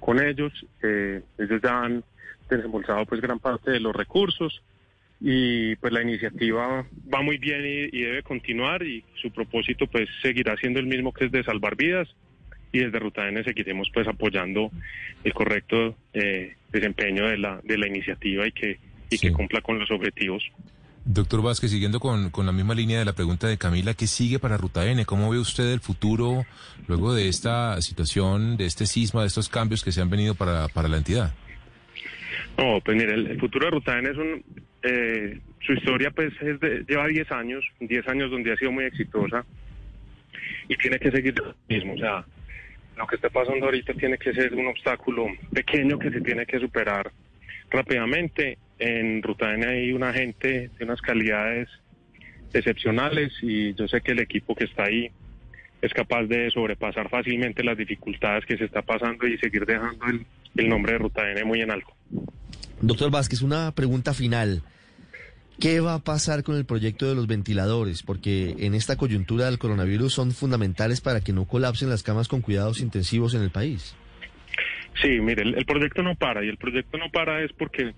[0.00, 0.52] con ellos.
[0.82, 2.02] Eh, ellos ya han
[2.56, 4.62] desembolsado pues gran parte de los recursos
[5.20, 10.08] y pues la iniciativa va muy bien y, y debe continuar y su propósito pues
[10.22, 12.08] seguirá siendo el mismo que es de salvar vidas
[12.72, 14.70] y desde Ruta N seguiremos pues apoyando
[15.24, 18.78] el correcto eh, desempeño de la de la iniciativa y que
[19.10, 20.44] y que cumpla con los objetivos.
[21.04, 24.38] Doctor Vázquez, siguiendo con, con la misma línea de la pregunta de Camila, ¿qué sigue
[24.38, 25.06] para Ruta N?
[25.06, 26.44] ¿Cómo ve usted el futuro
[26.86, 30.68] luego de esta situación, de este sisma, de estos cambios que se han venido para,
[30.68, 31.32] para la entidad?
[32.58, 34.44] No, pues mire, el, futuro de Ruta N es un...
[34.82, 38.84] eh, su historia pues es de- lleva 10 años, 10 años donde ha sido muy
[38.84, 39.44] exitosa
[40.68, 41.94] y tiene que seguir lo mismo.
[41.94, 42.24] O sea,
[42.96, 46.58] lo que está pasando ahorita tiene que ser un obstáculo pequeño que se tiene que
[46.58, 47.12] superar
[47.70, 48.58] rápidamente.
[48.80, 51.68] En Ruta hay una gente de unas calidades
[52.52, 55.10] excepcionales y yo sé que el equipo que está ahí
[55.80, 60.26] es capaz de sobrepasar fácilmente las dificultades que se está pasando y seguir dejando el,
[60.56, 61.92] el nombre de Ruta N muy en alto.
[62.80, 64.62] Doctor Vázquez, una pregunta final.
[65.60, 68.04] ¿Qué va a pasar con el proyecto de los ventiladores?
[68.04, 72.42] Porque en esta coyuntura del coronavirus son fundamentales para que no colapsen las camas con
[72.42, 73.96] cuidados intensivos en el país.
[75.02, 77.92] Sí, mire, el, el proyecto no para y el proyecto no para es porque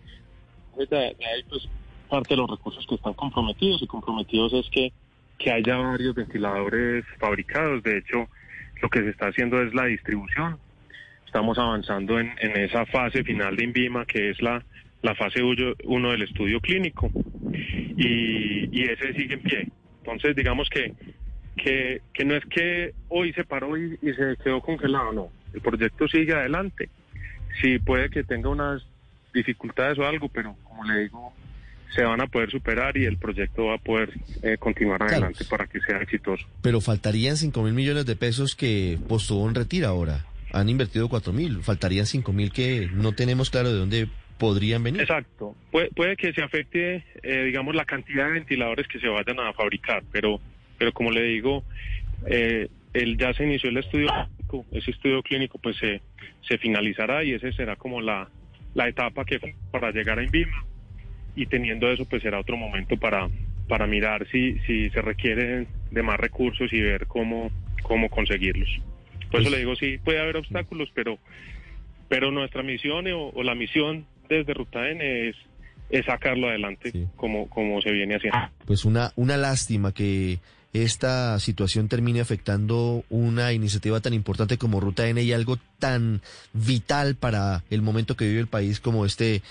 [0.74, 1.68] pues, de, de ahí pues
[2.08, 4.92] parte de los recursos que están comprometidos y comprometidos es que,
[5.40, 7.82] que haya varios ventiladores fabricados.
[7.82, 8.28] De hecho,
[8.82, 10.58] lo que se está haciendo es la distribución.
[11.24, 14.62] Estamos avanzando en, esa fase final de INVIMA, que es la,
[15.16, 17.10] fase 1 del estudio clínico.
[17.52, 19.68] Y, y ese sigue en pie.
[20.00, 20.92] Entonces, digamos que,
[21.56, 25.28] que, que no es que hoy se paró y, y se quedó congelado, no.
[25.54, 26.90] El proyecto sigue adelante.
[27.62, 28.86] Sí, puede que tenga unas
[29.32, 31.32] dificultades o algo, pero como le digo,
[31.94, 34.10] se van a poder superar y el proyecto va a poder
[34.42, 36.46] eh, continuar adelante para que sea exitoso.
[36.62, 40.24] Pero faltarían 5 mil millones de pesos que Postobón retira ahora.
[40.52, 41.62] Han invertido 4 mil.
[41.62, 45.02] Faltarían 5 mil que no tenemos claro de dónde podrían venir.
[45.02, 45.54] Exacto.
[45.70, 49.52] Puede, puede que se afecte, eh, digamos, la cantidad de ventiladores que se vayan a
[49.52, 50.40] fabricar, pero,
[50.78, 51.64] pero como le digo,
[52.26, 54.66] eh, el, ya se inició el estudio clínico.
[54.72, 56.00] Ese estudio clínico pues se,
[56.48, 58.28] se finalizará y ese será como la,
[58.74, 59.38] la etapa que
[59.70, 60.69] para llegar a INVIMA
[61.40, 63.28] y teniendo eso pues será otro momento para,
[63.68, 67.50] para mirar si, si se requieren de más recursos y ver cómo,
[67.82, 68.68] cómo conseguirlos.
[69.30, 71.18] Por eso le digo, sí, puede haber obstáculos, pero,
[72.08, 75.36] pero nuestra misión o, o la misión desde Ruta N es,
[75.88, 78.38] es sacarlo adelante como, como se viene haciendo.
[78.66, 80.40] Pues una, una lástima que
[80.72, 86.20] esta situación termine afectando una iniciativa tan importante como Ruta N y algo tan
[86.52, 89.42] vital para el momento que vive el país como este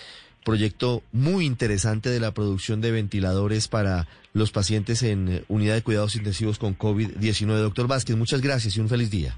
[0.44, 5.82] proyecto muy interesante de la producción de ventiladores para los pacientes en eh, unidad de
[5.82, 7.48] cuidados intensivos con COVID-19.
[7.58, 9.38] Doctor Vázquez, muchas gracias y un feliz día.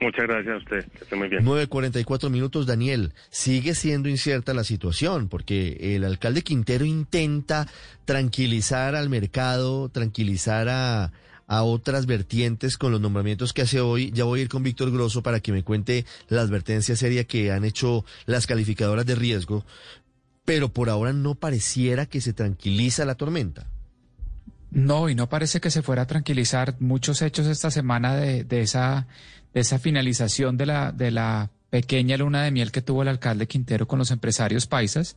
[0.00, 1.44] Muchas gracias a usted, que esté muy bien.
[1.44, 3.12] 9.44 minutos, Daniel.
[3.30, 7.66] Sigue siendo incierta la situación porque el alcalde Quintero intenta
[8.04, 11.12] tranquilizar al mercado, tranquilizar a,
[11.48, 14.12] a otras vertientes con los nombramientos que hace hoy.
[14.12, 17.50] Ya voy a ir con Víctor Grosso para que me cuente la advertencia seria que
[17.50, 19.64] han hecho las calificadoras de riesgo.
[20.48, 23.66] Pero por ahora no pareciera que se tranquiliza la tormenta.
[24.70, 28.62] No, y no parece que se fuera a tranquilizar muchos hechos esta semana de, de
[28.62, 29.08] esa,
[29.52, 33.46] de esa finalización de la, de la pequeña luna de miel que tuvo el alcalde
[33.46, 35.16] Quintero con los empresarios paisas.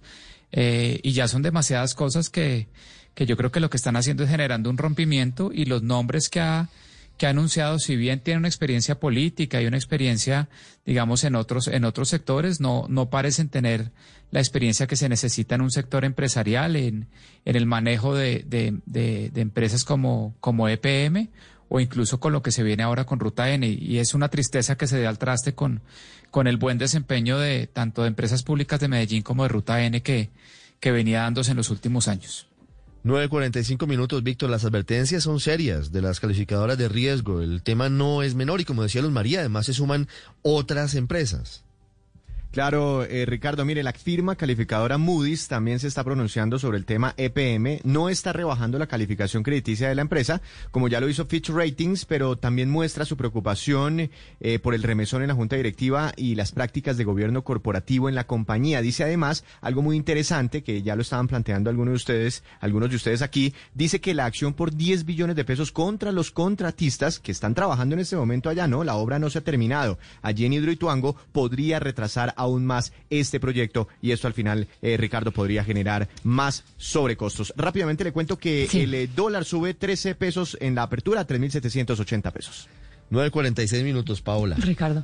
[0.51, 2.67] Eh, y ya son demasiadas cosas que,
[3.15, 6.27] que yo creo que lo que están haciendo es generando un rompimiento y los nombres
[6.27, 6.67] que ha,
[7.17, 10.49] que ha anunciado, si bien tiene una experiencia política y una experiencia,
[10.85, 13.93] digamos, en otros, en otros sectores, no, no parecen tener
[14.31, 17.07] la experiencia que se necesita en un sector empresarial, en,
[17.45, 21.29] en el manejo de, de, de, empresas como, como EPM
[21.67, 23.67] o incluso con lo que se viene ahora con Ruta N.
[23.67, 25.81] Y es una tristeza que se dé al traste con,
[26.29, 30.01] con el buen desempeño de tanto de empresas públicas de Medellín como de Ruta N
[30.01, 30.29] que,
[30.79, 32.47] que venía dándose en los últimos años.
[33.03, 34.49] 9.45 minutos, Víctor.
[34.49, 37.41] Las advertencias son serias de las calificadoras de riesgo.
[37.41, 40.07] El tema no es menor y como decía Luz María, además se suman
[40.43, 41.63] otras empresas.
[42.51, 47.13] Claro, eh, Ricardo, mire, la firma calificadora Moody's también se está pronunciando sobre el tema
[47.15, 47.79] EPM.
[47.85, 52.03] No está rebajando la calificación crediticia de la empresa, como ya lo hizo Fitch Ratings,
[52.03, 54.09] pero también muestra su preocupación
[54.41, 58.15] eh, por el remesón en la junta directiva y las prácticas de gobierno corporativo en
[58.15, 58.81] la compañía.
[58.81, 62.97] Dice además algo muy interesante que ya lo estaban planteando algunos de ustedes, algunos de
[62.97, 63.53] ustedes aquí.
[63.75, 67.95] Dice que la acción por 10 billones de pesos contra los contratistas que están trabajando
[67.95, 68.83] en este momento allá, ¿no?
[68.83, 69.97] La obra no se ha terminado.
[70.21, 75.31] Allí en Hidroituango podría retrasar aún más este proyecto y esto al final, eh, Ricardo,
[75.31, 77.53] podría generar más sobrecostos.
[77.55, 82.67] Rápidamente le cuento que el eh, dólar sube 13 pesos en la apertura, 3.780 pesos.
[83.11, 84.55] 9.46 minutos, Paola.
[84.57, 85.03] Ricardo,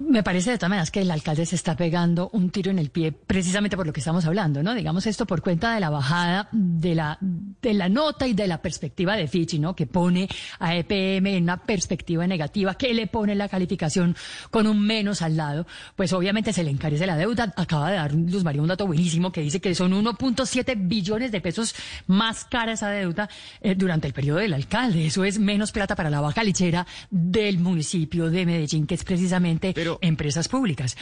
[0.00, 2.88] me parece de todas maneras que el alcalde se está pegando un tiro en el
[2.88, 4.74] pie precisamente por lo que estamos hablando, ¿no?
[4.74, 8.62] Digamos esto por cuenta de la bajada de la, de la nota y de la
[8.62, 9.76] perspectiva de Fitch, ¿no?
[9.76, 10.26] Que pone
[10.58, 14.16] a EPM en una perspectiva negativa, que le pone la calificación
[14.50, 17.52] con un menos al lado, pues obviamente se le encarece la deuda.
[17.56, 21.42] Acaba de dar Luz María un dato buenísimo que dice que son 1.7 billones de
[21.42, 21.74] pesos
[22.06, 23.28] más cara esa deuda
[23.60, 25.06] eh, durante el periodo del alcalde.
[25.06, 29.74] Eso es menos plata para la baja lichera del municipio de Medellín, que es precisamente
[30.00, 30.96] empresas públicas.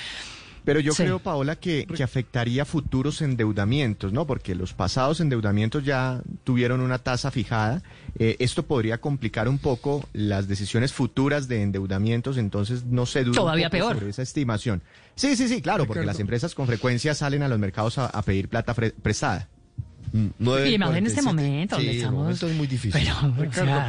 [0.64, 4.26] Pero yo creo, Paola, que, que, afectaría futuros endeudamientos, ¿no?
[4.26, 7.82] Porque los pasados endeudamientos ya tuvieron una tasa fijada.
[8.18, 13.36] Eh, esto podría complicar un poco las decisiones futuras de endeudamientos, entonces no se duda
[13.36, 13.94] Todavía peor.
[13.94, 14.82] sobre esa estimación.
[15.14, 18.48] Sí, sí, sí, claro, porque las empresas con frecuencia salen a los mercados a pedir
[18.48, 19.48] plata prestada.
[20.12, 23.08] 9, y más en este momento, sí, donde es muy difícil.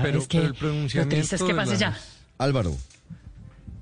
[0.03, 1.15] Pero, es que el pronunciamiento.
[1.15, 1.98] Lo triste que pase ya.
[2.38, 2.75] Álvaro.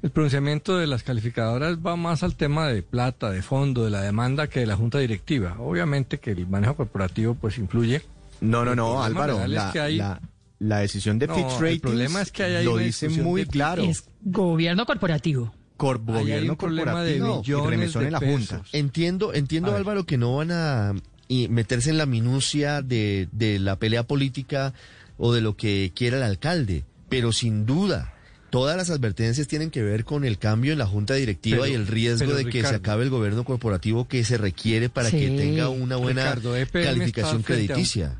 [0.01, 4.01] El pronunciamiento de las calificadoras va más al tema de plata, de fondo, de la
[4.01, 5.58] demanda que de la junta directiva.
[5.59, 8.01] Obviamente que el manejo corporativo pues influye.
[8.40, 9.45] No, no, no, Álvaro.
[9.45, 9.98] La, que hay...
[9.98, 10.22] la,
[10.59, 13.83] la, decisión de no, Fitch el problema es que lo dice muy claro.
[13.83, 15.53] Es gobierno corporativo.
[15.75, 18.61] Cor gobierno corporativo problema de billones y en la junta.
[18.72, 20.93] Entiendo, entiendo Álvaro que no van a
[21.30, 24.74] y meterse en la minucia de, de la pelea política
[25.17, 28.14] o de lo que quiera el alcalde, pero sin duda
[28.49, 31.75] todas las advertencias tienen que ver con el cambio en la junta directiva Pero- y
[31.75, 35.69] el riesgo de que se acabe el gobierno corporativo que se requiere para que tenga
[35.69, 38.19] una buena Ricardo, EPM calificación un- crediticia.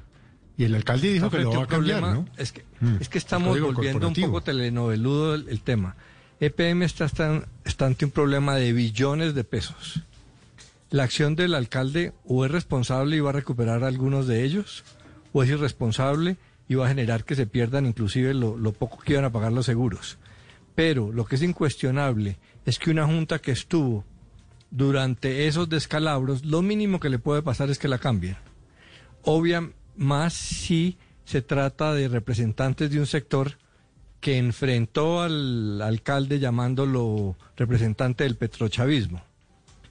[0.56, 2.30] Y el alcalde dijo que lo va a cambiar, problema, ¿no?
[2.38, 5.96] Es que, Mm, es que estamos volviendo un poco telenoveludo el, el tema.
[6.40, 10.02] EPM está, está, está ante un problema de billones de pesos.
[10.92, 14.84] La acción del alcalde o es responsable y va a recuperar algunos de ellos,
[15.34, 16.38] o es irresponsable
[16.68, 19.52] y va a generar que se pierdan inclusive lo, lo poco que iban a pagar
[19.52, 20.18] los seguros.
[20.76, 24.04] Pero lo que es incuestionable es que una junta que estuvo
[24.72, 28.38] durante esos descalabros, lo mínimo que le puede pasar es que la cambien.
[29.24, 33.58] Obvia más si se trata de representantes de un sector
[34.20, 39.29] que enfrentó al alcalde llamándolo representante del petrochavismo.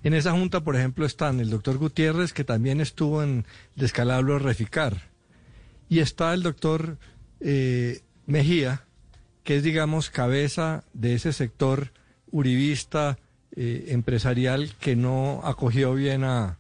[0.02, 3.44] En esa junta, por ejemplo, están el doctor Gutiérrez, que también estuvo en
[3.74, 5.08] descalabro Reficar,
[5.88, 6.98] y está el doctor
[7.40, 8.84] eh, Mejía,
[9.42, 11.92] que es, digamos, cabeza de ese sector
[12.30, 13.18] uribista
[13.56, 16.58] eh, empresarial que no acogió bien a,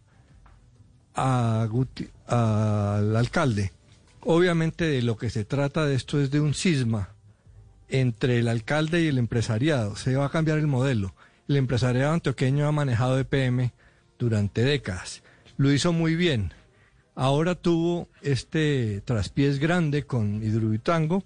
[1.14, 3.72] al alcalde.
[4.20, 7.10] Obviamente de lo que se trata de esto es de un cisma
[7.88, 9.96] entre el alcalde y el empresariado.
[9.96, 11.14] Se va a cambiar el modelo.
[11.48, 13.72] El empresariado antioqueño ha manejado EPM
[14.18, 15.22] durante décadas.
[15.56, 16.52] Lo hizo muy bien.
[17.14, 21.24] Ahora tuvo este traspiés grande con Hidroituango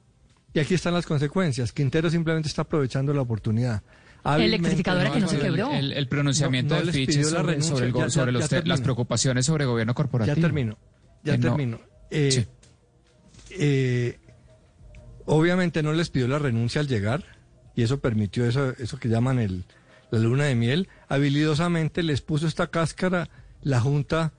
[0.55, 1.73] y aquí están las consecuencias.
[1.73, 3.83] Quintero simplemente está aprovechando la oportunidad.
[4.25, 5.73] Hábilmente, Electrificadora que no se el- quebró.
[5.73, 7.75] El, el pronunciamiento No, no de les Fitch pidió la sobre, renuncia.
[7.75, 10.36] sobre el go- Ya- ya- sobre los ya te- las preocupaciones sobre gobierno corporativo.
[10.36, 10.78] Ya termino,
[11.25, 11.81] ya no- termino.
[12.10, 12.47] Eh, Sí.
[13.59, 14.18] eh,
[15.26, 17.25] obviamente no les pidió la renuncia al llegar
[17.75, 19.65] y eso permitió eso, eso que llaman el,
[20.13, 20.89] la luna de miel.
[21.09, 23.29] Habilidosamente les puso esta cáscara,
[23.63, 24.33] la Junta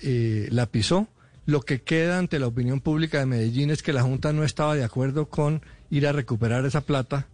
[0.00, 1.08] eh, la pisó.
[1.46, 4.74] Lo que queda ante la opinión pública de Medellín es que la Junta no estaba
[4.74, 7.26] de acuerdo con ir a recuperar esa plata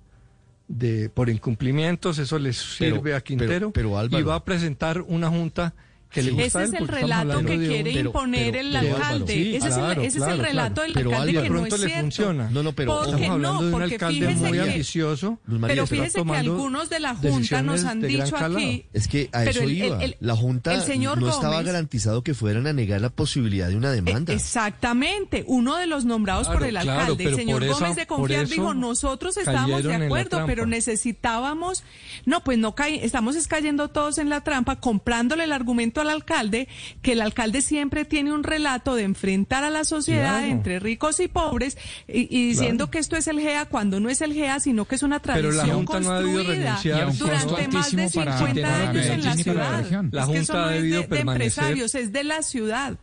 [0.69, 4.45] de por incumplimientos, eso les Pero- sirve a Quintero pero- pero, Álvaro- y va a
[4.45, 5.75] presentar una Junta
[6.13, 9.57] que le Ese gusta es el relato que quiere pero- imponer pero- el pero, alcalde.
[9.57, 10.83] Ese es el, claro, ese es el claro, relato claro.
[10.83, 12.01] del Pero alcalde de que no es le cierto.
[12.03, 12.51] funciona.
[12.51, 15.39] No, no, pero Porque Estamos hablando no, de un porque alcalde muy que- ambicioso.
[15.47, 18.87] Luz María, Pero fíjese que algunos de la Junta nos han dicho aquí.
[18.93, 20.03] Es que a eso el- iba.
[20.05, 23.69] el- la Junta el señor no estaba Gómez- garantizado que fueran a negar la posibilidad
[23.69, 24.33] de una demanda.
[24.33, 27.75] Eh, Exactamente, uno de los nombrados Claro, por el claro, alcalde, el pero señor eso-
[27.75, 31.83] Gómez de Confiar, dijo, nosotros estábamos de acuerdo, pero necesitábamos,
[32.27, 36.11] no, pues no caí, estamos es cayendo todos en la trampa, comprándole el argumento al
[36.11, 36.69] alcalde,
[37.01, 40.53] que el alcalde siempre tiene un relato de enfrentar a la sociedad Claro.
[40.53, 42.91] entre ricos y pobres y, y diciendo Claro.
[42.91, 45.49] que esto es el GEA cuando no es el GEA, sino que es una Pero
[45.51, 46.99] tradición la Junta no ha debido construida renunciar.
[46.99, 49.37] Y a un costo durante más de altísimo para- 50 para años en la la
[49.43, 49.79] ciudad.
[49.83, 50.09] región.
[50.13, 52.25] La Es que Junta eso no ha es debido de, de permanecer- empresarios, es de
[52.25, 52.99] la ciudad.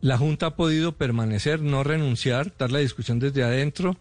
[0.00, 3.96] La Junta ha podido permanecer, no renunciar, dar la discusión desde adentro,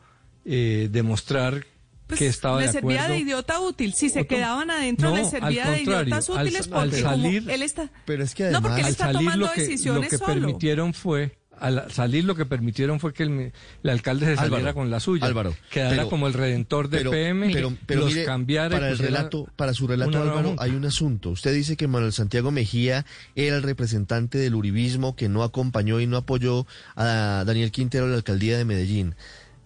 [0.45, 1.65] eh, demostrar
[2.11, 3.93] Pues, que estaba de le servía de idiota útil.
[3.93, 7.49] Si se quedaban adentro, No, le al servía de idiotas útiles al porque como salir-
[7.49, 7.90] él está...
[8.06, 10.17] Pero es que No, porque él al está salir tomando lo que, lo decisiones que
[10.17, 10.33] solo.
[10.33, 13.53] permitieron fue al salir lo que permitieron fue que el,
[13.88, 17.11] alcalde se saliera Álvaro, con la suya Álvaro, quedara pero- como el redentor de pero,
[17.11, 20.72] PM pero, pero los mire, cambiara y para el relato, para su relato Álvaro, hay
[20.72, 21.30] un asunto.
[21.30, 26.07] Usted dice que Manuel Santiago Mejía era el representante del uribismo que no acompañó y
[26.07, 26.65] no apoyó
[26.95, 29.14] a Daniel Quintero a la alcaldía de Medellín.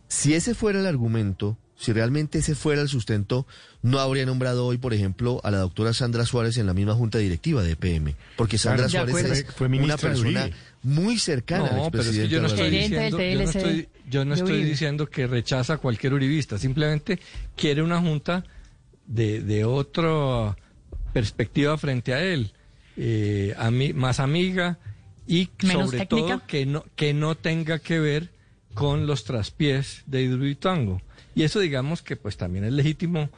[0.10, 3.46] Si ese fuera el argumento, si realmente ese fuera el sustento,
[3.82, 7.18] no habría nombrado hoy, por ejemplo, a la doctora Sandra Suárez en la misma junta
[7.18, 10.50] directiva de PM, porque Sandra Claro, Suárez es Fue una persona
[10.84, 13.90] muy cercana al No, pero es que yo no estoy diciendo, yo no TLC estoy,
[14.10, 17.20] yo no estoy diciendo que rechaza a cualquier uribista, simplemente
[17.56, 18.44] quiere una junta
[19.06, 20.56] de, de otra
[21.14, 22.54] perspectiva frente a él,
[22.98, 23.56] eh,
[23.96, 24.78] más amiga
[25.28, 26.28] y Menos sobre técnica.
[26.28, 28.30] todo que no, que no tenga que ver
[28.74, 31.02] con los traspiés de Hidroituango.
[31.36, 33.30] Y eso digamos que pues también es legítimo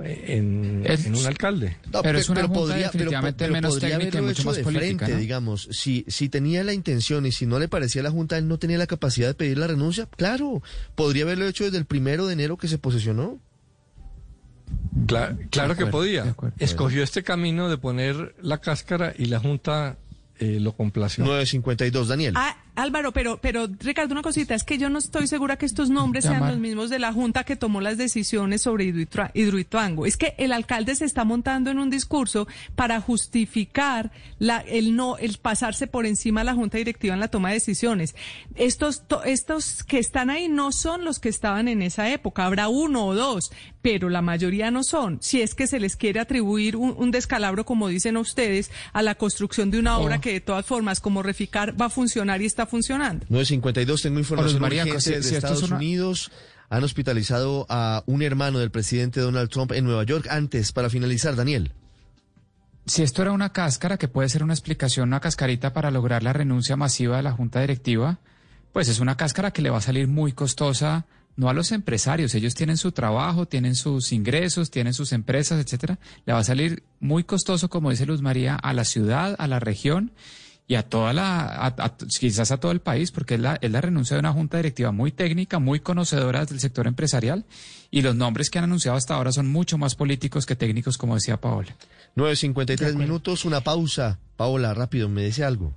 [0.00, 1.76] eh, en, Es- en un alcalde.
[1.92, 4.48] No, Pero pe- es una junta definitivamente pero menos podría técnica y haberlo mucho hecho
[4.48, 5.18] más de política, frente, ¿no?
[5.18, 5.68] digamos.
[5.72, 8.58] Si, si tenía la intención y si no le parecía a la Junta, él no
[8.58, 10.06] tenía la capacidad de pedir la renuncia.
[10.16, 10.62] Claro,
[10.94, 13.40] podría haberlo hecho desde el primero de enero que se posesionó.
[15.06, 16.34] Cla- claro que podía.
[16.58, 19.96] Escogió este camino de poner la cáscara y la Junta
[20.38, 21.24] eh, lo complació.
[21.24, 22.34] 952, Daniel.
[22.36, 25.90] Ah, Álvaro, pero, pero Ricardo, una cosita, es que yo no estoy segura que estos
[25.90, 30.06] nombres sean los mismos de la Junta que tomó las decisiones sobre Hidroitua- Hidroituango.
[30.06, 35.16] Es que el alcalde se está montando en un discurso para justificar la, el no,
[35.18, 38.14] el pasarse por encima de la Junta Directiva en la toma de decisiones.
[38.54, 42.44] Estos, to- estos que están ahí no son los que estaban en esa época.
[42.46, 43.50] Habrá uno o dos,
[43.82, 45.18] pero la mayoría no son.
[45.22, 49.14] Si es que se les quiere atribuir un, un descalabro, como dicen ustedes, a la
[49.14, 50.20] construcción de una obra Oh.
[50.20, 53.26] que de todas formas, como Reficar, va a funcionar y está funcionando.
[53.28, 56.30] 952, tengo información María, urgente de si esto es Estados una- Unidos.
[56.70, 60.26] Han hospitalizado a un hermano del presidente Donald Trump en Nueva York.
[60.30, 61.72] Antes, para finalizar, Daniel.
[62.86, 66.32] Si esto era una cáscara, que puede ser una explicación, una cascarita para lograr la
[66.32, 68.18] renuncia masiva de la Junta Directiva,
[68.72, 71.06] pues es una cáscara que le va a salir muy costosa,
[71.36, 75.98] no a los empresarios, ellos tienen su trabajo, tienen sus ingresos, tienen sus empresas, etcétera,
[76.26, 79.60] le va a salir muy costoso, como dice Luz María, a la ciudad, a la
[79.60, 80.12] región
[80.68, 83.70] y a toda la, a- a- quizás a todo el país, porque es la, es
[83.70, 87.46] la renuncia de una junta directiva muy técnica, muy conocedora del sector empresarial,
[87.90, 91.14] y los nombres que han anunciado hasta ahora son mucho más políticos que técnicos, como
[91.14, 91.74] decía Paola.
[92.16, 94.18] 953 minutos, una pausa.
[94.36, 95.72] Paola, rápido, me dice algo.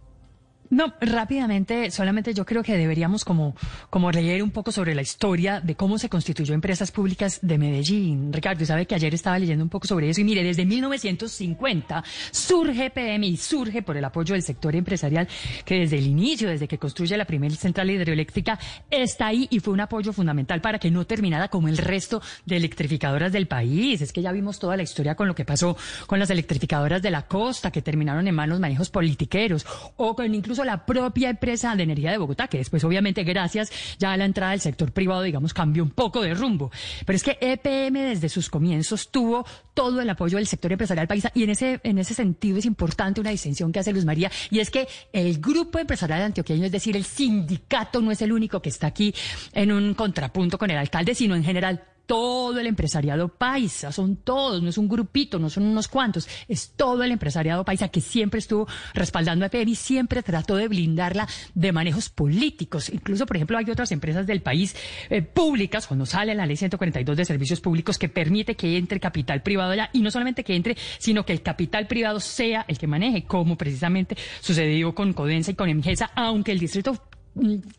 [0.72, 3.58] No, rápidamente, solamente yo creo que deberíamos como,
[3.90, 8.32] como leer un poco sobre la historia de cómo se constituyó Empresas Públicas de Medellín.
[8.32, 12.90] Ricardo, sabe que ayer estaba leyendo un poco sobre eso y mire, desde 1950 surge
[12.90, 15.28] PMI, surge por el apoyo del sector empresarial
[15.66, 18.58] que desde el inicio, desde que construye la primera central hidroeléctrica,
[18.90, 22.56] está ahí y fue un apoyo fundamental para que no terminara como el resto de
[22.56, 24.00] electrificadoras del país.
[24.02, 25.76] Es que ya vimos toda la historia con lo que pasó
[26.08, 29.66] con las electrificadoras de la costa que terminaron en manos manejos politiqueros
[29.98, 34.12] o con incluso la propia empresa de energía de Bogotá, que después obviamente gracias ya
[34.14, 36.72] a la entrada del sector privado, digamos, cambió un poco de rumbo.
[37.06, 41.32] Pero es que EPM desde sus comienzos tuvo todo el apoyo del sector empresarial paisa
[41.34, 44.60] y en ese, en ese sentido es importante una distinción que hace Luz María y
[44.60, 48.70] es que el grupo empresarial antioqueño, es decir, el sindicato no es el único que
[48.70, 49.14] está aquí
[49.54, 54.62] en un contrapunto con el alcalde, sino en general todo el empresariado paisa, son todos,
[54.62, 58.40] no es un grupito, no son unos cuantos, es todo el empresariado paisa que siempre
[58.40, 62.90] estuvo respaldando a EPM y siempre trató de blindarla de manejos políticos.
[62.90, 64.76] Incluso, por ejemplo, hay otras empresas del país
[65.10, 69.42] eh, públicas, cuando sale la ley 142 de servicios públicos que permite que entre capital
[69.42, 72.88] privado allá, y no solamente que entre, sino que el capital privado sea el que
[72.88, 76.98] maneje, como precisamente sucedió con Codensa y con Emgesa, aunque el distrito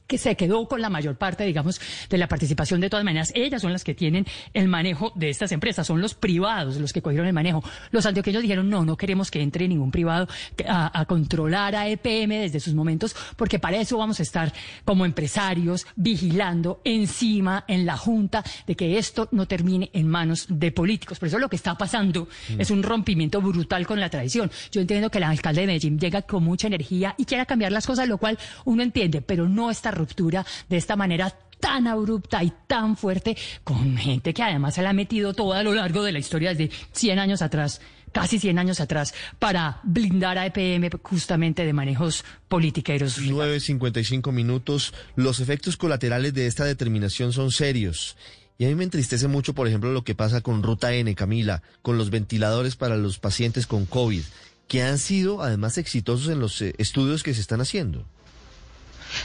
[0.06, 3.32] que se quedó con la mayor parte, digamos, de la participación de todas maneras.
[3.34, 7.02] Ellas son las que tienen el manejo de estas empresas, son los privados los que
[7.02, 7.62] cogieron el manejo.
[7.90, 10.28] Los antioqueños dijeron, no, no queremos que entre ningún privado
[10.66, 14.52] a, a controlar a EPM desde sus momentos, porque para eso vamos a estar
[14.84, 20.72] como empresarios vigilando encima en la Junta de que esto no termine en manos de
[20.72, 21.18] políticos.
[21.18, 24.50] Por eso lo que está pasando es un rompimiento brutal con la tradición.
[24.70, 27.86] Yo entiendo que el alcalde de Medellín llega con mucha energía y quiera cambiar las
[27.86, 32.52] cosas, lo cual uno entiende, pero no esta ruptura de esta manera tan abrupta y
[32.66, 36.12] tan fuerte con gente que además se la ha metido toda a lo largo de
[36.12, 37.80] la historia desde 100 años atrás
[38.12, 43.18] casi 100 años atrás para blindar a EPM justamente de manejos politiqueros.
[43.18, 44.92] 9.55 minutos.
[45.16, 48.16] Los efectos colaterales de esta determinación son serios.
[48.58, 51.62] Y a mí me entristece mucho, por ejemplo, lo que pasa con Ruta N, Camila,
[51.80, 54.22] con los ventiladores para los pacientes con COVID,
[54.68, 58.06] que han sido además exitosos en los eh, estudios que se están haciendo.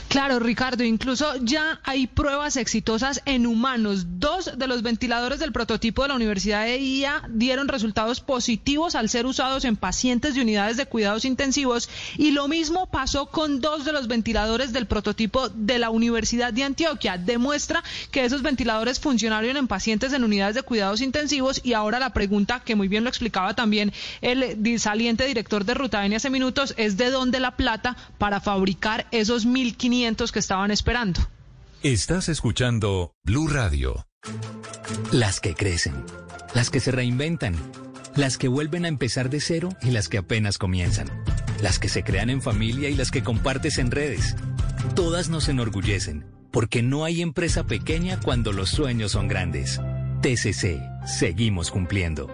[0.08, 4.06] Claro, Ricardo, incluso ya hay pruebas exitosas en humanos.
[4.18, 9.08] Dos de los ventiladores del prototipo de la Universidad de IA dieron resultados positivos al
[9.08, 13.84] ser usados en pacientes de unidades de cuidados intensivos y lo mismo pasó con dos
[13.84, 17.18] de los ventiladores del prototipo de la Universidad de Antioquia.
[17.18, 22.12] Demuestra que esos ventiladores funcionaron en pacientes en unidades de cuidados intensivos y ahora la
[22.12, 26.74] pregunta, que muy bien lo explicaba también el saliente director de Ruta N hace minutos,
[26.76, 29.46] es de dónde la plata para fabricar esos
[29.78, 31.20] 1.500 que estaban esperando.
[31.82, 34.06] Estás escuchando Blue Radio.
[35.12, 35.94] Las que crecen,
[36.54, 37.54] las que se reinventan,
[38.16, 41.08] las que vuelven a empezar de cero y las que apenas comienzan,
[41.62, 44.34] las que se crean en familia y las que compartes en redes.
[44.96, 49.80] Todas nos enorgullecen, porque no hay empresa pequeña cuando los sueños son grandes.
[50.22, 52.28] TCC, seguimos cumpliendo.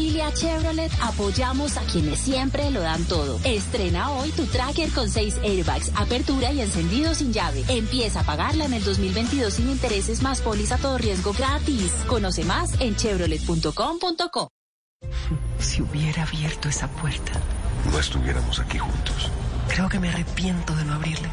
[0.00, 3.38] Familia Chevrolet apoyamos a quienes siempre lo dan todo.
[3.44, 7.62] Estrena hoy tu tracker con 6 airbags, apertura y encendido sin llave.
[7.68, 11.92] Empieza a pagarla en el 2022 sin intereses más póliza todo riesgo gratis.
[12.06, 14.48] Conoce más en chevrolet.com.co.
[15.58, 17.32] Si hubiera abierto esa puerta,
[17.92, 19.30] No estuviéramos aquí juntos.
[19.68, 21.28] creo que me arrepiento de no abrirle.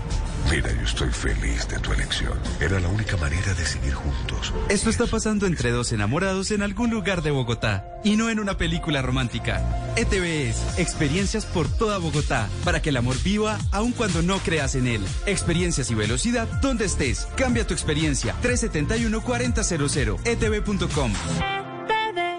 [0.49, 2.39] Mira, yo estoy feliz de tu elección.
[2.61, 4.53] Era la única manera de seguir juntos.
[4.69, 8.57] Esto está pasando entre dos enamorados en algún lugar de Bogotá y no en una
[8.57, 9.61] película romántica.
[9.97, 14.87] ETVS, experiencias por toda Bogotá, para que el amor viva aun cuando no creas en
[14.87, 15.05] él.
[15.25, 17.27] Experiencias y velocidad donde estés.
[17.35, 18.33] Cambia tu experiencia.
[18.41, 21.11] 371-4000, etv.com.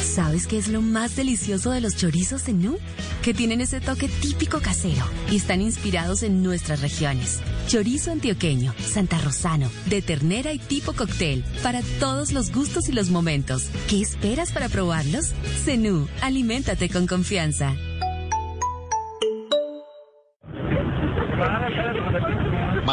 [0.03, 2.77] ¿Sabes qué es lo más delicioso de los chorizos Zenú?
[3.21, 7.39] Que tienen ese toque típico casero y están inspirados en nuestras regiones.
[7.67, 13.69] Chorizo antioqueño, santarrosano, de ternera y tipo cóctel, para todos los gustos y los momentos.
[13.87, 15.33] ¿Qué esperas para probarlos?
[15.63, 17.75] Zenú, aliméntate con confianza.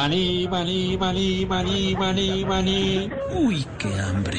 [0.07, 3.11] Maní, maní, maní, maní, maní, maní.
[3.35, 4.39] Uy, qué hambre.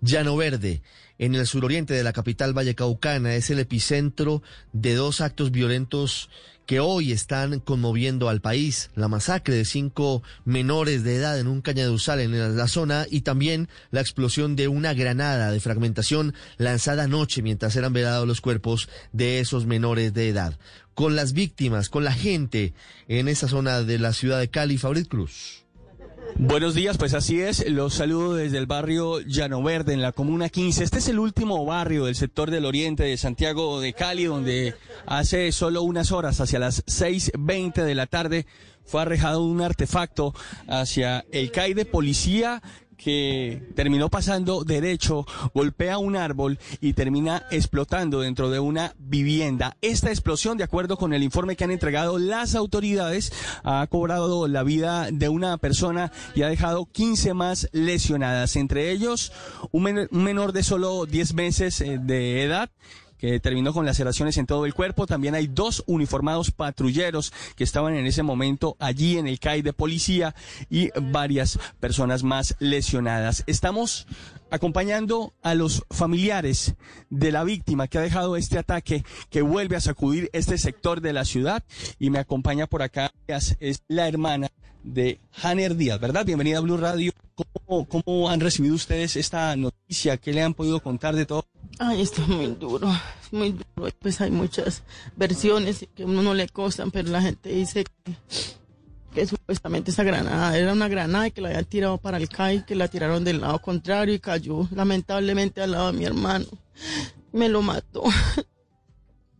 [0.00, 0.82] Llano Verde,
[1.18, 6.28] en el suroriente de la capital vallecaucana, es el epicentro de dos actos violentos
[6.66, 8.90] que hoy están conmoviendo al país.
[8.96, 13.68] La masacre de cinco menores de edad en un cañaduzal en la zona y también
[13.90, 19.38] la explosión de una granada de fragmentación lanzada anoche mientras eran velados los cuerpos de
[19.40, 20.58] esos menores de edad.
[20.94, 22.74] Con las víctimas, con la gente
[23.06, 25.55] en esa zona de la ciudad de Cali, Fabrit Cruz.
[26.34, 30.48] Buenos días, pues así es, los saludo desde el barrio Llano Verde, en la Comuna
[30.48, 30.84] 15.
[30.84, 34.74] Este es el último barrio del sector del oriente de Santiago de Cali, donde
[35.06, 38.46] hace solo unas horas, hacia las 6.20 de la tarde,
[38.84, 40.34] fue arrejado un artefacto
[40.68, 42.62] hacia el CAI de policía
[42.96, 49.76] que terminó pasando derecho, golpea un árbol y termina explotando dentro de una vivienda.
[49.82, 53.32] Esta explosión, de acuerdo con el informe que han entregado las autoridades,
[53.64, 59.32] ha cobrado la vida de una persona y ha dejado 15 más lesionadas, entre ellos
[59.72, 62.70] un, menor de solo 10 meses eh, de edad
[63.26, 65.06] que terminó con laceraciones en todo el cuerpo.
[65.06, 69.72] También hay dos uniformados patrulleros que estaban en ese momento allí en el CAI de
[69.72, 70.34] policía
[70.70, 73.42] y varias personas más lesionadas.
[73.48, 74.06] Estamos
[74.50, 76.76] acompañando a los familiares
[77.10, 81.12] de la víctima que ha dejado este ataque que vuelve a sacudir este sector de
[81.12, 81.64] la ciudad
[81.98, 84.52] y me acompaña por acá es la hermana
[84.86, 86.24] de Hanner Díaz, ¿verdad?
[86.24, 87.12] Bienvenida a Blue Radio.
[87.34, 90.16] ¿Cómo, ¿Cómo han recibido ustedes esta noticia?
[90.16, 91.44] ¿Qué le han podido contar de todo?
[91.78, 92.88] Ay, esto es muy duro,
[93.32, 93.92] muy duro.
[93.98, 94.82] Pues hay muchas
[95.16, 97.84] versiones que a uno no le costan, pero la gente dice
[99.12, 102.64] que, supuestamente esa granada era una granada y que la habían tirado para el CAI,
[102.64, 106.46] que la tiraron del lado contrario y cayó lamentablemente al lado de mi hermano.
[107.32, 108.04] Me lo mató.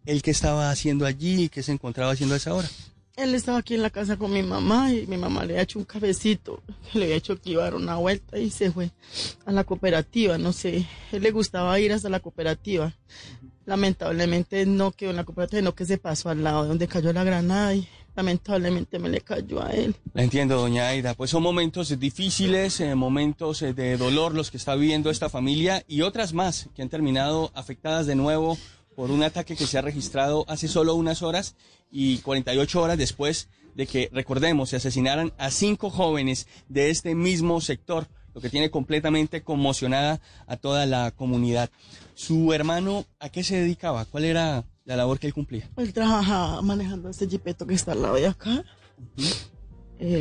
[0.04, 1.48] ¿El que estaba haciendo allí?
[1.48, 2.68] ¿Qué se encontraba haciendo a esa hora?
[3.16, 5.78] Él estaba aquí en la casa con mi mamá y mi mamá le había hecho
[5.78, 6.62] un cafecito,
[6.94, 8.90] le había hecho que iba a dar una vuelta y se fue
[9.46, 12.92] a la cooperativa, no sé, él le gustaba ir hasta la cooperativa.
[13.64, 17.24] Lamentablemente no quedó en la cooperativa, sino que se pasó al lado donde cayó la
[17.24, 19.96] granada y lamentablemente me le cayó a él.
[20.14, 21.14] La entiendo, doña Aida.
[21.14, 25.84] Pues son momentos difíciles, eh, momentos eh, de dolor los que está viviendo esta familia
[25.88, 28.56] y otras más que han terminado afectadas de nuevo
[28.94, 31.54] por un ataque que se ha registrado hace solo unas horas
[31.90, 37.60] y 48 horas después de que, recordemos, se asesinaran a cinco jóvenes de este mismo
[37.60, 41.70] sector, lo que tiene completamente conmocionada a toda la comunidad.
[42.14, 44.04] ¿Su hermano a qué se dedicaba?
[44.06, 45.68] ¿Cuál era la labor que él cumplía?
[45.76, 48.64] Él trabajaba manejando este jipeto que está al lado de acá.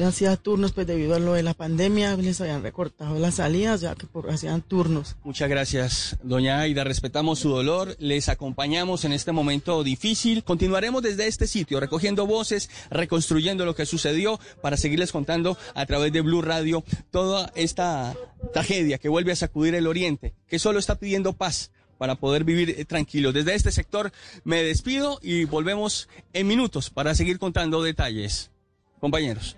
[0.06, 3.94] Hacía turnos, pues debido a lo de la pandemia, les habían recortado las salidas, ya
[3.96, 5.18] que por, hacían turnos.
[5.24, 6.86] Muchas gracias, doña Aida.
[6.86, 10.46] Respetamos su dolor, les acompañamos en este momento difícil.
[10.46, 16.14] Continuaremos desde este sitio, recogiendo voces, reconstruyendo lo que sucedió, para seguirles contando a través
[16.14, 18.16] de Blue Radio toda esta
[18.54, 22.70] tragedia que vuelve a sacudir el Oriente, que solo está pidiendo paz para poder vivir
[22.70, 23.34] eh, tranquilos.
[23.34, 24.12] Desde este sector
[24.46, 28.52] me despido y volvemos en minutos para seguir contando detalles.
[29.00, 29.58] Compañeros.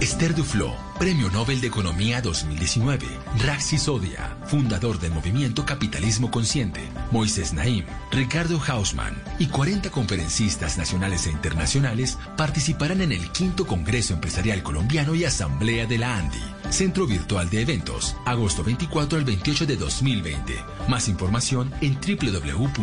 [0.00, 3.06] Esther Duflo, Premio Nobel de Economía 2019.
[3.44, 6.80] Raxi Sodia, fundador del movimiento Capitalismo Consciente.
[7.10, 14.14] Moisés Naim, Ricardo Hausman y 40 conferencistas nacionales e internacionales participarán en el quinto Congreso
[14.14, 16.40] Empresarial Colombiano y Asamblea de la ANDI.
[16.70, 20.64] Centro Virtual de Eventos, agosto 24 al 28 de 2020.
[20.88, 22.80] Más información en www.andy.com.co.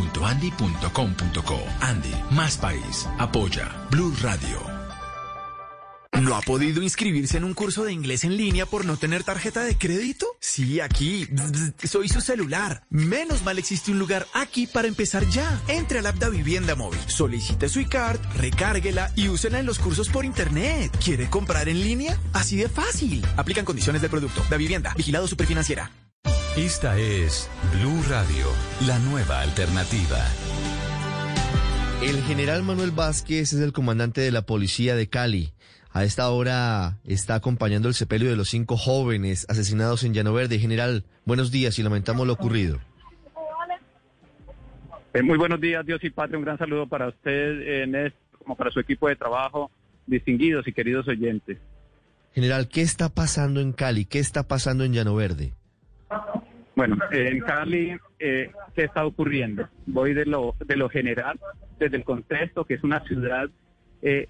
[1.80, 3.08] Andy, más país.
[3.18, 4.77] Apoya Blue Radio.
[6.20, 9.62] ¿No ha podido inscribirse en un curso de inglés en línea por no tener tarjeta
[9.62, 10.26] de crédito?
[10.40, 11.28] Sí, aquí.
[11.84, 12.82] Soy su celular.
[12.90, 15.60] Menos mal existe un lugar aquí para empezar ya.
[15.68, 20.08] Entre al app de Vivienda Móvil, solicite su iCard, recárguela y úsela en los cursos
[20.08, 20.96] por internet.
[21.02, 22.18] ¿Quiere comprar en línea?
[22.32, 23.24] Así de fácil.
[23.36, 24.44] Aplican condiciones del producto.
[24.50, 25.92] Da Vivienda, vigilado superfinanciera.
[26.56, 28.46] Esta es Blue Radio,
[28.86, 30.26] la nueva alternativa.
[32.02, 35.52] El general Manuel Vázquez es el comandante de la policía de Cali.
[35.98, 40.60] A esta hora está acompañando el sepelio de los cinco jóvenes asesinados en Llano Verde.
[40.60, 42.78] General, buenos días y lamentamos lo ocurrido.
[45.12, 46.38] Eh, muy buenos días, Dios y Patria.
[46.38, 49.72] Un gran saludo para usted, en como para su equipo de trabajo,
[50.06, 51.58] distinguidos y queridos oyentes.
[52.32, 54.04] General, ¿qué está pasando en Cali?
[54.04, 55.52] ¿Qué está pasando en Llano Verde?
[56.76, 59.68] Bueno, en Cali, eh, ¿qué está ocurriendo?
[59.86, 61.40] Voy de lo, de lo general,
[61.80, 63.50] desde el contexto, que es una ciudad
[64.00, 64.28] eh,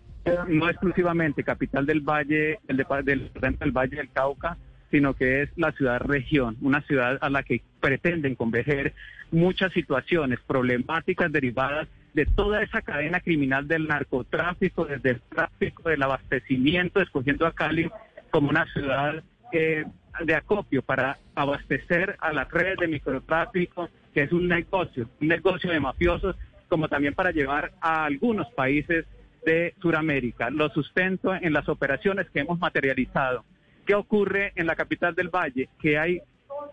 [0.48, 4.56] no exclusivamente capital del Valle, el del, del Valle del Cauca,
[4.90, 8.94] sino que es la ciudad región, una ciudad a la que pretenden converger
[9.30, 16.02] muchas situaciones problemáticas derivadas de toda esa cadena criminal del narcotráfico, desde el tráfico, del
[16.02, 17.90] abastecimiento, escogiendo a Cali
[18.30, 19.84] como una ciudad eh,
[20.24, 25.70] de acopio para abastecer a las redes de microtráfico, que es un negocio, un negocio
[25.70, 26.36] de mafiosos,
[26.68, 29.06] como también para llevar a algunos países
[29.48, 30.50] de Sudamérica.
[30.50, 33.46] Lo sustento en las operaciones que hemos materializado.
[33.86, 35.70] ¿Qué ocurre en la capital del Valle?
[35.80, 36.20] Que hay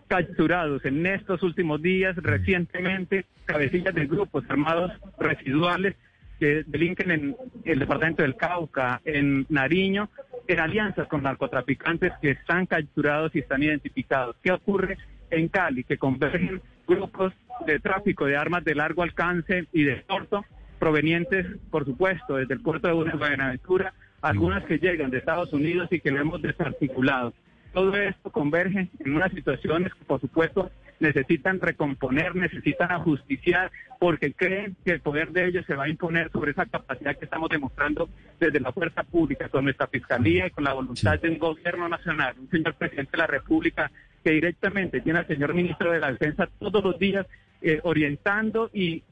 [0.08, 5.94] capturados en estos últimos días, recientemente, cabecillas de grupos armados residuales
[6.38, 10.10] que delinquen en el departamento del Cauca, en Nariño,
[10.46, 14.36] en alianzas con narcotraficantes que están capturados y están identificados.
[14.42, 14.98] ¿Qué ocurre
[15.30, 15.82] en Cali?
[15.82, 17.32] Que convergen grupos
[17.66, 20.44] de tráfico de armas de largo alcance y de corto,
[20.86, 23.92] provenientes, por supuesto, desde el puerto de Buenaventura,
[24.22, 27.34] algunas que llegan de Estados Unidos y que lo hemos desarticulado.
[27.72, 34.76] Todo esto converge en unas situaciones que, por supuesto, necesitan recomponer, necesitan ajusticiar, porque creen
[34.84, 38.08] que el poder de ellos se va a imponer sobre esa capacidad que estamos demostrando
[38.38, 42.36] desde la fuerza pública, con nuestra fiscalía y con la voluntad de un gobierno nacional,
[42.38, 43.90] un señor presidente de la República
[44.22, 47.26] que directamente tiene al señor ministro de la Defensa todos los días
[47.60, 49.02] eh, orientando y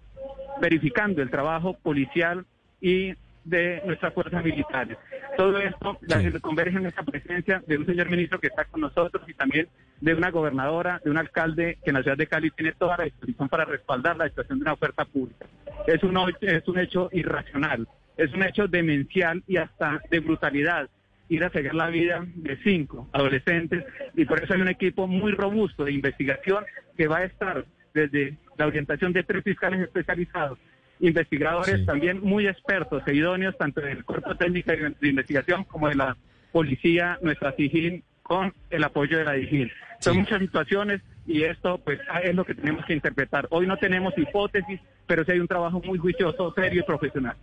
[0.61, 2.45] verificando el trabajo policial
[2.81, 3.15] y
[3.45, 4.97] de nuestras fuerzas militares.
[5.37, 6.41] Todo esto sí.
[6.41, 9.69] converge en esa presencia de un señor ministro que está con nosotros y también
[10.01, 13.05] de una gobernadora, de un alcalde que en la ciudad de Cali tiene toda la
[13.05, 15.47] disposición para respaldar la situación de una oferta pública.
[15.87, 20.89] Es un, es un hecho irracional, es un hecho demencial y hasta de brutalidad
[21.29, 25.33] ir a seguir la vida de cinco adolescentes y por eso hay un equipo muy
[25.33, 26.65] robusto de investigación
[26.97, 27.65] que va a estar
[27.95, 30.59] desde la orientación de tres fiscales especializados
[31.01, 36.17] investigadores también muy expertos e idóneos, tanto del Cuerpo Técnico de Investigación como de la
[36.53, 39.71] Policía, nuestra SIGIN, con el apoyo de la DIGIN.
[40.01, 43.47] Son muchas situaciones y esto pues es lo que tenemos que interpretar.
[43.51, 47.37] Hoy no tenemos hipótesis, pero sí hay un trabajo muy juicioso, serio y profesional.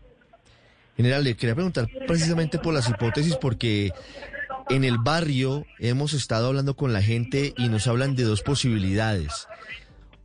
[0.96, 3.92] General, le quería preguntar precisamente por las hipótesis, porque
[4.70, 9.48] en el barrio hemos estado hablando con la gente y nos hablan de dos posibilidades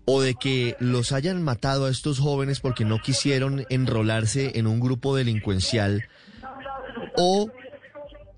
[0.07, 4.81] o de que los hayan matado a estos jóvenes porque no quisieron enrolarse en un
[4.81, 6.05] grupo delincuencial,
[7.17, 7.51] o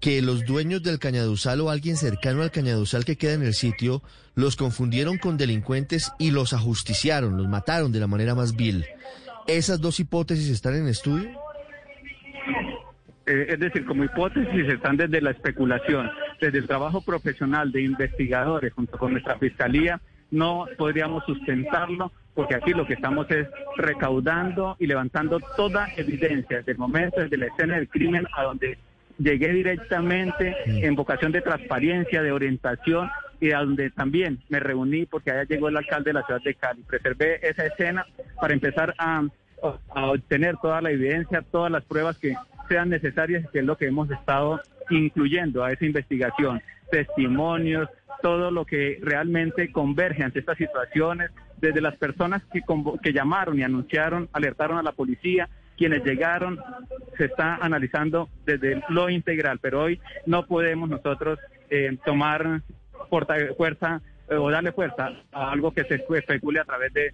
[0.00, 4.02] que los dueños del cañaduzal o alguien cercano al cañaduzal que queda en el sitio
[4.34, 8.86] los confundieron con delincuentes y los ajusticiaron, los mataron de la manera más vil.
[9.47, 11.28] ¿Esas dos hipótesis están en estudio?
[13.26, 16.08] Eh, es decir, como hipótesis están desde la especulación,
[16.40, 20.00] desde el trabajo profesional de investigadores junto con nuestra fiscalía
[20.31, 26.73] no podríamos sustentarlo porque aquí lo que estamos es recaudando y levantando toda evidencia desde
[26.73, 28.78] el momento, desde la escena del crimen a donde
[29.18, 35.32] llegué directamente en vocación de transparencia, de orientación y a donde también me reuní porque
[35.32, 36.82] allá llegó el alcalde de la ciudad de Cali.
[36.82, 38.07] Preservé esa escena
[38.40, 39.24] para empezar a,
[39.94, 42.34] a obtener toda la evidencia, todas las pruebas que
[42.68, 46.62] sean necesarias, que es lo que hemos estado incluyendo a esa investigación.
[46.91, 47.89] Testimonios,
[48.23, 52.62] todo lo que realmente converge ante estas situaciones, desde las personas que,
[53.02, 56.58] que llamaron y anunciaron, alertaron a la policía, quienes llegaron,
[57.17, 61.39] se está analizando desde lo integral, pero hoy no podemos nosotros
[61.70, 62.62] eh, tomar
[63.57, 67.12] fuerza o darle fuerza a algo que se especule a través de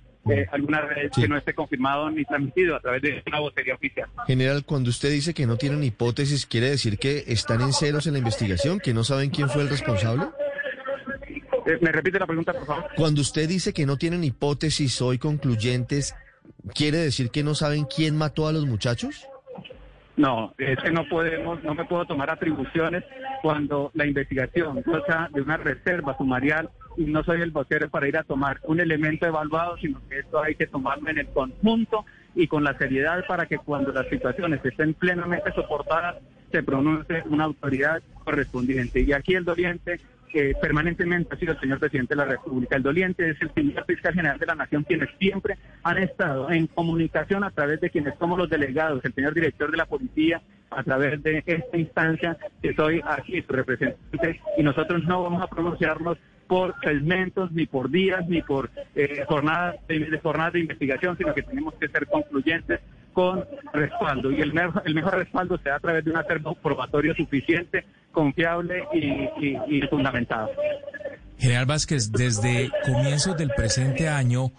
[0.51, 4.09] alguna red que no esté confirmado ni transmitido a través de una vocería oficial.
[4.27, 8.15] General, cuando usted dice que no tienen hipótesis, ¿quiere decir que están en ceros en
[8.15, 10.25] la investigación, que no saben quién fue el responsable?
[11.67, 12.85] Eh, ¿Me repite la pregunta, por favor?
[12.97, 16.15] Cuando usted dice que no tienen hipótesis hoy concluyentes,
[16.75, 19.27] ¿quiere decir que no saben quién mató a los muchachos?
[20.17, 23.03] No, es que no podemos, no me puedo tomar atribuciones
[23.43, 28.23] cuando la investigación cosa de una reserva sumarial no soy el vocero para ir a
[28.23, 32.65] tomar un elemento evaluado, sino que esto hay que tomarlo en el conjunto y con
[32.65, 36.17] la seriedad para que cuando las situaciones estén plenamente soportadas
[36.51, 39.01] se pronuncie una autoridad correspondiente.
[39.01, 40.01] Y aquí el doliente
[40.61, 42.77] permanentemente ha sido el señor presidente de la República.
[42.77, 46.67] El doliente es el señor fiscal general de la Nación, quienes siempre han estado en
[46.67, 50.83] comunicación a través de quienes somos los delegados, el señor director de la policía, a
[50.83, 56.19] través de esta instancia que soy aquí su representante, y nosotros no vamos a pronunciarnos
[56.47, 61.43] por segmentos, ni por días, ni por eh, jornadas, de, jornadas de investigación, sino que
[61.43, 62.81] tenemos que ser concluyentes
[63.13, 64.31] con respaldo.
[64.31, 67.85] Y el mejor, el mejor respaldo se da a través de un acervo probatorio suficiente
[68.13, 69.07] confiable y,
[69.45, 70.51] y, y fundamentado.
[71.39, 74.53] General Vázquez, desde comienzos del presente año,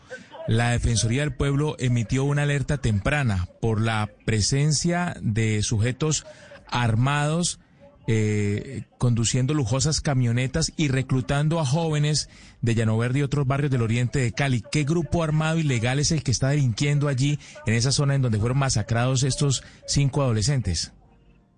[0.47, 6.25] la Defensoría del Pueblo emitió una alerta temprana por la presencia de sujetos
[6.67, 7.59] armados
[8.07, 12.29] eh, conduciendo lujosas camionetas y reclutando a jóvenes
[12.61, 14.61] de Llanoverde y otros barrios del oriente de Cali.
[14.71, 18.39] ¿Qué grupo armado ilegal es el que está delinquiendo allí, en esa zona en donde
[18.39, 20.93] fueron masacrados estos cinco adolescentes?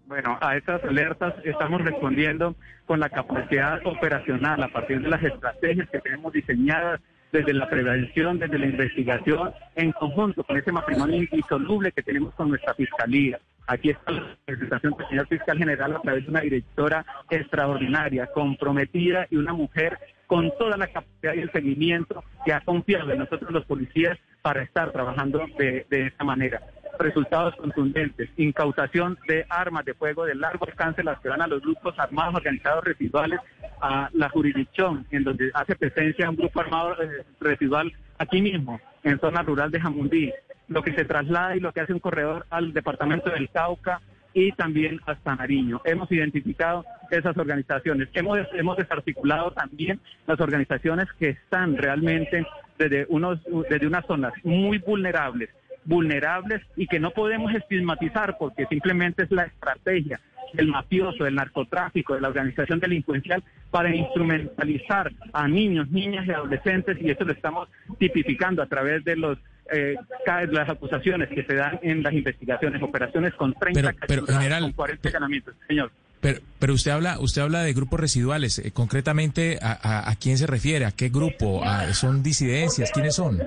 [0.05, 5.89] Bueno, a esas alertas estamos respondiendo con la capacidad operacional a partir de las estrategias
[5.89, 7.01] que tenemos diseñadas
[7.31, 12.49] desde la prevención, desde la investigación, en conjunto con ese matrimonio indisoluble que tenemos con
[12.49, 13.37] nuestra fiscalía.
[13.67, 19.27] Aquí está la representación del señor fiscal general a través de una directora extraordinaria, comprometida
[19.29, 23.51] y una mujer con toda la capacidad y el seguimiento que ha confiado en nosotros
[23.51, 26.61] los policías para estar trabajando de, de esta manera.
[26.99, 31.61] Resultados contundentes, incautación de armas de fuego de largo alcance, las que van a los
[31.61, 33.39] grupos armados organizados residuales,
[33.81, 38.79] a la jurisdicción, en donde hace presencia un grupo armado eh, residual aquí mismo,
[39.09, 40.31] en zona rural de Jamundí,
[40.67, 44.01] lo que se traslada y lo que hace un corredor al departamento del Cauca
[44.33, 45.81] y también hasta Nariño.
[45.85, 48.09] Hemos identificado esas organizaciones.
[48.13, 52.45] Hemos, hemos desarticulado también las organizaciones que están realmente
[52.77, 55.49] desde, unos, desde unas zonas muy vulnerables
[55.87, 60.19] vulnerables y que no podemos estigmatizar porque simplemente es la estrategia
[60.53, 66.97] del mafioso, del narcotráfico, de la organización delincuencial para instrumentalizar a niños, niñas y adolescentes
[67.01, 69.37] y eso lo estamos tipificando a través de los
[69.73, 69.95] eh,
[70.51, 75.09] las acusaciones que se dan en las investigaciones, operaciones con 30 pero, general, con 40
[75.09, 75.55] ganamientos.
[75.67, 75.91] Señor.
[76.21, 78.59] Pero, pero usted habla usted habla de grupos residuales.
[78.59, 80.85] Eh, concretamente, a, a, quién se refiere?
[80.85, 81.63] ¿A qué grupo?
[81.91, 82.91] ¿Son disidencias?
[82.91, 83.39] ¿Quiénes son?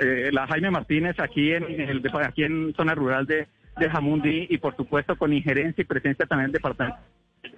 [0.00, 3.46] Eh, la Jaime Martínez aquí en, el, aquí en zona rural de,
[3.78, 6.98] de Jamundí y por supuesto con injerencia y presencia también del departamento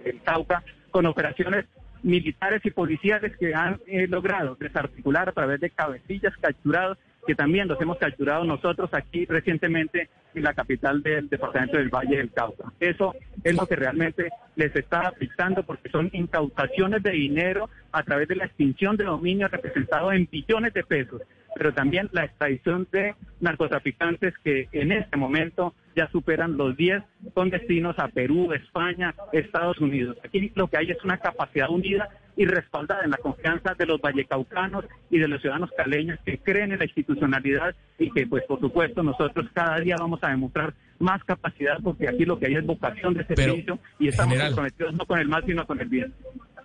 [0.04, 1.66] de Cauca, con operaciones
[2.02, 7.68] militares y policiales que han eh, logrado desarticular a través de cabecillas capturados que también
[7.68, 12.72] los hemos capturado nosotros aquí recientemente en la capital del departamento del Valle del Cauca.
[12.80, 18.28] Eso es lo que realmente les está afectando porque son incautaciones de dinero a través
[18.28, 21.20] de la extinción de dominio representado en billones de pesos,
[21.58, 27.02] pero también la extradición de narcotraficantes que en este momento ya superan los 10
[27.34, 30.16] con destinos a Perú, España, Estados Unidos.
[30.24, 34.00] Aquí lo que hay es una capacidad unida y respaldada en la confianza de los
[34.00, 38.60] vallecaucanos y de los ciudadanos caleños que creen en la institucionalidad y que, pues, por
[38.60, 42.64] supuesto, nosotros cada día vamos a demostrar más capacidad porque aquí lo que hay es
[42.64, 46.14] vocación de servicio y estamos comprometidos no con el mal, sino con el bien.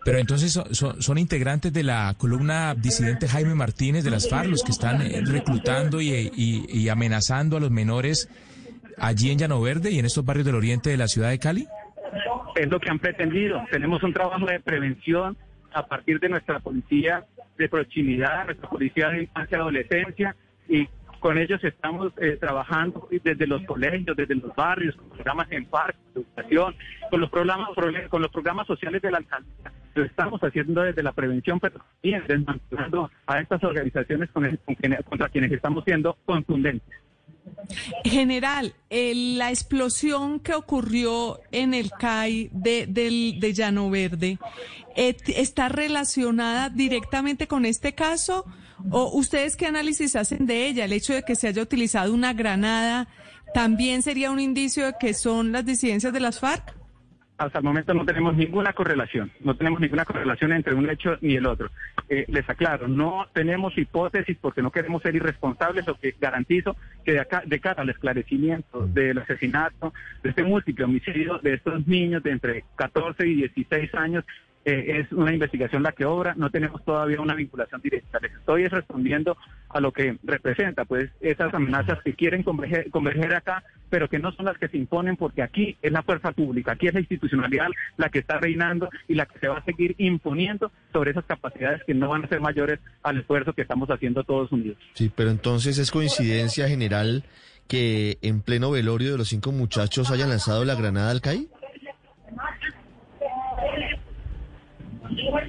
[0.06, 4.72] Pero entonces son, integrantes de la columna disidente Jaime Martínez de las FARC los que
[4.72, 8.28] están eh, reclutando y, y, y amenazando a los menores
[8.98, 11.68] allí en Llano Verde y en estos barrios del oriente de la ciudad de Cali?
[12.56, 13.64] Es lo que han pretendido.
[13.72, 15.38] Tenemos un trabajo de prevención
[15.74, 17.26] a partir de nuestra policía
[17.58, 20.36] de proximidad, nuestra policía de infancia y adolescencia,
[20.70, 20.88] y
[21.24, 26.02] con ellos estamos eh, trabajando desde los colegios, desde los barrios, con programas en parques,
[26.14, 26.76] educación,
[27.10, 27.70] con los programas
[28.10, 29.72] con los programas sociales de la alcaldía.
[29.96, 35.86] Lo estamos haciendo desde la prevención, pero también desmantelando a estas organizaciones contra quienes estamos
[35.86, 36.94] siendo contundentes.
[38.04, 44.40] General, la explosión que ocurrió en el CAI de, de Llano Verde,
[44.98, 48.46] ¿está relacionada directamente con este caso?
[48.92, 50.86] ¿O ustedes qué análisis hacen de ella?
[50.86, 53.08] El hecho de que se haya utilizado una granada,
[53.54, 56.76] ¿también sería un indicio de que son las disidencias de las FARC?
[57.38, 61.36] hasta el momento no tenemos ninguna correlación, no tenemos ninguna correlación entre un hecho ni
[61.36, 61.70] el otro.
[62.10, 67.14] Eh, les aclaro, no tenemos hipótesis porque no queremos ser irresponsables, lo que garantizo que
[67.14, 72.24] de, acá, de cara al esclarecimiento del asesinato, de este múltiple homicidio de estos niños
[72.24, 74.26] de entre 14 y 16 años,
[74.66, 78.20] eh, es una investigación la que obra, no tenemos todavía una vinculación directa.
[78.22, 79.38] Les estoy respondiendo
[79.70, 84.32] a lo que representa, pues, esas amenazas que quieren converger, converger, acá, pero que no
[84.32, 87.68] son las que se imponen, porque aquí es la fuerza pública, aquí es la institucionalidad
[87.98, 91.82] la que está reinando y la que se va a seguir imponiendo sobre esas capacidades
[91.86, 94.78] que no van a ser mayores al esfuerzo que estamos haciendo todos unidos.
[94.94, 97.24] Sí, pero entonces es coincidencia general
[97.68, 101.48] que en pleno velorio de los cinco muchachos hayan lanzado la granada al CAI.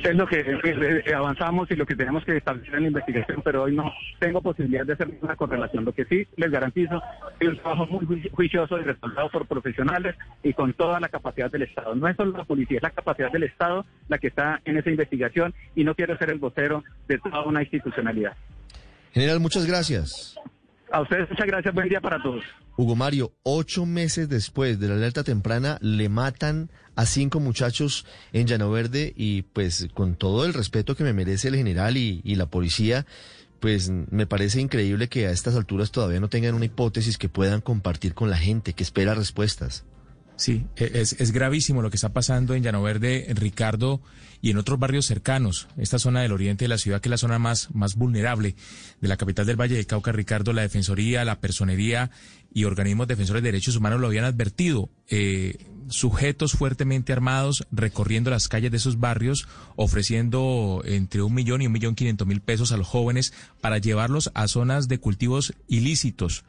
[0.03, 3.75] Es lo que avanzamos y lo que tenemos que establecer en la investigación, pero hoy
[3.75, 5.85] no tengo posibilidad de hacer ninguna correlación.
[5.85, 7.03] Lo que sí les garantizo
[7.41, 11.63] es un trabajo muy juicioso y respaldado por profesionales y con toda la capacidad del
[11.63, 11.95] Estado.
[11.95, 14.91] No es solo la policía, es la capacidad del Estado la que está en esa
[14.91, 18.37] investigación y no quiero ser el vocero de toda una institucionalidad.
[19.13, 20.37] General, muchas gracias.
[20.93, 22.45] A ustedes muchas gracias, buen día para todos.
[22.77, 28.47] Hugo Mario, ocho meses después de la alerta temprana, le matan a cinco muchachos en
[28.47, 32.35] Llano Verde y pues con todo el respeto que me merece el general y, y
[32.37, 33.07] la policía,
[33.61, 37.61] pues me parece increíble que a estas alturas todavía no tengan una hipótesis que puedan
[37.61, 39.85] compartir con la gente que espera respuestas.
[40.37, 44.01] Sí, e, es, es, gravísimo lo que está pasando en Llano Verde, Ricardo,
[44.45, 45.69] y en otros barrios cercanos.
[45.79, 48.57] Esta zona del oriente de la ciudad, que es la zona más, más vulnerable
[49.01, 52.11] de la capital del Valle de Cauca, Ricardo, la Defensoría, la Personería
[52.53, 54.91] y organismos defensores de derechos humanos lo habían advertido.
[55.09, 55.57] Eh,
[55.89, 61.73] sujetos fuertemente armados recorriendo las calles de esos barrios, ofreciendo entre un millón y un
[61.73, 63.33] millón quinientos mil pesos a los jóvenes
[63.63, 66.45] para llevarlos a zonas de cultivos ilícitos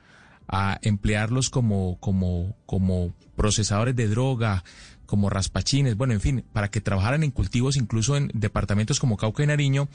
[0.48, 4.64] a emplearlos como, como, como procesadores de droga,
[5.06, 9.44] como raspachines, bueno, en fin, para que trabajaran en cultivos, incluso en departamentos como Cauca
[9.44, 9.88] y Nariño.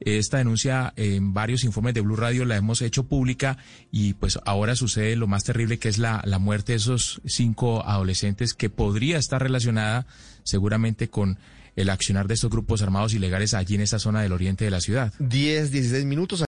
[0.00, 3.58] Esta denuncia en varios informes de Blue Radio la hemos hecho pública
[3.90, 7.84] y pues ahora sucede lo más terrible que es la, la muerte de esos cinco
[7.86, 10.06] adolescentes que podría estar relacionada
[10.42, 11.38] seguramente con
[11.76, 14.80] el accionar de estos grupos armados ilegales allí en esa zona del oriente de la
[14.80, 15.12] ciudad.
[15.18, 16.40] 10, 16 minutos.